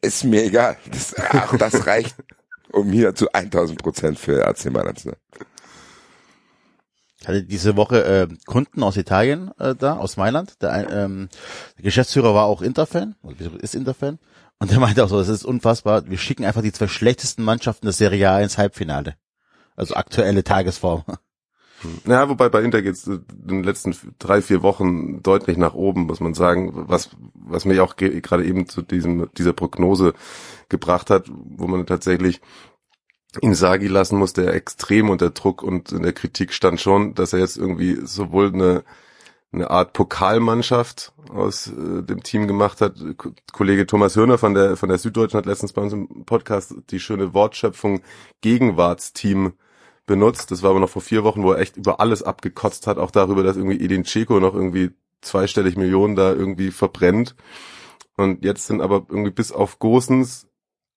Ist 0.00 0.24
mir 0.24 0.44
egal. 0.44 0.76
Das, 0.90 1.14
ach, 1.16 1.56
das 1.56 1.86
reicht 1.86 2.16
um 2.72 2.90
hier 2.90 3.14
zu 3.14 3.32
1000 3.32 3.82
Prozent 3.82 4.18
für 4.18 4.46
AC 4.46 4.66
Mailand 4.66 4.98
zu 4.98 5.08
sein. 5.10 5.18
Ich 7.20 7.28
hatte 7.28 7.42
diese 7.42 7.76
Woche 7.76 8.04
äh, 8.04 8.28
Kunden 8.46 8.82
aus 8.82 8.96
Italien 8.96 9.50
äh, 9.58 9.74
da, 9.74 9.96
aus 9.96 10.16
Mailand. 10.16 10.62
Der, 10.62 10.88
ähm, 10.90 11.28
der 11.76 11.82
Geschäftsführer 11.82 12.34
war 12.34 12.44
auch 12.44 12.62
Interfan, 12.62 13.16
ist 13.60 13.74
Interfan. 13.74 14.18
Und 14.58 14.70
der 14.70 14.80
meinte 14.80 15.04
auch 15.04 15.08
so, 15.08 15.18
es 15.18 15.28
ist 15.28 15.44
unfassbar, 15.44 16.08
wir 16.08 16.18
schicken 16.18 16.44
einfach 16.44 16.62
die 16.62 16.72
zwei 16.72 16.86
schlechtesten 16.86 17.42
Mannschaften 17.42 17.86
der 17.86 17.92
Serie 17.92 18.30
A 18.30 18.40
ins 18.40 18.58
Halbfinale. 18.58 19.16
Also 19.74 19.94
aktuelle 19.94 20.44
Tagesform. 20.44 21.04
Ja, 22.06 22.28
wobei 22.28 22.48
bei 22.48 22.62
Inter 22.62 22.82
geht's 22.82 23.06
in 23.06 23.24
den 23.28 23.62
letzten 23.62 23.94
drei, 24.18 24.40
vier 24.40 24.62
Wochen 24.62 25.22
deutlich 25.22 25.56
nach 25.56 25.74
oben, 25.74 26.06
muss 26.06 26.20
man 26.20 26.34
sagen, 26.34 26.72
was, 26.74 27.10
was 27.34 27.64
mich 27.64 27.80
auch 27.80 27.96
gerade 27.96 28.44
eben 28.44 28.68
zu 28.68 28.82
diesem, 28.82 29.28
dieser 29.36 29.52
Prognose 29.52 30.14
gebracht 30.68 31.10
hat, 31.10 31.30
wo 31.30 31.66
man 31.66 31.86
tatsächlich 31.86 32.40
Insagi 33.40 33.88
lassen 33.88 34.18
muss, 34.18 34.32
der 34.32 34.54
extrem 34.54 35.10
unter 35.10 35.30
Druck 35.30 35.62
und 35.62 35.92
in 35.92 36.02
der 36.02 36.12
Kritik 36.12 36.52
stand 36.52 36.80
schon, 36.80 37.14
dass 37.14 37.32
er 37.32 37.40
jetzt 37.40 37.58
irgendwie 37.58 37.98
sowohl 38.02 38.52
eine, 38.52 38.84
eine 39.52 39.70
Art 39.70 39.92
Pokalmannschaft 39.92 41.12
aus 41.30 41.68
äh, 41.68 42.02
dem 42.02 42.22
Team 42.22 42.46
gemacht 42.46 42.80
hat. 42.80 42.96
K 43.18 43.32
Kollege 43.52 43.86
Thomas 43.86 44.16
Hörner 44.16 44.38
von 44.38 44.54
der, 44.54 44.76
von 44.76 44.88
der 44.88 44.98
Süddeutschen 44.98 45.38
hat 45.38 45.46
letztens 45.46 45.72
bei 45.72 45.82
uns 45.82 45.92
im 45.92 46.24
Podcast 46.24 46.74
die 46.90 47.00
schöne 47.00 47.34
Wortschöpfung 47.34 48.00
Gegenwartsteam 48.40 49.52
benutzt. 50.06 50.50
Das 50.50 50.62
war 50.62 50.70
aber 50.70 50.80
noch 50.80 50.90
vor 50.90 51.02
vier 51.02 51.24
Wochen, 51.24 51.42
wo 51.42 51.52
er 51.52 51.60
echt 51.60 51.76
über 51.76 52.00
alles 52.00 52.22
abgekotzt 52.22 52.86
hat, 52.86 52.98
auch 52.98 53.10
darüber, 53.10 53.42
dass 53.42 53.56
irgendwie 53.56 53.80
Edin 53.80 54.04
Dzeko 54.04 54.40
noch 54.40 54.54
irgendwie 54.54 54.90
zweistellig 55.20 55.76
Millionen 55.76 56.16
da 56.16 56.32
irgendwie 56.32 56.70
verbrennt. 56.70 57.34
Und 58.16 58.44
jetzt 58.44 58.66
sind 58.66 58.80
aber 58.80 59.06
irgendwie 59.08 59.30
bis 59.30 59.52
auf 59.52 59.78
Gosens 59.78 60.46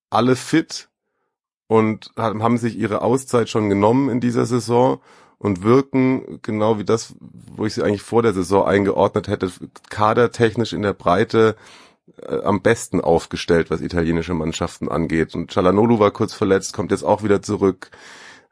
alle 0.09 0.35
fit 0.35 0.89
und 1.67 2.11
haben 2.17 2.57
sich 2.57 2.77
ihre 2.77 3.01
Auszeit 3.01 3.49
schon 3.49 3.69
genommen 3.69 4.09
in 4.09 4.19
dieser 4.19 4.45
Saison 4.45 5.01
und 5.37 5.63
wirken 5.63 6.39
genau 6.41 6.79
wie 6.79 6.85
das, 6.85 7.15
wo 7.19 7.65
ich 7.65 7.73
sie 7.73 7.83
eigentlich 7.83 8.01
vor 8.01 8.23
der 8.23 8.33
Saison 8.33 8.65
eingeordnet 8.65 9.27
hätte, 9.27 9.51
kadertechnisch 9.89 10.73
in 10.73 10.81
der 10.81 10.93
Breite 10.93 11.55
äh, 12.21 12.41
am 12.41 12.61
besten 12.61 13.01
aufgestellt, 13.01 13.69
was 13.69 13.81
italienische 13.81 14.33
Mannschaften 14.33 14.89
angeht. 14.89 15.35
Und 15.35 15.51
Cialanolu 15.51 15.99
war 15.99 16.11
kurz 16.11 16.33
verletzt, 16.33 16.73
kommt 16.73 16.91
jetzt 16.91 17.03
auch 17.03 17.23
wieder 17.23 17.41
zurück. 17.41 17.91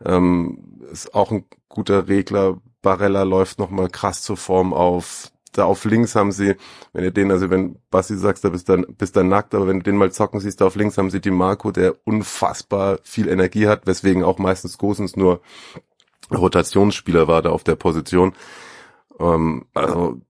Ähm, 0.03 0.81
ist 0.91 1.13
auch 1.13 1.31
ein 1.31 1.45
guter 1.69 2.07
Regler. 2.07 2.57
Barella 2.81 3.23
läuft 3.23 3.59
nochmal 3.59 3.89
krass 3.89 4.21
zur 4.21 4.37
Form 4.37 4.73
auf. 4.73 5.31
Da 5.53 5.65
auf 5.65 5.85
links 5.85 6.15
haben 6.15 6.31
sie, 6.31 6.55
wenn 6.93 7.03
ihr 7.03 7.11
den, 7.11 7.31
also 7.31 7.49
wenn 7.49 7.79
Basti 7.89 8.15
sagst, 8.15 8.43
da 8.43 8.49
bist 8.49 8.69
dann, 8.69 8.85
bist 8.97 9.15
dann 9.15 9.27
nackt, 9.27 9.55
aber 9.55 9.67
wenn 9.67 9.79
du 9.79 9.83
den 9.83 9.97
mal 9.97 10.11
zocken 10.11 10.39
siehst, 10.39 10.61
da 10.61 10.67
auf 10.67 10.75
links 10.75 10.97
haben 10.97 11.09
sie 11.09 11.19
die 11.19 11.31
Marco, 11.31 11.71
der 11.71 11.95
unfassbar 12.05 12.99
viel 13.01 13.27
Energie 13.27 13.67
hat, 13.67 13.87
weswegen 13.87 14.23
auch 14.23 14.37
meistens 14.37 14.77
Gosens 14.77 15.15
nur 15.15 15.41
Rotationsspieler 16.31 17.27
war 17.27 17.41
da 17.41 17.49
auf 17.49 17.63
der 17.63 17.75
Position. 17.75 18.33
Ähm, 19.19 19.65
also, 19.73 20.21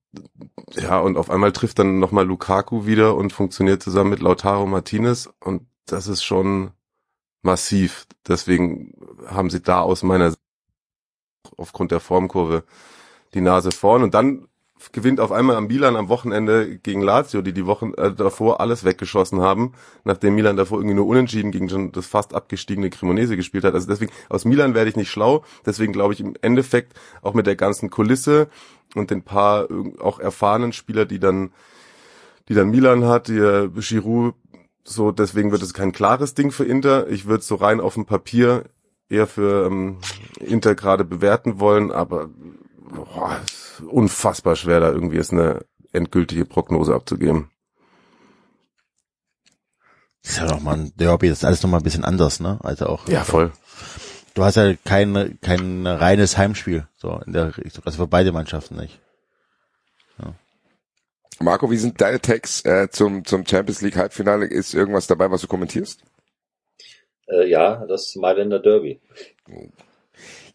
ja, 0.72 0.98
und 0.98 1.18
auf 1.18 1.30
einmal 1.30 1.52
trifft 1.52 1.78
dann 1.78 1.98
nochmal 1.98 2.26
Lukaku 2.26 2.86
wieder 2.86 3.14
und 3.16 3.32
funktioniert 3.32 3.82
zusammen 3.82 4.10
mit 4.10 4.20
Lautaro 4.20 4.66
Martinez 4.66 5.28
und 5.40 5.66
das 5.86 6.06
ist 6.06 6.22
schon 6.22 6.70
massiv. 7.48 8.06
Deswegen 8.26 8.92
haben 9.26 9.48
sie 9.48 9.62
da 9.62 9.80
aus 9.80 10.02
meiner 10.02 10.34
aufgrund 11.56 11.90
der 11.92 12.00
Formkurve 12.00 12.64
die 13.34 13.40
Nase 13.40 13.70
vorn 13.72 14.02
und 14.02 14.12
dann 14.14 14.48
gewinnt 14.92 15.18
auf 15.18 15.32
einmal 15.32 15.56
am 15.56 15.66
Milan 15.66 15.96
am 15.96 16.08
Wochenende 16.08 16.78
gegen 16.78 17.00
Lazio, 17.00 17.42
die 17.42 17.52
die 17.52 17.66
Wochen 17.66 17.94
äh, 17.94 18.12
davor 18.12 18.60
alles 18.60 18.84
weggeschossen 18.84 19.40
haben, 19.40 19.72
nachdem 20.04 20.34
Milan 20.34 20.56
davor 20.56 20.78
irgendwie 20.78 20.94
nur 20.94 21.06
unentschieden 21.06 21.50
gegen 21.50 21.68
schon 21.68 21.90
das 21.90 22.06
fast 22.06 22.32
abgestiegene 22.34 22.90
Cremonese 22.90 23.36
gespielt 23.36 23.64
hat. 23.64 23.74
Also 23.74 23.88
deswegen, 23.88 24.12
aus 24.28 24.44
Milan 24.44 24.74
werde 24.74 24.90
ich 24.90 24.96
nicht 24.96 25.10
schlau. 25.10 25.42
Deswegen 25.66 25.92
glaube 25.92 26.12
ich 26.14 26.20
im 26.20 26.34
Endeffekt 26.42 26.92
auch 27.22 27.34
mit 27.34 27.46
der 27.46 27.56
ganzen 27.56 27.90
Kulisse 27.90 28.48
und 28.94 29.10
den 29.10 29.22
paar 29.22 29.66
auch 29.98 30.20
erfahrenen 30.20 30.72
Spieler, 30.72 31.06
die 31.06 31.18
dann, 31.18 31.50
die 32.48 32.54
dann 32.54 32.70
Milan 32.70 33.04
hat, 33.04 33.26
die 33.26 33.68
Giroud, 33.74 34.34
so 34.84 35.12
deswegen 35.12 35.52
wird 35.52 35.62
es 35.62 35.74
kein 35.74 35.92
klares 35.92 36.34
Ding 36.34 36.50
für 36.50 36.64
Inter. 36.64 37.08
Ich 37.08 37.26
würde 37.26 37.44
so 37.44 37.56
rein 37.56 37.80
auf 37.80 37.94
dem 37.94 38.06
Papier 38.06 38.64
eher 39.08 39.26
für 39.26 39.66
ähm, 39.66 39.98
Inter 40.40 40.74
gerade 40.74 41.04
bewerten 41.04 41.60
wollen, 41.60 41.90
aber 41.90 42.28
boah, 42.90 43.40
unfassbar 43.86 44.56
schwer, 44.56 44.80
da 44.80 44.90
irgendwie 44.90 45.16
jetzt 45.16 45.32
eine 45.32 45.64
endgültige 45.92 46.44
Prognose 46.44 46.94
abzugeben. 46.94 47.50
Das 50.22 50.32
ist 50.32 50.38
ja 50.38 50.46
noch 50.46 50.60
mal 50.60 50.74
ein 50.74 50.92
Derby, 50.96 51.28
das 51.28 51.38
ist 51.38 51.44
alles 51.44 51.62
noch 51.62 51.70
mal 51.70 51.78
ein 51.78 51.84
bisschen 51.84 52.04
anders, 52.04 52.40
ne? 52.40 52.58
Also 52.62 52.86
auch. 52.86 53.08
Ja, 53.08 53.24
voll. 53.24 53.52
Du 54.34 54.44
hast 54.44 54.56
ja 54.56 54.74
kein, 54.84 55.38
kein 55.40 55.86
reines 55.86 56.36
Heimspiel, 56.36 56.86
so 56.96 57.20
in 57.26 57.32
der 57.32 57.56
Richtung, 57.56 57.84
also 57.86 57.98
für 57.98 58.06
beide 58.06 58.30
Mannschaften 58.30 58.76
nicht. 58.76 59.00
Ja. 61.38 61.44
Marco, 61.44 61.70
wie 61.70 61.76
sind 61.76 62.00
deine 62.00 62.20
Tags 62.20 62.64
äh, 62.64 62.88
zum, 62.90 63.24
zum 63.24 63.46
Champions 63.46 63.82
League 63.82 63.96
Halbfinale? 63.96 64.46
Ist 64.46 64.74
irgendwas 64.74 65.06
dabei, 65.06 65.30
was 65.30 65.40
du 65.40 65.46
kommentierst? 65.46 66.02
Äh, 67.28 67.48
ja, 67.48 67.84
das 67.86 68.16
Mailänder 68.16 68.58
Derby. 68.58 69.00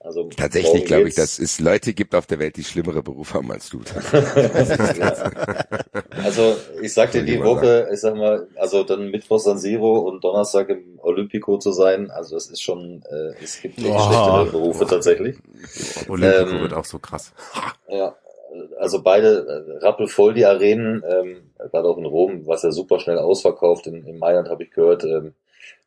Also 0.03 0.27
Tatsächlich 0.35 0.83
glaube 0.83 1.07
ich, 1.07 1.15
dass 1.15 1.39
es 1.39 1.61
Leute 1.61 1.93
gibt 1.93 2.13
auf 2.13 2.25
der 2.25 2.37
Welt, 2.37 2.57
die 2.57 2.65
schlimmere 2.65 3.01
Berufe 3.01 3.35
haben 3.35 3.49
als 3.53 3.69
du. 3.69 3.79
also 6.21 6.57
ich 6.81 6.93
sag 6.93 7.11
dir 7.13 7.23
die 7.23 7.41
Woche, 7.41 7.87
ich 7.91 8.01
sag 8.01 8.15
mal, 8.15 8.49
also 8.57 8.83
dann 8.83 9.11
Mittwoch 9.11 9.39
San 9.39 9.59
Siro 9.59 9.99
und 9.99 10.21
Donnerstag 10.21 10.67
im 10.67 10.99
Olympico 11.01 11.57
zu 11.57 11.71
sein, 11.71 12.11
also 12.11 12.35
es 12.35 12.49
ist 12.49 12.61
schon, 12.61 13.01
äh, 13.09 13.41
es 13.41 13.61
gibt 13.61 13.79
oh. 13.79 13.83
schlechtere 13.83 14.47
Berufe 14.51 14.85
tatsächlich. 14.87 15.37
Olympico 16.09 16.55
ähm, 16.55 16.61
wird 16.63 16.73
auch 16.73 16.85
so 16.85 16.99
krass. 16.99 17.31
Ja, 17.87 18.13
also 18.77 19.01
beide 19.01 19.45
äh, 19.47 19.77
rappelvoll 19.77 20.33
die 20.33 20.45
Arenen, 20.45 21.03
ähm, 21.07 21.51
gerade 21.57 21.87
auch 21.87 21.97
in 21.97 22.05
Rom, 22.05 22.45
was 22.45 22.63
ja 22.63 22.71
super 22.71 22.99
schnell 22.99 23.17
ausverkauft. 23.17 23.87
In, 23.87 24.05
in 24.05 24.17
Mailand 24.17 24.49
habe 24.49 24.63
ich 24.63 24.71
gehört, 24.71 25.03
ähm, 25.03 25.33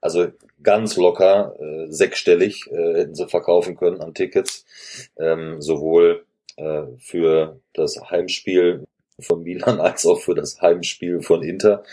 also 0.00 0.28
ganz 0.62 0.96
locker 0.96 1.54
äh, 1.58 1.86
sechsstellig 1.90 2.66
äh, 2.70 2.94
hätten 2.94 3.14
sie 3.14 3.28
verkaufen 3.28 3.76
können 3.76 4.00
an 4.00 4.14
Tickets, 4.14 4.64
ähm, 5.18 5.60
sowohl 5.60 6.24
äh, 6.56 6.82
für 6.98 7.60
das 7.72 7.98
Heimspiel 8.10 8.84
von 9.20 9.42
Milan 9.42 9.80
als 9.80 10.06
auch 10.06 10.20
für 10.20 10.34
das 10.34 10.60
Heimspiel 10.60 11.22
von 11.22 11.42
Inter. 11.42 11.84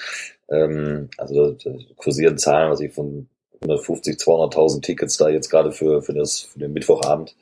Ähm, 0.49 1.09
also 1.17 1.51
da 1.51 1.71
kursieren 1.95 2.37
Zahlen, 2.37 2.71
was 2.71 2.81
ich 2.81 2.93
von 2.93 3.27
150, 3.61 4.17
200.000 4.17 4.81
Tickets 4.81 5.17
da 5.17 5.29
jetzt 5.29 5.49
gerade 5.49 5.71
für, 5.71 6.01
für, 6.01 6.13
das, 6.13 6.41
für 6.41 6.59
den 6.59 6.73
Mittwochabend. 6.73 7.35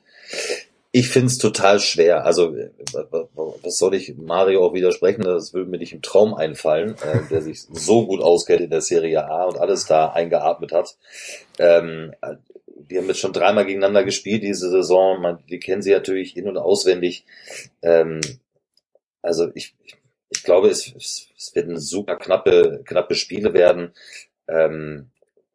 Ich 0.93 1.07
find's 1.07 1.37
total 1.37 1.79
schwer. 1.79 2.25
Also, 2.25 2.53
was 2.53 3.77
soll 3.77 3.95
ich 3.95 4.15
Mario 4.17 4.65
auch 4.65 4.73
widersprechen? 4.73 5.21
Das 5.21 5.53
würde 5.53 5.69
mir 5.69 5.77
nicht 5.77 5.93
im 5.93 6.01
Traum 6.01 6.33
einfallen, 6.33 6.95
äh, 7.01 7.19
der 7.29 7.41
sich 7.41 7.61
so 7.61 8.05
gut 8.05 8.21
auskennt 8.21 8.61
in 8.61 8.69
der 8.69 8.81
Serie 8.81 9.25
A 9.25 9.45
und 9.45 9.57
alles 9.57 9.85
da 9.85 10.11
eingeatmet 10.11 10.73
hat. 10.73 10.97
Ähm, 11.59 12.13
die 12.65 12.97
haben 12.97 13.07
jetzt 13.07 13.19
schon 13.19 13.31
dreimal 13.31 13.65
gegeneinander 13.65 14.03
gespielt 14.03 14.43
diese 14.43 14.69
Saison. 14.69 15.21
Man, 15.21 15.39
die 15.49 15.59
kennen 15.59 15.81
sie 15.81 15.91
natürlich 15.91 16.35
in- 16.35 16.49
und 16.49 16.57
auswendig. 16.57 17.25
Ähm, 17.81 18.19
also 19.21 19.49
ich, 19.55 19.73
ich 20.29 20.43
glaube, 20.43 20.67
es, 20.67 20.93
es 21.37 21.55
werden 21.55 21.79
super 21.79 22.17
knappe, 22.17 22.81
knappe 22.83 23.15
Spiele 23.15 23.53
werden. 23.53 23.93
Ähm, 24.49 25.09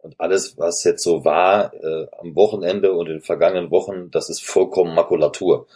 und 0.06 0.14
alles, 0.18 0.56
was 0.56 0.84
jetzt 0.84 1.02
so 1.02 1.24
war 1.24 1.74
äh, 1.74 2.06
am 2.20 2.36
Wochenende 2.36 2.92
und 2.92 3.06
in 3.06 3.14
den 3.14 3.22
vergangenen 3.22 3.72
Wochen, 3.72 4.10
das 4.12 4.30
ist 4.30 4.44
vollkommen 4.44 4.94
Makulatur. 4.94 5.66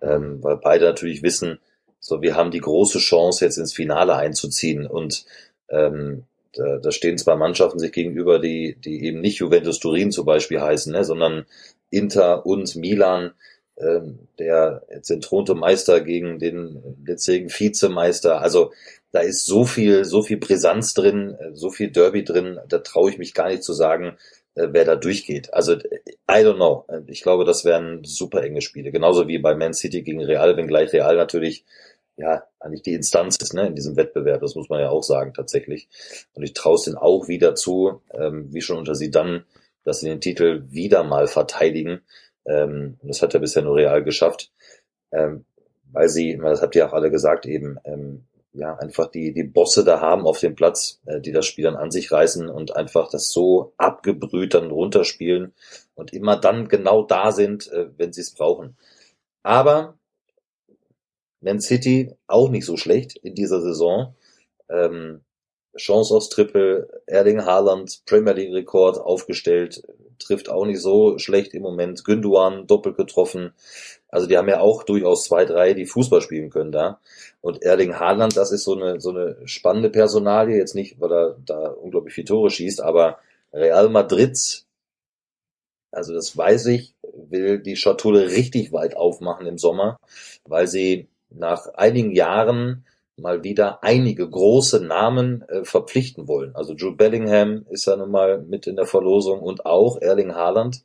Ähm, 0.00 0.38
weil 0.42 0.56
beide 0.58 0.84
natürlich 0.84 1.24
wissen, 1.24 1.58
so 1.98 2.22
wir 2.22 2.36
haben 2.36 2.52
die 2.52 2.60
große 2.60 3.00
Chance, 3.00 3.44
jetzt 3.44 3.58
ins 3.58 3.74
Finale 3.74 4.14
einzuziehen. 4.14 4.86
Und 4.86 5.24
ähm, 5.68 6.22
da, 6.54 6.78
da 6.78 6.92
stehen 6.92 7.18
zwei 7.18 7.34
Mannschaften 7.34 7.80
sich 7.80 7.90
gegenüber, 7.90 8.38
die, 8.38 8.76
die 8.76 9.04
eben 9.04 9.20
nicht 9.20 9.38
Juventus 9.38 9.80
Turin 9.80 10.12
zum 10.12 10.24
Beispiel 10.24 10.60
heißen, 10.60 10.92
ne, 10.92 11.04
sondern 11.04 11.46
Inter 11.90 12.46
und 12.46 12.76
Milan, 12.76 13.32
ähm, 13.76 14.20
der 14.38 14.84
jetzt 14.92 15.10
entthronte 15.10 15.56
Meister 15.56 16.00
gegen 16.00 16.38
den 16.38 16.96
letztjährigen 17.04 17.50
Vizemeister. 17.50 18.40
Also 18.40 18.70
da 19.12 19.20
ist 19.20 19.46
so 19.46 19.64
viel, 19.64 20.04
so 20.04 20.22
viel 20.22 20.38
Brisanz 20.38 20.94
drin, 20.94 21.36
äh, 21.38 21.54
so 21.54 21.70
viel 21.70 21.90
Derby 21.90 22.24
drin, 22.24 22.58
da 22.68 22.78
traue 22.78 23.10
ich 23.10 23.18
mich 23.18 23.34
gar 23.34 23.48
nicht 23.48 23.64
zu 23.64 23.72
sagen, 23.72 24.16
äh, 24.54 24.68
wer 24.70 24.84
da 24.84 24.96
durchgeht. 24.96 25.52
Also 25.52 25.74
I 25.74 26.44
don't 26.44 26.56
know. 26.56 26.86
Ich 27.06 27.22
glaube, 27.22 27.44
das 27.44 27.64
wären 27.64 28.04
super 28.04 28.42
enge 28.42 28.60
Spiele. 28.62 28.92
Genauso 28.92 29.28
wie 29.28 29.38
bei 29.38 29.54
Man 29.54 29.74
City 29.74 30.02
gegen 30.02 30.22
Real, 30.22 30.56
wenngleich 30.56 30.92
Real 30.92 31.16
natürlich 31.16 31.64
ja 32.16 32.44
eigentlich 32.60 32.82
die 32.82 32.94
Instanz 32.94 33.36
ist 33.40 33.54
ne, 33.54 33.66
in 33.66 33.74
diesem 33.74 33.96
Wettbewerb. 33.96 34.40
Das 34.40 34.54
muss 34.54 34.68
man 34.68 34.80
ja 34.80 34.90
auch 34.90 35.02
sagen 35.02 35.32
tatsächlich. 35.34 35.88
Und 36.34 36.42
ich 36.42 36.52
traue 36.52 36.74
es 36.74 36.84
denen 36.84 36.96
auch 36.96 37.28
wieder 37.28 37.54
zu, 37.54 38.02
ähm, 38.12 38.52
wie 38.52 38.60
schon 38.60 38.78
unter 38.78 38.94
sie 38.94 39.10
dann, 39.10 39.44
dass 39.84 40.00
sie 40.00 40.08
den 40.08 40.20
Titel 40.20 40.64
wieder 40.68 41.02
mal 41.02 41.26
verteidigen. 41.26 42.02
Ähm, 42.44 42.98
das 43.02 43.22
hat 43.22 43.34
er 43.34 43.40
bisher 43.40 43.62
nur 43.62 43.76
Real 43.76 44.04
geschafft. 44.04 44.52
Ähm, 45.12 45.44
weil 45.92 46.08
sie, 46.08 46.38
das 46.40 46.62
habt 46.62 46.76
ihr 46.76 46.86
auch 46.86 46.92
alle 46.92 47.10
gesagt, 47.10 47.46
eben 47.46 47.78
ähm, 47.84 48.24
ja, 48.52 48.76
einfach 48.76 49.10
die, 49.10 49.32
die 49.32 49.44
Bosse 49.44 49.84
da 49.84 50.00
haben 50.00 50.26
auf 50.26 50.40
dem 50.40 50.54
Platz, 50.54 51.00
äh, 51.06 51.20
die 51.20 51.32
das 51.32 51.46
Spiel 51.46 51.64
dann 51.64 51.76
an 51.76 51.90
sich 51.90 52.10
reißen 52.12 52.48
und 52.48 52.76
einfach 52.76 53.10
das 53.10 53.30
so 53.30 53.72
abgebrüht 53.76 54.54
dann 54.54 54.70
runterspielen 54.70 55.54
und 55.94 56.12
immer 56.12 56.36
dann 56.36 56.68
genau 56.68 57.02
da 57.04 57.32
sind, 57.32 57.70
äh, 57.72 57.90
wenn 57.96 58.12
sie 58.12 58.22
es 58.22 58.34
brauchen. 58.34 58.76
Aber 59.42 59.98
Man 61.42 61.60
City 61.60 62.14
auch 62.26 62.48
nicht 62.50 62.66
so 62.66 62.76
schlecht 62.76 63.16
in 63.16 63.34
dieser 63.34 63.60
Saison. 63.60 64.14
Ähm, 64.68 65.22
Chance 65.76 66.14
aufs 66.14 66.28
Triple, 66.28 67.02
Erling 67.06 67.44
Haaland, 67.44 68.02
Premier 68.06 68.32
League 68.32 68.52
Rekord 68.52 68.98
aufgestellt, 68.98 69.82
trifft 70.20 70.48
auch 70.48 70.64
nicht 70.64 70.80
so 70.80 71.18
schlecht 71.18 71.54
im 71.54 71.62
Moment. 71.62 72.04
Günduan 72.04 72.66
doppelt 72.66 72.96
getroffen. 72.96 73.52
Also 74.08 74.26
die 74.26 74.36
haben 74.36 74.48
ja 74.48 74.60
auch 74.60 74.82
durchaus 74.82 75.24
zwei, 75.24 75.44
drei, 75.44 75.74
die 75.74 75.86
Fußball 75.86 76.20
spielen 76.20 76.50
können 76.50 76.72
da. 76.72 77.00
Und 77.40 77.62
Erling 77.62 77.98
Haaland, 77.98 78.36
das 78.36 78.52
ist 78.52 78.64
so 78.64 78.76
eine, 78.76 79.00
so 79.00 79.10
eine 79.10 79.36
spannende 79.46 79.90
Personalie. 79.90 80.56
Jetzt 80.56 80.74
nicht, 80.74 81.00
weil 81.00 81.12
er 81.12 81.36
da 81.44 81.68
unglaublich 81.68 82.14
viele 82.14 82.26
Tore 82.26 82.50
schießt, 82.50 82.80
aber 82.80 83.18
Real 83.52 83.88
Madrid, 83.88 84.64
also 85.90 86.14
das 86.14 86.36
weiß 86.36 86.66
ich, 86.66 86.94
will 87.14 87.58
die 87.58 87.76
Schatulle 87.76 88.30
richtig 88.30 88.72
weit 88.72 88.96
aufmachen 88.96 89.46
im 89.46 89.58
Sommer, 89.58 89.98
weil 90.44 90.66
sie 90.66 91.08
nach 91.30 91.66
einigen 91.74 92.12
Jahren 92.12 92.84
mal 93.20 93.44
wieder 93.44 93.82
einige 93.82 94.28
große 94.28 94.84
Namen 94.84 95.42
äh, 95.48 95.64
verpflichten 95.64 96.28
wollen. 96.28 96.54
Also 96.54 96.74
Jude 96.74 96.96
Bellingham 96.96 97.66
ist 97.70 97.86
ja 97.86 97.96
nun 97.96 98.10
mal 98.10 98.42
mit 98.42 98.66
in 98.66 98.76
der 98.76 98.86
Verlosung 98.86 99.40
und 99.40 99.66
auch 99.66 100.00
Erling 100.00 100.34
Haaland. 100.34 100.82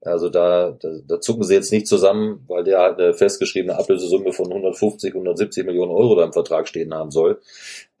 Also 0.00 0.28
da, 0.28 0.76
da, 0.80 0.88
da 1.06 1.20
zucken 1.20 1.44
sie 1.44 1.54
jetzt 1.54 1.70
nicht 1.72 1.86
zusammen, 1.86 2.44
weil 2.48 2.64
der 2.64 2.80
halt 2.80 2.98
eine 2.98 3.14
festgeschriebene 3.14 3.78
Ablösesumme 3.78 4.32
von 4.32 4.46
150, 4.46 5.14
170 5.14 5.64
Millionen 5.64 5.92
Euro 5.92 6.16
da 6.16 6.24
im 6.24 6.32
Vertrag 6.32 6.66
stehen 6.66 6.92
haben 6.92 7.10
soll. 7.10 7.40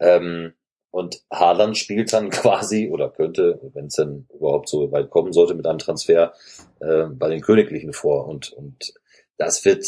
Ähm, 0.00 0.52
und 0.90 1.22
Haaland 1.32 1.78
spielt 1.78 2.12
dann 2.12 2.30
quasi 2.30 2.90
oder 2.90 3.08
könnte, 3.08 3.60
wenn 3.72 3.86
es 3.86 3.94
denn 3.94 4.26
überhaupt 4.34 4.68
so 4.68 4.92
weit 4.92 5.10
kommen 5.10 5.32
sollte, 5.32 5.54
mit 5.54 5.66
einem 5.66 5.78
Transfer 5.78 6.34
äh, 6.80 7.04
bei 7.04 7.28
den 7.28 7.40
Königlichen 7.40 7.92
vor. 7.92 8.26
Und, 8.26 8.52
und 8.52 8.94
das 9.38 9.64
wird 9.64 9.86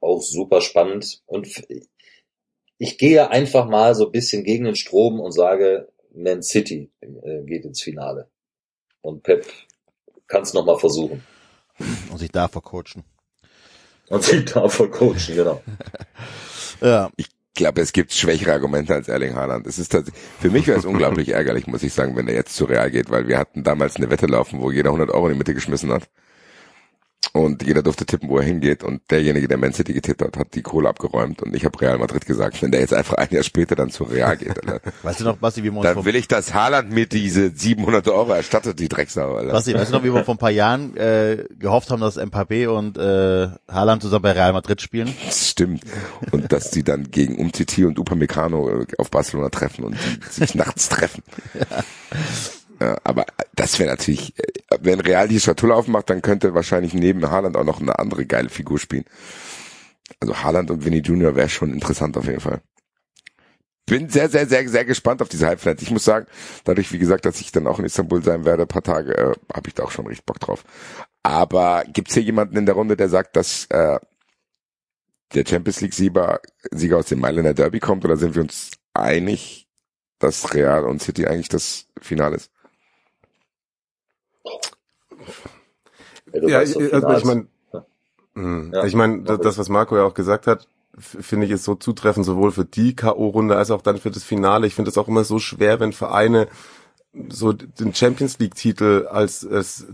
auch 0.00 0.22
super 0.22 0.60
spannend. 0.60 1.22
Und 1.26 1.48
ich 2.78 2.98
gehe 2.98 3.30
einfach 3.30 3.66
mal 3.68 3.94
so 3.94 4.06
ein 4.06 4.12
bisschen 4.12 4.44
gegen 4.44 4.64
den 4.64 4.76
Strom 4.76 5.20
und 5.20 5.32
sage, 5.32 5.88
Man 6.14 6.42
City 6.42 6.90
äh, 7.00 7.42
geht 7.44 7.64
ins 7.64 7.82
Finale. 7.82 8.28
Und 9.00 9.22
Pep 9.22 9.46
kann 10.26 10.42
es 10.42 10.54
nochmal 10.54 10.78
versuchen. 10.78 11.24
Und 12.10 12.18
sich 12.18 12.30
da 12.30 12.48
vercoachen. 12.48 13.04
Und 14.08 14.22
sich 14.22 14.44
da 14.44 14.68
vercoachen, 14.68 15.34
genau. 15.34 15.62
Ja. 16.80 17.10
Ich 17.16 17.28
glaube, 17.54 17.80
es 17.80 17.92
gibt 17.92 18.12
schwächere 18.12 18.52
Argumente 18.52 18.94
als 18.94 19.08
Erling 19.08 19.34
Haaland. 19.34 19.66
Es 19.66 19.78
ist 19.78 19.92
tatsächlich, 19.92 20.22
für 20.40 20.50
mich 20.50 20.66
wäre 20.66 20.78
es 20.78 20.84
unglaublich 20.84 21.28
ärgerlich, 21.32 21.66
muss 21.66 21.84
ich 21.84 21.92
sagen, 21.92 22.16
wenn 22.16 22.28
er 22.28 22.34
jetzt 22.34 22.56
zu 22.56 22.64
Real 22.64 22.90
geht, 22.90 23.10
weil 23.10 23.28
wir 23.28 23.38
hatten 23.38 23.62
damals 23.62 23.96
eine 23.96 24.10
Wette 24.10 24.26
laufen, 24.26 24.60
wo 24.60 24.70
jeder 24.70 24.90
100 24.90 25.10
Euro 25.10 25.28
in 25.28 25.34
die 25.34 25.38
Mitte 25.38 25.54
geschmissen 25.54 25.92
hat. 25.92 26.10
Und 27.36 27.66
jeder 27.66 27.82
durfte 27.82 28.06
tippen, 28.06 28.28
wo 28.28 28.38
er 28.38 28.44
hingeht. 28.44 28.84
Und 28.84 29.02
derjenige, 29.10 29.48
der 29.48 29.58
Man 29.58 29.72
City 29.72 29.92
getippt 29.92 30.22
hat, 30.22 30.36
hat 30.36 30.54
die 30.54 30.62
Kohle 30.62 30.88
abgeräumt. 30.88 31.42
Und 31.42 31.52
ich 31.56 31.64
habe 31.64 31.80
Real 31.80 31.98
Madrid 31.98 32.26
gesagt, 32.26 32.62
wenn 32.62 32.70
der 32.70 32.80
jetzt 32.80 32.94
einfach 32.94 33.14
ein 33.14 33.26
Jahr 33.32 33.42
später 33.42 33.74
dann 33.74 33.90
zu 33.90 34.04
Real 34.04 34.36
geht, 34.36 34.64
Alter, 34.64 34.92
Weißt 35.02 35.18
du 35.18 35.24
noch, 35.24 35.38
Basti, 35.38 35.64
wie 35.64 35.72
wir 35.72 35.78
uns 35.78 35.82
dann 35.82 36.04
will 36.04 36.14
ich, 36.14 36.28
dass 36.28 36.54
Haaland 36.54 36.92
mir 36.92 37.06
diese 37.06 37.50
700 37.50 38.06
Euro 38.06 38.32
erstattet, 38.34 38.78
die 38.78 38.88
Drecksau. 38.88 39.34
Alter. 39.34 39.50
Basti, 39.50 39.74
weißt 39.74 39.90
du 39.90 39.96
noch, 39.96 40.04
wie 40.04 40.14
wir 40.14 40.24
vor 40.24 40.36
ein 40.36 40.38
paar 40.38 40.52
Jahren 40.52 40.96
äh, 40.96 41.44
gehofft 41.58 41.90
haben, 41.90 42.00
dass 42.00 42.18
Mbappé 42.18 42.68
und 42.68 42.98
äh, 42.98 43.48
Haaland 43.68 44.02
zusammen 44.02 44.22
bei 44.22 44.30
Real 44.30 44.52
Madrid 44.52 44.80
spielen? 44.80 45.12
Stimmt. 45.28 45.82
Und 46.30 46.52
dass 46.52 46.70
die 46.70 46.84
dann 46.84 47.10
gegen 47.10 47.36
Umtiti 47.40 47.84
und 47.84 47.98
Upamecano 47.98 48.82
äh, 48.82 48.86
auf 48.98 49.10
Barcelona 49.10 49.48
treffen 49.48 49.84
und 49.84 49.96
sich 50.30 50.54
nachts 50.54 50.88
treffen. 50.88 51.24
Ja, 51.54 51.82
aber 53.04 53.26
das 53.54 53.78
wäre 53.78 53.90
natürlich, 53.90 54.38
äh, 54.38 54.42
wenn 54.80 55.00
Real 55.00 55.28
die 55.28 55.40
Schatulle 55.40 55.74
aufmacht, 55.74 56.10
dann 56.10 56.22
könnte 56.22 56.54
wahrscheinlich 56.54 56.94
neben 56.94 57.30
Haaland 57.30 57.56
auch 57.56 57.64
noch 57.64 57.80
eine 57.80 57.98
andere 57.98 58.26
geile 58.26 58.48
Figur 58.48 58.78
spielen. 58.78 59.04
Also 60.20 60.42
Haaland 60.42 60.70
und 60.70 60.84
Vinny 60.84 60.98
Junior 60.98 61.36
wäre 61.36 61.48
schon 61.48 61.72
interessant 61.72 62.16
auf 62.16 62.26
jeden 62.26 62.40
Fall. 62.40 62.60
Bin 63.86 64.08
sehr, 64.08 64.30
sehr, 64.30 64.46
sehr, 64.46 64.66
sehr 64.68 64.84
gespannt 64.84 65.20
auf 65.20 65.28
diese 65.28 65.46
Halbfinale. 65.46 65.78
Ich 65.82 65.90
muss 65.90 66.04
sagen, 66.04 66.26
dadurch, 66.64 66.90
wie 66.92 66.98
gesagt, 66.98 67.26
dass 67.26 67.40
ich 67.40 67.52
dann 67.52 67.66
auch 67.66 67.78
in 67.78 67.84
Istanbul 67.84 68.22
sein 68.22 68.44
werde, 68.46 68.66
paar 68.66 68.82
Tage, 68.82 69.16
äh, 69.16 69.34
habe 69.52 69.68
ich 69.68 69.74
da 69.74 69.82
auch 69.82 69.90
schon 69.90 70.06
richtig 70.06 70.24
Bock 70.24 70.40
drauf. 70.40 70.64
Aber 71.22 71.84
gibt's 71.86 72.14
hier 72.14 72.22
jemanden 72.22 72.56
in 72.56 72.66
der 72.66 72.74
Runde, 72.74 72.96
der 72.96 73.10
sagt, 73.10 73.36
dass 73.36 73.66
äh, 73.66 73.98
der 75.34 75.44
Champions 75.46 75.80
League-Sieger 75.80 76.40
Sieger 76.70 76.98
aus 76.98 77.06
dem 77.06 77.20
Mailänder 77.20 77.54
Derby 77.54 77.80
kommt, 77.80 78.04
oder 78.04 78.16
sind 78.16 78.34
wir 78.34 78.42
uns 78.42 78.70
einig, 78.94 79.68
dass 80.18 80.54
Real 80.54 80.84
und 80.84 81.02
City 81.02 81.26
eigentlich 81.26 81.48
das 81.48 81.86
Finale 82.00 82.36
ist? 82.36 82.50
Ja, 86.32 86.62
ich, 86.62 86.74
doch, 86.74 86.92
also 86.92 87.12
ich 87.18 87.24
meine, 87.24 87.46
Ja. 88.42 88.84
ich 88.84 88.94
meine, 88.94 89.22
das, 89.22 89.58
was 89.58 89.68
Marco 89.68 89.96
ja 89.96 90.04
auch 90.04 90.14
gesagt 90.14 90.46
hat, 90.46 90.66
finde 90.98 91.46
ich 91.46 91.52
ist 91.52 91.64
so 91.64 91.74
zutreffend, 91.74 92.24
sowohl 92.26 92.52
für 92.52 92.64
die 92.64 92.94
K.O.-Runde 92.94 93.54
als 93.54 93.70
auch 93.70 93.82
dann 93.82 93.98
für 93.98 94.10
das 94.10 94.22
Finale. 94.24 94.66
Ich 94.66 94.74
finde 94.74 94.90
es 94.90 94.98
auch 94.98 95.08
immer 95.08 95.24
so 95.24 95.38
schwer, 95.38 95.80
wenn 95.80 95.92
Vereine 95.92 96.48
so 97.28 97.52
den 97.52 97.94
Champions 97.94 98.38
League-Titel 98.38 99.06
als, 99.10 99.46
als 99.46 99.86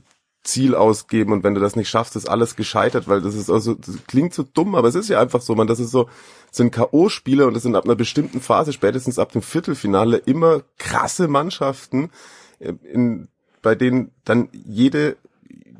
Ziel 0.43 0.75
ausgeben 0.75 1.33
und 1.33 1.45
wenn 1.45 1.55
du 1.55 1.61
das 1.61 1.77
nicht 1.77 1.89
schaffst, 1.89 2.17
ist 2.17 2.29
alles 2.29 2.57
gescheitert, 2.57 3.09
weil 3.09 3.21
das 3.21 3.35
ist 3.35 3.51
also, 3.51 3.75
das 3.75 3.97
klingt 4.07 4.33
so 4.33 4.43
dumm, 4.43 4.75
aber 4.75 4.89
es 4.89 4.95
ist 4.95 5.09
ja 5.09 5.21
einfach 5.21 5.43
so, 5.43 5.55
man, 5.55 5.67
das 5.67 5.81
ist 5.81 5.91
so, 5.91 6.05
das 6.49 6.57
sind 6.57 6.71
K.O.-Spiele 6.73 7.45
und 7.45 7.55
das 7.55 7.63
sind 7.63 7.77
ab 7.77 7.85
einer 7.85 7.95
bestimmten 7.97 8.41
Phase, 8.41 8.73
spätestens 8.73 9.19
ab 9.19 9.33
dem 9.33 9.43
Viertelfinale, 9.43 10.17
immer 10.17 10.63
krasse 10.79 11.29
Mannschaften, 11.29 12.11
äh, 12.59 12.73
in, 12.91 13.29
bei 13.63 13.75
denen 13.75 14.11
dann 14.25 14.49
jede, 14.53 15.17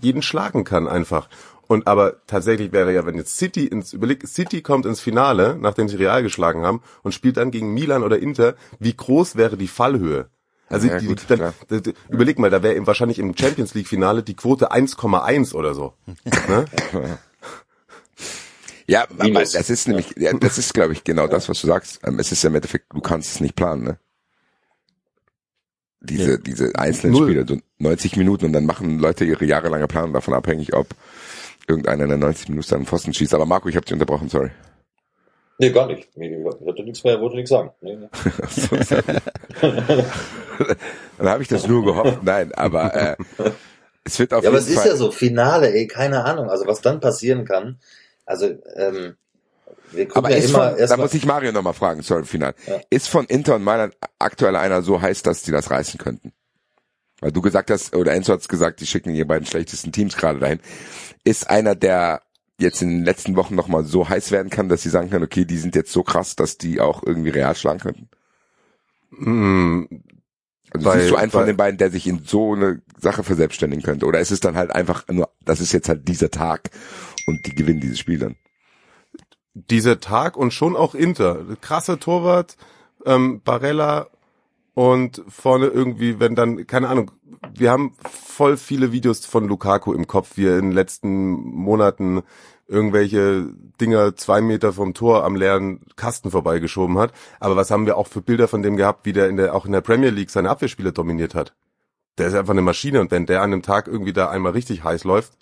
jeden 0.01 0.23
schlagen 0.23 0.65
kann 0.65 0.89
einfach. 0.89 1.29
Und 1.67 1.87
aber 1.87 2.17
tatsächlich 2.27 2.73
wäre 2.73 2.93
ja, 2.93 3.07
wenn 3.07 3.17
jetzt 3.17 3.37
City 3.37 3.65
ins, 3.67 3.93
überleg, 3.93 4.27
City 4.27 4.61
kommt 4.61 4.87
ins 4.87 5.01
Finale, 5.01 5.57
nachdem 5.61 5.89
sie 5.89 5.97
Real 5.97 6.23
geschlagen 6.23 6.65
haben 6.65 6.83
und 7.03 7.13
spielt 7.13 7.37
dann 7.37 7.53
gegen 7.53 7.73
Milan 7.75 8.03
oder 8.03 8.19
Inter, 8.19 8.55
wie 8.81 8.95
groß 8.97 9.37
wäre 9.37 9.57
die 9.57 9.69
Fallhöhe? 9.69 10.29
Also 10.69 10.89
Ja, 10.89 10.99
die, 10.99 11.07
gut, 11.07 11.23
dann, 11.29 11.39
klar. 11.39 11.55
d- 11.71 11.81
d- 11.81 11.95
überleg 12.09 12.39
mal, 12.39 12.51
da 12.51 12.63
wäre 12.63 12.75
eben 12.75 12.87
wahrscheinlich 12.89 13.19
im 13.21 13.37
Champions 13.37 13.75
League 13.75 13.87
Finale 13.89 14.23
die 14.25 14.35
Quote 14.35 14.73
1,1 14.73 15.55
oder 15.55 15.75
so. 15.75 15.95
ne? 16.49 16.65
Ja, 18.87 19.03
aber 19.05 19.25
Minus. 19.25 19.53
das 19.53 19.71
ist 19.71 19.87
nämlich, 19.87 20.15
ja, 20.17 20.33
das 20.33 20.59
ist, 20.59 20.75
glaube 20.75 20.93
ich, 20.93 21.05
genau 21.05 21.29
das, 21.29 21.49
was 21.49 21.61
du 21.61 21.69
sagst. 21.69 22.01
Ähm, 22.05 22.19
Es 22.19 22.33
ist 22.33 22.43
ja 22.43 22.49
im 22.51 22.57
Endeffekt, 22.57 22.87
du 22.93 23.01
kannst 23.01 23.31
es 23.33 23.41
nicht 23.41 23.55
planen, 23.55 23.85
ne? 23.85 23.99
Diese, 26.01 26.39
diese 26.39 26.75
einzelnen 26.77 27.13
Null. 27.15 27.27
Spiele, 27.29 27.47
so 27.47 27.59
90 27.79 28.17
Minuten 28.17 28.47
und 28.47 28.53
dann 28.55 28.65
machen 28.67 28.99
Leute 28.99 29.25
ihre 29.25 29.45
jahrelange 29.45 29.87
Planung 29.87 30.13
davon 30.15 30.35
abhängig, 30.35 30.75
ob 30.75 30.87
irgendeiner 31.69 32.05
in 32.05 32.09
der 32.11 32.19
90 32.19 32.49
Minuten 32.49 32.75
einen 32.75 32.87
Pfosten 32.87 33.13
schießt. 33.13 33.35
Aber 33.35 33.47
Marco, 33.47 33.69
ich 33.69 33.77
habe 33.77 33.85
dich 33.85 33.93
unterbrochen, 33.93 34.29
sorry. 34.29 34.51
Nee, 35.59 35.71
gar 35.73 35.87
nicht. 35.89 36.09
Ich 36.17 36.67
hatte 36.67 36.83
nichts 36.83 37.05
mehr, 37.05 37.21
wollte 37.21 37.37
nichts 37.37 37.51
sagen. 37.51 37.71
Nee, 37.83 37.97
nee. 37.97 38.09
Dann 41.19 41.29
habe 41.29 41.43
ich 41.43 41.49
das 41.49 41.67
nur 41.67 41.85
gehofft. 41.85 42.23
Nein, 42.23 42.53
aber 42.55 42.95
äh, 42.95 43.17
es 44.05 44.19
wird 44.19 44.33
auf 44.33 44.43
Ja, 44.43 44.49
aber 44.49 44.59
jeden 44.59 44.69
es 44.69 44.75
ist 44.75 44.81
Fall. 44.81 44.89
ja 44.93 44.97
so, 44.97 45.11
Finale, 45.11 45.73
ey, 45.73 45.87
keine 45.87 46.25
Ahnung. 46.25 46.49
Also 46.49 46.67
was 46.67 46.81
dann 46.81 47.01
passieren 47.01 47.45
kann. 47.45 47.79
Also, 48.25 48.47
ähm, 48.77 49.17
aber 50.15 50.31
ja 50.31 50.37
ist 50.37 50.51
immer 50.51 50.77
von, 50.77 50.87
da 50.89 50.97
muss 50.97 51.15
ich 51.15 51.25
Mario 51.27 51.53
nochmal 51.53 51.75
fragen, 51.75 52.03
sorry, 52.03 52.25
final. 52.25 52.55
Ja. 52.67 52.81
Ist 52.91 53.09
von 53.09 53.27
Inter 53.27 53.57
und 53.57 53.65
Mailand 53.65 53.95
aktuell 54.19 54.57
einer 54.57 54.83
so 54.83 55.01
heiß, 55.01 55.23
dass 55.23 55.43
die 55.43 55.51
das 55.51 55.71
reißen 55.71 55.99
könnten? 55.99 56.33
Weil 57.21 57.33
du 57.33 57.43
gesagt 57.43 57.71
hast, 57.71 57.95
oder 57.95 58.13
Enzo 58.13 58.33
hat's 58.33 58.49
gesagt, 58.49 58.81
die 58.81 58.87
schicken 58.87 59.13
die 59.13 59.25
beiden 59.25 59.47
schlechtesten 59.47 59.93
Teams 59.93 60.17
gerade 60.17 60.39
dahin. 60.39 60.61
Ist 61.23 61.51
einer, 61.51 61.75
der 61.75 62.23
jetzt 62.59 62.81
in 62.83 62.89
den 62.89 63.05
letzten 63.05 63.37
Wochen 63.37 63.55
nochmal 63.55 63.85
so 63.85 64.09
heiß 64.09 64.31
werden 64.33 64.51
kann, 64.51 64.69
dass 64.69 64.83
sie 64.83 64.89
sagen 64.91 65.11
können, 65.11 65.25
okay, 65.25 65.45
die 65.45 65.59
sind 65.59 65.75
jetzt 65.75 65.93
so 65.93 66.03
krass, 66.03 66.35
dass 66.37 66.57
die 66.59 66.81
auch 66.81 67.03
irgendwie 67.05 67.31
real 67.31 67.55
schlagen 67.57 67.81
könnten? 67.81 68.09
Mm, 69.11 69.85
Also 70.73 70.85
Bei- 70.89 70.99
siehst 71.01 71.11
du 71.11 71.17
einen 71.17 71.31
bei- 71.33 71.39
von 71.39 71.47
den 71.47 71.57
beiden, 71.57 71.79
der 71.79 71.91
sich 71.91 72.07
in 72.07 72.23
so 72.25 72.55
eine 72.55 72.81
Sache 72.99 73.25
verselbstständigen 73.25 73.83
könnte? 73.85 74.07
Oder 74.07 74.21
ist 74.21 74.31
es 74.31 74.41
dann 74.41 74.55
halt 74.57 74.71
einfach 74.71 75.07
nur, 75.09 75.29
das 75.45 75.61
ist 75.61 75.73
jetzt 75.73 75.89
halt 75.89 76.07
dieser 76.07 76.31
Tag 76.31 76.71
und 77.27 77.45
die 77.45 77.55
gewinnen 77.55 77.81
dieses 77.81 77.99
Spiel 77.99 78.19
dann? 78.21 78.37
Dieser 79.69 80.01
Tag 80.01 80.37
und 80.37 80.53
schon 80.53 80.77
auch 80.77 80.95
Inter. 80.95 81.45
Krasse 81.61 81.99
Torwart, 81.99 82.57
ähm, 83.05 83.41
Barella 83.45 84.09
und 84.75 85.23
vorne 85.29 85.67
irgendwie, 85.67 86.21
wenn 86.21 86.35
dann, 86.35 86.67
keine 86.67 86.89
Ahnung, 86.89 87.11
wir 87.55 87.71
haben 87.71 87.95
voll 88.09 88.57
viele 88.57 88.93
Videos 88.93 89.25
von 89.27 89.49
Lukaku 89.49 89.93
im 89.93 90.07
Kopf, 90.07 90.37
wie 90.37 90.47
er 90.47 90.59
in 90.59 90.67
den 90.67 90.73
letzten 90.73 91.33
Monaten 91.33 92.23
irgendwelche 92.69 93.49
Dinger 93.81 94.15
zwei 94.17 94.41
Meter 94.41 94.73
vom 94.73 94.95
Tor 94.95 95.25
am 95.25 95.35
leeren 95.35 95.81
Kasten 95.97 96.31
vorbeigeschoben 96.31 96.99
hat. 96.99 97.13
Aber 97.41 97.57
was 97.57 97.71
haben 97.71 97.87
wir 97.87 97.97
auch 97.97 98.07
für 98.07 98.23
Bilder 98.23 98.47
von 98.47 98.63
dem 98.63 98.77
gehabt, 98.77 99.05
wie 99.05 99.13
der 99.13 99.29
in 99.29 99.37
der, 99.37 99.55
auch 99.55 99.67
in 99.67 99.73
der 99.73 99.81
Premier 99.81 100.11
League 100.11 100.31
seine 100.31 100.51
Abwehrspiele 100.51 100.93
dominiert 100.93 101.35
hat? 101.35 101.53
Der 102.19 102.29
ist 102.29 102.35
einfach 102.35 102.53
eine 102.53 102.63
Maschine 102.63 103.01
und 103.01 103.11
wenn 103.11 103.27
der 103.27 103.43
an 103.43 103.53
einem 103.53 103.63
Tag 103.63 103.89
irgendwie 103.89 104.13
da 104.13 104.29
einmal 104.29 104.53
richtig 104.53 104.85
heiß 104.85 105.05
läuft, 105.05 105.33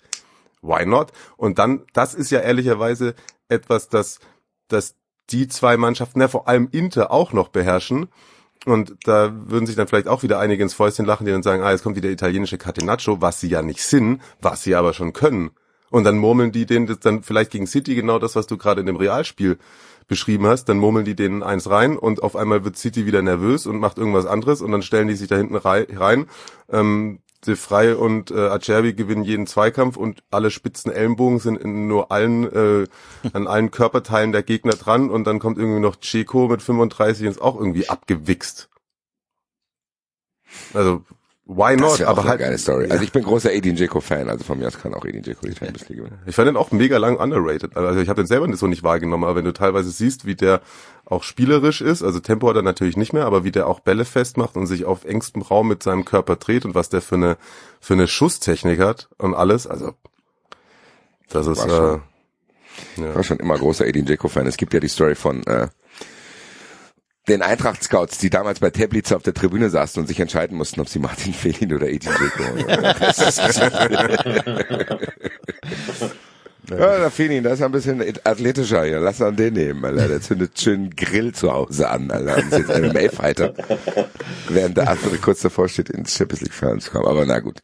why 0.61 0.85
not? 0.85 1.11
Und 1.37 1.59
dann, 1.59 1.83
das 1.93 2.13
ist 2.13 2.31
ja 2.31 2.39
ehrlicherweise 2.39 3.15
etwas, 3.49 3.89
das, 3.89 4.19
das 4.67 4.95
die 5.29 5.47
zwei 5.47 5.77
Mannschaften, 5.77 6.21
ja 6.21 6.27
vor 6.27 6.47
allem 6.47 6.69
Inter 6.71 7.11
auch 7.11 7.33
noch 7.33 7.49
beherrschen. 7.49 8.07
Und 8.65 8.95
da 9.03 9.31
würden 9.47 9.65
sich 9.65 9.75
dann 9.75 9.87
vielleicht 9.87 10.07
auch 10.07 10.23
wieder 10.23 10.39
einige 10.39 10.63
ins 10.63 10.73
Fäustchen 10.73 11.05
lachen, 11.05 11.25
die 11.25 11.31
dann 11.31 11.43
sagen, 11.43 11.63
ah, 11.63 11.71
jetzt 11.71 11.83
kommt 11.83 11.95
wieder 11.95 12.09
italienische 12.09 12.57
Catenaccio, 12.57 13.21
was 13.21 13.39
sie 13.39 13.47
ja 13.47 13.61
nicht 13.61 13.81
sind, 13.81 14.21
was 14.41 14.63
sie 14.63 14.75
aber 14.75 14.93
schon 14.93 15.13
können. 15.13 15.51
Und 15.91 16.03
dann 16.03 16.17
murmeln 16.17 16.51
die 16.51 16.65
denen 16.65 16.85
das 16.85 16.99
dann 16.99 17.23
vielleicht 17.23 17.51
gegen 17.51 17.67
City 17.67 17.95
genau 17.95 18.19
das, 18.19 18.35
was 18.35 18.47
du 18.47 18.57
gerade 18.57 18.81
in 18.81 18.87
dem 18.87 18.97
Realspiel 18.97 19.57
beschrieben 20.07 20.45
hast, 20.47 20.65
dann 20.65 20.77
murmeln 20.77 21.05
die 21.05 21.15
denen 21.15 21.41
eins 21.41 21.69
rein 21.69 21.97
und 21.97 22.21
auf 22.21 22.35
einmal 22.35 22.63
wird 22.65 22.77
City 22.77 23.05
wieder 23.05 23.21
nervös 23.21 23.65
und 23.65 23.79
macht 23.79 23.97
irgendwas 23.97 24.25
anderes 24.25 24.61
und 24.61 24.71
dann 24.71 24.81
stellen 24.81 25.07
die 25.07 25.15
sich 25.15 25.29
da 25.29 25.37
hinten 25.37 25.55
rei- 25.55 25.87
rein. 25.89 26.27
Ähm, 26.69 27.19
De 27.45 27.55
Frey 27.55 27.93
und 27.93 28.31
äh, 28.31 28.47
Acerbi 28.47 28.93
gewinnen 28.93 29.23
jeden 29.23 29.47
Zweikampf 29.47 29.95
und 29.95 30.23
alle 30.29 30.51
spitzen 30.51 30.91
Ellenbogen 30.91 31.39
sind 31.39 31.57
in 31.57 31.87
nur 31.87 32.11
allen 32.11 32.43
äh, 32.51 32.87
an 33.31 33.47
allen 33.47 33.71
Körperteilen 33.71 34.33
der 34.33 34.43
Gegner 34.43 34.73
dran 34.73 35.09
und 35.09 35.25
dann 35.25 35.39
kommt 35.39 35.57
irgendwie 35.57 35.79
noch 35.79 35.95
Checo 35.97 36.47
mit 36.49 36.61
35 36.61 37.25
und 37.25 37.31
ist 37.31 37.41
auch 37.41 37.55
irgendwie 37.55 37.87
abgewichst. 37.87 38.69
Also 40.73 41.03
why 41.49 41.75
not? 41.75 42.01
Aber 42.01 42.21
eine 42.21 42.29
halt 42.29 42.39
geile 42.39 42.57
Story. 42.57 42.85
Ja. 42.85 42.91
Also 42.91 43.03
ich 43.03 43.11
bin 43.11 43.23
großer 43.23 43.51
Edin 43.51 43.75
Dzeko 43.75 43.99
Fan, 43.99 44.29
also 44.29 44.43
von 44.43 44.59
mir 44.59 44.67
aus 44.67 44.79
kann 44.79 44.93
auch 44.93 45.03
Edin 45.03 45.23
Dzeko 45.23 45.47
die 45.47 45.55
Champions 45.55 45.89
League 45.89 45.97
gewinnen. 45.97 46.19
Ich 46.25 46.35
fand 46.35 46.47
den 46.47 46.55
auch 46.55 46.71
mega 46.71 46.97
lang 46.97 47.17
underrated. 47.17 47.75
Also 47.75 47.99
ich 47.99 48.07
habe 48.07 48.21
den 48.21 48.27
selber 48.27 48.55
so 48.55 48.67
nicht 48.67 48.83
wahrgenommen, 48.83 49.23
aber 49.23 49.35
wenn 49.35 49.45
du 49.45 49.53
teilweise 49.53 49.89
siehst, 49.89 50.25
wie 50.25 50.35
der 50.35 50.61
auch 51.05 51.23
spielerisch 51.23 51.81
ist, 51.81 52.03
also 52.03 52.19
Tempo 52.19 52.47
hat 52.49 52.55
er 52.55 52.61
natürlich 52.61 52.95
nicht 52.95 53.13
mehr, 53.13 53.25
aber 53.25 53.43
wie 53.43 53.51
der 53.51 53.67
auch 53.67 53.79
Bälle 53.79 54.05
festmacht 54.05 54.55
und 54.55 54.67
sich 54.67 54.85
auf 54.85 55.05
engstem 55.05 55.41
Raum 55.41 55.67
mit 55.67 55.81
seinem 55.81 56.05
Körper 56.05 56.35
dreht 56.35 56.65
und 56.65 56.75
was 56.75 56.89
der 56.89 57.01
für 57.01 57.15
eine 57.15 57.37
für 57.79 57.93
eine 57.93 58.07
Schusstechnik 58.07 58.79
hat 58.79 59.09
und 59.17 59.33
alles, 59.33 59.65
also 59.65 59.93
das 61.29 61.47
ist 61.47 61.67
War 61.67 61.95
äh, 61.95 61.99
Ich 62.95 63.15
war 63.15 63.23
schon 63.23 63.37
immer 63.37 63.57
großer 63.57 63.87
Edin 63.87 64.05
Dzeko 64.05 64.27
Fan. 64.27 64.47
Es 64.47 64.57
gibt 64.57 64.73
ja 64.73 64.79
die 64.79 64.87
Story 64.87 65.15
von 65.15 65.45
äh, 65.47 65.67
den 67.29 67.41
Eintracht 67.41 67.83
Scouts, 67.83 68.17
die 68.17 68.29
damals 68.29 68.59
bei 68.59 68.69
Teplice 68.69 69.13
auf 69.13 69.23
der 69.23 69.33
Tribüne 69.33 69.69
saßen 69.69 70.01
und 70.01 70.07
sich 70.07 70.19
entscheiden 70.19 70.57
mussten, 70.57 70.81
ob 70.81 70.89
sie 70.89 70.99
Martin 70.99 71.33
Fehlin 71.39 71.73
oder 71.73 71.87
Edin 71.87 72.11
Dzeko. 72.11 72.43
ja, 76.77 76.99
der 76.99 77.11
Fehlin, 77.11 77.43
der 77.43 77.53
ist 77.53 77.61
ein 77.61 77.71
bisschen 77.71 78.03
athletischer 78.23 78.83
hier. 78.83 78.99
Lass 78.99 79.21
an 79.21 79.35
den 79.35 79.53
nehmen, 79.53 79.85
Alter. 79.85 80.07
Der 80.07 80.21
zündet 80.21 80.59
schön 80.59 80.89
Grill 80.95 81.33
zu 81.33 81.51
Hause 81.53 81.89
an, 81.89 82.11
Alter. 82.11 82.37
Und 82.37 82.51
ist 82.51 82.67
jetzt 82.67 82.81
MMA-Fighter. 82.81 83.53
Während 84.49 84.77
der 84.77 84.89
andere 84.89 85.17
kurz 85.17 85.41
davor 85.41 85.69
steht, 85.69 85.89
ins 85.89 86.15
Champions 86.15 86.41
League 86.41 86.53
Finale 86.53 86.79
zu 86.79 86.91
kommen. 86.91 87.07
Aber 87.07 87.25
na 87.25 87.39
gut. 87.39 87.59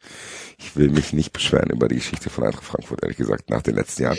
Ich 0.58 0.74
will 0.74 0.88
mich 0.88 1.12
nicht 1.12 1.32
beschweren 1.32 1.68
über 1.70 1.86
die 1.86 1.96
Geschichte 1.96 2.30
von 2.30 2.44
Eintracht 2.44 2.64
Frankfurt, 2.64 3.02
ehrlich 3.02 3.18
gesagt, 3.18 3.50
nach 3.50 3.60
den 3.62 3.74
letzten 3.74 4.04
Jahren. 4.04 4.18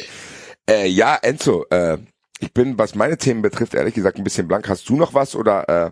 Äh, 0.69 0.87
ja, 0.87 1.15
Enzo, 1.15 1.65
äh, 1.71 1.97
ich 2.39 2.53
bin, 2.53 2.77
was 2.77 2.95
meine 2.95 3.17
Themen 3.17 3.41
betrifft, 3.41 3.73
ehrlich 3.73 3.93
gesagt 3.93 4.17
ein 4.17 4.23
bisschen 4.23 4.47
blank. 4.47 4.69
Hast 4.69 4.87
du 4.89 4.95
noch 4.95 5.13
was 5.13 5.35
oder 5.35 5.67
äh, 5.69 5.91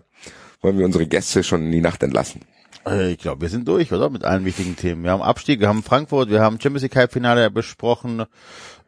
wollen 0.60 0.78
wir 0.78 0.86
unsere 0.86 1.06
Gäste 1.06 1.42
schon 1.42 1.62
in 1.66 1.72
die 1.72 1.80
Nacht 1.80 2.02
entlassen? 2.02 2.42
Äh, 2.86 3.12
Ich 3.12 3.18
glaube, 3.18 3.42
wir 3.42 3.48
sind 3.48 3.66
durch, 3.68 3.92
oder? 3.92 4.10
Mit 4.10 4.24
allen 4.24 4.44
wichtigen 4.44 4.76
Themen. 4.76 5.02
Wir 5.04 5.10
haben 5.10 5.22
Abstieg, 5.22 5.60
wir 5.60 5.68
haben 5.68 5.82
Frankfurt, 5.82 6.30
wir 6.30 6.40
haben 6.40 6.60
Champions 6.60 6.82
League 6.82 6.96
Halbfinale 6.96 7.50
besprochen, 7.50 8.24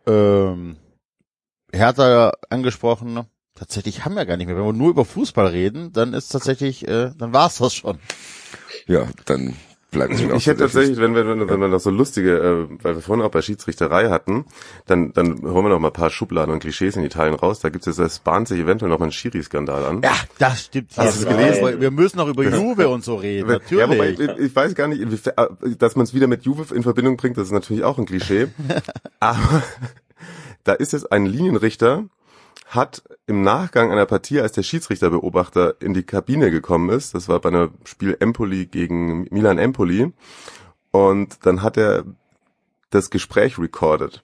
ähm, 0.07 0.77
Hertha 1.73 2.33
angesprochen. 2.49 3.21
Tatsächlich 3.55 4.05
haben 4.05 4.15
wir 4.15 4.25
gar 4.25 4.37
nicht 4.37 4.47
mehr. 4.47 4.57
Wenn 4.57 4.65
wir 4.65 4.73
nur 4.73 4.91
über 4.91 5.05
Fußball 5.05 5.49
reden, 5.49 5.93
dann 5.93 6.15
ist 6.15 6.29
tatsächlich, 6.29 6.87
äh, 6.87 7.11
dann 7.19 7.33
war's 7.33 7.59
das 7.59 7.75
schon. 7.75 7.99
Ja, 8.87 9.09
dann 9.27 9.57
bleibt 9.91 10.15
es 10.15 10.23
mir 10.23 10.33
auch 10.33 10.37
ich 10.37 10.47
hätte 10.47 10.61
tatsächlich, 10.61 10.99
wenn 10.99 11.15
wir, 11.15 11.27
wenn, 11.27 11.49
wenn 11.49 11.61
wir 11.61 11.69
noch 11.69 11.81
so 11.81 11.91
lustige, 11.91 12.37
äh, 12.39 12.85
weil 12.85 12.95
wir 12.97 13.03
vorhin 13.03 13.25
auch 13.25 13.31
bei 13.31 13.43
Schiedsrichterei 13.43 14.11
hatten, 14.11 14.45
dann, 14.87 15.13
dann 15.13 15.41
holen 15.43 15.65
wir 15.65 15.71
noch 15.71 15.79
mal 15.79 15.89
ein 15.89 15.93
paar 15.93 16.11
Schubladen 16.11 16.53
und 16.53 16.61
Klischees 16.61 16.97
in 16.97 17.05
Italien 17.05 17.35
raus. 17.35 17.61
Da 17.61 17.69
gibt 17.71 17.87
es 17.87 17.97
jetzt, 17.97 18.07
es 18.07 18.19
bahnt 18.19 18.49
sich 18.49 18.61
eventuell 18.61 18.91
noch 18.91 18.99
mal 18.99 19.07
ein 19.07 19.13
Schiri-Skandal 19.13 19.85
an. 19.85 20.03
Ja, 20.03 20.13
das 20.39 20.65
stimmt. 20.65 20.91
Hast 20.97 21.23
du 21.23 21.29
es 21.29 21.37
gelesen? 21.37 21.81
wir- 21.81 21.91
müssen 21.91 22.19
noch 22.19 22.29
über 22.29 22.45
Juve 22.45 22.89
und 22.89 23.03
so 23.03 23.17
reden. 23.17 23.49
Natürlich. 23.49 23.81
Ja, 23.81 23.89
wobei, 23.91 24.11
ich, 24.11 24.21
ich 24.21 24.55
weiß 24.55 24.75
gar 24.75 24.89
nicht, 24.89 25.01
äh, 25.27 25.33
dass 25.79 25.97
man 25.97 26.05
es 26.05 26.15
wieder 26.15 26.27
mit 26.27 26.45
Juve 26.45 26.75
in 26.75 26.83
Verbindung 26.83 27.17
bringt, 27.17 27.39
das 27.39 27.47
ist 27.47 27.53
natürlich 27.53 27.83
auch 27.83 27.99
ein 27.99 28.07
Klischee. 28.07 28.49
Aber 29.21 29.63
da 30.65 30.75
ist 30.75 30.93
jetzt 30.93 31.11
ein 31.11 31.27
Linienrichter, 31.27 32.05
hat 32.69 33.03
im 33.27 33.43
Nachgang 33.43 33.91
einer 33.91 34.07
Partie, 34.07 34.41
als 34.41 34.53
der 34.53 34.63
Schiedsrichterbeobachter 34.63 35.81
in 35.81 35.95
die 35.95 36.03
Kabine 36.03 36.51
gekommen 36.51 36.91
ist, 36.91 37.15
das 37.15 37.29
war 37.29 37.41
bei 37.41 37.49
einem 37.49 37.71
Spiel 37.85 38.17
Empoli 38.21 38.67
gegen 38.67 39.27
Milan 39.31 39.59
Empoli, 39.59 40.13
und 40.91 41.47
dann 41.47 41.63
hat 41.63 41.77
er 41.77 42.05
das 42.91 43.11
Gespräch 43.11 43.59
recorded. 43.59 44.23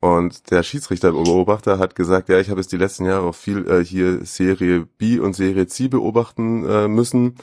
Und 0.00 0.50
der 0.50 0.62
Schiedsrichterbeobachter 0.62 1.78
hat 1.78 1.94
gesagt, 1.94 2.28
ja, 2.28 2.38
ich 2.38 2.50
habe 2.50 2.60
jetzt 2.60 2.72
die 2.72 2.76
letzten 2.76 3.06
Jahre 3.06 3.26
auch 3.26 3.34
viel 3.34 3.66
äh, 3.66 3.82
hier 3.82 4.24
Serie 4.26 4.86
B 4.98 5.18
und 5.18 5.34
Serie 5.34 5.66
C 5.66 5.88
beobachten 5.88 6.68
äh, 6.68 6.88
müssen. 6.88 7.36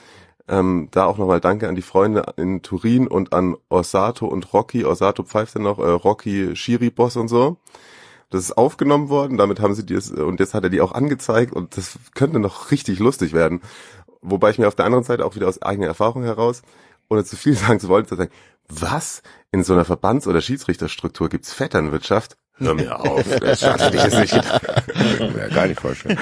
Ähm, 0.48 0.90
da 0.92 1.06
auch 1.06 1.18
nochmal 1.18 1.40
Danke 1.40 1.68
an 1.68 1.76
die 1.76 1.82
Freunde 1.82 2.34
in 2.38 2.62
Turin 2.62 3.08
und 3.08 3.34
an 3.34 3.56
Orsato 3.70 4.28
und 4.28 4.54
Rocky. 4.54 4.86
Orsato 4.86 5.24
pfeift 5.24 5.56
dann 5.56 5.64
noch, 5.64 5.80
äh, 5.80 5.90
Rocky 5.90 6.56
Schiri-Boss 6.56 7.16
und 7.16 7.30
so. 7.30 7.58
Das 8.32 8.42
ist 8.46 8.58
aufgenommen 8.58 9.10
worden, 9.10 9.38
damit 9.38 9.60
haben 9.60 9.76
sie 9.76 9.86
das, 9.86 10.10
und 10.10 10.40
jetzt 10.40 10.54
hat 10.54 10.64
er 10.64 10.70
die 10.70 10.82
auch 10.82 10.94
angezeigt 10.94 11.52
und 11.54 11.76
das 11.78 12.00
könnte 12.16 12.40
noch 12.40 12.72
richtig 12.72 12.98
lustig 13.00 13.34
werden. 13.34 13.62
Wobei 14.22 14.50
ich 14.52 14.58
mir 14.58 14.68
auf 14.68 14.76
der 14.76 14.86
anderen 14.86 15.04
Seite 15.04 15.26
auch 15.26 15.36
wieder 15.36 15.48
aus 15.48 15.62
eigener 15.62 15.88
Erfahrung 15.88 16.24
heraus, 16.24 16.62
ohne 17.10 17.24
zu 17.26 17.36
viel 17.36 17.54
sagen 17.58 17.80
zu 17.80 17.90
wollen, 17.90 18.08
zu 18.08 18.16
sagen, 18.16 18.32
was? 18.70 19.22
In 19.52 19.66
so 19.66 19.74
einer 19.74 19.84
Verbands- 19.84 20.28
oder 20.28 20.40
Schiedsrichterstruktur 20.40 21.28
gibt's 21.28 21.54
Vetternwirtschaft? 21.54 22.38
Hör 22.56 22.74
mir 22.74 22.98
auf, 23.02 23.26
das 23.40 23.60
schaffe 23.60 23.92
ich 23.96 24.04
jetzt 24.04 24.18
nicht. 24.18 24.34
Ja, 25.38 25.48
gar 25.50 25.68
nicht 25.68 25.80
vorstellen. 25.82 26.18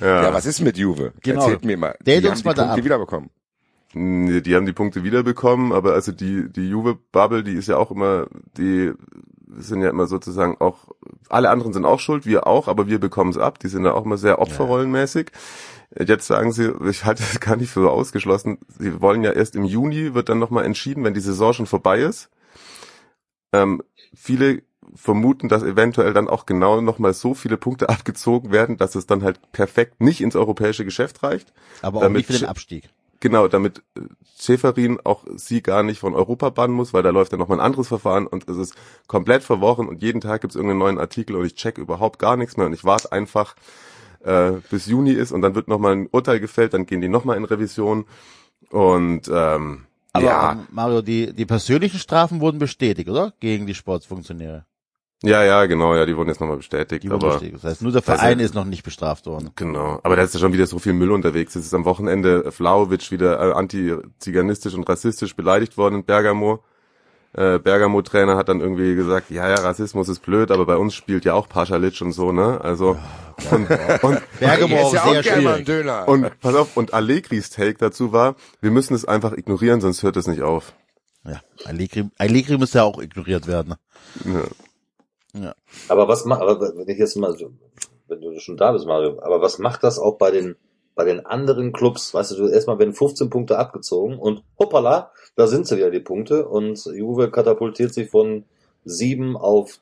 ja. 0.00 0.32
was 0.32 0.46
ist 0.46 0.60
mit 0.60 0.76
Juve? 0.76 1.12
Genau. 1.22 1.40
Erzählt 1.42 1.64
mir 1.64 1.76
mal. 1.76 1.96
Date 2.00 2.24
die 2.24 2.28
uns 2.28 2.40
haben 2.40 2.44
mal 2.44 2.52
die 2.54 2.56
da 2.58 2.62
Punkte 2.64 2.80
ab. 2.80 2.84
wiederbekommen. 2.84 3.30
Nee, 3.98 4.42
Die 4.42 4.54
haben 4.54 4.66
die 4.66 4.74
Punkte 4.74 5.04
wiederbekommen, 5.04 5.72
aber 5.72 5.94
also 5.94 6.12
die, 6.12 6.52
die 6.52 6.68
Juve-Bubble, 6.68 7.42
die 7.42 7.54
ist 7.54 7.66
ja 7.66 7.78
auch 7.78 7.90
immer, 7.90 8.26
die 8.58 8.92
sind 9.56 9.80
ja 9.80 9.88
immer 9.88 10.06
sozusagen 10.06 10.58
auch, 10.60 10.88
alle 11.30 11.48
anderen 11.48 11.72
sind 11.72 11.86
auch 11.86 11.98
schuld, 11.98 12.26
wir 12.26 12.46
auch, 12.46 12.68
aber 12.68 12.88
wir 12.88 13.00
bekommen 13.00 13.30
es 13.30 13.38
ab. 13.38 13.58
Die 13.58 13.68
sind 13.68 13.86
ja 13.86 13.94
auch 13.94 14.04
immer 14.04 14.18
sehr 14.18 14.38
opferrollenmäßig. 14.38 15.30
Jetzt 15.98 16.26
sagen 16.26 16.52
sie, 16.52 16.74
ich 16.90 17.06
halte 17.06 17.22
das 17.22 17.40
gar 17.40 17.56
nicht 17.56 17.70
für 17.70 17.80
so 17.80 17.88
ausgeschlossen. 17.88 18.58
Sie 18.78 19.00
wollen 19.00 19.24
ja 19.24 19.32
erst 19.32 19.56
im 19.56 19.64
Juni, 19.64 20.12
wird 20.12 20.28
dann 20.28 20.40
nochmal 20.40 20.66
entschieden, 20.66 21.02
wenn 21.02 21.14
die 21.14 21.20
Saison 21.20 21.54
schon 21.54 21.66
vorbei 21.66 22.00
ist. 22.00 22.28
Ähm, 23.54 23.80
viele 24.14 24.62
vermuten, 24.94 25.48
dass 25.48 25.62
eventuell 25.62 26.12
dann 26.12 26.28
auch 26.28 26.44
genau 26.44 26.82
nochmal 26.82 27.14
so 27.14 27.32
viele 27.32 27.56
Punkte 27.56 27.88
abgezogen 27.88 28.52
werden, 28.52 28.76
dass 28.76 28.94
es 28.94 29.06
dann 29.06 29.22
halt 29.22 29.40
perfekt 29.52 30.02
nicht 30.02 30.20
ins 30.20 30.36
europäische 30.36 30.84
Geschäft 30.84 31.22
reicht. 31.22 31.54
Aber 31.80 32.02
auch 32.02 32.10
nicht 32.10 32.26
für 32.26 32.34
den 32.34 32.44
Abstieg. 32.44 32.90
Genau, 33.26 33.48
damit 33.48 33.82
äh, 33.96 34.02
Schäferin 34.38 35.00
auch 35.02 35.24
sie 35.34 35.60
gar 35.60 35.82
nicht 35.82 35.98
von 35.98 36.14
Europa 36.14 36.50
bannen 36.50 36.74
muss, 36.74 36.94
weil 36.94 37.02
da 37.02 37.10
läuft 37.10 37.32
ja 37.32 37.38
nochmal 37.38 37.58
ein 37.58 37.66
anderes 37.66 37.88
Verfahren 37.88 38.28
und 38.28 38.48
es 38.48 38.56
ist 38.56 38.76
komplett 39.08 39.42
verworren 39.42 39.88
und 39.88 40.00
jeden 40.00 40.20
Tag 40.20 40.42
gibt 40.42 40.52
es 40.52 40.54
irgendeinen 40.54 40.78
neuen 40.78 41.00
Artikel 41.00 41.34
und 41.34 41.44
ich 41.44 41.56
check 41.56 41.76
überhaupt 41.76 42.20
gar 42.20 42.36
nichts 42.36 42.56
mehr 42.56 42.66
und 42.66 42.72
ich 42.72 42.84
warte 42.84 43.10
einfach, 43.10 43.56
äh, 44.20 44.52
bis 44.70 44.86
Juni 44.86 45.10
ist 45.10 45.32
und 45.32 45.42
dann 45.42 45.56
wird 45.56 45.66
nochmal 45.66 45.96
ein 45.96 46.08
Urteil 46.12 46.38
gefällt, 46.38 46.72
dann 46.72 46.86
gehen 46.86 47.00
die 47.00 47.08
nochmal 47.08 47.36
in 47.36 47.44
Revision 47.44 48.04
und 48.70 49.28
ähm, 49.28 49.86
Aber 50.12 50.24
ja, 50.24 50.52
ähm, 50.52 50.68
Mario, 50.70 51.02
die, 51.02 51.32
die 51.32 51.46
persönlichen 51.46 51.98
Strafen 51.98 52.40
wurden 52.40 52.60
bestätigt, 52.60 53.08
oder? 53.08 53.32
Gegen 53.40 53.66
die 53.66 53.74
Sportsfunktionäre. 53.74 54.66
Ja, 55.22 55.42
ja, 55.44 55.66
genau, 55.66 55.94
ja, 55.94 56.04
die 56.06 56.16
wurden 56.16 56.28
jetzt 56.28 56.40
nochmal 56.40 56.58
bestätigt, 56.58 57.02
Die 57.04 57.10
aber 57.10 57.28
bestätigt. 57.30 57.54
Das 57.56 57.64
heißt, 57.64 57.82
nur 57.82 57.92
der 57.92 58.00
Also- 58.06 58.12
Verein 58.12 58.38
ist 58.40 58.54
noch 58.54 58.64
nicht 58.64 58.82
bestraft 58.82 59.26
worden. 59.26 59.50
Genau, 59.56 59.98
aber 60.02 60.16
da 60.16 60.22
ist 60.22 60.34
ja 60.34 60.40
schon 60.40 60.52
wieder 60.52 60.66
so 60.66 60.78
viel 60.78 60.92
Müll 60.92 61.10
unterwegs. 61.10 61.56
Es 61.56 61.64
ist 61.66 61.74
am 61.74 61.84
Wochenende 61.84 62.52
Vlaovic 62.52 63.10
wieder 63.10 63.40
äh, 63.40 63.52
anti-ziganistisch 63.52 64.74
und 64.74 64.88
rassistisch 64.88 65.34
beleidigt 65.34 65.76
worden 65.76 65.96
in 65.96 66.04
Bergamo. 66.04 66.62
Äh, 67.32 67.58
Bergamo-Trainer 67.58 68.36
hat 68.36 68.48
dann 68.48 68.60
irgendwie 68.60 68.94
gesagt, 68.94 69.30
ja, 69.30 69.46
ja, 69.48 69.56
Rassismus 69.56 70.08
ist 70.08 70.20
blöd, 70.20 70.50
aber 70.50 70.64
bei 70.64 70.76
uns 70.76 70.94
spielt 70.94 71.24
ja 71.26 71.34
auch 71.34 71.48
Paschalic 71.50 72.00
und 72.00 72.12
so, 72.12 72.32
ne? 72.32 72.60
Also 72.62 72.96
und, 73.50 73.68
und, 74.02 74.22
Bergamo 74.40 74.86
ist 74.86 74.92
ja 74.94 75.02
sehr 75.02 75.02
auch 75.02 75.14
ein 75.16 75.22
schwierig. 75.24 75.66
Döner. 75.66 76.08
und 76.08 76.40
pass 76.40 76.54
auf, 76.54 76.76
und 76.78 76.94
Allegris 76.94 77.50
Take 77.50 77.74
dazu 77.78 78.12
war, 78.12 78.36
wir 78.62 78.70
müssen 78.70 78.94
es 78.94 79.04
einfach 79.04 79.32
ignorieren, 79.32 79.82
sonst 79.82 80.02
hört 80.02 80.16
es 80.16 80.26
nicht 80.26 80.40
auf. 80.42 80.72
Ja, 81.26 81.40
Allegri, 81.66 82.08
Allegri 82.16 82.56
muss 82.56 82.72
ja 82.72 82.84
auch 82.84 83.00
ignoriert 83.02 83.46
werden. 83.46 83.74
Ja. 84.24 84.42
Ja. 85.42 85.54
Aber 85.88 86.08
was 86.08 86.24
macht, 86.24 86.40
aber 86.42 86.60
wenn 86.76 86.88
ich 86.88 86.98
jetzt 86.98 87.16
mal, 87.16 87.36
wenn 88.08 88.20
du 88.20 88.38
schon 88.40 88.56
da 88.56 88.72
bist, 88.72 88.86
Mario, 88.86 89.20
aber 89.22 89.40
was 89.40 89.58
macht 89.58 89.82
das 89.82 89.98
auch 89.98 90.16
bei 90.18 90.30
den, 90.30 90.56
bei 90.94 91.04
den 91.04 91.24
anderen 91.26 91.72
Clubs? 91.72 92.14
Weißt 92.14 92.32
du, 92.32 92.36
du 92.36 92.48
erstmal 92.48 92.78
werden 92.78 92.94
15 92.94 93.30
Punkte 93.30 93.58
abgezogen 93.58 94.18
und 94.18 94.42
hoppala, 94.58 95.10
da 95.36 95.46
sind 95.46 95.66
sie 95.66 95.76
wieder 95.76 95.90
die 95.90 96.00
Punkte 96.00 96.46
und 96.48 96.84
Juve 96.86 97.30
katapultiert 97.30 97.92
sich 97.92 98.10
von 98.10 98.44
sieben 98.84 99.36
auf 99.36 99.78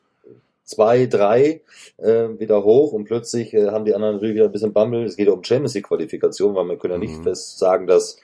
zwei, 0.64 1.06
drei 1.06 1.60
äh, 1.98 2.28
wieder 2.39 2.64
hoch 2.64 2.93
und 2.93 3.05
plötzlich 3.05 3.52
äh, 3.52 3.68
haben 3.68 3.85
die 3.85 3.94
anderen 3.94 4.14
natürlich 4.14 4.35
wieder 4.35 4.47
ein 4.47 4.52
bisschen 4.52 4.72
Bammel. 4.72 5.05
Es 5.05 5.16
geht 5.16 5.26
ja 5.28 5.35
um 5.35 5.44
Champions 5.44 5.74
League 5.74 5.86
Qualifikation, 5.86 6.55
weil 6.55 6.64
wir 6.66 6.78
können 6.78 6.94
ja 6.94 6.98
nicht 6.98 7.18
Mhm. 7.18 7.22
fest 7.24 7.59
sagen, 7.59 7.86
dass 7.86 8.16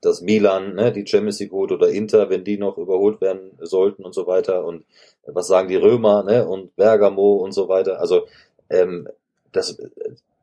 dass 0.00 0.20
Milan, 0.20 0.74
ne, 0.74 0.92
die 0.92 1.06
Champions 1.06 1.40
League 1.40 1.52
holt 1.52 1.72
oder 1.72 1.88
Inter, 1.88 2.28
wenn 2.28 2.44
die 2.44 2.58
noch 2.58 2.76
überholt 2.76 3.22
werden 3.22 3.52
sollten 3.62 4.04
und 4.04 4.14
so 4.14 4.26
weiter 4.26 4.66
und 4.66 4.84
was 5.26 5.46
sagen 5.46 5.68
die 5.68 5.76
Römer, 5.76 6.22
ne, 6.22 6.46
und 6.46 6.74
Bergamo 6.76 7.34
und 7.36 7.52
so 7.52 7.68
weiter. 7.68 8.00
Also 8.00 8.26
ähm, 8.70 9.08
das, 9.52 9.78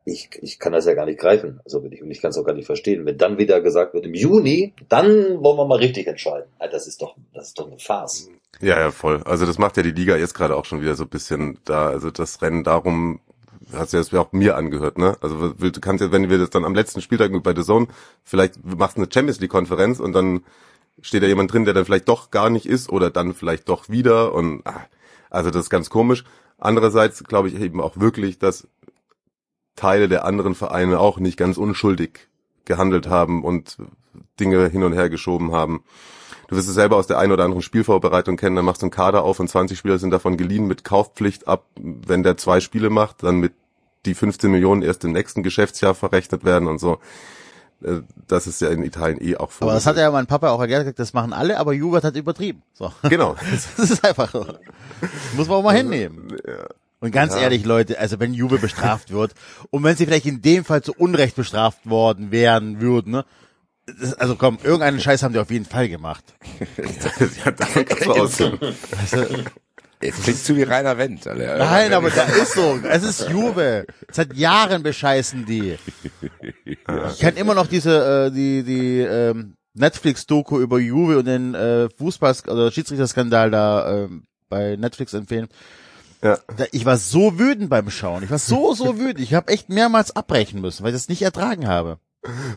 ich, 0.04 0.30
ich 0.40 0.58
kann 0.58 0.72
das 0.72 0.86
ja 0.86 0.94
gar 0.94 1.06
nicht 1.06 1.20
greifen. 1.20 1.60
Also 1.64 1.84
ich, 1.90 2.00
ich 2.00 2.20
kann 2.20 2.30
es 2.30 2.38
auch 2.38 2.44
gar 2.44 2.54
nicht 2.54 2.66
verstehen. 2.66 3.06
Wenn 3.06 3.18
dann 3.18 3.38
wieder 3.38 3.60
gesagt 3.60 3.94
wird, 3.94 4.06
im 4.06 4.14
Juni, 4.14 4.74
dann 4.88 5.42
wollen 5.42 5.58
wir 5.58 5.66
mal 5.66 5.78
richtig 5.78 6.06
entscheiden. 6.06 6.48
Alter, 6.58 6.72
das 6.72 6.86
ist 6.86 7.02
doch, 7.02 7.14
das 7.34 7.48
ist 7.48 7.58
doch 7.58 7.66
eine 7.66 7.78
Farce. 7.78 8.28
Ja, 8.60 8.78
ja, 8.78 8.90
voll. 8.90 9.22
Also 9.24 9.46
das 9.46 9.58
macht 9.58 9.76
ja 9.76 9.82
die 9.82 9.92
Liga 9.92 10.16
jetzt 10.16 10.34
gerade 10.34 10.56
auch 10.56 10.64
schon 10.64 10.80
wieder 10.80 10.94
so 10.94 11.04
ein 11.04 11.08
bisschen 11.08 11.58
da. 11.64 11.88
Also 11.88 12.10
das 12.10 12.42
Rennen 12.42 12.64
darum, 12.64 13.20
hast 13.72 13.92
du 13.92 13.96
jetzt 13.96 14.14
auch 14.14 14.32
mir 14.32 14.56
angehört, 14.56 14.98
ne? 14.98 15.16
Also 15.20 15.50
du 15.50 15.80
kannst 15.80 16.02
ja, 16.02 16.12
wenn 16.12 16.28
wir 16.30 16.38
das 16.38 16.50
dann 16.50 16.64
am 16.64 16.74
letzten 16.74 17.00
Spieltag 17.00 17.30
bei 17.42 17.54
The 17.54 17.62
Zone, 17.62 17.88
vielleicht 18.24 18.62
machst 18.64 18.96
du 18.96 19.02
eine 19.02 19.12
Champions 19.12 19.40
League 19.40 19.50
Konferenz 19.50 20.00
und 20.00 20.12
dann 20.12 20.44
steht 21.00 21.22
da 21.22 21.26
jemand 21.26 21.52
drin, 21.52 21.64
der 21.64 21.74
dann 21.74 21.84
vielleicht 21.84 22.08
doch 22.08 22.30
gar 22.30 22.50
nicht 22.50 22.66
ist 22.66 22.90
oder 22.90 23.10
dann 23.10 23.34
vielleicht 23.34 23.68
doch 23.68 23.88
wieder 23.88 24.34
und 24.34 24.66
ah, 24.66 24.86
also 25.30 25.50
das 25.50 25.64
ist 25.64 25.70
ganz 25.70 25.90
komisch. 25.90 26.24
Andererseits 26.58 27.24
glaube 27.24 27.48
ich 27.48 27.60
eben 27.60 27.80
auch 27.80 27.96
wirklich, 27.96 28.38
dass 28.38 28.68
Teile 29.74 30.08
der 30.08 30.24
anderen 30.24 30.54
Vereine 30.54 31.00
auch 31.00 31.18
nicht 31.18 31.36
ganz 31.36 31.56
unschuldig 31.56 32.28
gehandelt 32.64 33.08
haben 33.08 33.42
und 33.42 33.78
Dinge 34.38 34.68
hin 34.68 34.84
und 34.84 34.92
her 34.92 35.10
geschoben 35.10 35.52
haben. 35.52 35.82
Du 36.48 36.56
wirst 36.56 36.68
es 36.68 36.74
selber 36.74 36.96
aus 36.96 37.06
der 37.06 37.18
einen 37.18 37.32
oder 37.32 37.44
anderen 37.44 37.62
Spielvorbereitung 37.62 38.36
kennen, 38.36 38.56
dann 38.56 38.64
machst 38.64 38.82
du 38.82 38.86
einen 38.86 38.90
Kader 38.90 39.22
auf 39.22 39.40
und 39.40 39.48
20 39.48 39.78
Spieler 39.78 39.98
sind 39.98 40.10
davon 40.10 40.36
geliehen 40.36 40.66
mit 40.66 40.84
Kaufpflicht 40.84 41.48
ab, 41.48 41.66
wenn 41.76 42.22
der 42.22 42.36
zwei 42.36 42.60
Spiele 42.60 42.90
macht, 42.90 43.22
dann 43.22 43.36
mit 43.36 43.54
die 44.04 44.14
15 44.14 44.50
Millionen 44.50 44.82
erst 44.82 45.04
im 45.04 45.12
nächsten 45.12 45.42
Geschäftsjahr 45.42 45.94
verrechnet 45.94 46.44
werden 46.44 46.68
und 46.68 46.78
so. 46.78 46.98
Äh, 47.84 48.00
Das 48.28 48.46
ist 48.46 48.60
ja 48.60 48.68
in 48.70 48.82
Italien 48.84 49.18
eh 49.22 49.36
auch 49.36 49.50
Aber 49.60 49.72
das 49.72 49.86
hat 49.86 49.94
vorgesehen. 49.94 50.04
ja 50.04 50.10
mein 50.10 50.26
Papa 50.26 50.50
auch 50.50 50.60
erklärt, 50.60 50.98
das 50.98 51.12
machen 51.12 51.32
alle, 51.32 51.58
aber 51.58 51.72
Juve 51.72 52.02
hat 52.02 52.16
übertrieben. 52.16 52.62
So. 52.74 52.92
Genau. 53.08 53.36
Das 53.76 53.90
ist 53.90 54.04
einfach 54.04 54.30
so. 54.32 54.46
Muss 55.36 55.48
man 55.48 55.58
auch 55.58 55.62
mal 55.62 55.76
hinnehmen. 55.76 56.28
Ja. 56.46 56.66
Und 57.00 57.10
ganz 57.10 57.34
Ja. 57.34 57.40
ehrlich, 57.40 57.64
Leute, 57.64 57.98
also 57.98 58.20
wenn 58.20 58.32
Juve 58.32 58.58
bestraft 58.58 59.10
wird 59.12 59.32
und 59.70 59.82
wenn 59.82 59.96
sie 59.96 60.06
vielleicht 60.06 60.26
in 60.26 60.40
dem 60.42 60.64
Fall 60.64 60.82
zu 60.82 60.92
Unrecht 60.94 61.34
bestraft 61.36 61.88
worden 61.88 62.30
wären 62.30 62.80
würden, 62.80 63.10
ne? 63.12 63.24
Das, 64.00 64.14
also 64.14 64.36
komm, 64.36 64.58
irgendeinen 64.62 65.00
Scheiß 65.00 65.24
haben 65.24 65.32
die 65.32 65.40
auf 65.40 65.50
jeden 65.50 65.64
Fall 65.64 65.88
gemacht. 65.88 66.22
ja, 67.44 67.50
davon 67.50 67.84
kannst 67.84 68.06
du 68.06 68.12
ausgehen. 68.12 68.58
Jetzt 70.02 70.24
klingst 70.24 70.48
du 70.48 70.56
wie 70.56 70.64
Rainer 70.64 70.98
Wendt. 70.98 71.26
Alter. 71.26 71.58
Nein, 71.58 71.92
aber 71.92 72.10
da 72.10 72.24
ist 72.24 72.54
so. 72.54 72.78
Es 72.88 73.04
ist 73.04 73.28
Juve. 73.28 73.86
Seit 74.10 74.34
Jahren 74.34 74.82
bescheißen 74.82 75.46
die. 75.46 75.78
Ich 76.64 77.18
kann 77.20 77.36
immer 77.36 77.54
noch 77.54 77.66
diese, 77.66 78.26
äh, 78.26 78.30
die, 78.30 78.62
die 78.64 79.00
ähm, 79.00 79.54
Netflix-Doku 79.74 80.58
über 80.58 80.78
Juve 80.78 81.18
und 81.18 81.26
den 81.26 81.54
äh, 81.54 81.88
Fußball- 81.98 82.48
oder 82.48 82.70
Schiedsrichterskandal 82.70 83.50
da 83.50 84.04
ähm, 84.04 84.24
bei 84.48 84.76
Netflix 84.76 85.14
empfehlen. 85.14 85.48
Ja. 86.22 86.38
Ich 86.70 86.84
war 86.84 86.96
so 86.98 87.38
wütend 87.38 87.68
beim 87.70 87.90
Schauen. 87.90 88.22
Ich 88.22 88.30
war 88.30 88.38
so, 88.38 88.74
so 88.74 88.98
wütend. 88.98 89.20
Ich 89.20 89.34
habe 89.34 89.52
echt 89.52 89.68
mehrmals 89.68 90.14
abbrechen 90.14 90.60
müssen, 90.60 90.82
weil 90.84 90.90
ich 90.90 90.96
das 90.96 91.08
nicht 91.08 91.22
ertragen 91.22 91.66
habe. 91.66 91.98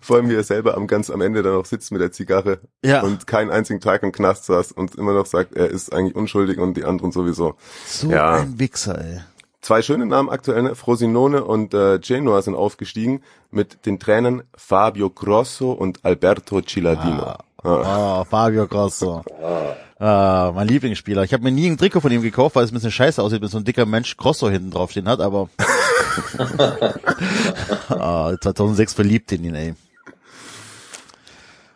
Vor 0.02 0.18
allem, 0.18 0.30
wie 0.30 0.36
er 0.36 0.44
selber 0.44 0.76
am 0.78 0.86
ganz 0.88 1.10
am 1.10 1.22
Ende 1.22 1.42
dann 1.42 1.54
noch 1.54 1.66
sitzt 1.66 1.92
mit 1.92 2.00
der 2.02 2.12
Zigarre 2.12 2.60
Ja. 2.84 3.02
und 3.02 3.26
keinen 3.26 3.50
einzigen 3.50 3.80
Tag 3.80 4.04
im 4.04 4.12
Knast 4.12 4.46
saß 4.46 4.72
und 4.74 4.96
immer 4.96 5.14
noch 5.14 5.26
sagt, 5.26 5.56
er 5.56 5.70
ist 5.70 5.92
eigentlich 5.94 6.16
unschuldig 6.16 6.60
und 6.60 6.76
die 6.78 6.86
anderen 6.86 7.12
sowieso. 7.12 7.56
So 7.88 8.12
Ja. 8.12 8.34
ein 8.36 8.60
Wichser, 8.60 9.00
ey. 9.04 9.22
Zwei 9.62 9.82
schöne 9.82 10.06
Namen 10.06 10.30
aktuell, 10.30 10.62
ne? 10.62 10.76
Frosinone 10.76 11.44
und 11.44 11.74
äh, 11.74 11.98
Genoa 11.98 12.42
sind 12.44 12.54
aufgestiegen 12.54 13.22
mit 13.50 13.88
den 13.88 14.00
Trainern 14.00 14.44
Fabio 14.56 15.10
Grosso 15.10 15.72
und 15.72 16.06
Alberto 16.06 16.62
Ciladino. 16.62 17.24
Ah. 17.24 17.40
Oh, 17.64 18.24
Fabio 18.26 18.68
Grosso. 18.68 19.24
Ah, 19.98 20.52
mein 20.54 20.68
Lieblingsspieler. 20.68 21.24
Ich 21.24 21.34
habe 21.34 21.42
mir 21.44 21.52
nie 21.52 21.68
ein 21.68 21.78
Trikot 21.78 22.02
von 22.02 22.12
ihm 22.12 22.22
gekauft, 22.22 22.56
weil 22.56 22.66
es 22.66 22.72
ein 22.72 22.76
bisschen 22.76 22.92
scheiße 22.92 23.24
aussieht, 23.24 23.42
wenn 23.42 23.48
so 23.48 23.58
ein 23.58 23.64
dicker 23.64 23.88
Mensch 23.88 24.16
Grosso 24.18 24.50
hinten 24.50 24.70
draufstehen 24.70 25.08
hat, 25.08 25.20
aber 25.22 25.50
ah, 27.90 28.36
2006 28.42 28.94
verliebt 28.94 29.32
in 29.32 29.44
ihn, 29.44 29.56
ey. 29.56 29.74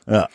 Ja, 0.07 0.28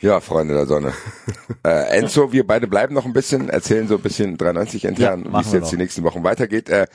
Ja, 0.00 0.20
Freunde 0.20 0.54
der 0.54 0.66
Sonne. 0.66 0.92
äh, 1.64 1.98
Enzo, 1.98 2.32
wir 2.32 2.46
beide 2.46 2.66
bleiben 2.66 2.94
noch 2.94 3.04
ein 3.04 3.12
bisschen, 3.12 3.48
erzählen 3.48 3.86
so 3.86 3.96
ein 3.96 4.02
bisschen 4.02 4.36
93 4.36 4.84
intern, 4.84 5.24
Ja, 5.24 5.32
wie 5.32 5.40
es 5.40 5.52
jetzt 5.52 5.62
noch. 5.64 5.70
die 5.70 5.76
nächsten 5.76 6.02
Wochen 6.02 6.24
weitergeht. 6.24 6.68
Äh, 6.68 6.86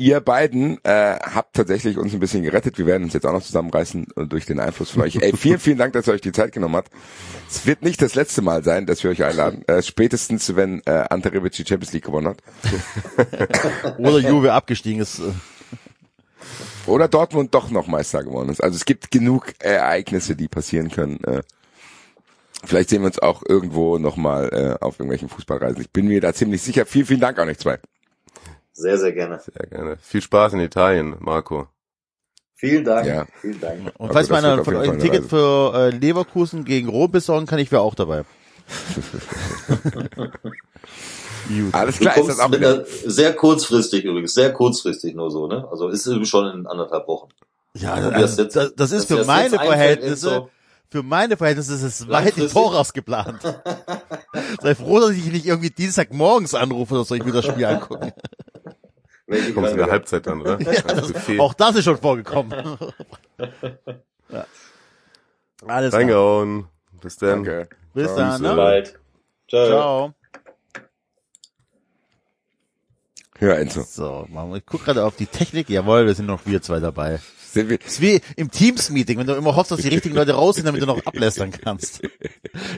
ihr 0.00 0.20
beiden 0.20 0.82
äh, 0.82 1.18
habt 1.20 1.54
tatsächlich 1.54 1.98
uns 1.98 2.14
ein 2.14 2.20
bisschen 2.20 2.42
gerettet. 2.42 2.78
Wir 2.78 2.86
werden 2.86 3.04
uns 3.04 3.12
jetzt 3.12 3.26
auch 3.26 3.32
noch 3.34 3.42
zusammenreißen 3.42 4.06
äh, 4.16 4.26
durch 4.26 4.46
den 4.46 4.58
Einfluss 4.58 4.90
von 4.90 5.02
euch. 5.02 5.16
Ey, 5.16 5.36
vielen, 5.36 5.58
vielen 5.58 5.76
Dank, 5.76 5.92
dass 5.92 6.08
ihr 6.08 6.14
euch 6.14 6.22
die 6.22 6.32
Zeit 6.32 6.52
genommen 6.52 6.74
habt. 6.76 6.90
Es 7.48 7.66
wird 7.66 7.82
nicht 7.82 8.00
das 8.00 8.14
letzte 8.14 8.40
Mal 8.40 8.64
sein, 8.64 8.86
dass 8.86 9.04
wir 9.04 9.10
euch 9.10 9.22
einladen. 9.22 9.62
Äh, 9.68 9.82
spätestens, 9.82 10.56
wenn 10.56 10.80
äh, 10.86 11.04
Ante 11.10 11.30
Rebic 11.32 11.52
die 11.52 11.66
Champions 11.66 11.92
League 11.92 12.06
gewonnen 12.06 12.28
hat. 12.28 12.38
oder 13.98 14.18
Juve 14.18 14.54
abgestiegen 14.54 15.02
ist. 15.02 15.18
äh, 15.18 15.32
Oder 16.86 17.06
Dortmund 17.06 17.54
doch 17.54 17.70
noch 17.70 17.86
Meister 17.86 18.24
geworden 18.24 18.48
ist. 18.48 18.62
Also 18.64 18.76
es 18.76 18.86
gibt 18.86 19.10
genug 19.10 19.52
Ereignisse, 19.58 20.34
die 20.34 20.48
passieren 20.48 20.90
können. 20.90 21.22
Äh, 21.24 21.42
vielleicht 22.64 22.88
sehen 22.88 23.02
wir 23.02 23.06
uns 23.06 23.18
auch 23.18 23.42
irgendwo 23.46 23.98
nochmal 23.98 24.48
äh, 24.80 24.82
auf 24.82 24.94
irgendwelchen 24.94 25.28
Fußballreisen. 25.28 25.82
Ich 25.82 25.90
bin 25.90 26.06
mir 26.08 26.22
da 26.22 26.32
ziemlich 26.32 26.62
sicher. 26.62 26.86
Vielen, 26.86 27.04
vielen 27.06 27.20
Dank 27.20 27.38
an 27.38 27.48
euch 27.50 27.58
zwei. 27.58 27.78
Sehr, 28.80 28.96
sehr 28.98 29.12
gerne. 29.12 29.40
Sehr 29.40 29.66
gerne. 29.66 29.98
Viel 30.00 30.22
Spaß 30.22 30.54
in 30.54 30.60
Italien, 30.60 31.16
Marco. 31.20 31.68
Vielen 32.54 32.84
Dank. 32.84 33.06
Ja. 33.06 33.26
Vielen 33.40 33.60
Dank. 33.60 33.92
Und 33.98 34.12
falls 34.12 34.30
auf 34.30 34.64
von 34.64 34.76
euch 34.76 34.90
ein 34.90 34.98
Ticket 34.98 35.26
für 35.26 35.72
äh, 35.74 35.90
Leverkusen 35.90 36.64
gegen 36.64 36.88
Rom 36.88 37.10
besorgen 37.10 37.46
kann, 37.46 37.58
ich 37.58 37.70
wäre 37.70 37.82
auch 37.82 37.94
dabei. 37.94 38.24
Alles 41.72 41.98
klar, 41.98 42.16
ist 42.16 42.28
das 42.28 42.40
auch 42.40 42.48
mit 42.48 42.60
wieder. 42.60 42.84
sehr 42.86 43.34
kurzfristig 43.34 44.04
übrigens, 44.04 44.34
sehr 44.34 44.52
kurzfristig 44.52 45.14
nur 45.14 45.30
so, 45.30 45.46
ne? 45.46 45.66
Also 45.70 45.88
ist 45.88 46.08
schon 46.26 46.46
in 46.60 46.66
anderthalb 46.66 47.06
Wochen. 47.08 47.28
Ja, 47.76 47.94
also, 47.94 48.10
das 48.10 48.36
jetzt- 48.36 48.56
das, 48.56 48.74
das 48.74 48.92
ist 48.92 49.10
dass 49.10 49.18
für 49.18 49.24
meine 49.26 49.58
Verhältnisse 49.58 50.48
für 50.90 51.04
meine 51.04 51.36
Verhältnisse 51.36 51.74
ist 51.74 51.82
es 51.82 52.08
weit 52.08 52.36
im? 52.36 52.48
Voraus 52.48 52.92
geplant. 52.92 53.40
Sei 54.60 54.74
froh, 54.74 54.98
dass 54.98 55.10
ich 55.10 55.30
nicht 55.30 55.46
irgendwie 55.46 55.70
Dienstagmorgens 55.70 56.54
anrufe, 56.54 57.04
soll 57.04 57.18
ich 57.18 57.24
mir 57.24 57.32
das 57.32 57.44
Spiel 57.44 57.64
angucken. 57.64 58.12
Welche 59.30 59.54
Kommst 59.54 59.70
in 59.70 59.78
der? 59.78 59.90
Halbzeit 59.90 60.26
dann, 60.26 60.40
oder? 60.40 60.58
Als 60.58 61.12
Buffet. 61.12 61.38
Auch 61.38 61.54
das 61.54 61.76
ist 61.76 61.84
schon 61.84 61.98
vorgekommen. 61.98 62.50
ja. 64.28 64.46
Alles 65.66 65.90
klar. 65.90 66.00
Reingehauen. 66.00 66.66
Bis 67.00 67.16
dann. 67.16 67.44
Danke. 67.44 67.68
Bis 67.94 68.06
Ciao. 68.06 68.16
dann, 68.16 68.42
ne? 68.42 68.48
Soweit. 68.48 68.98
Ciao. 69.48 69.66
Ciao. 69.66 70.14
Ja, 73.40 73.54
Enzo. 73.54 73.82
So, 73.82 74.28
ich 74.56 74.66
guck 74.66 74.84
gerade 74.84 75.04
auf 75.04 75.14
die 75.14 75.26
Technik. 75.26 75.70
Jawohl, 75.70 76.06
wir 76.06 76.14
sind 76.14 76.26
noch 76.26 76.44
wir 76.44 76.60
zwei 76.60 76.80
dabei. 76.80 77.20
Sind 77.52 77.68
wir, 77.68 77.78
Das 77.78 77.88
ist 77.94 78.00
wie 78.00 78.20
im 78.36 78.50
Teams-Meeting, 78.50 79.18
wenn 79.18 79.26
du 79.26 79.34
immer 79.34 79.56
hoffst, 79.56 79.72
dass 79.72 79.80
die 79.80 79.88
richtigen 79.88 80.14
Leute 80.14 80.32
raus 80.34 80.54
sind, 80.56 80.66
damit 80.66 80.80
du 80.82 80.86
noch 80.86 81.04
ablästern 81.04 81.50
kannst. 81.50 82.00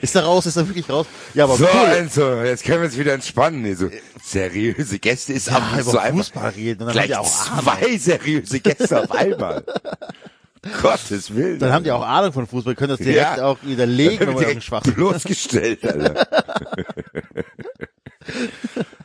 Ist 0.01 0.15
er 0.17 0.25
raus? 0.25 0.47
Ist 0.47 0.57
er 0.57 0.67
wirklich 0.67 0.89
raus? 0.89 1.07
Ja, 1.35 1.45
aber 1.45 1.57
so, 1.57 1.65
cool. 1.65 1.93
Enzo, 1.97 2.43
jetzt 2.43 2.65
können 2.65 2.81
wir 2.81 2.87
uns 2.87 2.97
wieder 2.99 3.13
entspannen. 3.13 3.63
Nee, 3.63 3.75
so 3.75 3.91
seriöse 4.23 4.99
Gäste 4.99 5.35
ist 5.35 5.49
Ja, 5.49 5.59
nicht 5.61 5.73
über 5.83 5.91
so 5.91 5.99
einfach. 5.99 6.17
Fußball 6.19 6.49
reden. 6.51 6.81
Und 6.83 6.87
dann 6.87 6.89
haben 6.89 6.95
Gleich 6.95 7.07
die 7.09 7.17
auch 7.17 7.51
Ahnung. 7.51 7.65
zwei 7.65 7.97
seriöse 7.99 8.61
Gäste 8.61 9.03
auf 9.03 9.11
einmal. 9.13 9.65
Gottes 10.81 11.35
Willen. 11.35 11.59
Dann 11.59 11.73
haben 11.73 11.85
die 11.85 11.91
auch 11.91 12.07
Ahnung 12.07 12.33
von 12.33 12.47
Fußball, 12.47 12.75
können 12.77 12.91
das 12.91 12.99
direkt 12.99 13.39
Ja. 13.39 13.45
auch 13.47 13.59
widerlegen, 13.63 14.21
wenn 14.29 14.35
man 14.35 14.61
Schwachsinn 14.63 14.95
bloßgestellt, 14.95 15.85
Alter. 15.85 16.27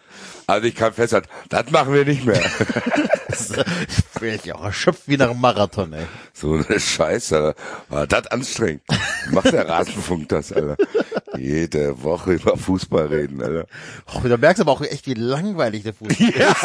Also 0.48 0.66
ich 0.66 0.76
kann 0.76 0.94
festhalten, 0.94 1.28
das 1.50 1.70
machen 1.72 1.94
wir 1.94 2.06
nicht 2.06 2.26
mehr. 2.26 2.42
Ich 3.30 4.20
bin 4.20 4.40
ja 4.46 4.56
auch 4.56 4.64
erschöpft 4.64 5.04
wie 5.06 5.16
nach 5.16 5.30
einem 5.30 5.40
Marathon, 5.40 5.94
ey. 5.94 6.08
So 6.34 6.54
eine 6.54 6.80
Scheiße, 6.80 7.36
Alter. 7.38 7.56
War 7.90 8.08
das 8.08 8.26
anstrengend. 8.28 8.82
Macht 9.30 9.52
der 9.52 9.68
Rasenfunk 9.70 10.28
das, 10.30 10.52
Alter. 10.52 10.76
Jede 11.38 12.02
Woche 12.02 12.34
über 12.34 12.58
Fußball 12.58 13.06
reden, 13.06 13.44
Alter. 13.44 13.68
Oh, 14.16 14.28
da 14.28 14.38
merkst 14.38 14.60
du 14.60 14.64
aber 14.64 14.72
auch 14.72 14.82
echt, 14.82 15.06
wie 15.06 15.14
langweilig 15.14 15.84
der 15.84 15.94
Fußball 15.94 16.30
ist. 16.30 16.56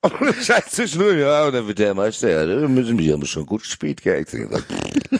Und 0.00 0.34
Scheiß 0.44 0.66
zwischendurch, 0.66 1.18
ja, 1.18 1.46
und 1.46 1.54
dann 1.54 1.66
wird 1.66 1.78
der 1.78 1.94
Meister, 1.94 2.28
ja, 2.28 2.44
da 2.44 2.68
müssen 2.68 2.98
wir 2.98 3.14
haben 3.14 3.24
schon 3.26 3.46
gut 3.46 3.62
gespielt, 3.62 4.02
gell? 4.02 4.22
Ich 4.22 4.28
sag, 4.28 4.64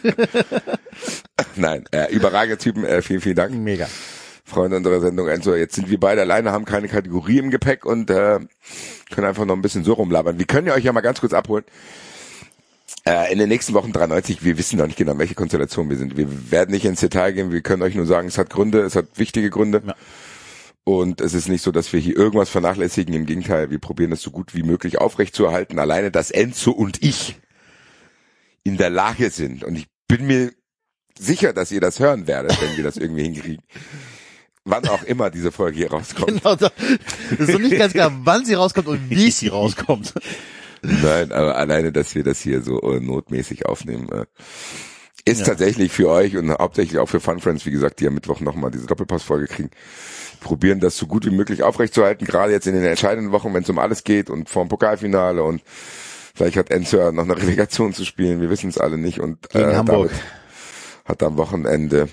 Nein, 1.57 1.85
äh, 1.91 2.13
überragende 2.13 2.59
Typen, 2.59 2.85
äh, 2.85 3.01
vielen, 3.03 3.23
vielen 3.23 3.37
Dank. 3.37 3.55
Mega. 3.55 3.89
Freunde 4.45 4.77
unserer 4.77 5.01
Sendung. 5.01 5.29
Enzo, 5.29 5.55
jetzt 5.55 5.75
sind 5.75 5.89
wir 5.89 5.99
beide 5.99 6.21
alleine, 6.21 6.53
haben 6.53 6.67
keine 6.67 6.89
Kategorie 6.89 7.39
im 7.39 7.51
Gepäck 7.51 7.87
und 7.87 8.11
äh, 8.11 8.41
können 9.11 9.27
einfach 9.27 9.47
noch 9.47 9.57
ein 9.57 9.63
bisschen 9.63 9.85
so 9.85 9.95
rumlabern. 9.95 10.39
Wir 10.39 10.47
können 10.47 10.67
ja 10.67 10.75
euch 10.75 10.85
ja 10.85 10.93
mal 10.93 11.01
ganz 11.01 11.21
kurz 11.21 11.33
abholen. 11.33 11.65
Äh, 13.07 13.33
in 13.33 13.39
den 13.39 13.49
nächsten 13.49 13.75
Wochen 13.75 13.93
93, 13.93 14.45
wir 14.45 14.59
wissen 14.59 14.79
noch 14.79 14.87
nicht 14.87 14.99
genau, 14.99 15.17
welche 15.19 15.35
Konstellation 15.35 15.89
wir 15.89 15.97
sind. 15.97 16.17
Wir 16.17 16.51
werden 16.51 16.71
nicht 16.71 16.85
ins 16.85 17.01
Detail 17.01 17.33
gehen, 17.33 17.53
wir 17.53 17.63
können 17.63 17.83
euch 17.83 17.95
nur 17.95 18.07
sagen, 18.07 18.29
es 18.29 18.39
hat 18.39 18.51
Gründe, 18.51 18.81
es 18.81 18.97
hat 18.97 19.07
wichtige 19.17 19.51
Gründe. 19.51 19.83
Ja. 19.87 19.95
Und 20.85 21.23
es 21.23 21.33
ist 21.33 21.49
nicht 21.49 21.63
so, 21.63 21.73
dass 21.73 21.93
wir 21.95 22.01
hier 22.01 22.15
irgendwas 22.15 22.51
vernachlässigen. 22.51 23.15
Im 23.15 23.25
Gegenteil, 23.25 23.71
wir 23.71 23.79
probieren 23.79 24.13
es 24.13 24.21
so 24.21 24.31
gut 24.31 24.55
wie 24.55 24.63
möglich 24.63 24.99
aufrechtzuerhalten. 24.99 25.79
Alleine, 25.79 26.11
dass 26.11 26.31
Enzo 26.31 26.73
und 26.73 27.03
ich 27.03 27.37
in 28.65 28.77
der 28.77 28.91
Lage 28.91 29.31
sind. 29.31 29.65
Und 29.65 29.77
ich 29.77 29.87
bin 30.09 30.27
mir 30.27 30.53
sicher, 31.19 31.55
dass 31.55 31.73
ihr 31.73 31.81
das 31.81 32.01
hören 32.01 32.27
werdet, 32.27 32.61
wenn 32.61 32.77
wir 32.77 32.85
das 32.85 32.99
irgendwie 32.99 33.23
hinkriegen. 33.23 33.63
Wann 34.65 34.89
auch 34.89 35.03
immer 35.03 35.31
diese 35.31 35.53
Folge 35.53 35.77
hier 35.77 35.91
rauskommt. 35.91 36.43
Genau, 36.43 36.57
da 36.57 36.71
das 37.31 37.49
ist 37.49 37.53
so 37.53 37.59
nicht 37.59 37.77
ganz 37.77 37.93
klar, 37.93 38.11
wann 38.25 38.47
sie 38.47 38.55
rauskommt 38.55 38.89
und 38.89 39.11
wie 39.11 39.31
sie 39.31 39.49
rauskommt. 39.49 40.15
Nein, 40.81 41.33
aber 41.33 41.57
alleine, 41.57 41.93
dass 41.93 42.15
wir 42.15 42.25
das 42.25 42.41
hier 42.41 42.63
so 42.63 42.81
äh, 42.81 43.01
notmäßig 43.01 43.67
aufnehmen, 43.67 44.09
äh, 44.11 44.25
ist 45.27 45.47
tatsächlich 45.47 45.93
für 45.93 46.09
euch 46.11 46.37
und 46.37 46.51
hauptsächlich 46.51 46.99
auch 46.99 47.09
für 47.09 47.21
Fun 47.21 47.41
Friends, 47.41 47.65
wie 47.65 47.71
gesagt, 47.71 48.01
die 48.01 48.07
am 48.07 48.15
Mittwoch 48.15 48.41
nochmal 48.41 48.71
diese 48.71 48.87
Doppelpass-Folge 48.87 49.47
kriegen, 49.47 49.71
probieren 50.41 50.81
das 50.81 50.99
so 50.99 51.07
gut 51.07 51.25
wie 51.25 51.31
möglich 51.31 51.63
aufrechtzuerhalten, 51.63 52.27
gerade 52.27 52.53
jetzt 52.53 52.67
in 52.67 52.75
den 52.75 52.85
entscheidenden 52.85 53.33
Wochen, 53.33 53.55
wenn 53.55 53.63
es 53.63 53.71
um 53.71 53.79
alles 53.79 54.05
geht 54.05 54.29
und 54.29 54.51
vor 54.51 54.65
dem 54.65 54.69
Pokalfinale 54.69 55.43
und 55.43 55.63
vielleicht 56.35 56.57
hat 56.59 56.71
Enzo 56.71 57.11
noch 57.13 57.25
eine 57.25 57.37
Relegation 57.37 57.95
zu 57.95 58.05
spielen, 58.05 58.43
wir 58.43 58.51
wissen 58.51 58.69
es 58.69 58.77
alle 58.77 58.99
nicht 58.99 59.21
und 59.21 59.47
äh, 59.55 59.61
Gegen 59.61 59.77
Hamburg. 59.77 60.11
Hat 61.07 61.23
am 61.23 61.37
Wochenende 61.37 62.09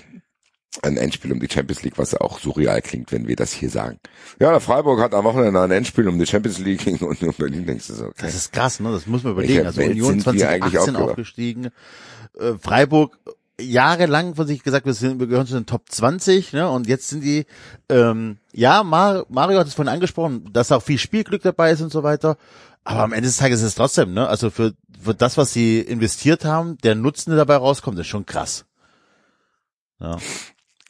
ein 0.82 0.96
Endspiel 0.96 1.32
um 1.32 1.40
die 1.40 1.48
Champions 1.52 1.82
League, 1.82 1.98
was 1.98 2.12
ja 2.12 2.20
auch 2.22 2.38
surreal 2.40 2.80
klingt, 2.80 3.12
wenn 3.12 3.28
wir 3.28 3.36
das 3.36 3.52
hier 3.52 3.68
sagen. 3.68 3.98
Ja, 4.40 4.58
Freiburg 4.58 5.00
hat 5.00 5.12
am 5.14 5.24
Wochenende 5.24 5.60
ein 5.60 5.70
Endspiel 5.70 6.08
um 6.08 6.18
die 6.18 6.26
Champions 6.26 6.58
League 6.58 6.82
gegen 6.84 7.04
Union 7.04 7.34
Berlin, 7.36 7.66
denkst 7.66 7.88
du 7.88 7.94
so, 7.94 8.04
okay. 8.06 8.14
Das 8.22 8.34
ist 8.34 8.52
krass, 8.52 8.80
ne? 8.80 8.90
Das 8.90 9.06
muss 9.06 9.22
man 9.22 9.32
überlegen. 9.32 9.54
Welcher 9.56 9.66
Also 9.66 9.80
Welt 9.80 9.90
Union 9.90 10.20
sind 10.20 10.34
wir 10.34 10.48
eigentlich 10.48 10.72
2018 10.72 10.78
aufgewacht? 10.96 11.10
aufgestiegen. 11.10 11.68
Äh, 12.38 12.54
Freiburg 12.58 13.18
jahrelang 13.60 14.34
von 14.34 14.46
sich 14.46 14.62
gesagt, 14.62 14.86
wir, 14.86 14.94
sind, 14.94 15.20
wir 15.20 15.26
gehören 15.26 15.46
zu 15.46 15.54
den 15.54 15.66
Top 15.66 15.88
20, 15.90 16.54
ne? 16.54 16.68
Und 16.70 16.86
jetzt 16.88 17.10
sind 17.10 17.22
die, 17.22 17.44
ähm, 17.90 18.38
ja, 18.52 18.82
Mar 18.82 19.26
Mario 19.28 19.58
hat 19.58 19.66
es 19.66 19.74
vorhin 19.74 19.92
angesprochen, 19.92 20.48
dass 20.52 20.72
auch 20.72 20.82
viel 20.82 20.98
Spielglück 20.98 21.42
dabei 21.42 21.72
ist 21.72 21.82
und 21.82 21.92
so 21.92 22.02
weiter. 22.02 22.38
Aber 22.84 23.02
am 23.02 23.12
Ende 23.12 23.28
des 23.28 23.36
Tages 23.36 23.60
ist 23.60 23.66
es 23.66 23.74
trotzdem, 23.74 24.14
ne? 24.14 24.26
Also 24.26 24.48
für, 24.50 24.72
für 25.00 25.14
das, 25.14 25.36
was 25.36 25.52
sie 25.52 25.80
investiert 25.80 26.44
haben, 26.46 26.78
der 26.78 26.94
Nutzen, 26.94 27.30
der 27.30 27.36
dabei 27.36 27.56
rauskommt, 27.56 27.98
ist 27.98 28.06
schon 28.08 28.26
krass. 28.26 28.64
Ja. 30.00 30.16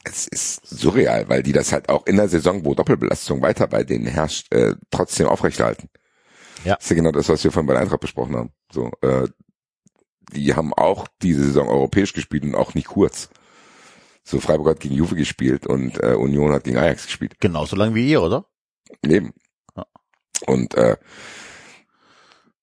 Es 0.04 0.26
ist 0.26 0.66
surreal, 0.66 1.28
weil 1.28 1.42
die 1.42 1.52
das 1.52 1.72
halt 1.72 1.88
auch 1.88 2.06
in 2.06 2.16
der 2.16 2.28
Saison, 2.28 2.64
wo 2.64 2.74
Doppelbelastung 2.74 3.42
weiter 3.42 3.66
bei 3.66 3.84
denen 3.84 4.06
herrscht, 4.06 4.52
äh, 4.52 4.74
trotzdem 4.90 5.28
aufrechterhalten. 5.28 5.88
Ja. 6.64 6.76
Das 6.76 6.84
ist 6.84 6.90
ja 6.90 6.96
genau 6.96 7.12
das, 7.12 7.28
was 7.28 7.42
wir 7.44 7.52
von 7.52 7.66
bei 7.66 7.74
der 7.74 7.82
Eintracht 7.82 8.00
besprochen 8.00 8.36
haben. 8.36 8.52
So, 8.70 8.90
äh, 9.02 9.28
die 10.32 10.54
haben 10.54 10.72
auch 10.74 11.06
diese 11.20 11.44
Saison 11.44 11.68
europäisch 11.68 12.12
gespielt 12.12 12.44
und 12.44 12.54
auch 12.54 12.74
nicht 12.74 12.88
kurz. 12.88 13.28
So, 14.24 14.40
Freiburg 14.40 14.68
hat 14.68 14.80
gegen 14.80 14.94
Juve 14.94 15.16
gespielt 15.16 15.66
und 15.66 16.02
äh, 16.02 16.14
Union 16.14 16.52
hat 16.52 16.64
gegen 16.64 16.78
Ajax 16.78 17.06
gespielt. 17.06 17.40
Genauso 17.40 17.76
lang 17.76 17.94
wie 17.94 18.08
ihr, 18.08 18.22
oder? 18.22 18.46
Eben. 19.02 19.32
Ja. 19.76 19.86
Und 20.46 20.74
äh, 20.74 20.96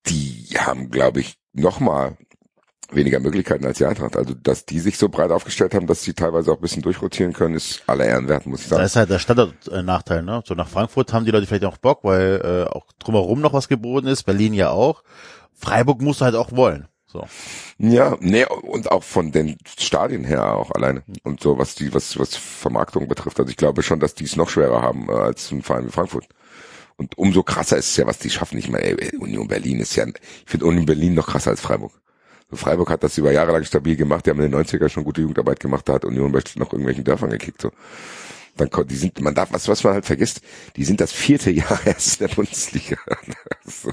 die 0.07 0.47
haben, 0.57 0.89
glaube 0.89 1.19
ich, 1.19 1.37
nochmal 1.51 2.17
weniger 2.91 3.19
Möglichkeiten 3.19 3.65
als 3.65 3.77
die 3.77 3.85
Eintracht. 3.85 4.15
Also, 4.15 4.33
dass 4.33 4.65
die 4.65 4.79
sich 4.79 4.97
so 4.97 5.09
breit 5.09 5.31
aufgestellt 5.31 5.73
haben, 5.73 5.87
dass 5.87 6.03
sie 6.03 6.13
teilweise 6.13 6.51
auch 6.51 6.55
ein 6.55 6.61
bisschen 6.61 6.81
durchrotieren 6.81 7.33
können, 7.33 7.55
ist 7.55 7.83
aller 7.87 8.05
Ehren 8.05 8.27
wert, 8.27 8.45
muss 8.45 8.61
ich 8.61 8.67
sagen. 8.67 8.83
ist 8.83 8.95
halt 8.95 9.09
der 9.09 9.19
Standard-Nachteil, 9.19 10.23
ne? 10.23 10.41
So 10.45 10.55
nach 10.55 10.67
Frankfurt 10.67 11.13
haben 11.13 11.25
die 11.25 11.31
Leute 11.31 11.45
vielleicht 11.45 11.65
auch 11.65 11.77
Bock, 11.77 12.03
weil 12.03 12.41
äh, 12.43 12.69
auch 12.69 12.85
drumherum 12.99 13.41
noch 13.41 13.53
was 13.53 13.67
geboten 13.67 14.07
ist, 14.07 14.23
Berlin 14.23 14.53
ja 14.53 14.69
auch. 14.71 15.03
Freiburg 15.53 16.01
musst 16.01 16.21
du 16.21 16.25
halt 16.25 16.35
auch 16.35 16.51
wollen. 16.51 16.87
So. 17.11 17.25
Ja, 17.79 18.17
nee, 18.19 18.45
und 18.45 18.91
auch 18.91 19.03
von 19.03 19.31
den 19.31 19.57
Stadien 19.65 20.23
her 20.23 20.55
auch 20.55 20.71
alleine. 20.71 21.01
Und 21.23 21.41
so, 21.41 21.57
was 21.57 21.73
die, 21.73 21.91
was, 21.93 22.19
was 22.19 22.35
Vermarktung 22.35 23.07
betrifft. 23.07 23.39
Also 23.39 23.49
ich 23.49 23.57
glaube 23.57 23.81
schon, 23.81 23.99
dass 23.99 24.13
die 24.13 24.25
es 24.25 24.35
noch 24.35 24.49
schwerer 24.49 24.81
haben 24.81 25.09
äh, 25.09 25.13
als 25.13 25.51
ein 25.51 25.63
Verein 25.63 25.87
wie 25.87 25.91
Frankfurt. 25.91 26.27
Und 26.97 27.17
umso 27.17 27.43
krasser 27.43 27.77
ist 27.77 27.89
es 27.89 27.97
ja, 27.97 28.05
was 28.05 28.19
die 28.19 28.29
schaffen. 28.29 28.59
Ich 28.59 28.69
meine, 28.69 28.83
ey, 28.85 29.17
Union 29.17 29.47
Berlin 29.47 29.79
ist 29.79 29.95
ja, 29.95 30.05
ich 30.05 30.15
finde 30.45 30.67
Union 30.67 30.85
Berlin 30.85 31.15
noch 31.15 31.27
krasser 31.27 31.49
als 31.49 31.61
Freiburg. 31.61 31.93
Freiburg 32.51 32.89
hat 32.89 33.03
das 33.03 33.17
über 33.17 33.31
Jahre 33.31 33.51
lang 33.51 33.63
stabil 33.63 33.95
gemacht, 33.95 34.25
die 34.25 34.31
haben 34.31 34.41
in 34.41 34.51
den 34.51 34.61
90er 34.61 34.89
schon 34.89 35.03
gute 35.03 35.21
Jugendarbeit 35.21 35.59
gemacht, 35.59 35.87
da 35.87 35.93
hat 35.93 36.05
Union 36.05 36.31
noch 36.31 36.71
irgendwelchen 36.71 37.03
Dörfern 37.03 37.29
gekickt, 37.29 37.61
so. 37.61 37.71
Dann 38.57 38.69
die 38.87 38.95
sind, 38.95 39.21
man 39.21 39.35
darf, 39.35 39.53
was, 39.53 39.67
was 39.69 39.83
man 39.83 39.93
halt 39.93 40.05
vergisst, 40.05 40.41
die 40.75 40.83
sind 40.83 40.99
das 40.99 41.13
vierte 41.13 41.49
Jahr 41.51 41.79
erst 41.85 42.19
in 42.19 42.27
der 42.27 42.35
Bundesliga. 42.35 42.97
so. 43.65 43.91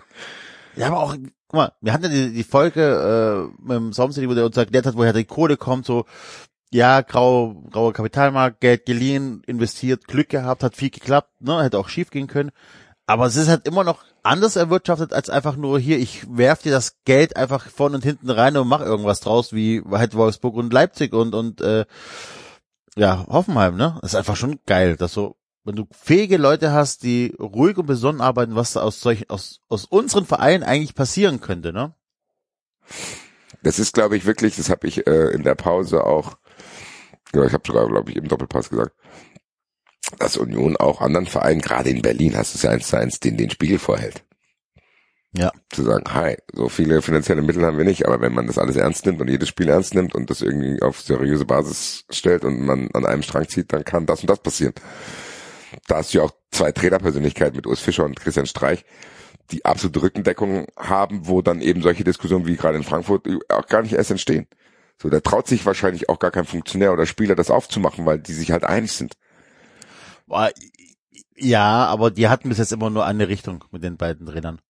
Ja, 0.74 0.89
aber 0.89 1.01
auch, 1.01 1.16
guck 1.49 1.55
mal, 1.55 1.73
wir 1.81 1.93
hatten 1.93 2.05
ja 2.05 2.11
die, 2.11 2.33
die 2.33 2.45
Folge 2.45 3.53
äh, 3.61 3.62
mit 3.62 3.77
dem 3.77 3.93
Sommer, 3.93 4.15
wo 4.15 4.35
der 4.35 4.47
uns 4.47 4.57
erklärt 4.57 4.87
hat, 4.87 4.97
woher 4.97 5.12
die 5.12 5.24
Kohle 5.24 5.57
kommt, 5.57 5.87
so, 5.87 6.05
ja, 6.73 7.01
grau, 7.03 7.62
grauer 7.70 7.93
Kapitalmarkt, 7.93 8.61
Geld 8.61 8.87
geliehen, 8.87 9.43
investiert, 9.47 10.09
Glück 10.09 10.31
gehabt, 10.31 10.62
hat 10.62 10.77
viel 10.77 10.91
geklappt, 10.91 11.31
ne, 11.41 11.62
hätte 11.62 11.78
auch 11.78 11.89
schief 11.89 12.11
gehen 12.11 12.27
können. 12.27 12.51
Aber 13.07 13.27
es 13.27 13.37
ist 13.37 13.49
halt 13.49 13.69
immer 13.69 13.85
noch 13.85 14.05
anders 14.24 14.57
erwirtschaftet 14.57 15.12
als 15.12 15.31
einfach 15.31 15.57
nur 15.57 15.78
hier, 15.78 15.99
ich 15.99 16.27
werf 16.28 16.62
dir 16.62 16.73
das 16.73 16.97
Geld 17.05 17.37
einfach 17.37 17.69
vorne 17.69 17.97
und 17.97 18.03
hinten 18.03 18.31
rein 18.31 18.57
und 18.57 18.66
mach 18.66 18.81
irgendwas 18.81 19.20
draus, 19.20 19.53
wie 19.53 19.83
halt 19.89 20.15
Wolfsburg 20.15 20.57
und 20.57 20.73
Leipzig 20.73 21.12
und, 21.12 21.35
und 21.35 21.61
äh, 21.61 21.87
ja, 22.97 23.24
Hoffenheim, 23.28 23.77
ne? 23.77 23.99
Das 24.01 24.12
ist 24.12 24.16
einfach 24.16 24.35
schon 24.35 24.59
geil, 24.66 24.97
dass 24.97 25.12
so, 25.12 25.37
wenn 25.62 25.77
du 25.77 25.87
fähige 25.93 26.37
Leute 26.37 26.73
hast, 26.73 27.05
die 27.05 27.37
ruhig 27.39 27.77
und 27.77 27.87
besonnen 27.87 28.20
arbeiten, 28.20 28.57
was 28.57 28.73
da 28.73 28.83
aus 28.83 29.01
solchen, 29.01 29.31
aus, 29.31 29.61
aus 29.69 29.85
unseren 29.85 30.27
Vereinen 30.27 30.65
eigentlich 30.65 30.95
passieren 30.95 31.41
könnte, 31.41 31.73
ne? 31.73 31.95
Das 33.62 33.78
ist, 33.78 33.95
glaube 33.95 34.16
ich, 34.16 34.27
wirklich, 34.27 34.57
das 34.57 34.70
habe 34.70 34.89
ich 34.89 35.07
äh, 35.07 35.28
in 35.28 35.45
der 35.45 35.55
Pause 35.55 36.05
auch, 36.05 36.39
ja, 37.35 37.45
ich 37.45 37.53
habe 37.53 37.62
sogar, 37.66 37.87
glaube 37.87 38.11
ich, 38.11 38.16
im 38.16 38.27
Doppelpass 38.28 38.70
gesagt, 38.70 38.97
dass 40.19 40.37
Union 40.37 40.77
auch 40.77 41.01
anderen 41.01 41.27
Vereinen, 41.27 41.61
gerade 41.61 41.91
in 41.91 42.03
Berlin, 42.03 42.37
hast 42.37 42.55
du 42.55 42.59
es 42.59 42.62
ja 42.62 42.70
eins 42.70 42.89
zu 42.89 42.97
eins, 42.97 43.20
den 43.20 43.37
den 43.37 43.51
Spiegel 43.51 43.78
vorhält. 43.78 44.24
Ja. 45.33 45.53
Zu 45.69 45.83
sagen, 45.83 46.05
hi, 46.15 46.37
so 46.53 46.69
viele 46.69 47.03
finanzielle 47.03 47.43
Mittel 47.43 47.65
haben 47.65 47.77
wir 47.77 47.85
nicht, 47.85 48.07
aber 48.07 48.20
wenn 48.20 48.33
man 48.33 48.47
das 48.47 48.57
alles 48.57 48.77
ernst 48.77 49.05
nimmt 49.05 49.20
und 49.20 49.28
jedes 49.28 49.49
Spiel 49.49 49.69
ernst 49.69 49.95
nimmt 49.95 50.15
und 50.15 50.31
das 50.31 50.41
irgendwie 50.41 50.81
auf 50.81 51.01
seriöse 51.01 51.45
Basis 51.45 52.05
stellt 52.11 52.45
und 52.45 52.61
man 52.61 52.89
an 52.93 53.05
einem 53.05 53.23
Strang 53.23 53.49
zieht, 53.49 53.73
dann 53.73 53.85
kann 53.85 54.07
das 54.07 54.23
und 54.23 54.31
das 54.31 54.39
passieren. 54.39 54.73
Da 55.89 55.97
hast 55.97 56.15
du 56.15 56.19
ja 56.19 56.24
auch 56.24 56.33
zwei 56.53 56.73
Trainerpersönlichkeiten 56.73 57.57
mit 57.57 57.66
Urs 57.66 57.81
Fischer 57.81 58.05
und 58.05 58.19
Christian 58.19 58.47
Streich, 58.47 58.85
die 59.51 59.65
absolute 59.65 60.03
Rückendeckung 60.03 60.66
haben, 60.77 61.27
wo 61.27 61.43
dann 61.43 61.61
eben 61.61 61.83
solche 61.83 62.05
Diskussionen 62.05 62.47
wie 62.47 62.57
gerade 62.57 62.78
in 62.78 62.85
Frankfurt 62.85 63.28
auch 63.49 63.66
gar 63.66 63.83
nicht 63.83 63.93
erst 63.93 64.11
entstehen. 64.11 64.47
So, 65.01 65.11
da 65.11 65.20
traut 65.20 65.47
sich 65.47 65.66
wahrscheinlich 65.66 66.09
auch 66.09 66.19
gar 66.19 66.31
kein 66.31 66.47
Funktionär 66.47 66.93
oder 66.93 67.05
Spieler 67.05 67.35
das 67.35 67.51
aufzumachen, 67.51 68.07
weil 68.07 68.19
die 68.19 68.33
sich 68.33 68.53
halt 68.53 68.65
einig 68.65 68.93
sind. 68.93 69.12
Ja, 71.36 71.86
aber 71.86 72.11
die 72.11 72.28
hatten 72.28 72.48
bis 72.48 72.59
jetzt 72.59 72.73
immer 72.73 72.90
nur 72.90 73.05
eine 73.05 73.28
Richtung 73.28 73.65
mit 73.70 73.82
den 73.82 73.97
beiden 73.97 74.27
Trainern. 74.27 74.61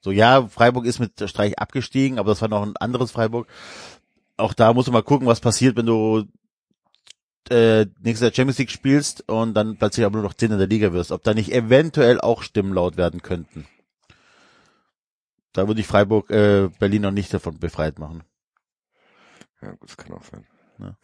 So, 0.00 0.10
ja, 0.10 0.46
Freiburg 0.46 0.86
ist 0.86 0.98
mit 0.98 1.12
Streich 1.28 1.58
abgestiegen, 1.58 2.18
aber 2.18 2.30
das 2.30 2.40
war 2.40 2.48
noch 2.48 2.62
ein 2.62 2.76
anderes 2.76 3.10
Freiburg. 3.10 3.48
Auch 4.36 4.54
da 4.54 4.72
musst 4.72 4.88
du 4.88 4.92
mal 4.92 5.02
gucken, 5.02 5.26
was 5.26 5.40
passiert, 5.40 5.76
wenn 5.76 5.86
du 5.86 6.24
äh, 7.50 7.86
nächstes 8.00 8.20
Jahr 8.20 8.34
Champions 8.34 8.58
League 8.58 8.70
spielst 8.70 9.28
und 9.28 9.54
dann 9.54 9.76
plötzlich 9.76 10.06
aber 10.06 10.16
nur 10.16 10.22
noch 10.22 10.34
10 10.34 10.52
in 10.52 10.58
der 10.58 10.66
Liga 10.66 10.92
wirst. 10.92 11.12
Ob 11.12 11.24
da 11.24 11.34
nicht 11.34 11.52
eventuell 11.52 12.20
auch 12.20 12.42
Stimmen 12.42 12.72
laut 12.72 12.96
werden 12.96 13.22
könnten. 13.22 13.66
Da 15.52 15.66
würde 15.66 15.80
ich 15.80 15.86
Freiburg, 15.86 16.30
äh, 16.30 16.68
Berlin 16.78 17.02
noch 17.02 17.10
nicht 17.10 17.32
davon 17.34 17.58
befreit 17.58 17.98
machen. 17.98 18.22
Ja, 19.60 19.72
gut, 19.72 19.88
das 19.88 19.96
kann 19.96 20.12
auch 20.12 20.24
sein. 20.24 20.46
Ja. 20.78 20.96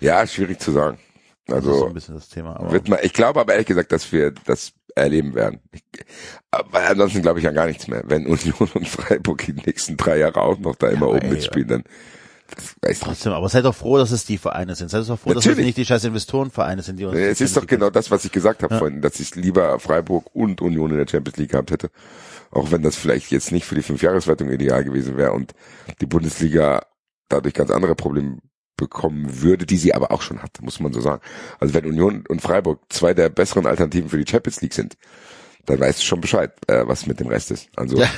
Ja, 0.00 0.26
schwierig 0.26 0.60
zu 0.60 0.72
sagen. 0.72 0.98
Das 1.50 1.58
ist 1.60 1.64
so 1.64 1.70
Also 1.72 1.86
ein 1.86 1.94
bisschen 1.94 2.14
das 2.14 2.28
Thema. 2.28 2.56
Aber 2.58 2.72
wird 2.72 2.88
man, 2.88 2.98
ich 3.02 3.12
glaube 3.12 3.40
aber 3.40 3.52
ehrlich 3.52 3.66
gesagt, 3.68 3.92
dass 3.92 4.10
wir 4.12 4.32
das 4.46 4.72
erleben 4.94 5.34
werden. 5.34 5.60
Ich, 5.72 5.82
aber 6.50 6.80
ansonsten 6.88 7.22
glaube 7.22 7.38
ich 7.40 7.46
an 7.48 7.54
gar 7.54 7.66
nichts 7.66 7.86
mehr. 7.88 8.02
Wenn 8.06 8.26
Union 8.26 8.54
und 8.74 8.88
Freiburg 8.88 9.44
die 9.46 9.52
nächsten 9.52 9.96
drei 9.96 10.18
Jahre 10.18 10.40
auch 10.40 10.58
noch 10.58 10.76
da 10.76 10.88
immer 10.88 11.06
aber 11.06 11.16
oben 11.16 11.26
ey, 11.26 11.30
mitspielen, 11.32 11.68
dann 11.68 11.84
weiß 12.82 13.00
trotzdem, 13.00 13.32
aber 13.32 13.48
seid 13.48 13.64
doch 13.64 13.74
froh, 13.74 13.96
dass 13.98 14.10
es 14.10 14.24
die 14.24 14.38
Vereine 14.38 14.74
sind. 14.74 14.88
Seid 14.90 15.08
doch 15.08 15.18
froh, 15.18 15.30
dass 15.32 15.44
es 15.44 15.46
Natürlich. 15.46 15.66
nicht 15.66 15.78
die 15.78 15.84
scheiß 15.84 16.02
Investorenvereine 16.04 16.82
sind, 16.82 16.98
die 16.98 17.04
uns 17.04 17.16
Es 17.16 17.40
ist 17.40 17.56
doch 17.56 17.66
genau 17.66 17.90
das, 17.90 18.10
was 18.10 18.24
ich 18.24 18.32
gesagt 18.32 18.64
habe 18.64 18.74
Ja. 18.74 18.78
vorhin, 18.78 19.00
dass 19.00 19.20
ich 19.20 19.36
lieber 19.36 19.78
Freiburg 19.78 20.26
und 20.34 20.60
Union 20.60 20.90
in 20.90 20.98
der 20.98 21.06
Champions 21.08 21.36
League 21.38 21.52
gehabt 21.52 21.70
hätte. 21.70 21.90
Auch 22.50 22.72
wenn 22.72 22.82
das 22.82 22.96
vielleicht 22.96 23.30
jetzt 23.30 23.52
nicht 23.52 23.64
für 23.66 23.76
die 23.76 23.82
Fünfjahreswertung 23.82 24.50
ideal 24.50 24.82
gewesen 24.82 25.16
wäre 25.16 25.32
und 25.32 25.52
die 26.00 26.06
Bundesliga 26.06 26.84
dadurch 27.28 27.54
ganz 27.54 27.70
andere 27.70 27.94
Probleme 27.94 28.38
bekommen 28.80 29.42
würde, 29.42 29.66
die 29.66 29.76
sie 29.76 29.94
aber 29.94 30.10
auch 30.10 30.22
schon 30.22 30.42
hat, 30.42 30.60
muss 30.62 30.80
man 30.80 30.92
so 30.92 31.00
sagen. 31.00 31.22
Also 31.60 31.74
wenn 31.74 31.86
Union 31.86 32.24
und 32.28 32.42
Freiburg 32.42 32.80
zwei 32.88 33.14
der 33.14 33.28
besseren 33.28 33.66
Alternativen 33.66 34.10
für 34.10 34.18
die 34.18 34.28
Champions 34.28 34.60
League 34.60 34.74
sind, 34.74 34.96
dann 35.66 35.78
weißt 35.78 36.00
du 36.00 36.04
schon 36.04 36.20
Bescheid, 36.20 36.52
äh, 36.66 36.86
was 36.86 37.06
mit 37.06 37.20
dem 37.20 37.28
Rest 37.28 37.50
ist. 37.52 37.68
Also 37.76 37.98
Ja. 37.98 38.08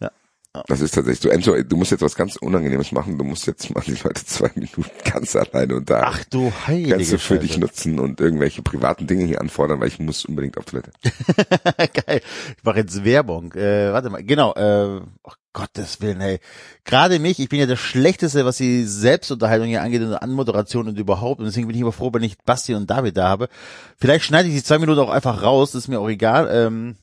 das 0.68 0.80
ist 0.80 0.94
tatsächlich 0.94 1.20
so. 1.20 1.28
Enzo, 1.30 1.60
du 1.62 1.76
musst 1.76 1.90
jetzt 1.90 2.02
was 2.02 2.14
ganz 2.14 2.36
Unangenehmes 2.36 2.92
machen. 2.92 3.18
Du 3.18 3.24
musst 3.24 3.46
jetzt 3.46 3.74
mal 3.74 3.80
die 3.80 3.96
Leute 4.02 4.24
zwei 4.24 4.50
Minuten 4.54 4.84
ganz 5.04 5.34
alleine 5.34 5.76
unterhalten. 5.76 6.10
Ach 6.12 6.24
du 6.30 6.52
heilige 6.66 6.94
Kannst 6.94 7.12
du 7.12 7.18
für 7.18 7.34
Scheiße. 7.34 7.40
dich 7.40 7.58
nutzen 7.58 7.98
und 7.98 8.20
irgendwelche 8.20 8.62
privaten 8.62 9.06
Dinge 9.06 9.24
hier 9.24 9.40
anfordern, 9.40 9.80
weil 9.80 9.88
ich 9.88 9.98
muss 9.98 10.24
unbedingt 10.24 10.56
auf 10.56 10.66
Toilette. 10.66 10.92
Geil. 12.06 12.20
Ich 12.56 12.64
mache 12.64 12.78
jetzt 12.78 13.04
Werbung. 13.04 13.52
Äh, 13.54 13.92
warte 13.92 14.10
mal, 14.10 14.22
genau. 14.22 14.54
Äh, 14.54 15.00
oh 15.24 15.32
Gottes 15.52 16.00
Willen, 16.00 16.20
hey. 16.20 16.38
Gerade 16.84 17.18
mich, 17.18 17.40
ich 17.40 17.48
bin 17.48 17.58
ja 17.60 17.66
der 17.66 17.76
Schlechteste, 17.76 18.44
was 18.44 18.56
die 18.56 18.84
Selbstunterhaltung 18.84 19.66
hier 19.68 19.82
angeht 19.82 20.02
und 20.02 20.14
Anmoderation 20.14 20.88
und 20.88 20.98
überhaupt. 20.98 21.40
Und 21.40 21.46
deswegen 21.46 21.66
bin 21.66 21.74
ich 21.74 21.82
immer 21.82 21.92
froh, 21.92 22.10
wenn 22.12 22.22
ich 22.22 22.38
Basti 22.38 22.74
und 22.74 22.88
David 22.90 23.16
da 23.16 23.28
habe. 23.28 23.48
Vielleicht 23.96 24.24
schneide 24.24 24.48
ich 24.48 24.54
die 24.54 24.62
zwei 24.62 24.78
Minuten 24.78 25.00
auch 25.00 25.10
einfach 25.10 25.42
raus, 25.42 25.72
das 25.72 25.84
ist 25.84 25.88
mir 25.88 25.98
auch 26.00 26.08
egal. 26.08 26.48
Ähm, 26.50 26.96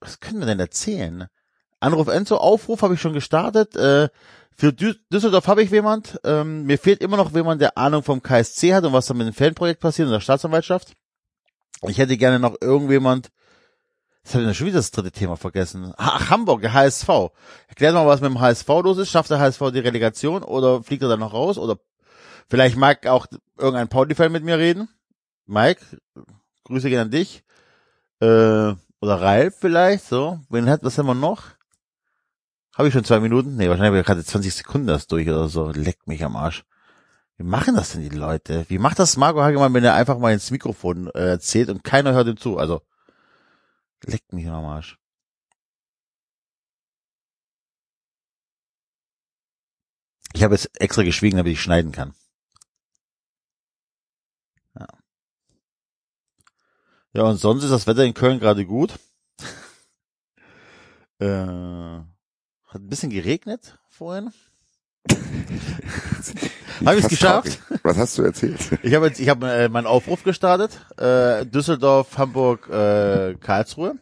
was 0.00 0.20
können 0.20 0.40
wir 0.40 0.46
denn 0.46 0.60
erzählen? 0.60 1.26
Anruf 1.80 2.08
Enzo, 2.08 2.36
Aufruf 2.36 2.82
habe 2.82 2.94
ich 2.94 3.00
schon 3.00 3.12
gestartet. 3.12 3.74
Äh, 3.76 4.08
für 4.56 4.72
Dü 4.72 4.94
Düsseldorf 5.12 5.46
habe 5.46 5.62
ich 5.62 5.70
jemand. 5.70 6.20
Ähm, 6.24 6.64
mir 6.64 6.78
fehlt 6.78 7.02
immer 7.02 7.16
noch 7.16 7.32
jemand, 7.32 7.60
der 7.60 7.78
Ahnung 7.78 8.02
vom 8.02 8.22
KSC 8.22 8.74
hat 8.74 8.84
und 8.84 8.92
was 8.92 9.06
da 9.06 9.14
mit 9.14 9.26
dem 9.26 9.34
Fanprojekt 9.34 9.80
passiert 9.80 10.06
und 10.06 10.12
der 10.12 10.20
Staatsanwaltschaft. 10.20 10.94
Ich 11.88 11.98
hätte 11.98 12.16
gerne 12.18 12.38
noch 12.38 12.56
irgendjemand, 12.60 13.30
Jetzt 14.22 14.34
habe 14.34 14.50
ich 14.50 14.56
schon 14.56 14.66
wieder 14.66 14.78
das 14.78 14.90
dritte 14.90 15.12
Thema 15.12 15.36
vergessen. 15.36 15.92
Ach, 15.96 16.30
Hamburg, 16.30 16.60
der 16.60 16.74
HSV. 16.74 17.08
Erklär 17.68 17.92
mal, 17.92 18.06
was 18.06 18.20
mit 18.20 18.30
dem 18.30 18.40
HSV 18.40 18.68
los 18.68 18.98
ist. 18.98 19.10
Schafft 19.10 19.30
der 19.30 19.40
HSV 19.40 19.70
die 19.72 19.80
Relegation 19.80 20.42
oder 20.42 20.82
fliegt 20.82 21.02
er 21.02 21.08
dann 21.08 21.20
noch 21.20 21.32
raus? 21.32 21.58
Oder 21.58 21.78
vielleicht 22.48 22.76
mag 22.76 23.06
auch 23.06 23.26
irgendein 23.58 23.88
Pauli-Fan 23.88 24.30
mit 24.30 24.44
mir 24.44 24.58
reden. 24.58 24.88
Mike, 25.46 25.80
Grüße 26.64 26.90
gehen 26.90 27.00
an 27.00 27.10
dich. 27.10 27.42
Äh, 28.20 28.74
oder 29.02 29.20
Ralf 29.20 29.56
vielleicht, 29.58 30.04
so. 30.04 30.38
Wen 30.50 30.68
hat, 30.68 30.84
was 30.84 30.98
haben 30.98 31.06
wir 31.06 31.14
noch? 31.14 31.44
Habe 32.76 32.88
ich 32.88 32.94
schon 32.94 33.04
zwei 33.04 33.20
Minuten? 33.20 33.56
Nee, 33.56 33.68
wahrscheinlich 33.68 33.88
habe 33.88 34.00
ich 34.00 34.06
gerade 34.06 34.24
20 34.24 34.54
Sekunden 34.54 34.86
das 34.86 35.06
durch 35.06 35.28
oder 35.28 35.48
so. 35.48 35.70
Leckt 35.70 36.06
mich 36.06 36.24
am 36.24 36.36
Arsch. 36.36 36.64
Wie 37.36 37.44
machen 37.44 37.74
das 37.74 37.92
denn 37.92 38.02
die 38.02 38.16
Leute? 38.16 38.66
Wie 38.68 38.78
macht 38.78 38.98
das 38.98 39.16
Marco 39.16 39.40
Hagemann, 39.42 39.74
wenn 39.74 39.84
er 39.84 39.94
einfach 39.94 40.18
mal 40.18 40.32
ins 40.32 40.50
Mikrofon 40.50 41.08
äh, 41.14 41.30
erzählt 41.30 41.70
und 41.70 41.84
keiner 41.84 42.12
hört 42.12 42.28
ihm 42.28 42.36
zu? 42.36 42.58
Also, 42.58 42.82
leckt 44.04 44.32
mich 44.32 44.46
am 44.48 44.64
Arsch. 44.66 44.98
Ich 50.32 50.42
habe 50.44 50.54
jetzt 50.54 50.70
extra 50.80 51.02
geschwiegen, 51.02 51.36
damit 51.38 51.52
ich 51.52 51.60
schneiden 51.62 51.92
kann. 51.92 52.14
Ja. 54.78 54.86
Ja, 57.12 57.22
und 57.24 57.36
sonst 57.38 57.64
ist 57.64 57.70
das 57.70 57.86
Wetter 57.86 58.04
in 58.04 58.14
Köln 58.14 58.38
gerade 58.38 58.64
gut. 58.66 58.98
äh, 61.18 62.00
hat 62.72 62.80
ein 62.82 62.88
bisschen 62.88 63.10
geregnet 63.10 63.78
vorhin. 63.88 64.30
Hab 66.84 66.94
ich's 66.94 67.02
Fast 67.02 67.08
geschafft? 67.10 67.58
traurig. 67.68 67.80
Was 67.84 67.96
hast 67.98 68.18
du 68.18 68.22
erzählt? 68.22 68.58
Ich 68.82 68.94
habe 68.94 69.06
jetzt, 69.06 69.20
ich 69.20 69.28
habe 69.28 69.50
äh, 69.50 69.68
meinen 69.68 69.86
Aufruf 69.86 70.22
gestartet. 70.24 70.78
Äh, 70.98 71.44
Düsseldorf, 71.46 72.16
Hamburg, 72.16 72.68
äh, 72.70 73.34
Karlsruhe. 73.40 73.96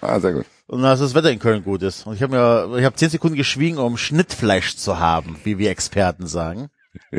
Ah, 0.00 0.20
sehr 0.20 0.32
gut. 0.34 0.46
Und 0.68 0.82
dass 0.82 1.00
das 1.00 1.14
Wetter 1.14 1.30
in 1.30 1.38
Köln 1.38 1.64
gut 1.64 1.82
ist. 1.82 2.06
Und 2.06 2.14
ich 2.14 2.22
habe 2.22 2.36
mir, 2.36 2.78
ich 2.78 2.84
habe 2.84 2.94
zehn 2.94 3.08
Sekunden 3.10 3.36
geschwiegen, 3.36 3.78
um 3.78 3.96
Schnittfleisch 3.96 4.76
zu 4.76 4.98
haben, 4.98 5.36
wie 5.44 5.58
wir 5.58 5.70
Experten 5.70 6.26
sagen. 6.26 6.68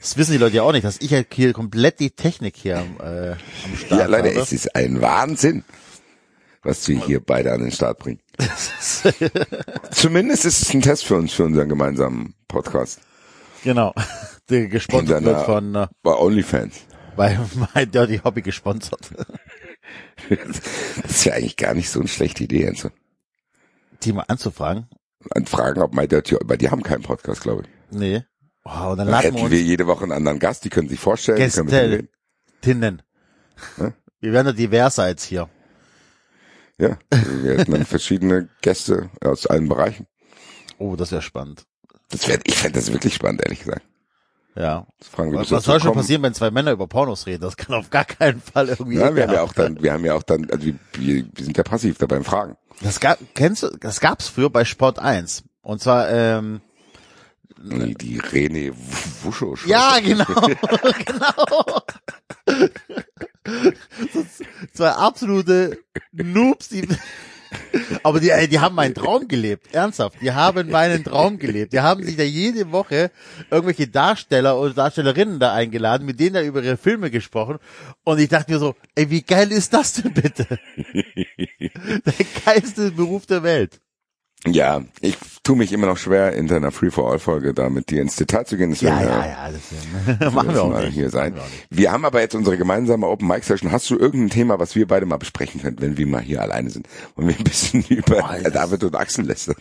Das 0.00 0.16
wissen 0.16 0.32
die 0.32 0.38
Leute 0.38 0.56
ja 0.56 0.62
auch 0.62 0.72
nicht, 0.72 0.84
dass 0.84 1.00
ich 1.00 1.14
hier 1.32 1.52
komplett 1.52 1.98
die 2.00 2.10
Technik 2.10 2.56
hier 2.56 2.78
am, 2.78 2.96
äh, 3.00 3.30
am 3.32 3.76
Start 3.76 4.00
Ja, 4.00 4.06
Leute, 4.06 4.28
habe. 4.30 4.40
es 4.40 4.52
ist 4.52 4.74
ein 4.74 5.00
Wahnsinn, 5.00 5.64
was 6.62 6.86
wir 6.88 6.98
hier 7.04 7.20
beide 7.20 7.52
an 7.52 7.60
den 7.60 7.70
Start 7.72 7.98
bringen. 7.98 8.20
Zumindest 9.90 10.44
ist 10.44 10.62
es 10.62 10.74
ein 10.74 10.82
Test 10.82 11.04
für 11.04 11.16
uns, 11.16 11.32
für 11.32 11.44
unseren 11.44 11.68
gemeinsamen 11.68 12.34
Podcast. 12.48 13.00
genau. 13.64 13.94
Der 14.50 14.66
gesponsert 14.68 15.24
wird 15.24 15.44
von 15.44 15.74
äh, 15.74 15.88
Bei 16.02 16.14
OnlyFans. 16.14 16.74
bei 17.16 17.38
My 17.74 17.86
Dirty 17.86 18.18
Hobby 18.24 18.40
gesponsert. 18.42 19.10
Das 20.30 21.10
ist 21.10 21.24
ja 21.24 21.34
eigentlich 21.34 21.56
gar 21.56 21.74
nicht 21.74 21.90
so 21.90 22.00
eine 22.00 22.08
schlechte 22.08 22.44
Idee, 22.44 22.64
Enzo. 22.64 22.90
Die 24.02 24.12
mal 24.12 24.24
anzufragen. 24.28 24.88
An 25.30 25.44
Fragen, 25.46 25.82
ob 25.82 25.94
My 25.94 26.08
Dirty, 26.08 26.36
weil 26.44 26.56
die 26.56 26.70
haben 26.70 26.82
keinen 26.82 27.02
Podcast, 27.02 27.42
glaube 27.42 27.62
ich. 27.64 27.68
Nee. 27.98 28.24
Und 28.64 28.72
dann 28.72 28.96
Dann 28.98 29.08
laden 29.08 29.10
wir 29.10 29.18
hätten 29.32 29.40
uns 29.42 29.50
wir 29.50 29.60
jede 29.62 29.86
Woche 29.86 30.04
einen 30.04 30.12
anderen 30.12 30.38
Gast, 30.38 30.64
die 30.64 30.70
können 30.70 30.88
sich 30.88 31.00
vorstellen, 31.00 31.38
die 31.38 31.48
können 31.50 31.66
mit 31.66 32.00
Gäste. 32.00 32.08
Tinnen. 32.62 33.02
Hä? 33.76 33.92
Wir 34.20 34.32
werden 34.32 34.46
ja 34.48 34.52
diverser 34.54 35.02
als 35.04 35.24
hier. 35.24 35.48
Ja, 36.78 36.96
wir 37.42 37.58
hätten 37.58 37.72
dann 37.72 37.84
verschiedene 37.86 38.48
Gäste 38.62 39.10
aus 39.22 39.46
allen 39.46 39.68
Bereichen. 39.68 40.06
Oh, 40.78 40.94
das 40.96 41.10
wäre 41.10 41.22
spannend. 41.22 41.64
Das 42.10 42.28
wär, 42.28 42.38
ich 42.44 42.56
fände 42.56 42.78
das 42.78 42.92
wirklich 42.92 43.14
spannend, 43.14 43.42
ehrlich 43.44 43.60
gesagt. 43.64 43.82
Ja. 44.54 44.86
Fragen 45.00 45.34
Was, 45.34 45.48
soll 45.48 45.60
schon 45.62 45.74
gekommen? 45.78 45.94
passieren, 45.96 46.22
wenn 46.22 46.34
zwei 46.34 46.50
Männer 46.50 46.72
über 46.72 46.86
Pornos 46.88 47.26
reden? 47.26 47.42
Das 47.42 47.56
kann 47.56 47.74
auf 47.76 47.90
gar 47.90 48.04
keinen 48.04 48.40
Fall 48.40 48.68
irgendwie. 48.68 48.96
Ja, 48.98 49.14
wir 49.14 49.24
haben 49.24 49.32
ja 49.34 49.42
auch 49.42 49.52
dann, 49.52 49.82
wir 49.82 49.92
haben 49.92 50.04
ja 50.04 50.14
auch 50.14 50.22
dann, 50.22 50.48
also 50.50 50.66
wir, 50.66 50.74
wir 50.94 51.24
wir 51.32 51.44
sind 51.44 51.56
ja 51.56 51.62
passiv 51.64 51.98
da 51.98 52.06
beim 52.06 52.24
Fragen. 52.24 52.56
Das 52.80 52.98
gab, 53.00 53.18
kennst 53.34 53.62
du, 53.64 53.70
das 53.80 54.00
gab's 54.00 54.28
früher 54.28 54.50
bei 54.50 54.64
Sport 54.64 54.98
1. 54.98 55.44
Und 55.62 55.80
zwar, 55.80 56.08
ähm, 56.10 56.60
Die, 57.58 57.94
die 57.94 58.20
René 58.20 58.72
Wuscho. 59.22 59.54
ja, 59.66 59.98
genau, 60.00 60.24
genau. 61.04 61.82
So 64.12 64.24
Zwei 64.72 64.90
absolute 64.90 65.78
Noobs, 66.12 66.68
die, 66.68 66.86
aber 68.02 68.20
die, 68.20 68.30
die 68.48 68.58
haben 68.58 68.74
meinen 68.74 68.94
Traum 68.94 69.28
gelebt. 69.28 69.74
Ernsthaft. 69.74 70.20
Die 70.20 70.32
haben 70.32 70.70
meinen 70.70 71.04
Traum 71.04 71.38
gelebt. 71.38 71.72
Die 71.72 71.80
haben 71.80 72.02
sich 72.02 72.16
da 72.16 72.22
jede 72.22 72.72
Woche 72.72 73.10
irgendwelche 73.50 73.88
Darsteller 73.88 74.58
oder 74.58 74.74
Darstellerinnen 74.74 75.38
da 75.38 75.54
eingeladen, 75.54 76.06
mit 76.06 76.20
denen 76.20 76.34
da 76.34 76.42
über 76.42 76.62
ihre 76.62 76.76
Filme 76.76 77.10
gesprochen. 77.10 77.58
Und 78.04 78.18
ich 78.18 78.28
dachte 78.28 78.52
mir 78.52 78.58
so, 78.58 78.74
ey, 78.94 79.10
wie 79.10 79.22
geil 79.22 79.50
ist 79.52 79.72
das 79.72 79.94
denn 79.94 80.12
bitte? 80.12 80.46
Der 80.86 82.26
geilste 82.44 82.90
Beruf 82.90 83.26
der 83.26 83.42
Welt. 83.42 83.80
Ja, 84.46 84.82
ich 85.00 85.16
tue 85.42 85.56
mich 85.56 85.72
immer 85.72 85.86
noch 85.88 85.98
schwer, 85.98 86.32
in 86.32 86.46
deiner 86.46 86.70
Free-for-All-Folge 86.70 87.52
da 87.54 87.68
mit 87.68 87.90
dir 87.90 88.00
ins 88.00 88.14
Detail 88.14 88.44
zu 88.44 88.56
gehen. 88.56 88.70
Deswegen, 88.70 88.92
Ja, 88.92 89.00
äh, 89.00 89.06
ja, 89.06 89.26
ja, 89.26 89.50
das 90.20 90.32
machen 90.34 90.54
wir 90.54 90.62
auch 90.62 90.70
mal 90.70 90.84
nicht. 90.86 90.94
hier 90.94 91.10
sein. 91.10 91.34
Wir 91.70 91.80
nicht. 91.80 91.90
Haben 91.90 92.04
aber 92.04 92.20
jetzt 92.20 92.36
unsere 92.36 92.56
gemeinsame 92.56 93.06
Open 93.08 93.26
Mic 93.26 93.42
Session. 93.44 93.72
Hast 93.72 93.90
du 93.90 93.98
irgendein 93.98 94.30
Thema, 94.30 94.60
was 94.60 94.76
wir 94.76 94.86
beide 94.86 95.06
mal 95.06 95.16
besprechen 95.16 95.60
können, 95.60 95.80
wenn 95.80 95.96
wir 95.98 96.06
mal 96.06 96.22
hier 96.22 96.40
alleine 96.40 96.70
sind 96.70 96.86
und 97.16 97.26
wir 97.26 97.36
ein 97.36 97.42
bisschen 97.44 97.82
über 97.88 98.20
Boah, 98.20 98.36
das- 98.42 98.52
David 98.52 98.84
und 98.84 98.94
Axel 98.94 99.24
lästern? 99.26 99.56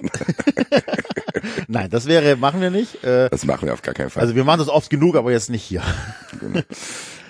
Nein, 1.67 1.89
das 1.89 2.05
wäre, 2.05 2.35
machen 2.37 2.61
wir 2.61 2.69
nicht. 2.69 3.03
Äh, 3.03 3.29
Das 3.29 3.45
machen 3.45 3.65
wir 3.65 3.73
auf 3.73 3.81
gar 3.81 3.95
keinen 3.95 4.11
Fall. 4.11 4.21
also 4.21 4.35
wir 4.35 4.43
machen 4.43 4.59
das 4.59 4.69
oft 4.69 4.89
genug, 4.91 5.15
aber 5.15 5.31
jetzt 5.31 5.49
nicht 5.49 5.63
hier. 5.63 5.81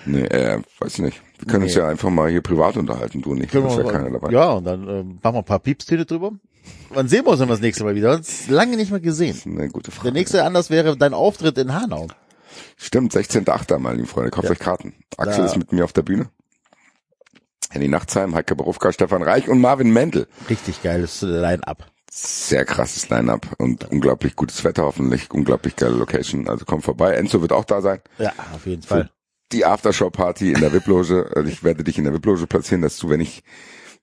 nee, 0.04 0.22
äh, 0.24 0.60
weiß 0.80 0.98
nicht. 0.98 1.20
Wir 1.38 1.46
können 1.46 1.64
uns 1.64 1.74
Nee. 1.74 1.80
ja 1.80 1.88
einfach 1.88 2.10
mal 2.10 2.28
hier 2.30 2.42
privat 2.42 2.76
unterhalten, 2.76 3.22
du. 3.22 3.34
Da 3.34 3.42
ist 3.42 3.52
ja 3.54 3.84
keiner 3.84 4.10
dabei. 4.10 4.30
ja, 4.32 4.50
und 4.52 4.64
dann 4.64 4.82
ähm, 4.88 5.18
machen 5.22 5.34
wir 5.34 5.38
ein 5.38 5.44
paar 5.44 5.60
Piepstöne 5.60 6.04
drüber. 6.04 6.32
Wann 6.90 7.08
sehen 7.08 7.24
wir 7.26 7.30
uns 7.30 7.40
denn 7.40 7.48
das 7.48 7.60
nächste 7.60 7.84
Mal 7.84 7.94
wieder? 7.94 8.12
Uns 8.14 8.48
lange 8.48 8.76
nicht 8.76 8.90
mehr 8.90 9.00
gesehen. 9.00 9.38
Eine 9.44 9.68
gute 9.68 9.90
Frage. 9.90 10.04
Der 10.04 10.12
nächste 10.20 10.44
Anlass 10.44 10.70
wäre 10.70 10.96
dein 10.96 11.14
Auftritt 11.14 11.58
in 11.58 11.74
Hanau. 11.74 12.08
Stimmt, 12.76 13.12
16.8. 13.12 13.78
mal, 13.78 13.94
liebe 13.96 14.08
Freunde. 14.08 14.30
Kauft 14.30 14.46
Ja. 14.46 14.52
euch 14.52 14.58
Karten. 14.58 14.94
Axel 15.16 15.40
Da- 15.44 15.46
ist 15.46 15.56
mit 15.56 15.72
mir 15.72 15.84
auf 15.84 15.92
der 15.92 16.02
Bühne. 16.02 16.30
Henny 17.70 17.88
Nachtsheim, 17.88 18.34
Heike 18.34 18.56
Berufka, 18.56 18.92
Stefan 18.92 19.22
Reich 19.22 19.48
und 19.48 19.60
Marvin 19.60 19.92
Mendel. 19.92 20.26
Richtig 20.48 20.82
geiles 20.82 21.20
Line-Up. 21.22 21.86
Sehr 22.10 22.64
krasses 22.64 23.10
Line-Up 23.10 23.46
und 23.58 23.90
unglaublich 23.90 24.34
gutes 24.36 24.64
Wetter 24.64 24.84
hoffentlich, 24.84 25.30
unglaublich 25.30 25.76
geile 25.76 25.92
Location. 25.94 26.48
Also 26.48 26.64
komm 26.64 26.80
vorbei. 26.80 27.12
Enzo 27.14 27.42
wird 27.42 27.52
auch 27.52 27.66
da 27.66 27.82
sein. 27.82 28.00
Ja, 28.18 28.32
auf 28.54 28.66
jeden 28.66 28.82
Fall. 28.82 29.10
Die 29.52 29.66
Aftershow-Party 29.66 30.52
in 30.52 30.60
der 30.60 30.72
VIP-Loge. 30.72 31.30
Also 31.36 31.48
ich 31.50 31.62
werde 31.62 31.84
dich 31.84 31.98
in 31.98 32.04
der 32.04 32.14
VIP-Loge 32.14 32.46
platzieren, 32.46 32.80
dass 32.80 32.96
du, 32.96 33.10
wenn 33.10 33.20
ich 33.20 33.42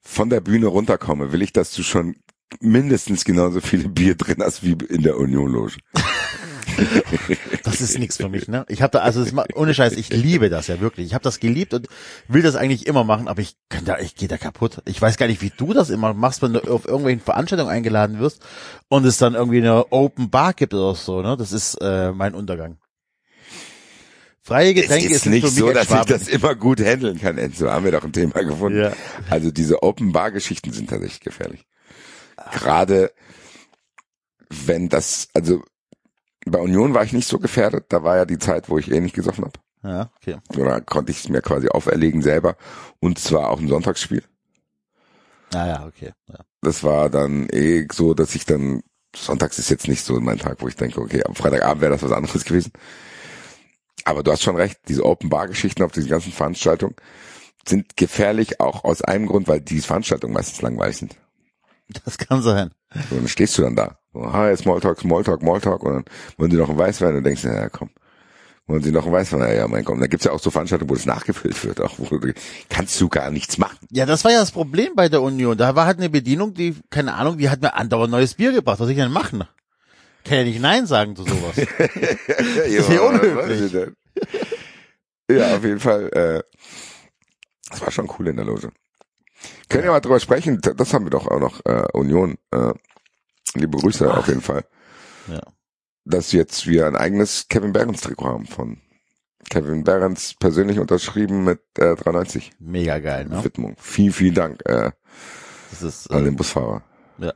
von 0.01 0.29
der 0.29 0.41
Bühne 0.41 0.67
runterkomme, 0.67 1.31
will 1.31 1.41
ich, 1.41 1.51
dass 1.51 1.71
du 1.73 1.81
schon 1.81 2.15
mindestens 2.59 3.25
genauso 3.25 3.61
viele 3.61 3.89
Bier 3.89 4.15
drin 4.15 4.37
hast 4.41 4.63
wie 4.63 4.77
in 4.89 5.03
der 5.03 5.17
Union-Loge. 5.17 5.77
Das 7.63 7.79
ist 7.79 7.97
nichts 7.97 8.17
für 8.17 8.27
mich, 8.27 8.47
ne? 8.47 8.65
Ich 8.67 8.81
habe 8.81 8.91
da, 8.91 8.99
also 8.99 9.23
das, 9.23 9.33
ohne 9.55 9.73
Scheiß, 9.73 9.93
ich 9.93 10.09
liebe 10.09 10.49
das 10.49 10.67
ja 10.67 10.81
wirklich. 10.81 11.07
Ich 11.07 11.13
habe 11.13 11.23
das 11.23 11.39
geliebt 11.39 11.73
und 11.73 11.87
will 12.27 12.41
das 12.41 12.55
eigentlich 12.55 12.85
immer 12.85 13.03
machen, 13.03 13.27
aber 13.27 13.41
ich 13.41 13.55
kann 13.69 13.85
da, 13.85 13.99
ich 13.99 14.15
gehe 14.15 14.27
da 14.27 14.37
kaputt. 14.37 14.81
Ich 14.85 15.01
weiß 15.01 15.17
gar 15.17 15.27
nicht, 15.27 15.41
wie 15.41 15.51
du 15.55 15.73
das 15.73 15.89
immer 15.89 16.13
machst, 16.13 16.41
wenn 16.41 16.53
du 16.53 16.59
auf 16.61 16.85
irgendwelchen 16.85 17.21
Veranstaltungen 17.21 17.69
eingeladen 17.69 18.19
wirst 18.19 18.41
und 18.89 19.05
es 19.05 19.17
dann 19.17 19.35
irgendwie 19.35 19.59
eine 19.59 19.91
Open 19.91 20.29
Bar 20.29 20.53
gibt 20.53 20.73
oder 20.73 20.95
so, 20.95 21.21
ne? 21.21 21.37
Das 21.37 21.53
ist 21.53 21.75
äh, 21.81 22.11
mein 22.11 22.35
Untergang. 22.35 22.77
Freie 24.41 24.73
Getränke 24.75 25.07
es 25.07 25.13
ist 25.13 25.23
sind 25.23 25.33
nicht 25.33 25.47
so, 25.47 25.71
dass 25.71 25.89
ich 25.89 26.05
das 26.05 26.27
immer 26.27 26.53
gut 26.53 26.79
handeln 26.79 27.19
kann, 27.19 27.37
Enzo. 27.37 27.69
Haben 27.69 27.85
wir 27.85 27.91
doch 27.93 28.03
ein 28.03 28.13
Thema 28.13 28.43
gefunden. 28.43 28.79
Ja. 28.79 28.93
Also 29.29 29.49
diese 29.49 29.81
Open-Bar-Geschichten 29.81 30.71
sind 30.71 30.89
tatsächlich 30.89 31.21
gefährlich. 31.21 31.65
Gerade 32.51 33.11
wenn 34.49 34.89
das, 34.89 35.29
also 35.33 35.63
bei 36.45 36.59
Union 36.59 36.93
war 36.93 37.03
ich 37.03 37.13
nicht 37.13 37.27
so 37.27 37.39
gefährdet. 37.39 37.85
Da 37.89 38.03
war 38.03 38.17
ja 38.17 38.25
die 38.25 38.39
Zeit, 38.39 38.69
wo 38.69 38.77
ich 38.77 38.91
eh 38.91 38.99
nicht 38.99 39.15
gesoffen 39.15 39.45
habe. 39.45 39.59
Ja, 39.83 40.09
okay. 40.17 40.37
Oder 40.57 40.81
konnte 40.81 41.11
ich 41.11 41.19
es 41.19 41.29
mir 41.29 41.41
quasi 41.41 41.67
auferlegen 41.69 42.21
selber. 42.21 42.55
Und 42.99 43.19
zwar 43.19 43.49
auch 43.49 43.59
ein 43.59 43.67
Sonntagsspiel. 43.67 44.23
Ja, 45.53 45.67
ja, 45.67 45.85
okay. 45.85 46.11
Ja. 46.27 46.39
Das 46.61 46.83
war 46.83 47.09
dann 47.09 47.47
eh 47.49 47.87
so, 47.91 48.13
dass 48.13 48.35
ich 48.35 48.45
dann, 48.45 48.81
sonntags 49.15 49.59
ist 49.59 49.69
jetzt 49.69 49.87
nicht 49.87 50.03
so 50.03 50.19
mein 50.19 50.39
Tag, 50.39 50.61
wo 50.61 50.67
ich 50.67 50.75
denke, 50.75 50.99
okay, 51.01 51.23
am 51.23 51.35
Freitagabend 51.35 51.81
wäre 51.81 51.93
das 51.93 52.03
was 52.03 52.11
anderes 52.11 52.43
gewesen. 52.45 52.71
Aber 54.03 54.23
du 54.23 54.31
hast 54.31 54.43
schon 54.43 54.55
recht, 54.55 54.79
diese 54.87 55.03
Open-Bar-Geschichten 55.03 55.83
auf 55.83 55.91
diesen 55.91 56.09
ganzen 56.09 56.31
Veranstaltungen 56.31 56.95
sind 57.67 57.97
gefährlich 57.97 58.59
auch 58.59 58.83
aus 58.83 59.01
einem 59.01 59.25
Grund, 59.27 59.47
weil 59.47 59.61
die 59.61 59.81
Veranstaltungen 59.81 60.33
meistens 60.33 60.61
langweilig 60.61 60.97
sind. 60.97 61.15
Das 62.05 62.17
kann 62.17 62.41
sein. 62.41 62.71
So, 63.09 63.15
dann 63.15 63.27
stehst 63.27 63.57
du 63.57 63.61
dann 63.61 63.75
da. 63.75 63.99
Hi, 64.13 64.55
Smalltalk, 64.55 64.99
Smalltalk, 64.99 65.41
Smalltalk 65.41 65.83
und 65.83 65.93
dann 65.93 66.05
wollen 66.37 66.49
die 66.49 66.57
noch 66.57 66.69
einen 66.69 66.79
Weißwein 66.79 67.15
und 67.15 67.23
denkst, 67.23 67.41
dir, 67.41 67.53
ja 67.53 67.69
komm, 67.69 67.89
wollen 68.67 68.81
sie 68.81 68.91
noch 68.91 69.03
einen 69.03 69.13
Weißwein? 69.13 69.41
Ja, 69.41 69.53
ja, 69.53 69.67
mein 69.67 69.83
Gott. 69.83 69.95
Und 69.95 70.01
Da 70.01 70.07
gibt's 70.07 70.25
ja 70.25 70.31
auch 70.31 70.39
so 70.39 70.49
Veranstaltungen, 70.49 70.89
wo 70.89 70.95
das 70.95 71.05
nachgefüllt 71.05 71.63
wird, 71.63 71.81
auch 71.81 71.99
wo 71.99 72.05
du, 72.05 72.33
kannst 72.69 72.99
du 72.99 73.09
gar 73.09 73.29
nichts 73.29 73.57
machen. 73.57 73.77
Ja, 73.91 74.05
das 74.05 74.23
war 74.23 74.31
ja 74.31 74.39
das 74.39 74.51
Problem 74.51 74.93
bei 74.95 75.09
der 75.09 75.21
Union. 75.21 75.57
Da 75.57 75.75
war 75.75 75.85
halt 75.85 75.97
eine 75.97 76.09
Bedienung, 76.09 76.53
die, 76.53 76.75
keine 76.89 77.13
Ahnung, 77.13 77.37
die 77.37 77.49
hat 77.49 77.61
mir 77.61 77.75
andauernd 77.75 78.11
neues 78.11 78.33
Bier 78.35 78.51
gebracht. 78.51 78.79
Was 78.79 78.85
soll 78.87 78.91
ich 78.91 78.97
denn 78.97 79.11
machen? 79.11 79.43
Kann 80.23 80.37
ja 80.39 80.43
nicht 80.43 80.59
Nein 80.59 80.87
sagen 80.87 81.15
zu 81.15 81.23
sowas. 81.23 81.57
ist 82.65 82.89
ja 82.89 83.01
unhöflich. 83.01 83.93
Ja, 85.29 85.55
auf 85.55 85.63
jeden 85.63 85.79
Fall. 85.79 86.09
Äh, 86.13 86.43
das 87.69 87.81
war 87.81 87.91
schon 87.91 88.09
cool 88.17 88.29
in 88.29 88.37
der 88.37 88.45
Loge. 88.45 88.71
Können 89.69 89.83
wir 89.83 89.91
mal 89.91 89.99
drüber 89.99 90.19
sprechen? 90.19 90.59
Das 90.61 90.93
haben 90.93 91.05
wir 91.05 91.09
doch 91.11 91.27
auch 91.27 91.39
noch, 91.39 91.61
äh, 91.65 91.85
Union. 91.93 92.37
Äh, 92.51 92.73
liebe 93.55 93.77
Grüße 93.77 94.11
auf 94.13 94.27
jeden 94.27 94.41
Fall. 94.41 94.65
Ja. 95.27 95.41
Dass 96.05 96.31
jetzt 96.31 96.67
wir 96.67 96.85
ein 96.87 96.95
eigenes 96.95 97.47
Kevin 97.47 97.73
Behrens 97.73 98.01
Trikot 98.01 98.25
haben 98.25 98.45
von 98.45 98.77
Kevin 99.49 99.83
Behrens 99.83 100.35
persönlich 100.39 100.79
unterschrieben 100.79 101.43
mit 101.43 101.61
äh, 101.77 101.95
390 101.95 102.53
Mega 102.59 102.99
geil, 102.99 103.25
ne? 103.25 103.43
Widmung. 103.43 103.75
Vielen, 103.79 104.13
vielen 104.13 104.33
Dank 104.35 104.61
äh, 104.65 104.91
Das 105.71 105.81
ist, 105.81 106.11
an 106.11 106.21
äh, 106.21 106.25
den 106.25 106.35
Busfahrer. 106.35 106.83
ja. 107.19 107.33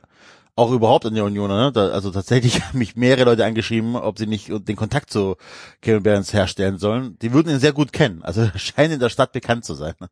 Auch 0.56 0.72
überhaupt 0.72 1.06
in 1.06 1.14
der 1.14 1.24
Union, 1.24 1.48
ne? 1.48 1.72
Da, 1.72 1.88
also 1.88 2.10
tatsächlich 2.10 2.62
haben 2.68 2.78
mich 2.78 2.94
mehrere 2.94 3.24
Leute 3.24 3.44
angeschrieben, 3.46 3.96
ob 3.96 4.18
sie 4.18 4.26
nicht 4.26 4.50
den 4.50 4.76
Kontakt 4.76 5.10
zu 5.10 5.36
Kevin 5.80 6.02
Behrens 6.02 6.34
herstellen 6.34 6.76
sollen. 6.76 7.16
Die 7.20 7.32
würden 7.32 7.50
ihn 7.50 7.60
sehr 7.60 7.72
gut 7.72 7.92
kennen. 7.92 8.22
Also 8.22 8.42
er 8.52 8.58
scheint 8.58 8.92
in 8.92 9.00
der 9.00 9.08
Stadt 9.08 9.32
bekannt 9.32 9.64
zu 9.64 9.74
sein. 9.74 9.94
Ne? 10.00 10.08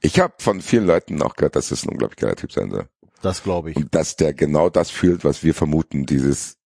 Ich 0.00 0.20
habe 0.20 0.34
von 0.38 0.60
vielen 0.60 0.86
Leuten 0.86 1.20
auch 1.22 1.34
gehört, 1.36 1.56
dass 1.56 1.70
das 1.70 1.84
ein 1.84 1.90
unglaublich 1.90 2.18
geiler 2.18 2.36
Typ 2.36 2.52
sein 2.52 2.70
soll. 2.70 2.86
Das 3.22 3.42
glaube 3.42 3.70
ich. 3.70 3.76
Und 3.76 3.94
dass 3.94 4.16
der 4.16 4.32
genau 4.32 4.70
das 4.70 4.90
fühlt, 4.90 5.24
was 5.24 5.42
wir 5.42 5.54
vermuten, 5.54 6.06
dieses 6.06 6.56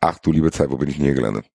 Ach 0.00 0.18
du 0.18 0.32
liebe 0.32 0.50
Zeit, 0.50 0.70
wo 0.70 0.76
bin 0.76 0.88
ich 0.90 0.96
denn 0.96 1.06
hier 1.06 1.14
gelandet? 1.14 1.46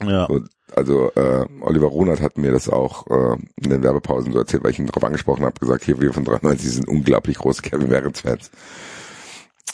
Ja. 0.00 0.24
Und 0.24 0.48
also 0.74 1.12
äh, 1.12 1.46
Oliver 1.60 1.88
Runert 1.88 2.20
hat 2.22 2.38
mir 2.38 2.50
das 2.52 2.70
auch 2.70 3.06
äh, 3.08 3.36
in 3.62 3.70
den 3.70 3.82
Werbepausen 3.82 4.32
so 4.32 4.38
erzählt, 4.38 4.64
weil 4.64 4.70
ich 4.70 4.78
ihn 4.78 4.86
darauf 4.86 5.04
angesprochen 5.04 5.44
habe, 5.44 5.60
gesagt, 5.60 5.84
hier 5.84 6.00
wir 6.00 6.12
von 6.14 6.24
93 6.24 6.70
sind 6.72 6.88
unglaublich 6.88 7.36
große 7.36 7.60
Kevin 7.62 7.90
Behrens 7.90 8.20
Fans. 8.20 8.50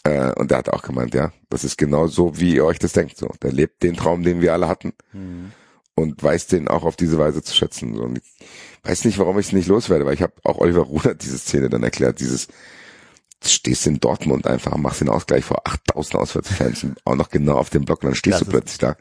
Äh, 0.03 0.33
und 0.33 0.51
der 0.51 0.59
hat 0.59 0.69
auch 0.69 0.83
gemeint, 0.83 1.15
ja, 1.15 1.33
das 1.49 1.63
ist 1.63 1.79
genau 1.79 2.07
so, 2.09 2.39
wie 2.39 2.55
ihr 2.57 2.65
euch 2.65 2.79
das 2.79 2.93
denkt. 2.93 3.17
So, 3.17 3.29
der 3.43 3.53
lebt 3.53 3.83
den 3.83 3.95
Traum, 3.97 4.23
den 4.25 4.41
wir 4.41 4.53
alle 4.53 4.67
hatten 4.69 4.93
Mhm. 5.13 5.53
und 5.95 6.23
weiß 6.23 6.49
den 6.49 6.69
auch 6.69 6.83
auf 6.85 6.97
diese 6.97 7.19
Weise 7.19 7.43
zu 7.43 7.55
schätzen. 7.55 7.95
So, 7.95 8.03
und 8.03 8.19
ich 8.19 8.25
weiß 8.83 9.05
nicht, 9.05 9.19
warum 9.19 9.39
ich 9.39 9.47
es 9.47 9.53
nicht 9.53 9.69
loswerde, 9.69 10.07
weil 10.07 10.15
ich 10.15 10.23
habe 10.23 10.33
auch 10.45 10.59
Oliver 10.59 10.83
Runert 10.83 11.23
diese 11.23 11.39
Szene 11.39 11.69
dann 11.69 11.83
erklärt, 11.83 12.21
dieses 12.21 12.49
du 13.43 13.49
stehst 13.49 13.87
in 13.87 14.01
Dortmund 14.01 14.47
einfach, 14.47 14.77
machst 14.77 15.01
den 15.01 15.09
Ausgleich 15.09 15.45
vor 15.45 15.67
8000 15.67 16.15
Auswärtsfans 16.17 16.85
und 16.85 16.99
auch 17.05 17.17
noch 17.17 17.31
genau 17.31 17.57
auf 17.57 17.71
dem 17.71 17.85
Block, 17.85 18.03
und 18.03 18.11
dann 18.11 18.15
stehst 18.15 18.41
Das 18.41 18.47
du 18.47 18.51
plötzlich 18.51 18.79
da, 18.79 18.97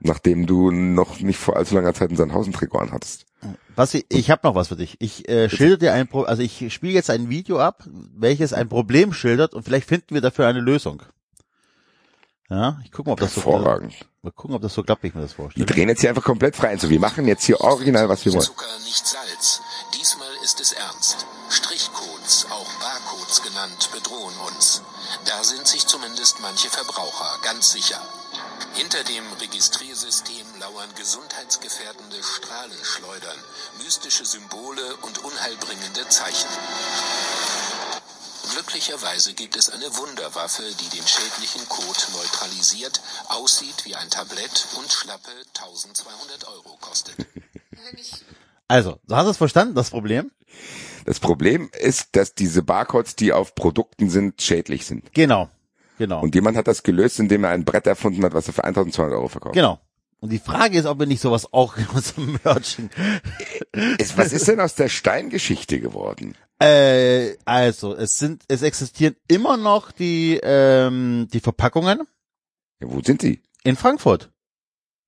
nachdem 0.00 0.46
du 0.46 0.70
noch 0.70 1.20
nicht 1.20 1.38
vor 1.38 1.56
allzu 1.56 1.74
langer 1.74 1.94
Zeit 1.94 2.10
ein 2.10 2.16
Sandhausen-Trikot 2.16 2.78
anhattest. 2.78 3.26
Was 3.74 3.94
ich, 3.94 4.04
ich 4.10 4.30
habe 4.30 4.46
noch 4.46 4.54
was 4.54 4.68
für 4.68 4.76
dich. 4.76 4.96
Ich 5.00 5.26
äh, 5.28 5.48
schilder 5.48 5.78
dir 5.78 5.92
ein 5.94 6.06
Pro 6.06 6.22
also 6.22 6.42
ich 6.42 6.72
spiele 6.72 6.92
jetzt 6.92 7.08
ein 7.08 7.30
Video 7.30 7.58
ab, 7.58 7.88
welches 8.14 8.52
ein 8.52 8.68
Problem 8.68 9.14
schildert 9.14 9.54
und 9.54 9.62
vielleicht 9.62 9.88
finden 9.88 10.14
wir 10.14 10.20
dafür 10.20 10.46
eine 10.46 10.60
Lösung. 10.60 11.02
Ja, 12.50 12.78
ich 12.84 12.90
gucke 12.90 13.08
mal, 13.08 13.12
ob 13.12 13.20
das 13.20 13.30
so 13.34 13.36
Hervorragend. 13.36 13.94
mal 14.22 14.32
gucken, 14.32 14.56
ob 14.56 14.62
das 14.62 14.74
so 14.74 14.82
klappt, 14.82 15.04
wie 15.04 15.06
ich 15.08 15.14
mir 15.14 15.22
das 15.22 15.30
Die 15.30 15.36
vorstelle. 15.36 15.66
drehen 15.66 15.88
jetzt 15.88 16.00
hier 16.00 16.10
einfach 16.10 16.24
komplett 16.24 16.56
frei. 16.56 16.70
Also 16.70 16.90
wir 16.90 16.98
machen 16.98 17.26
jetzt 17.28 17.44
hier 17.44 17.60
original, 17.60 18.08
was 18.08 18.24
wir 18.24 18.32
wollen. 18.32 18.42
Zucker, 18.42 18.66
nicht 18.84 19.06
Salz. 19.06 19.62
Diesmal 19.96 20.28
ist 20.42 20.60
es 20.60 20.72
ernst. 20.72 21.26
Strichcodes, 21.48 22.46
auch 22.50 22.66
Barcodes 22.80 23.42
genannt, 23.42 23.88
bedrohen 23.92 24.34
uns. 24.48 24.82
Da 25.26 25.44
sind 25.44 25.66
sich 25.68 25.86
zumindest 25.86 26.40
manche 26.40 26.68
Verbraucher 26.68 27.38
ganz 27.42 27.70
sicher. 27.70 28.00
Hinter 28.74 29.02
dem 29.04 29.24
Registriersystem 29.40 30.46
lauern 30.60 30.88
gesundheitsgefährdende 30.96 32.16
Strahlenschleudern, 32.22 33.38
mystische 33.84 34.24
Symbole 34.24 34.82
und 35.02 35.18
unheilbringende 35.24 36.08
Zeichen. 36.08 36.48
Glücklicherweise 38.52 39.34
gibt 39.34 39.56
es 39.56 39.70
eine 39.70 39.84
Wunderwaffe, 39.96 40.62
die 40.80 40.96
den 40.96 41.06
schädlichen 41.06 41.68
Code 41.68 42.00
neutralisiert, 42.12 43.00
aussieht 43.28 43.84
wie 43.84 43.94
ein 43.94 44.10
Tablett 44.10 44.66
und 44.78 44.90
schlappe 44.90 45.30
1200 45.56 46.48
Euro 46.48 46.76
kostet. 46.80 47.14
Also, 48.68 48.98
du 49.06 49.16
hast 49.16 49.26
es 49.26 49.36
verstanden, 49.36 49.74
das 49.74 49.90
Problem? 49.90 50.30
Das 51.04 51.18
Problem 51.18 51.70
ist, 51.78 52.14
dass 52.14 52.34
diese 52.34 52.62
Barcodes, 52.62 53.16
die 53.16 53.32
auf 53.32 53.54
Produkten 53.54 54.10
sind, 54.10 54.40
schädlich 54.42 54.86
sind. 54.86 55.12
Genau. 55.12 55.48
Genau. 55.98 56.22
Und 56.22 56.34
jemand 56.34 56.56
hat 56.56 56.68
das 56.68 56.82
gelöst, 56.82 57.18
indem 57.18 57.44
er 57.44 57.50
ein 57.50 57.64
Brett 57.64 57.86
erfunden 57.86 58.24
hat, 58.24 58.32
was 58.32 58.46
er 58.46 58.54
für 58.54 58.64
1200 58.64 59.12
Euro 59.12 59.28
verkauft. 59.28 59.54
genau. 59.54 59.80
Und 60.20 60.30
die 60.30 60.38
Frage 60.38 60.78
ist, 60.78 60.84
ob 60.86 60.98
wir 60.98 61.06
nicht 61.06 61.22
sowas 61.22 61.52
auch 61.52 61.76
in 61.78 61.86
unserem 61.86 62.38
Merching. 62.44 62.90
Ist, 63.98 64.18
was 64.18 64.32
ist 64.32 64.46
denn 64.48 64.60
aus 64.60 64.74
der 64.74 64.88
Steingeschichte 64.88 65.80
geworden? 65.80 66.34
Äh, 66.60 67.36
also, 67.46 67.94
es 67.96 68.18
sind, 68.18 68.44
es 68.48 68.60
existieren 68.62 69.16
immer 69.28 69.56
noch 69.56 69.92
die, 69.92 70.38
ähm, 70.42 71.26
die 71.32 71.40
Verpackungen 71.40 72.00
Ja, 72.80 72.90
wo 72.90 73.00
sind 73.02 73.22
die? 73.22 73.42
in 73.64 73.76
Frankfurt. 73.76 74.30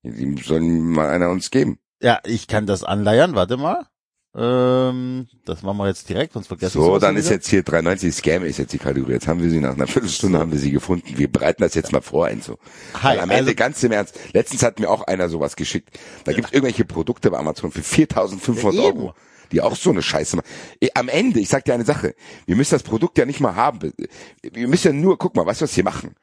Die 0.03 0.35
sollen 0.43 0.89
mal 0.89 1.09
einer 1.09 1.29
uns 1.29 1.49
geben. 1.51 1.79
Ja, 2.01 2.19
ich 2.25 2.47
kann 2.47 2.65
das 2.65 2.83
anleiern, 2.83 3.35
warte 3.35 3.55
mal. 3.57 3.87
Ähm, 4.35 5.27
das 5.45 5.61
machen 5.61 5.77
wir 5.77 5.87
jetzt 5.87 6.09
direkt, 6.09 6.33
sonst 6.33 6.47
vergessen 6.47 6.81
So, 6.81 6.97
dann 6.97 7.15
ist 7.17 7.29
jetzt 7.29 7.47
hier 7.49 7.61
390 7.61 8.15
Scam 8.15 8.43
ist 8.43 8.57
jetzt 8.57 8.73
die 8.73 8.79
Kategorie. 8.79 9.13
Jetzt 9.13 9.27
haben 9.27 9.41
wir 9.43 9.49
sie 9.49 9.59
nach 9.59 9.73
einer 9.75 9.85
Viertelstunde 9.85 10.39
haben 10.39 10.51
wir 10.51 10.57
sie 10.59 10.71
gefunden. 10.71 11.05
Wir 11.17 11.31
bereiten 11.31 11.61
das 11.61 11.75
jetzt 11.75 11.91
mal 11.91 12.01
vor, 12.01 12.27
Enzo. 12.29 12.57
Hi, 12.95 13.11
Weil 13.11 13.19
am 13.19 13.29
Ende 13.29 13.43
also- 13.51 13.55
ganz 13.55 13.83
im 13.83 13.91
Ernst. 13.91 14.19
Letztens 14.33 14.63
hat 14.63 14.79
mir 14.79 14.89
auch 14.89 15.03
einer 15.03 15.29
sowas 15.29 15.55
geschickt. 15.55 15.99
Da 16.23 16.33
gibt's 16.33 16.51
irgendwelche 16.51 16.83
Produkte 16.85 17.29
bei 17.29 17.37
Amazon 17.37 17.71
für 17.71 17.81
4.500 17.83 18.73
Ja. 18.73 18.81
Euro. 18.83 19.13
Die 19.51 19.61
auch 19.61 19.75
so 19.75 19.91
eine 19.91 20.01
Scheiße 20.01 20.35
machen. 20.37 20.47
Eh, 20.81 20.89
Am 20.95 21.09
Ende, 21.09 21.39
ich 21.39 21.49
sag 21.49 21.63
dir 21.65 21.75
eine 21.75 21.85
Sache. 21.85 22.15
Wir 22.47 22.55
müssen 22.55 22.73
das 22.73 22.81
Produkt 22.81 23.19
ja 23.19 23.25
nicht 23.27 23.39
mal 23.39 23.55
haben. 23.55 23.93
Wir 24.41 24.67
müssen 24.67 24.87
ja 24.87 24.93
nur, 24.93 25.19
guck 25.19 25.35
mal, 25.35 25.45
weißt 25.45 25.61
du, 25.61 25.65
was 25.65 25.77
wir 25.77 25.83
machen? 25.83 26.15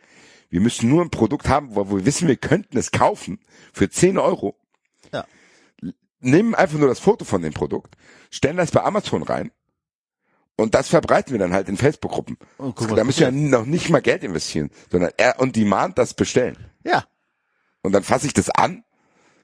Wir 0.48 0.60
müssen 0.60 0.90
nur 0.90 1.02
ein 1.02 1.10
Produkt 1.10 1.48
haben, 1.48 1.76
wo 1.76 1.88
wir 1.90 2.04
wissen, 2.04 2.26
wir 2.26 2.34
könnten 2.34 2.76
es 2.76 2.90
kaufen 2.90 3.38
für 3.72 3.88
10 3.88 4.18
Euro. 4.18 4.56
Ja. 5.12 5.26
Nehmen 6.20 6.54
einfach 6.54 6.78
nur 6.78 6.88
das 6.88 6.98
Foto 6.98 7.24
von 7.24 7.42
dem 7.42 7.52
Produkt, 7.52 7.96
stellen 8.30 8.56
das 8.58 8.70
bei 8.70 8.82
Amazon 8.82 9.22
rein 9.22 9.50
Und 10.56 10.74
das 10.74 10.88
verbreiten 10.88 11.32
wir 11.32 11.38
dann 11.38 11.54
halt 11.54 11.68
in 11.68 11.76
Facebook-Gruppen. 11.76 12.36
Oh, 12.58 12.72
da 12.94 13.04
müssen 13.04 13.20
wir 13.20 13.28
ja 13.28 13.30
noch 13.30 13.64
nicht 13.64 13.88
mal 13.88 14.02
Geld 14.02 14.22
investieren, 14.22 14.70
sondern 14.90 15.12
er 15.16 15.40
on 15.40 15.52
demand 15.52 15.96
das 15.98 16.12
bestellen. 16.14 16.56
Ja. 16.84 17.04
Und 17.82 17.92
dann 17.92 18.02
fasse 18.02 18.26
ich 18.26 18.34
das 18.34 18.50
an, 18.50 18.84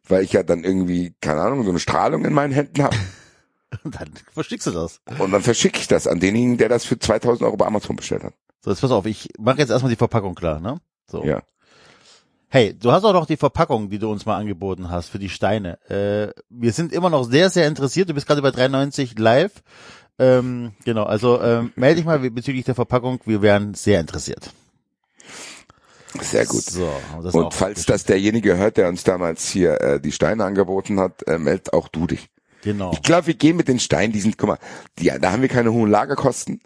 weil 0.06 0.22
ich 0.22 0.32
ja 0.34 0.42
dann 0.42 0.64
irgendwie, 0.64 1.14
keine 1.22 1.40
Ahnung, 1.40 1.64
so 1.64 1.70
eine 1.70 1.78
Strahlung 1.78 2.24
in 2.24 2.34
meinen 2.34 2.52
Händen 2.52 2.82
habe. 2.82 2.96
Und 3.82 3.94
dann 3.98 4.12
verschickst 4.32 4.66
du 4.68 4.70
das. 4.70 5.00
Und 5.18 5.32
dann 5.32 5.42
verschicke 5.42 5.78
ich 5.80 5.88
das 5.88 6.06
an 6.06 6.20
denjenigen, 6.20 6.56
der 6.58 6.68
das 6.68 6.84
für 6.84 6.98
2000 6.98 7.42
Euro 7.42 7.56
bei 7.56 7.66
Amazon 7.66 7.96
bestellt 7.96 8.22
hat. 8.22 8.34
So, 8.62 8.70
jetzt 8.70 8.80
pass 8.80 8.90
auf, 8.90 9.06
ich 9.06 9.30
mache 9.38 9.58
jetzt 9.58 9.70
erstmal 9.70 9.90
die 9.90 9.96
Verpackung 9.96 10.34
klar, 10.34 10.60
ne? 10.60 10.80
So. 11.10 11.24
Ja. 11.24 11.42
Hey, 12.56 12.72
du 12.72 12.90
hast 12.90 13.04
auch 13.04 13.12
noch 13.12 13.26
die 13.26 13.36
Verpackung, 13.36 13.90
die 13.90 13.98
du 13.98 14.10
uns 14.10 14.24
mal 14.24 14.38
angeboten 14.38 14.88
hast 14.88 15.10
für 15.10 15.18
die 15.18 15.28
Steine. 15.28 15.78
Äh, 15.90 16.32
wir 16.48 16.72
sind 16.72 16.90
immer 16.90 17.10
noch 17.10 17.24
sehr, 17.24 17.50
sehr 17.50 17.68
interessiert. 17.68 18.08
Du 18.08 18.14
bist 18.14 18.26
gerade 18.26 18.40
bei 18.40 18.50
93 18.50 19.18
live. 19.18 19.52
Ähm, 20.18 20.72
genau, 20.82 21.02
also 21.02 21.38
ähm, 21.42 21.74
melde 21.76 21.96
dich 21.96 22.06
mal 22.06 22.18
bezüglich 22.18 22.64
der 22.64 22.74
Verpackung. 22.74 23.20
Wir 23.26 23.42
wären 23.42 23.74
sehr 23.74 24.00
interessiert. 24.00 24.52
Sehr 26.22 26.46
gut. 26.46 26.62
So, 26.62 26.90
Und 27.20 27.44
auch 27.44 27.52
falls 27.52 27.84
das 27.84 28.04
derjenige 28.04 28.56
hört, 28.56 28.78
der 28.78 28.88
uns 28.88 29.04
damals 29.04 29.50
hier 29.50 29.78
äh, 29.82 30.00
die 30.00 30.12
Steine 30.12 30.42
angeboten 30.42 30.98
hat, 30.98 31.28
äh, 31.28 31.36
meld 31.36 31.74
auch 31.74 31.88
du 31.88 32.06
dich. 32.06 32.30
Genau. 32.62 32.90
Ich 32.94 33.02
glaube, 33.02 33.26
wir 33.26 33.34
gehen 33.34 33.58
mit 33.58 33.68
den 33.68 33.80
Steinen, 33.80 34.14
die 34.14 34.20
sind, 34.20 34.38
guck 34.38 34.48
mal, 34.48 34.58
die, 34.98 35.12
da 35.20 35.30
haben 35.30 35.42
wir 35.42 35.50
keine 35.50 35.74
hohen 35.74 35.90
Lagerkosten. 35.90 36.62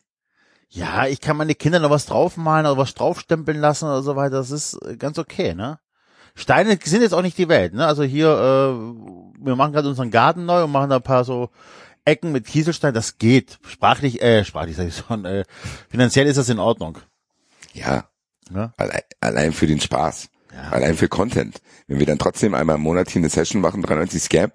Ja, 0.71 1.07
ich 1.07 1.21
kann 1.21 1.37
meine 1.37 1.55
Kinder 1.55 1.81
noch 1.81 1.91
was 1.91 2.07
draufmalen 2.07 2.67
oder 2.67 2.77
was 2.79 2.95
draufstempeln 2.95 3.59
lassen 3.59 3.87
oder 3.87 4.03
so 4.03 4.17
weiter. 4.17 4.37
Das 4.37 4.51
ist 4.51 4.75
äh, 4.87 4.97
ganz 4.97 5.19
okay, 5.19 5.55
ne? 5.55 5.79
Steine 6.37 6.79
sind 6.83 7.03
jetzt 7.03 7.13
auch 7.13 7.23
nicht 7.23 7.39
die 7.39 7.49
Welt, 7.49 7.75
ne? 7.75 7.87
Also 7.87 8.05
hier, 8.05 8.29
äh, 8.29 9.45
wir 9.45 9.57
machen 9.57 9.73
gerade 9.73 9.89
unseren 9.89 10.11
Garten 10.11 10.47
neu 10.47 10.65
und 10.65 10.73
machen 10.73 10.91
da 10.91 10.97
ein 10.97 11.03
paar 11.03 11.25
so 11.25 11.51
Ecken 12.05 12.33
mit 12.33 12.47
Kieselstein. 12.47 12.95
Das 12.95 13.19
geht. 13.19 13.59
Sprachlich, 13.67 14.23
äh, 14.23 14.45
sprachlich 14.45 14.77
sag 14.77 14.87
ich 14.87 14.97
schon, 14.97 15.25
äh, 15.25 15.45
finanziell 15.89 16.27
ist 16.27 16.37
das 16.37 16.49
in 16.49 16.59
Ordnung. 16.61 16.99
Ja, 17.73 18.05
Ne? 18.51 18.73
allein, 18.77 19.03
allein 19.21 19.53
für 19.53 19.67
den 19.67 19.81
Spaß. 19.81 20.29
Ja. 20.53 20.71
Allein 20.71 20.97
für 20.97 21.09
Content. 21.09 21.61
Wenn 21.87 22.01
wir 22.01 22.07
dann 22.07 22.19
trotzdem 22.19 22.55
einmal 22.55 22.77
im 22.77 22.83
Monat 22.83 23.09
hier 23.09 23.21
eine 23.21 23.29
Session 23.29 23.63
machen, 23.63 23.83
93 23.83 24.23
Scam, 24.23 24.51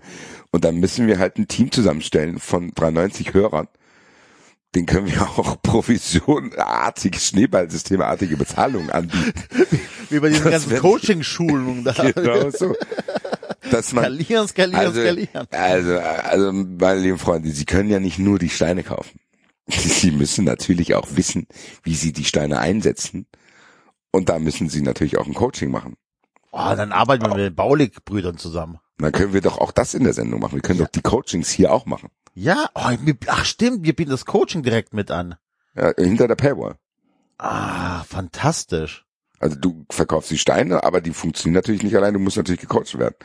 und 0.52 0.66
dann 0.66 0.76
müssen 0.76 1.08
wir 1.08 1.20
halt 1.20 1.38
ein 1.38 1.48
Team 1.48 1.72
zusammenstellen 1.72 2.40
von 2.40 2.72
93 2.76 3.34
Hörern, 3.34 3.68
den 4.76 4.86
können 4.86 5.08
wir 5.08 5.22
auch 5.22 5.62
provisionartige, 5.64 7.18
Schneeballsystemartige 7.18 8.38
Bezahlungen 8.38 8.90
anbieten. 8.90 9.34
Wie 10.10 10.20
bei 10.20 10.30
diesen 10.30 10.44
Das 10.44 10.52
ganzen 10.52 10.78
Coaching-Schulungen 10.78 11.84
da. 11.84 11.94
genau 12.12 12.50
so. 12.52 12.76
Dass 13.72 13.94
man, 13.94 14.04
Skalieren, 14.04 14.48
skalieren, 14.48 14.80
also, 14.80 15.02
skalieren. 15.02 15.48
also, 15.50 15.98
also, 15.98 16.52
meine 16.52 17.00
lieben 17.00 17.18
Freunde, 17.18 17.50
Sie 17.50 17.66
können 17.66 17.90
ja 17.90 18.00
nicht 18.00 18.20
nur 18.20 18.38
die 18.38 18.50
Steine 18.50 18.84
kaufen. 18.84 19.20
Sie 19.68 20.12
müssen 20.12 20.46
natürlich 20.46 20.94
auch 20.94 21.08
wissen, 21.16 21.48
wie 21.82 21.96
Sie 21.96 22.14
die 22.14 22.26
Steine 22.26 22.60
einsetzen. 22.60 23.26
Und 24.12 24.30
da 24.30 24.38
müssen 24.38 24.70
Sie 24.70 24.82
natürlich 24.82 25.18
auch 25.18 25.26
ein 25.26 25.34
Coaching 25.34 25.72
machen. 25.72 25.96
Oh, 26.52 26.74
dann 26.76 26.92
arbeiten 26.92 27.26
wir 27.26 27.30
mit 27.30 27.40
den 27.40 27.56
Baulig-Brüdern 27.56 28.38
zusammen. 28.38 28.78
Dann 29.00 29.12
können 29.12 29.34
wir 29.34 29.42
doch 29.42 29.58
auch 29.58 29.72
das 29.72 29.96
in 29.96 30.04
der 30.04 30.14
Sendung 30.14 30.40
machen. 30.40 30.54
Wir 30.54 30.62
können 30.62 30.80
doch 30.80 30.88
die 30.88 31.02
Coachings 31.02 31.50
hier 31.50 31.74
auch 31.74 31.86
machen. 31.88 32.10
Ja, 32.36 32.70
oh, 32.76 32.90
ach 33.28 33.46
stimmt, 33.46 33.86
wir 33.86 33.96
bieten 33.96 34.12
das 34.12 34.26
Coaching 34.26 34.62
direkt 34.62 34.94
mit 34.94 35.10
an. 35.10 35.36
Ja, 35.74 35.94
hinter 35.98 36.28
der 36.28 36.36
Paywall. 36.36 36.76
Ah, 37.38 38.04
fantastisch. 38.04 39.06
Also 39.40 39.56
du 39.58 39.86
verkaufst 39.90 40.32
die 40.32 40.38
Steine, 40.38 40.84
aber 40.84 41.02
die 41.02 41.12
funktionieren 41.12 41.56
natürlich 41.56 41.84
nicht 41.84 41.96
allein. 41.96 42.14
Du 42.14 42.20
musst 42.20 42.38
natürlich 42.38 42.62
gecoacht 42.62 42.98
werden. 42.98 43.16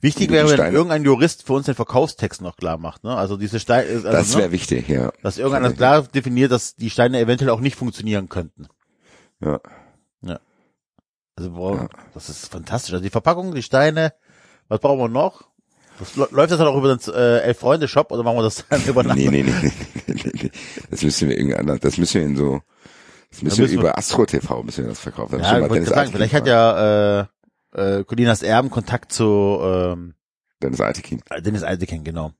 Wichtig 0.00 0.30
wäre, 0.30 0.48
wenn 0.56 0.74
irgendein 0.74 1.04
Jurist 1.04 1.44
für 1.44 1.54
uns 1.54 1.66
den 1.66 1.74
Verkaufstext 1.74 2.40
noch 2.40 2.56
klar 2.56 2.78
macht. 2.78 3.02
Ne? 3.02 3.16
Also 3.16 3.36
diese 3.36 3.58
Steine, 3.58 3.88
also, 3.88 4.02
Das 4.10 4.34
ne? 4.34 4.42
wäre 4.42 4.52
wichtig, 4.52 4.88
ja. 4.88 5.10
dass 5.22 5.38
irgendeiner 5.38 5.72
klar 5.72 6.02
definiert, 6.02 6.52
dass 6.52 6.76
die 6.76 6.90
Steine 6.90 7.18
eventuell 7.18 7.50
auch 7.50 7.60
nicht 7.60 7.76
funktionieren 7.76 8.28
könnten. 8.28 8.68
ja. 9.40 9.60
Also 11.34 11.52
boah, 11.52 11.88
das 12.14 12.28
ist 12.28 12.48
fantastisch. 12.50 12.92
Also 12.92 13.02
die 13.04 13.10
Verpackung, 13.10 13.54
die 13.54 13.62
Steine, 13.62 14.12
was 14.66 14.80
brauchen 14.80 14.98
wir 14.98 15.08
noch? 15.08 15.47
Das, 15.98 16.14
lä- 16.16 16.28
läuft 16.34 16.50
das 16.52 16.58
dann 16.58 16.68
auch 16.68 16.76
über 16.76 16.94
den 16.96 17.14
äh, 17.14 17.40
Elf-Freunde-Shop 17.40 18.10
oder 18.12 18.22
machen 18.22 18.36
wir 18.38 18.42
das 18.44 18.64
dann 18.68 18.84
über 18.86 19.02
Nee, 19.02 19.28
nee, 19.28 19.42
nee, 19.42 19.54
nee, 19.62 19.72
nee, 20.06 20.14
nee, 20.24 20.30
nee. 20.42 20.50
Das 20.90 21.02
müssen 21.02 21.28
wir 21.28 21.36
irgendwie 21.38 21.56
anders. 21.56 21.80
Das 21.80 21.98
müssen 21.98 22.20
wir 22.20 22.26
in 22.26 22.36
so, 22.36 22.60
das 23.30 23.42
müssen 23.42 23.60
müssen 23.62 23.72
wir- 23.74 23.80
über 23.80 23.98
Astro 23.98 24.24
TV 24.26 24.62
müssen 24.62 24.84
wir 24.84 24.88
das 24.90 25.00
verkaufen. 25.00 25.38
Da 25.40 25.58
müssen 25.58 25.74
Ja, 25.74 25.80
ich 25.82 25.88
sagen, 25.88 26.12
vielleicht 26.12 26.34
hat 26.34 26.46
ja 26.46 27.20
äh, 27.20 27.26
äh, 27.74 28.04
Colinas 28.04 28.42
Erben 28.42 28.70
Kontakt 28.70 29.12
zu 29.12 29.58
ähm. 29.62 30.14
Dennis 30.62 30.80
Altekin. 30.80 31.20
Dennis 31.40 31.62
Altekin, 31.62 32.02
genau. 32.04 32.32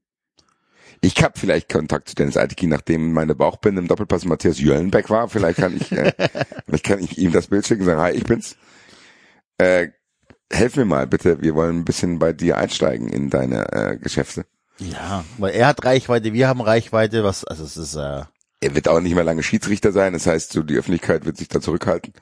Ich 1.00 1.22
habe 1.22 1.38
vielleicht 1.38 1.68
Kontakt 1.68 2.08
zu 2.08 2.16
Dennis 2.16 2.36
Altekin, 2.36 2.68
nachdem 2.70 3.12
meine 3.12 3.36
Bauchbinde 3.36 3.80
im 3.80 3.86
Doppelpass 3.86 4.24
Matthias 4.24 4.58
Jöllenbeck 4.58 5.10
war. 5.10 5.28
Vielleicht 5.28 5.58
kann 5.60 5.76
ich, 5.76 5.92
äh, 5.92 6.12
vielleicht 6.66 6.84
kann 6.84 6.98
ich 6.98 7.16
ihm 7.18 7.30
das 7.30 7.46
Bild 7.46 7.64
schicken 7.66 7.82
und 7.82 7.86
sagen, 7.86 8.00
hi, 8.00 8.10
ich 8.12 8.24
bin's. 8.24 8.56
Äh, 9.58 9.88
helf 10.50 10.76
mir 10.76 10.84
mal 10.84 11.06
bitte, 11.06 11.40
wir 11.42 11.54
wollen 11.54 11.78
ein 11.80 11.84
bisschen 11.84 12.18
bei 12.18 12.32
dir 12.32 12.56
einsteigen 12.56 13.08
in 13.08 13.30
deine 13.30 13.72
äh, 13.72 13.96
Geschäfte. 13.96 14.44
Ja, 14.78 15.24
weil 15.38 15.54
er 15.54 15.66
hat 15.66 15.84
Reichweite, 15.84 16.32
wir 16.32 16.48
haben 16.48 16.60
Reichweite, 16.60 17.24
was, 17.24 17.44
also 17.44 17.64
es 17.64 17.76
ist, 17.76 17.96
äh, 17.96 18.22
Er 18.60 18.74
wird 18.74 18.88
auch 18.88 19.00
nicht 19.00 19.14
mehr 19.14 19.24
lange 19.24 19.42
Schiedsrichter 19.42 19.92
sein, 19.92 20.12
das 20.12 20.26
heißt, 20.26 20.52
so 20.52 20.62
die 20.62 20.76
Öffentlichkeit 20.76 21.24
wird 21.24 21.36
sich 21.36 21.48
da 21.48 21.60
zurückhalten. 21.60 22.12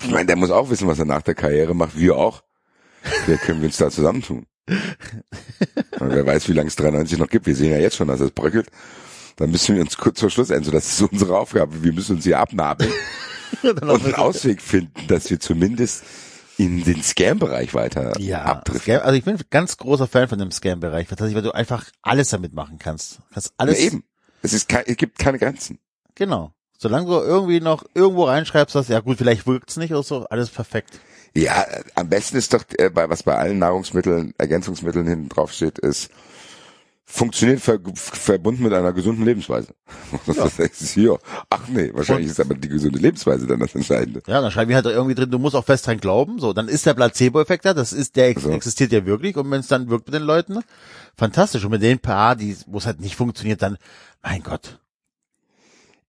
Ich 0.00 0.10
meine, 0.10 0.26
der 0.26 0.36
muss 0.36 0.50
auch 0.50 0.70
wissen, 0.70 0.88
was 0.88 0.98
er 0.98 1.04
nach 1.04 1.22
der 1.22 1.34
Karriere 1.34 1.74
macht, 1.74 1.98
wir 1.98 2.16
auch. 2.16 2.42
Vielleicht 3.02 3.42
können 3.42 3.60
wir 3.60 3.66
uns 3.66 3.76
da 3.76 3.90
zusammentun. 3.90 4.46
Und 4.68 6.10
wer 6.10 6.26
weiß, 6.26 6.48
wie 6.48 6.52
lange 6.52 6.68
es 6.68 6.76
93 6.76 7.18
noch 7.18 7.28
gibt. 7.28 7.46
Wir 7.46 7.56
sehen 7.56 7.72
ja 7.72 7.78
jetzt 7.78 7.96
schon, 7.96 8.08
dass 8.08 8.20
es 8.20 8.30
bröckelt. 8.30 8.68
Dann 9.36 9.50
müssen 9.50 9.74
wir 9.74 9.82
uns 9.82 9.96
kurz 9.96 10.20
vor 10.20 10.30
Schluss 10.30 10.50
enden. 10.50 10.64
So, 10.64 10.70
das 10.70 10.86
ist 10.86 11.02
unsere 11.02 11.38
Aufgabe. 11.38 11.82
Wir 11.82 11.92
müssen 11.92 12.16
uns 12.16 12.24
hier 12.24 12.38
abnabeln 12.38 12.92
und 13.62 13.82
einen 13.82 14.14
Ausweg 14.14 14.62
finden, 14.62 15.06
dass 15.08 15.30
wir 15.30 15.40
zumindest 15.40 16.04
in 16.58 16.84
den 16.84 17.02
Scam-Bereich 17.02 17.74
weiter 17.74 18.18
ja, 18.20 18.42
abdriften. 18.42 18.94
Scam, 18.94 19.02
also 19.06 19.16
ich 19.16 19.24
bin 19.24 19.36
ein 19.36 19.42
ganz 19.50 19.76
großer 19.76 20.06
Fan 20.06 20.28
von 20.28 20.38
dem 20.38 20.50
Scam-Bereich, 20.50 21.06
weil 21.10 21.42
du 21.42 21.52
einfach 21.52 21.86
alles 22.02 22.30
damit 22.30 22.52
machen 22.52 22.78
kannst. 22.78 23.18
Kannst 23.32 23.52
alles, 23.56 23.78
Ja, 23.78 23.86
eben. 23.86 24.04
Es 24.42 24.52
ist 24.52 24.68
kein, 24.68 24.84
es 24.86 24.96
gibt 24.96 25.18
keine 25.18 25.38
Grenzen. 25.38 25.78
genau. 26.14 26.52
Solange 26.78 27.06
du 27.06 27.12
irgendwie 27.12 27.60
noch 27.60 27.84
irgendwo 27.94 28.24
reinschreibst, 28.24 28.74
dass, 28.74 28.88
ja 28.88 28.98
gut, 28.98 29.18
vielleicht 29.18 29.46
wirkt's 29.46 29.76
nicht 29.76 29.92
oder 29.92 30.02
so, 30.02 30.26
alles 30.26 30.50
perfekt. 30.50 30.98
Ja, 31.32 31.64
am 31.94 32.08
besten 32.08 32.36
ist 32.36 32.52
doch, 32.52 32.64
äh, 32.76 32.90
bei, 32.90 33.08
was 33.08 33.22
bei 33.22 33.36
allen 33.36 33.60
Nahrungsmitteln, 33.60 34.34
Ergänzungsmitteln 34.36 35.06
hinten 35.06 35.28
drauf 35.28 35.52
steht, 35.52 35.78
ist, 35.78 36.10
funktioniert 37.12 37.60
ver 37.60 37.78
verbunden 37.94 38.62
mit 38.62 38.72
einer 38.72 38.92
gesunden 38.94 39.24
Lebensweise. 39.24 39.74
Das 40.26 40.58
ist 40.58 40.94
hier. 40.94 41.18
Ach 41.50 41.68
nee, 41.68 41.90
wahrscheinlich 41.92 42.30
ist 42.30 42.40
aber 42.40 42.54
die 42.54 42.68
gesunde 42.68 42.98
Lebensweise 42.98 43.46
dann 43.46 43.60
das 43.60 43.74
Entscheidende. 43.74 44.22
Ja, 44.26 44.40
dann 44.40 44.50
schreiben 44.50 44.70
wir 44.70 44.76
halt 44.76 44.86
irgendwie 44.86 45.14
drin, 45.14 45.30
du 45.30 45.38
musst 45.38 45.54
auch 45.54 45.64
fest 45.64 45.86
dran 45.86 45.98
glauben, 45.98 46.38
so, 46.38 46.54
dann 46.54 46.68
ist 46.68 46.86
der 46.86 46.94
Placebo-Effekt 46.94 47.66
da, 47.66 47.74
das 47.74 47.92
ist, 47.92 48.16
der 48.16 48.28
ex 48.28 48.42
So. 48.42 48.50
existiert 48.50 48.92
ja 48.92 49.04
wirklich 49.04 49.36
und 49.36 49.50
wenn 49.50 49.60
es 49.60 49.68
dann 49.68 49.90
wirkt 49.90 50.06
mit 50.06 50.14
den 50.14 50.22
Leuten, 50.22 50.60
fantastisch. 51.14 51.64
Und 51.64 51.72
mit 51.72 51.82
den 51.82 51.98
paar, 51.98 52.34
die, 52.34 52.56
wo 52.66 52.78
es 52.78 52.86
halt 52.86 53.00
nicht 53.00 53.16
funktioniert, 53.16 53.60
dann, 53.60 53.76
mein 54.22 54.42
Gott. 54.42 54.80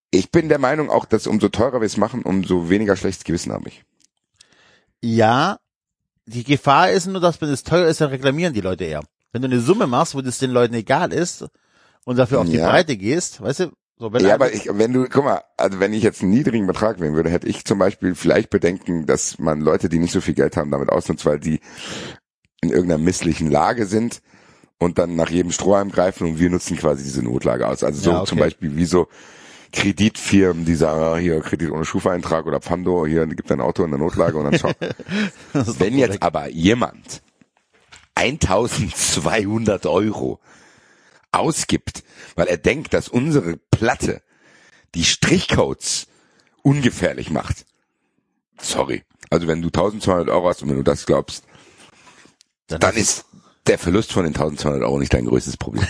Ich 0.09 0.31
bin 0.31 0.47
der 0.47 0.59
Meinung 0.59 0.89
auch, 0.89 1.05
dass 1.05 1.27
umso 1.27 1.49
teurer 1.49 1.81
wir 1.81 1.85
es 1.85 1.97
machen, 1.97 2.21
umso 2.21 2.69
weniger 2.69 2.95
schlechtes 2.95 3.25
Gewissen 3.25 3.51
habe 3.51 3.67
ich. 3.67 3.83
Ja, 5.01 5.59
die 6.25 6.45
Gefahr 6.45 6.91
ist 6.91 7.07
nur, 7.07 7.19
dass 7.19 7.41
wenn 7.41 7.49
es 7.49 7.63
teuer 7.63 7.87
ist, 7.87 7.99
dann 7.99 8.09
reklamieren 8.09 8.53
die 8.53 8.61
Leute 8.61 8.85
eher. 8.85 9.01
Wenn 9.33 9.41
du 9.41 9.47
eine 9.49 9.59
Summe 9.59 9.87
machst, 9.87 10.15
wo 10.15 10.21
das 10.21 10.37
den 10.37 10.51
Leuten 10.51 10.75
egal 10.75 11.11
ist 11.11 11.45
und 12.05 12.17
dafür 12.17 12.39
auf 12.39 12.49
die 12.49 12.57
Ja. 12.57 12.69
Breite 12.69 12.95
gehst, 12.95 13.41
weißt 13.41 13.59
du, 13.61 13.71
so 13.97 14.13
wenn 14.13 14.25
Ja, 14.25 14.35
aber 14.35 14.53
ich, 14.53 14.69
wenn 14.71 14.93
du, 14.93 15.07
guck 15.09 15.25
mal, 15.25 15.41
also 15.57 15.79
wenn 15.79 15.91
ich 15.93 16.03
jetzt 16.03 16.21
einen 16.21 16.31
niedrigen 16.31 16.67
Betrag 16.67 16.99
wählen 16.99 17.15
würde, 17.15 17.29
hätte 17.29 17.47
ich 17.47 17.65
zum 17.65 17.79
Beispiel 17.79 18.15
vielleicht 18.15 18.49
Bedenken, 18.49 19.05
dass 19.05 19.39
man 19.39 19.59
Leute, 19.59 19.89
die 19.89 19.99
nicht 19.99 20.13
so 20.13 20.21
viel 20.21 20.33
Geld 20.35 20.55
haben, 20.55 20.71
damit 20.71 20.89
ausnutzt, 20.89 21.25
weil 21.25 21.39
die 21.39 21.59
in 22.61 22.69
irgendeiner 22.69 23.03
misslichen 23.03 23.51
Lage 23.51 23.85
sind 23.85 24.21
und 24.79 24.97
dann 24.97 25.15
nach 25.15 25.29
jedem 25.29 25.51
Strohhalm 25.51 25.91
greifen 25.91 26.27
und 26.27 26.39
wir 26.39 26.49
nutzen 26.49 26.77
quasi 26.77 27.03
diese 27.03 27.23
Notlage 27.23 27.67
aus. 27.67 27.83
Also 27.83 28.01
so 28.01 28.09
Ja, 28.11 28.17
okay. 28.19 28.29
zum 28.29 28.39
Beispiel 28.39 28.75
wie 28.75 28.85
so 28.85 29.07
Kreditfirmen, 29.71 30.65
die 30.65 30.75
sagen, 30.75 31.01
ah, 31.01 31.17
hier 31.17 31.41
Kredit 31.41 31.71
ohne 31.71 31.83
Schufa-Eintrag 31.83 32.45
oder 32.45 32.59
Pando, 32.59 33.05
hier 33.07 33.25
gibt 33.25 33.51
ein 33.51 33.59
Auto 33.61 33.83
in 33.83 33.89
der 33.89 33.99
Notlage 33.99 34.37
und 34.37 34.45
dann 34.45 34.59
schau. 34.59 34.71
Wenn 35.53 35.97
jetzt 35.97 36.21
aber 36.21 36.47
jemand 36.49 37.23
1200 38.15 39.85
Euro 39.85 40.39
ausgibt, 41.31 42.03
weil 42.35 42.47
er 42.47 42.57
denkt, 42.57 42.93
dass 42.93 43.09
unsere 43.09 43.57
Platte 43.57 44.21
die 44.95 45.03
Strichcodes 45.03 46.07
ungefährlich 46.61 47.29
macht. 47.29 47.65
Sorry. 48.59 49.03
Also 49.29 49.47
wenn 49.47 49.61
du 49.61 49.67
1200 49.67 50.29
Euro 50.29 50.47
hast 50.47 50.61
und 50.61 50.69
wenn 50.69 50.77
du 50.77 50.83
das 50.83 51.05
glaubst, 51.05 51.43
dann 52.67 52.95
ist 52.95 53.25
der 53.67 53.79
Verlust 53.79 54.11
von 54.11 54.23
den 54.23 54.33
1200 54.33 54.83
Euro 54.83 54.99
nicht 54.99 55.13
dein 55.13 55.25
größtes 55.25 55.57
Problem. 55.57 55.87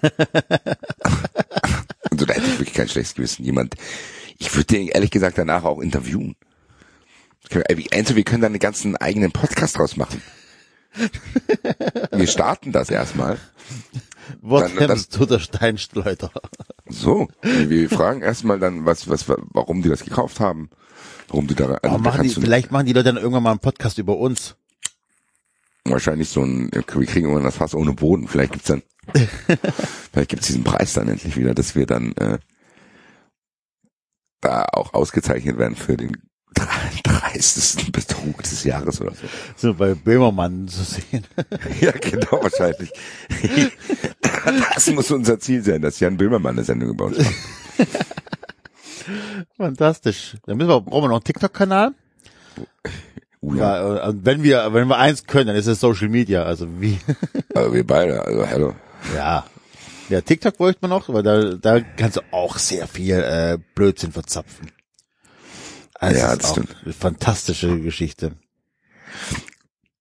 also 2.10 2.26
da 2.26 2.34
hätte 2.34 2.46
ich 2.46 2.58
wirklich 2.58 2.74
kein 2.74 2.88
schlechtes 2.88 3.14
Gewissen. 3.14 3.44
Jemand, 3.44 3.74
ich 4.38 4.54
würde 4.54 4.66
den 4.66 4.88
ehrlich 4.88 5.10
gesagt 5.10 5.38
danach 5.38 5.64
auch 5.64 5.80
interviewen. 5.80 6.36
Einzel, 7.92 8.16
wir 8.16 8.24
können 8.24 8.40
da 8.40 8.46
einen 8.46 8.58
ganzen 8.58 8.96
eigenen 8.96 9.32
Podcast 9.32 9.76
draus 9.78 9.96
machen. 9.96 10.22
Wir 12.12 12.26
starten 12.26 12.72
das 12.72 12.90
erstmal. 12.90 13.38
Dann- 14.42 14.74
nimmst 14.88 15.16
du 15.16 15.26
der 15.26 15.38
Steinschleuder. 15.38 16.30
So, 16.86 17.28
wir 17.42 17.88
fragen 17.90 18.22
erstmal 18.22 18.58
dann, 18.58 18.84
was, 18.84 19.08
was, 19.08 19.24
warum 19.28 19.82
die 19.82 19.88
das 19.88 20.04
gekauft 20.04 20.40
haben, 20.40 20.70
warum 21.28 21.46
die 21.46 21.54
da, 21.54 21.74
also 21.82 21.98
da 21.98 22.18
die, 22.18 22.28
vielleicht 22.28 22.70
machen 22.70 22.86
die 22.86 22.92
Leute 22.92 23.12
dann 23.12 23.16
irgendwann 23.16 23.42
mal 23.42 23.50
einen 23.50 23.58
Podcast 23.60 23.98
über 23.98 24.16
uns. 24.16 24.56
wahrscheinlich 25.84 26.28
so 26.28 26.42
ein, 26.42 26.70
wir 26.72 26.82
kriegen 26.82 27.26
irgendwann 27.26 27.44
das 27.44 27.56
Fass 27.56 27.74
ohne 27.74 27.92
Boden, 27.94 28.28
vielleicht 28.28 28.52
gibt's 28.52 28.68
dann, 28.68 28.82
vielleicht 30.12 30.30
gibt's 30.30 30.46
diesen 30.46 30.64
Preis 30.64 30.92
dann 30.92 31.08
endlich 31.08 31.36
wieder, 31.36 31.54
dass 31.54 31.74
wir 31.74 31.86
dann, 31.86 32.12
äh, 32.16 32.38
da 34.40 34.66
auch 34.72 34.92
ausgezeichnet 34.92 35.58
werden 35.58 35.74
für 35.76 35.96
den 35.96 36.18
dreistesten 36.54 37.92
Betrug 37.92 38.42
des 38.42 38.64
Jahres 38.64 39.00
oder 39.00 39.12
so. 39.12 39.26
So 39.56 39.74
bei 39.74 39.94
Böhmermann 39.94 40.68
zu 40.68 40.82
sehen. 40.84 41.24
Ja, 41.80 41.90
genau, 41.92 42.42
wahrscheinlich. 42.42 42.90
Das 44.74 44.90
muss 44.90 45.10
unser 45.10 45.38
Ziel 45.38 45.62
sein, 45.64 45.80
dass 45.82 46.00
Jan 46.00 46.16
Böhmermann 46.16 46.56
eine 46.56 46.64
Sendung 46.64 46.90
über 46.90 47.06
uns 47.06 47.18
macht. 47.18 47.34
Fantastisch. 49.56 50.36
Dann 50.46 50.56
müssen 50.56 50.68
wir, 50.68 50.80
brauchen 50.80 51.04
wir 51.04 51.08
noch 51.08 51.16
einen 51.16 51.24
TikTok-Kanal. 51.24 51.92
Uh, 53.42 53.54
ja. 53.54 53.96
Ja, 53.96 54.12
wenn 54.16 54.42
wir, 54.42 54.72
wenn 54.72 54.88
wir 54.88 54.98
eins 54.98 55.26
können, 55.26 55.48
dann 55.48 55.56
ist 55.56 55.66
es 55.66 55.80
Social 55.80 56.08
Media. 56.08 56.44
Also 56.44 56.66
wie, 56.80 56.98
Also 57.54 57.72
wir 57.74 57.86
beide, 57.86 58.22
also 58.22 58.44
hello. 58.46 58.74
ja. 59.14 59.44
Ja, 60.10 60.20
TikTok 60.20 60.58
bräuchte 60.58 60.80
man 60.82 60.90
noch, 60.90 61.08
weil 61.08 61.22
da, 61.22 61.54
da 61.54 61.80
kannst 61.80 62.18
du 62.18 62.20
auch 62.30 62.58
sehr 62.58 62.86
viel 62.86 63.14
äh, 63.14 63.58
Blödsinn 63.74 64.12
verzapfen. 64.12 64.68
Also 66.04 66.20
Ja, 66.20 66.32
ist 66.32 66.42
das 66.42 66.50
stimmt. 66.52 66.76
eine 66.84 66.92
fantastische 66.92 67.80
Geschichte. 67.80 68.36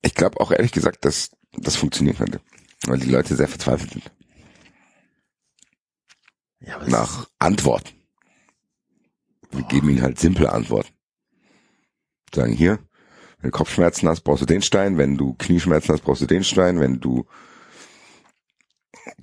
Ich 0.01 0.15
glaube 0.15 0.39
auch 0.39 0.51
ehrlich 0.51 0.71
gesagt, 0.71 1.05
dass 1.05 1.31
das 1.53 1.75
funktionieren 1.75 2.17
könnte. 2.17 2.41
Weil 2.85 2.99
die 2.99 3.09
Leute 3.09 3.35
sehr 3.35 3.47
verzweifelt 3.47 3.91
sind. 3.91 4.11
Ja, 6.59 6.83
Nach 6.87 7.27
Antworten. 7.39 7.89
Wir 9.51 9.63
geben 9.63 9.89
ihnen 9.89 10.01
halt 10.01 10.19
simple 10.19 10.51
Antworten. 10.51 10.89
Sagen 12.33 12.53
hier, 12.53 12.79
wenn 13.39 13.51
du 13.51 13.57
Kopfschmerzen 13.57 14.09
hast, 14.09 14.21
brauchst 14.21 14.41
du 14.41 14.45
den 14.45 14.61
Stein. 14.61 14.97
Wenn 14.97 15.15
du 15.17 15.33
Knieschmerzen 15.35 15.93
hast, 15.93 16.01
brauchst 16.01 16.21
du 16.21 16.25
den 16.25 16.43
Stein. 16.43 16.79
Wenn 16.79 16.99
du 16.99 17.25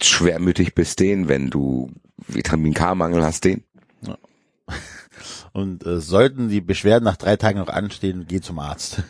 schwermütig 0.00 0.74
bist, 0.74 1.00
den. 1.00 1.28
Wenn 1.28 1.50
du 1.50 1.90
Vitamin 2.28 2.74
K-Mangel 2.74 3.24
hast, 3.24 3.44
den. 3.44 3.64
Und 5.52 5.86
äh, 5.86 6.00
sollten 6.00 6.48
die 6.48 6.60
Beschwerden 6.60 7.04
nach 7.04 7.16
drei 7.16 7.36
Tagen 7.36 7.58
noch 7.58 7.68
anstehen, 7.68 8.26
geh 8.28 8.40
zum 8.40 8.58
Arzt. 8.58 9.02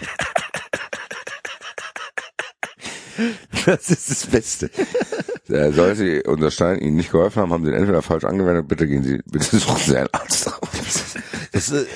Das 3.64 3.90
ist 3.90 4.10
das 4.10 4.26
Beste. 4.26 4.70
Sollte 5.46 6.22
unser 6.26 6.50
Stein 6.50 6.80
Ihnen 6.80 6.96
nicht 6.96 7.10
geholfen 7.10 7.40
haben, 7.40 7.52
haben 7.52 7.64
Sie 7.64 7.70
ihn 7.70 7.76
entweder 7.76 8.02
falsch 8.02 8.24
angewendet, 8.24 8.68
bitte 8.68 8.86
gehen 8.86 9.02
Sie, 9.02 9.20
bitte 9.24 9.44
suchen 9.58 9.78
Sie 9.78 9.96
einen 9.96 10.08
Arzt 10.12 10.48
auf. 10.48 10.70
Das, 11.52 11.72
äh, 11.72 11.86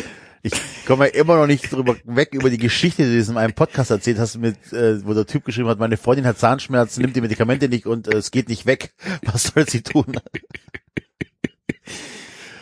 ich 0.42 0.52
komme 0.86 1.08
ja 1.08 1.14
immer 1.14 1.36
noch 1.36 1.46
nicht 1.46 1.70
drüber 1.70 1.96
weg 2.04 2.30
über 2.32 2.48
die 2.48 2.58
Geschichte, 2.58 3.04
die 3.04 3.22
du 3.22 3.30
in 3.30 3.36
einem 3.36 3.52
Podcast 3.52 3.90
erzählt 3.90 4.18
hast, 4.18 4.38
mit, 4.38 4.56
äh, 4.72 5.04
wo 5.04 5.12
der 5.12 5.26
Typ 5.26 5.44
geschrieben 5.44 5.68
hat, 5.68 5.78
meine 5.78 5.96
Freundin 5.96 6.26
hat 6.26 6.38
Zahnschmerzen, 6.38 7.02
nimmt 7.02 7.16
die 7.16 7.20
Medikamente 7.20 7.68
nicht 7.68 7.86
und 7.86 8.08
äh, 8.08 8.16
es 8.16 8.30
geht 8.30 8.48
nicht 8.48 8.66
weg. 8.66 8.94
Was 9.22 9.44
soll 9.44 9.68
sie 9.68 9.82
tun? 9.82 10.18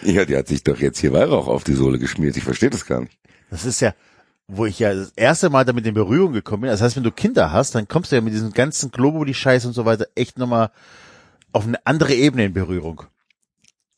Ja, 0.08 0.24
die 0.24 0.36
hat 0.36 0.48
sich 0.48 0.64
doch 0.64 0.78
jetzt 0.78 0.98
hier 0.98 1.12
Weihrauch 1.12 1.48
auf 1.48 1.64
die 1.64 1.74
Sohle 1.74 1.98
geschmiert. 1.98 2.34
Ich 2.36 2.44
verstehe 2.44 2.70
das 2.70 2.86
gar 2.86 3.00
nicht. 3.02 3.18
Das 3.50 3.66
ist 3.66 3.80
ja, 3.80 3.94
wo 4.46 4.64
ich 4.64 4.78
ja 4.78 4.94
das 4.94 5.12
erste 5.16 5.50
Mal 5.50 5.66
damit 5.66 5.86
in 5.86 5.92
Berührung 5.92 6.32
gekommen 6.32 6.62
bin. 6.62 6.70
Das 6.70 6.80
heißt, 6.80 6.96
wenn 6.96 7.02
du 7.02 7.12
Kinder 7.12 7.52
hast, 7.52 7.74
dann 7.74 7.88
kommst 7.88 8.10
du 8.10 8.16
ja 8.16 8.22
mit 8.22 8.32
diesem 8.32 8.52
ganzen 8.52 8.90
Globuli-Scheiß 8.90 9.66
und 9.66 9.74
so 9.74 9.84
weiter 9.84 10.06
echt 10.14 10.38
nochmal 10.38 10.70
auf 11.52 11.66
eine 11.66 11.84
andere 11.86 12.14
Ebene 12.14 12.46
in 12.46 12.54
Berührung. 12.54 13.02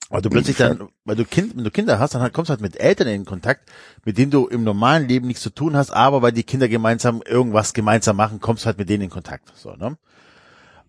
Weil 0.09 0.23
du 0.23 0.31
plötzlich 0.31 0.57
dann, 0.57 0.89
weil 1.05 1.15
du 1.15 1.24
Kind, 1.24 1.57
wenn 1.57 1.62
du 1.62 1.70
Kinder 1.70 2.01
hast, 2.01 2.16
dann 2.16 2.32
kommst 2.32 2.49
du 2.49 2.53
halt 2.53 2.61
mit 2.61 2.81
Eltern 2.81 3.07
in 3.07 3.24
Kontakt, 3.24 3.70
mit 4.05 4.19
denen 4.19 4.32
du 4.32 4.49
im 4.49 4.65
normalen 4.65 5.07
Leben 5.07 5.28
nichts 5.28 5.43
zu 5.45 5.51
tun 5.51 5.77
hast, 5.77 5.93
aber 5.93 6.23
weil 6.23 6.32
die 6.32 6.43
Kinder 6.43 6.69
gemeinsam 6.69 7.23
irgendwas 7.24 7.73
gemeinsam 7.73 8.16
machen, 8.16 8.41
kommst 8.41 8.65
du 8.65 8.66
halt 8.66 8.78
mit 8.78 8.89
denen 8.89 9.05
in 9.05 9.11
Kontakt. 9.11 9.53
So, 9.57 9.77
ne? 9.77 9.97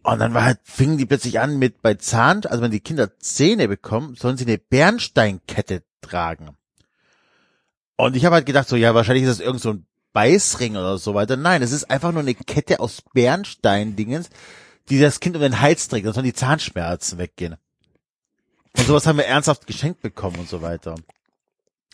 Und 0.04 0.20
dann 0.20 0.34
war 0.34 0.44
halt, 0.44 0.60
fingen 0.64 0.98
die 0.98 1.06
plötzlich 1.06 1.40
an 1.40 1.60
mit 1.60 1.82
bei 1.82 1.94
Zahn, 1.94 2.44
also 2.46 2.64
wenn 2.64 2.72
die 2.72 2.80
Kinder 2.80 3.20
Zähne 3.20 3.68
bekommen, 3.68 4.16
sollen 4.16 4.38
sie 4.38 4.46
eine 4.46 4.58
Bernsteinkette 4.58 5.84
tragen. 6.02 6.58
Und 7.98 8.16
ich 8.16 8.26
habe 8.26 8.36
halt 8.36 8.48
gedacht, 8.48 8.68
so, 8.68 8.76
ja, 8.76 8.96
wahrscheinlich 8.96 9.26
ist 9.26 9.40
das 9.40 9.46
irgend 9.46 9.62
so 9.62 9.74
ein 9.74 9.86
Beißring 10.14 10.76
oder 10.76 10.98
so 10.98 11.14
weiter. 11.14 11.38
Nein, 11.38 11.62
es 11.62 11.72
ist 11.72 11.92
einfach 11.92 12.12
nur 12.12 12.22
eine 12.22 12.34
Kette 12.34 12.80
aus 12.80 13.04
Bernstein-Dingens, 13.14 14.30
die 14.90 15.00
das 15.00 15.20
Kind 15.20 15.36
um 15.36 15.42
den 15.42 15.62
Hals 15.62 15.88
trägt, 15.88 16.08
dann 16.08 16.14
sollen 16.14 16.26
die 16.26 16.34
Zahnschmerzen 16.34 17.20
weggehen. 17.20 17.58
Und 18.76 18.88
sowas 18.88 19.06
haben 19.06 19.18
wir 19.18 19.26
ernsthaft 19.26 19.68
geschenkt 19.68 20.02
bekommen 20.02 20.38
und 20.40 20.50
so 20.50 20.62
weiter. 20.62 20.96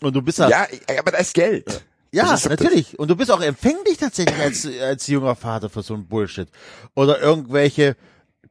Und 0.00 0.14
du 0.14 0.22
bist 0.22 0.38
ja, 0.38 0.48
Ja, 0.48 0.66
aber 0.98 1.10
da 1.10 1.18
ist 1.18 1.34
Geld. 1.34 1.84
Ja, 2.12 2.38
natürlich. 2.48 2.98
Und 2.98 3.08
du 3.08 3.16
bist 3.16 3.30
auch 3.30 3.40
empfänglich 3.40 3.98
tatsächlich 3.98 4.38
als, 4.38 4.66
als 4.80 5.06
junger 5.06 5.34
Vater 5.34 5.68
für 5.68 5.82
so 5.82 5.94
ein 5.94 6.06
Bullshit. 6.06 6.48
Oder 6.94 7.20
irgendwelche 7.20 7.96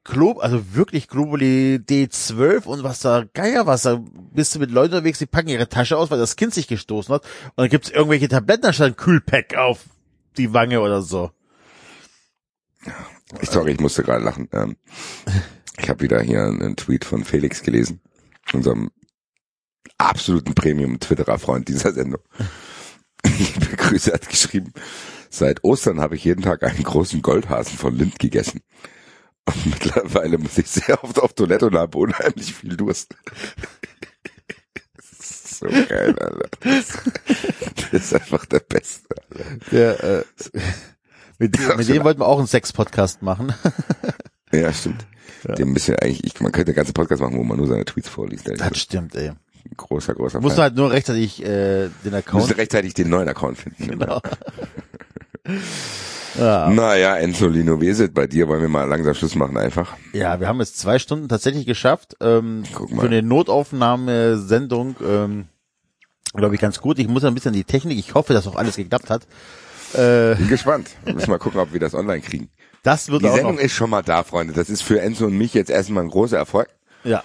Glob, 0.04 0.42
also 0.42 0.74
wirklich 0.74 1.10
Globuli 1.10 1.80
D12 1.86 2.64
und 2.66 2.84
was 2.84 3.02
da 3.02 3.26
Geier 3.34 3.66
was, 3.68 3.82
da 3.82 4.02
bist 4.32 4.56
du 4.56 4.60
mit 4.60 4.72
Leuten 4.72 4.94
unterwegs, 4.94 5.20
die 5.20 5.26
packen 5.26 5.50
ihre 5.50 5.68
Tasche 5.68 5.98
aus, 5.98 6.10
weil 6.10 6.20
das 6.20 6.38
Kind 6.38 6.54
sich 6.54 6.68
gestoßen 6.68 7.14
hat. 7.14 7.24
Und 7.24 7.58
dann 7.58 7.70
gibt's 7.70 7.90
irgendwelche 7.90 8.30
Tabletten 8.30 8.68
anstatt 8.68 8.88
ein 8.88 8.96
Kühlpack 8.96 9.56
auf 9.56 9.86
die 10.38 10.54
Wange 10.54 10.80
oder 10.80 11.02
so. 11.02 11.32
Ich, 13.42 13.50
sorry, 13.50 13.72
ich 13.72 13.80
musste 13.80 14.04
gerade 14.04 14.24
lachen. 14.24 14.48
Ähm, 14.54 14.78
ich 15.78 15.90
habe 15.90 16.02
wieder 16.02 16.22
hier 16.22 16.44
einen 16.46 16.76
Tweet 16.78 17.04
von 17.04 17.26
Felix 17.26 17.62
gelesen, 17.62 18.00
unserem 18.54 18.92
absoluten 19.98 20.54
Premium-Twitterer-Freund 20.54 21.68
dieser 21.68 21.92
Sendung. 21.92 22.22
Liebe 23.38 23.76
Grüße 23.78 24.14
hat 24.14 24.30
geschrieben, 24.30 24.74
seit 25.30 25.64
Ostern 25.64 26.00
habe 26.00 26.16
ich 26.16 26.24
jeden 26.24 26.42
Tag 26.44 26.64
einen 26.64 26.84
großen 26.84 27.22
Goldhasen 27.22 27.78
von 27.78 27.96
Lind 27.96 28.20
gegessen. 28.20 28.62
Und 29.46 29.66
mittlerweile 29.66 30.38
muss 30.38 30.58
ich 30.58 30.68
sehr 30.68 31.04
oft 31.04 31.20
auf 31.20 31.34
Toilette 31.34 31.68
und 31.68 31.76
habe 31.76 31.98
unheimlich 31.98 32.54
viel 32.54 32.76
Durst. 32.76 33.16
So 35.00 35.66
geil, 35.68 36.16
Alter. 36.20 36.50
Das 36.62 36.98
ist 37.92 38.14
einfach 38.14 38.46
der 38.46 38.60
Beste. 38.60 39.08
Alter. 39.32 39.46
Der, 39.72 40.04
äh, 40.04 40.24
mit, 41.40 41.58
dem- 41.58 41.78
mit 41.78 41.88
dem 41.88 42.04
wollten 42.04 42.20
wir 42.22 42.28
auch 42.28 42.38
einen 42.38 42.48
Sex-Podcast 42.48 43.22
machen. 43.24 43.54
Ja, 44.52 44.72
stimmt. 44.72 45.08
Dem 45.58 45.74
bisschen 45.74 45.96
eigentlich, 46.00 46.24
ich, 46.26 46.40
man 46.42 46.52
könnte 46.52 46.70
einen 46.72 46.76
ganzen 46.76 46.94
Podcast 46.94 47.22
machen, 47.22 47.38
wo 47.38 47.44
man 47.44 47.58
nur 47.58 47.68
seine 47.68 47.86
Tweets 47.86 48.10
vorliest. 48.10 48.48
Das 48.50 48.78
stimmt, 48.78 49.16
ey. 49.16 49.32
Großer, 49.76 50.14
großer 50.16 50.40
Musst 50.40 50.54
du 50.58 50.62
Fan. 50.62 50.64
halt 50.64 50.76
nur 50.76 50.92
rechtzeitig 50.92 51.44
äh, 51.44 51.90
den 52.06 52.14
Account. 52.14 52.42
Musste 52.44 52.58
rechtzeitig 52.58 52.94
den 52.94 53.10
neuen 53.10 53.28
Account 53.28 53.58
finden. 53.58 53.88
Genau. 53.88 54.22
Ja. 56.38 56.70
Naja, 56.70 57.16
Enzo 57.18 57.48
Lino 57.48 57.82
Weset, 57.82 58.14
bei 58.14 58.28
dir 58.28 58.48
wollen 58.48 58.62
wir 58.62 58.70
mal 58.70 58.84
langsam 58.84 59.16
Schluss 59.16 59.34
machen 59.34 59.58
einfach. 59.58 59.96
Ja, 60.14 60.40
wir 60.40 60.48
haben 60.48 60.60
jetzt 60.60 60.78
zwei 60.78 61.00
Stunden 61.00 61.28
tatsächlich 61.28 61.66
geschafft. 61.66 62.16
Ähm, 62.22 62.64
Guck 62.76 62.92
mal. 62.92 63.02
für 63.02 63.08
eine 63.08 63.24
Notaufnahmesendung, 63.24 64.96
ähm, 65.04 65.46
glaube 66.36 66.54
ich, 66.54 66.62
ganz 66.62 66.80
gut. 66.80 67.00
Ich 67.00 67.08
muss 67.08 67.24
ein 67.24 67.34
bisschen 67.34 67.54
die 67.54 67.64
Technik. 67.64 67.98
Ich 67.98 68.14
hoffe, 68.14 68.34
dass 68.34 68.46
auch 68.46 68.56
alles 68.56 68.76
geklappt 68.76 69.10
hat. 69.10 69.24
Äh, 69.94 70.36
Bin 70.36 70.48
gespannt. 70.48 70.90
Müssen 71.06 71.32
mal 71.32 71.40
gucken, 71.40 71.60
ob 71.60 71.74
wir 71.74 71.80
das 71.80 71.96
online 71.96 72.22
kriegen. 72.22 72.50
das 72.84 73.10
wird 73.10 73.24
Die 73.24 73.30
auch 73.30 73.36
Sendung 73.36 73.56
noch, 73.56 73.62
ist 73.62 73.74
schon 73.74 73.90
mal 73.90 74.04
da, 74.04 74.22
Freunde. 74.24 74.54
Das 74.54 74.70
ist 74.70 74.84
für 74.84 75.02
Enzo 75.02 75.26
und 75.26 75.38
mich 75.38 75.56
jetzt 75.56 75.72
erstmal 75.72 76.04
ein 76.04 76.10
großer 76.10 76.38
Erfolg. 76.38 76.68
ja, 77.04 77.24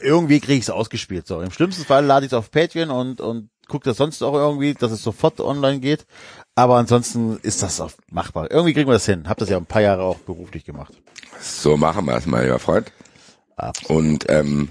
irgendwie 0.00 0.40
kriege 0.40 0.54
ich 0.58 0.64
es 0.64 0.70
ausgespielt. 0.70 1.26
So, 1.26 1.40
im 1.40 1.50
schlimmsten 1.50 1.84
Fall 1.84 2.04
lade 2.04 2.26
ich 2.26 2.32
es 2.32 2.38
auf 2.38 2.50
Patreon 2.50 2.90
und 2.90 3.20
und 3.20 3.50
guck 3.68 3.84
das 3.84 3.96
sonst 3.98 4.22
auch 4.22 4.34
irgendwie, 4.34 4.74
dass 4.74 4.90
es 4.92 5.02
sofort 5.02 5.40
online 5.40 5.80
geht. 5.80 6.06
Aber 6.54 6.76
ansonsten 6.76 7.38
ist 7.42 7.62
das 7.62 7.80
auch 7.80 7.92
machbar. 8.10 8.50
Irgendwie 8.50 8.72
kriegen 8.74 8.88
wir 8.88 8.94
das 8.94 9.06
hin. 9.06 9.28
Hab 9.28 9.38
das 9.38 9.48
ja 9.48 9.56
ein 9.58 9.66
paar 9.66 9.82
Jahre 9.82 10.02
auch 10.02 10.18
beruflich 10.18 10.64
gemacht. 10.64 10.92
So 11.40 11.76
machen 11.76 12.06
wir 12.06 12.16
es 12.16 12.26
mal, 12.26 12.42
lieber 12.44 12.58
Freund. 12.58 12.90
Absolut. 13.56 13.90
Und 13.90 14.24
ähm, 14.28 14.70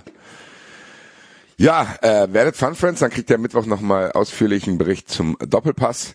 ja, 1.60 1.96
äh, 2.02 2.28
werdet 2.32 2.56
Fun 2.56 2.76
Friends, 2.76 3.00
dann 3.00 3.10
kriegt 3.10 3.30
ihr 3.30 3.38
Mittwoch 3.38 3.66
nochmal 3.66 4.12
ausführlichen 4.12 4.78
Bericht 4.78 5.10
zum 5.10 5.38
Doppelpass. 5.40 6.14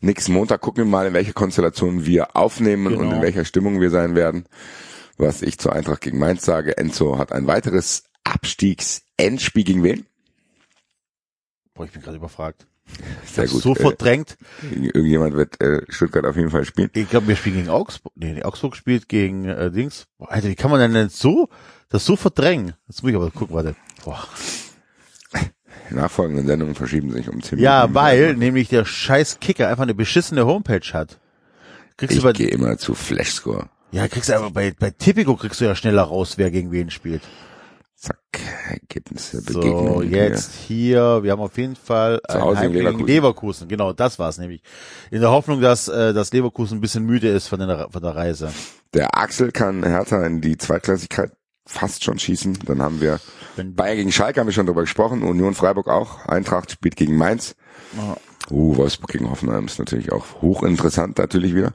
Nächsten 0.00 0.32
Montag 0.32 0.60
gucken 0.60 0.84
wir 0.84 0.90
mal, 0.90 1.06
in 1.06 1.12
welche 1.14 1.32
Konstellation 1.32 2.06
wir 2.06 2.36
aufnehmen 2.36 2.86
und 2.88 2.98
Genau. 2.98 3.16
in 3.16 3.22
welcher 3.22 3.44
Stimmung 3.44 3.80
wir 3.80 3.90
sein 3.90 4.14
werden. 4.14 4.44
Was 5.18 5.42
ich 5.42 5.58
zur 5.58 5.72
Eintracht 5.72 6.02
gegen 6.02 6.18
Mainz 6.18 6.44
sage. 6.44 6.76
Enzo 6.76 7.18
hat 7.18 7.32
ein 7.32 7.46
weiteres 7.46 8.04
Abstiegs-Endspiel 8.26 9.64
gegen 9.64 9.82
wen? 9.82 10.06
Boah, 11.74 11.84
ich 11.84 11.92
bin 11.92 12.02
gerade 12.02 12.16
überfragt. 12.16 12.66
Sehr 13.26 13.48
gut. 13.48 13.62
So 13.62 13.72
äh, 13.74 13.80
verdrängt. 13.80 14.36
irgendjemand 14.70 15.34
wird 15.34 15.60
äh, 15.60 15.82
Stuttgart 15.88 16.24
auf 16.24 16.36
jeden 16.36 16.50
Fall 16.50 16.64
spielen. 16.64 16.90
Ich 16.94 17.10
glaube, 17.10 17.28
wir 17.28 17.36
spielen 17.36 17.56
gegen 17.56 17.68
Augsburg. 17.68 18.12
Nee, 18.16 18.42
Augsburg 18.42 18.76
spielt 18.76 19.08
gegen 19.08 19.44
äh, 19.46 19.70
Dings. 19.70 20.06
Boah, 20.18 20.30
Alter, 20.30 20.48
wie 20.48 20.54
kann 20.54 20.70
man 20.70 20.80
denn 20.80 20.94
denn 20.94 21.08
so 21.08 21.48
das 21.88 22.04
so 22.04 22.16
verdrängen? 22.16 22.74
Jetzt 22.88 23.02
muss 23.02 23.10
ich 23.10 23.16
aber 23.16 23.30
gucken, 23.30 23.54
warte. 23.56 23.74
Boah. 24.04 24.26
Nachfolgenden 25.90 26.46
Sendungen 26.46 26.74
verschieben 26.74 27.12
sich 27.12 27.28
um 27.28 27.42
10 27.42 27.58
Ja, 27.58 27.80
Minuten. 27.82 27.94
weil 27.94 28.34
nämlich 28.36 28.68
der 28.68 28.84
scheiß 28.84 29.38
Kicker 29.40 29.68
einfach 29.68 29.84
eine 29.84 29.94
beschissene 29.94 30.44
Homepage 30.44 30.92
hat. 30.92 31.20
Kriegst 31.96 32.16
ich 32.16 32.32
gehe 32.34 32.48
immer 32.48 32.76
zu 32.76 32.94
Flashscore. 32.94 33.68
ja, 33.92 34.08
kriegst 34.08 34.28
du 34.28 34.36
aber 34.36 34.50
bei, 34.50 34.72
bei 34.78 34.90
Tipico 34.90 35.36
kriegst 35.36 35.60
du 35.60 35.64
ja 35.64 35.74
schneller 35.76 36.02
raus, 36.02 36.38
wer 36.38 36.50
gegen 36.50 36.72
wen 36.72 36.90
spielt. 36.90 37.22
Zack, 37.98 38.18
Ergebnisse, 38.68 39.40
So, 39.40 39.58
Begegnungen. 39.60 40.10
jetzt 40.12 40.52
hier, 40.52 41.22
wir 41.22 41.32
haben 41.32 41.40
auf 41.40 41.56
jeden 41.56 41.76
Fall 41.76 42.20
Zu 42.30 42.36
ein 42.36 42.58
Heim 42.58 42.72
Leverkusen. 42.72 43.06
Leverkusen. 43.06 43.68
Genau, 43.68 43.92
das 43.94 44.18
war's 44.18 44.36
nämlich. 44.38 44.62
In 45.10 45.20
der 45.22 45.30
Hoffnung, 45.30 45.60
dass, 45.62 45.88
äh, 45.88 46.12
dass 46.12 46.30
Leverkusen 46.32 46.76
ein 46.78 46.80
bisschen 46.82 47.04
müde 47.06 47.28
ist 47.28 47.48
von 47.48 47.58
der, 47.58 47.88
von 47.90 48.02
der 48.02 48.14
Reise. 48.14 48.52
Der 48.92 49.16
Axel 49.18 49.50
kann 49.50 49.82
Hertha 49.82 50.24
in 50.26 50.40
die 50.42 50.58
Zweitklassigkeit 50.58 51.32
fast 51.64 52.04
schon 52.04 52.18
schießen. 52.18 52.58
Dann 52.66 52.82
haben 52.82 53.00
wir 53.00 53.18
Wenn- 53.56 53.74
Bayern 53.74 53.96
gegen 53.96 54.12
Schalke, 54.12 54.40
haben 54.40 54.46
wir 54.46 54.52
schon 54.52 54.66
drüber 54.66 54.82
gesprochen. 54.82 55.22
Union 55.22 55.54
Freiburg 55.54 55.88
auch. 55.88 56.26
Eintracht 56.26 56.70
spielt 56.70 56.96
gegen 56.96 57.16
Mainz. 57.16 57.56
Uh, 58.50 58.76
Wolfsburg 58.76 59.10
gegen 59.10 59.30
Hoffenheim 59.30 59.64
ist 59.66 59.78
natürlich 59.78 60.12
auch 60.12 60.42
hochinteressant 60.42 61.16
natürlich 61.18 61.54
wieder. 61.54 61.72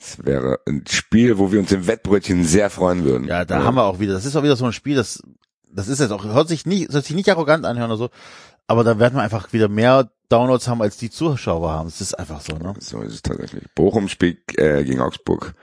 Es 0.00 0.16
wäre 0.24 0.58
ein 0.66 0.82
Spiel, 0.88 1.38
wo 1.38 1.52
wir 1.52 1.60
uns 1.60 1.70
im 1.70 1.86
Wettbrötchen 1.86 2.44
sehr 2.44 2.70
freuen 2.70 3.04
würden. 3.04 3.28
Ja, 3.28 3.44
da 3.44 3.62
haben 3.62 3.76
wir 3.76 3.84
auch 3.84 4.00
wieder, 4.00 4.14
das 4.14 4.24
ist 4.24 4.34
auch 4.34 4.42
wieder 4.42 4.56
so 4.56 4.64
ein 4.64 4.72
Spiel, 4.72 4.96
das, 4.96 5.22
das 5.72 5.88
ist 5.88 6.00
jetzt 6.00 6.10
auch, 6.10 6.24
hört 6.24 6.48
sich 6.48 6.66
nicht, 6.66 6.92
hört 6.92 7.04
sich 7.04 7.16
nicht 7.16 7.30
arrogant 7.30 7.64
anhören 7.64 7.90
oder 7.90 7.98
so, 7.98 8.10
aber 8.66 8.84
da 8.84 8.98
werden 8.98 9.16
wir 9.16 9.22
einfach 9.22 9.52
wieder 9.52 9.68
mehr 9.68 10.10
Downloads 10.28 10.66
haben, 10.66 10.80
als 10.80 10.96
die 10.96 11.10
Zuschauer 11.10 11.70
haben. 11.70 11.88
Das 11.88 12.00
ist 12.00 12.18
einfach 12.18 12.40
so, 12.40 12.56
ne? 12.56 12.72
So 12.78 13.02
ist 13.02 13.12
es 13.12 13.22
tatsächlich. 13.22 13.64
Bochum 13.74 14.08
spielt 14.08 14.58
äh, 14.58 14.82
gegen 14.82 15.00
Augsburg, 15.00 15.54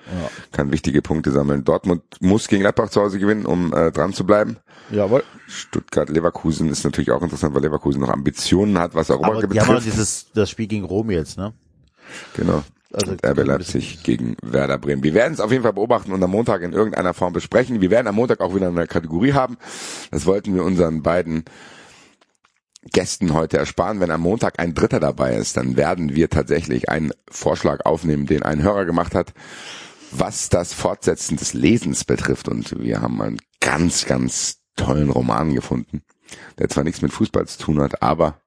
kann 0.52 0.72
wichtige 0.72 1.02
Punkte 1.02 1.32
sammeln. 1.32 1.64
Dortmund 1.64 2.04
muss 2.20 2.48
gegen 2.48 2.62
Gladbach 2.62 2.90
zu 2.90 3.02
Hause 3.02 3.18
gewinnen, 3.18 3.46
um 3.48 3.74
äh, 3.74 3.92
dran 3.92 4.14
zu 4.14 4.26
bleiben. 4.26 4.58
Jawohl. 4.92 5.24
Stuttgart-Leverkusen 5.48 6.70
ist 6.70 6.84
natürlich 6.84 7.12
auch 7.12 7.22
interessant, 7.24 7.56
weil 7.56 7.64
Leverkusen 7.64 8.02
noch 8.02 8.10
Ambitionen 8.10 8.78
hat, 8.78 8.94
was 8.94 9.10
Europa 9.10 9.30
Aber 9.30 9.48
betrifft. 9.48 9.86
dieses, 9.86 10.28
das 10.34 10.50
Spiel 10.50 10.68
gegen 10.68 10.84
Rom 10.86 11.10
jetzt, 11.10 11.38
ne? 11.38 11.54
Genau. 12.36 12.64
Also 12.92 13.14
RB 13.14 13.46
Leipzig 13.46 14.02
gegen 14.04 14.36
Werder 14.42 14.80
Bremen. 14.80 15.04
Wir 15.04 15.14
werden 15.14 15.34
es 15.34 15.40
auf 15.40 15.52
jeden 15.52 15.64
Fall 15.64 15.74
beobachten 15.74 16.12
und 16.12 16.24
am 16.24 16.32
Montag 16.32 16.64
in 16.64 16.74
irgendeiner 16.74 17.14
Form 17.14 17.34
besprechen. 17.34 17.82
Wir 17.82 17.92
werden 17.92 18.08
am 18.08 18.16
Montag 18.16 18.42
auch 18.42 18.56
wieder 18.56 18.68
eine 18.68 18.88
Kategorie 18.88 19.34
haben. 19.34 19.58
Das 20.10 20.26
wollten 20.26 20.56
wir 20.56 20.64
unseren 20.64 21.04
beiden 21.04 21.46
Gästen 22.92 23.34
heute 23.34 23.58
ersparen. 23.58 24.00
Wenn 24.00 24.10
am 24.10 24.22
Montag 24.22 24.60
ein 24.60 24.74
Dritter 24.74 25.00
dabei 25.00 25.36
ist, 25.36 25.58
dann 25.58 25.78
werden 25.78 26.16
wir 26.16 26.30
tatsächlich 26.30 26.90
einen 26.90 27.12
Vorschlag 27.30 27.86
aufnehmen, 27.86 28.26
den 28.26 28.42
ein 28.42 28.64
Hörer 28.64 28.86
gemacht 28.86 29.14
hat, 29.14 29.34
was 30.12 30.50
das 30.50 30.74
Fortsetzen 30.74 31.38
des 31.38 31.54
Lesens 31.54 32.06
betrifft. 32.06 32.48
Und 32.48 32.80
wir 32.80 33.02
haben 33.02 33.22
einen 33.22 33.40
ganz, 33.60 34.06
ganz 34.06 34.62
tollen 34.76 35.12
Roman 35.12 35.54
gefunden, 35.54 36.02
der 36.58 36.70
zwar 36.70 36.84
nichts 36.84 37.02
mit 37.02 37.14
Fußball 37.14 37.46
zu 37.46 37.60
tun 37.60 37.82
hat, 37.82 38.02
aber 38.02 38.42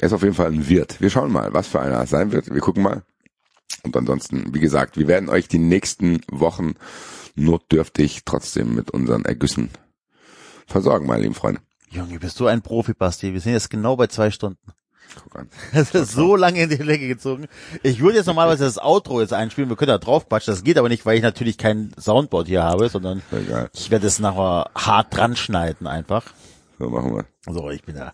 er 0.00 0.06
ist 0.08 0.12
auf 0.12 0.22
jeden 0.22 0.34
Fall 0.34 0.52
ein 0.52 0.68
Wirt. 0.68 1.00
Wir 1.00 1.08
schauen 1.08 1.30
mal, 1.30 1.54
was 1.54 1.68
für 1.68 1.80
einer 1.80 2.02
es 2.02 2.10
sein 2.10 2.32
wird. 2.32 2.52
Wir 2.52 2.60
gucken 2.60 2.82
mal. 2.82 3.02
Und 3.82 3.96
ansonsten, 3.96 4.54
wie 4.54 4.60
gesagt, 4.60 4.96
wir 4.96 5.08
werden 5.08 5.28
euch 5.28 5.48
die 5.48 5.58
nächsten 5.58 6.20
Wochen 6.30 6.74
notdürftig 7.34 8.22
trotzdem 8.24 8.74
mit 8.74 8.90
unseren 8.90 9.24
Ergüssen 9.24 9.70
versorgen, 10.66 11.06
meine 11.06 11.22
lieben 11.22 11.34
Freunde. 11.34 11.60
Junge, 11.90 12.18
bist 12.18 12.40
du 12.40 12.46
ein 12.46 12.62
Profi, 12.62 12.94
Basti. 12.94 13.32
Wir 13.32 13.40
sind 13.40 13.52
jetzt 13.52 13.70
genau 13.70 13.96
bei 13.96 14.06
zwei 14.06 14.30
Stunden. 14.30 14.72
Guck 15.22 15.36
an. 15.36 15.48
Das 15.72 15.94
ist 15.94 16.12
so 16.12 16.34
lange 16.34 16.62
in 16.62 16.70
die 16.70 16.76
Länge 16.76 17.06
gezogen. 17.06 17.46
Ich 17.82 18.00
würde 18.00 18.16
jetzt 18.16 18.26
normalerweise 18.26 18.64
das 18.64 18.78
Outro 18.78 19.20
jetzt 19.20 19.32
einspielen. 19.32 19.68
Wir 19.68 19.76
können 19.76 19.90
da 19.90 19.98
drauf 19.98 20.28
quatschen. 20.28 20.52
Das 20.52 20.64
geht 20.64 20.78
aber 20.78 20.88
nicht, 20.88 21.06
weil 21.06 21.16
ich 21.16 21.22
natürlich 21.22 21.58
kein 21.58 21.92
Soundboard 21.98 22.48
hier 22.48 22.64
habe, 22.64 22.88
sondern 22.88 23.22
ich 23.74 23.90
werde 23.90 24.06
es 24.06 24.18
nachher 24.18 24.70
hart 24.74 25.14
dran 25.14 25.36
schneiden 25.36 25.86
einfach. 25.86 26.24
So 26.78 26.88
machen 26.90 27.14
wir. 27.14 27.26
So, 27.46 27.70
ich 27.70 27.82
bin 27.82 27.94
da, 27.96 28.12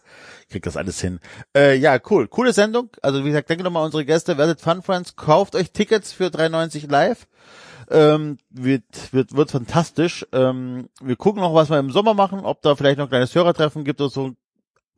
krieg 0.51 0.63
das 0.63 0.77
alles 0.77 1.01
hin. 1.01 1.21
Äh, 1.57 1.77
ja, 1.77 1.99
cool. 2.11 2.29
Coole 2.29 2.53
Sendung. 2.53 2.91
Also 3.03 3.25
wie 3.25 3.29
gesagt, 3.29 3.49
danke 3.49 3.65
nochmal 3.65 3.85
unsere 3.85 4.05
Gäste. 4.05 4.37
Werdet 4.37 4.61
Fun 4.61 4.83
Friends. 4.83 5.17
Kauft 5.17 5.55
euch 5.55 5.73
Tickets 5.73 6.13
für 6.13 6.27
3,90 6.27 6.91
live. 6.91 7.27
Ähm, 7.91 8.39
wird, 8.51 8.85
wird, 9.13 9.35
wird 9.35 9.51
fantastisch. 9.51 10.27
Ähm, 10.33 10.89
wir 11.01 11.17
gucken 11.17 11.43
noch, 11.43 11.55
was 11.55 11.71
wir 11.71 11.79
im 11.79 11.91
Sommer 11.91 12.15
machen, 12.15 12.41
ob 12.41 12.63
da 12.63 12.77
vielleicht 12.77 12.99
noch 12.99 13.07
ein 13.07 13.11
kleines 13.11 13.35
Hörertreffen 13.35 13.85
gibt 13.85 14.01
oder 14.01 14.11
so. 14.11 14.33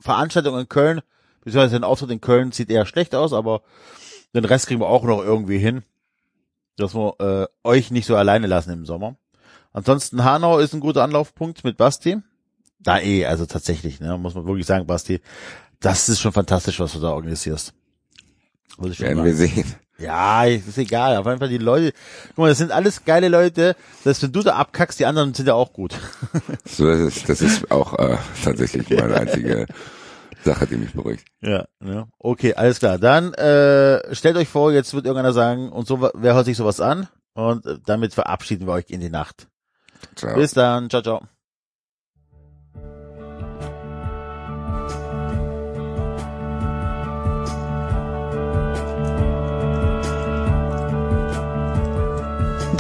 Veranstaltung 0.03 0.59
in 0.59 0.69
Köln, 0.69 1.01
beziehungsweise 1.45 1.77
ein 1.77 1.85
Auftritt 1.85 2.11
in 2.11 2.21
Köln 2.21 2.53
sieht 2.53 2.71
eher 2.71 2.87
schlecht 2.87 3.15
aus, 3.15 3.33
aber 3.33 3.63
den 4.35 4.45
Rest 4.45 4.67
kriegen 4.67 4.81
wir 4.81 4.89
auch 4.89 5.05
noch 5.05 5.23
irgendwie 5.23 5.59
hin, 5.59 5.85
dass 6.77 6.95
wir 6.95 7.15
äh, 7.21 7.69
euch 7.69 7.91
nicht 7.91 8.07
so 8.07 8.17
alleine 8.17 8.47
lassen 8.47 8.73
im 8.73 8.85
Sommer. 8.85 9.17
Ansonsten 9.73 10.25
Hanau 10.25 10.59
ist 10.59 10.75
ein 10.75 10.81
guter 10.81 11.05
Anlaufpunkt 11.05 11.65
mit 11.65 11.77
Basti. 11.77 12.21
Da 12.83 13.01
eh, 13.01 13.27
also 13.27 13.47
tatsächlich, 13.47 14.01
ne, 14.01 14.19
muss 14.19 14.35
man 14.35 14.47
wirklich 14.47 14.67
sagen, 14.67 14.87
Basti, 14.87 15.21
das 15.81 16.09
ist 16.09 16.21
schon 16.21 16.33
fantastisch, 16.33 16.81
was 16.81 16.93
du 16.93 17.01
da 17.01 17.11
organisierst. 17.11 17.73
Muss 18.79 18.91
ich 18.91 18.97
schon 18.97 19.07
Werden 19.07 19.19
sagen. 19.19 19.29
wir 19.29 19.35
sehen. 19.35 19.75
Ja, 19.99 20.45
ist 20.45 20.79
egal. 20.79 21.17
Auf 21.17 21.27
jeden 21.27 21.39
Fall 21.39 21.49
die 21.49 21.59
Leute, 21.59 21.93
guck 22.29 22.39
mal, 22.39 22.49
das 22.49 22.59
sind 22.59 22.73
alles 22.73 23.05
geile 23.05 23.29
Leute. 23.29 23.77
Das, 24.05 24.23
wenn 24.23 24.33
du 24.33 24.43
da 24.43 24.57
abkackst, 24.57 24.99
die 24.99 25.07
anderen 25.07 25.33
sind 25.35 25.47
ja 25.47 25.55
auch 25.55 25.73
gut. 25.73 25.95
So 26.65 26.89
ist 26.89 27.17
es. 27.17 27.25
Das 27.25 27.41
ist 27.41 27.71
auch 27.71 27.99
äh, 27.99 28.17
tatsächlich 28.43 28.89
meine 28.91 29.15
einzige 29.21 29.67
Sache, 30.43 30.67
die 30.67 30.77
mich 30.77 30.93
beruhigt. 30.93 31.25
Ja, 31.41 31.67
ne? 31.81 32.09
Okay, 32.19 32.55
alles 32.55 32.79
klar. 32.79 32.99
Dann 32.99 33.33
äh, 33.35 34.15
stellt 34.15 34.37
euch 34.37 34.49
vor, 34.49 34.73
jetzt 34.73 34.95
wird 34.95 35.05
irgendeiner 35.05 35.33
sagen, 35.33 35.71
und 35.71 35.87
so, 35.87 36.11
wer 36.15 36.35
hört 36.35 36.47
sich 36.47 36.57
sowas 36.57 36.81
an? 36.81 37.09
Und 37.35 37.67
äh, 37.67 37.79
damit 37.85 38.15
verabschieden 38.15 38.67
wir 38.67 38.73
euch 38.73 38.89
in 38.89 39.01
die 39.01 39.11
Nacht. 39.11 39.49
Ciao. 40.17 40.35
Bis 40.35 40.53
dann, 40.53 40.91
ciao, 40.91 41.03
ciao. 41.03 41.23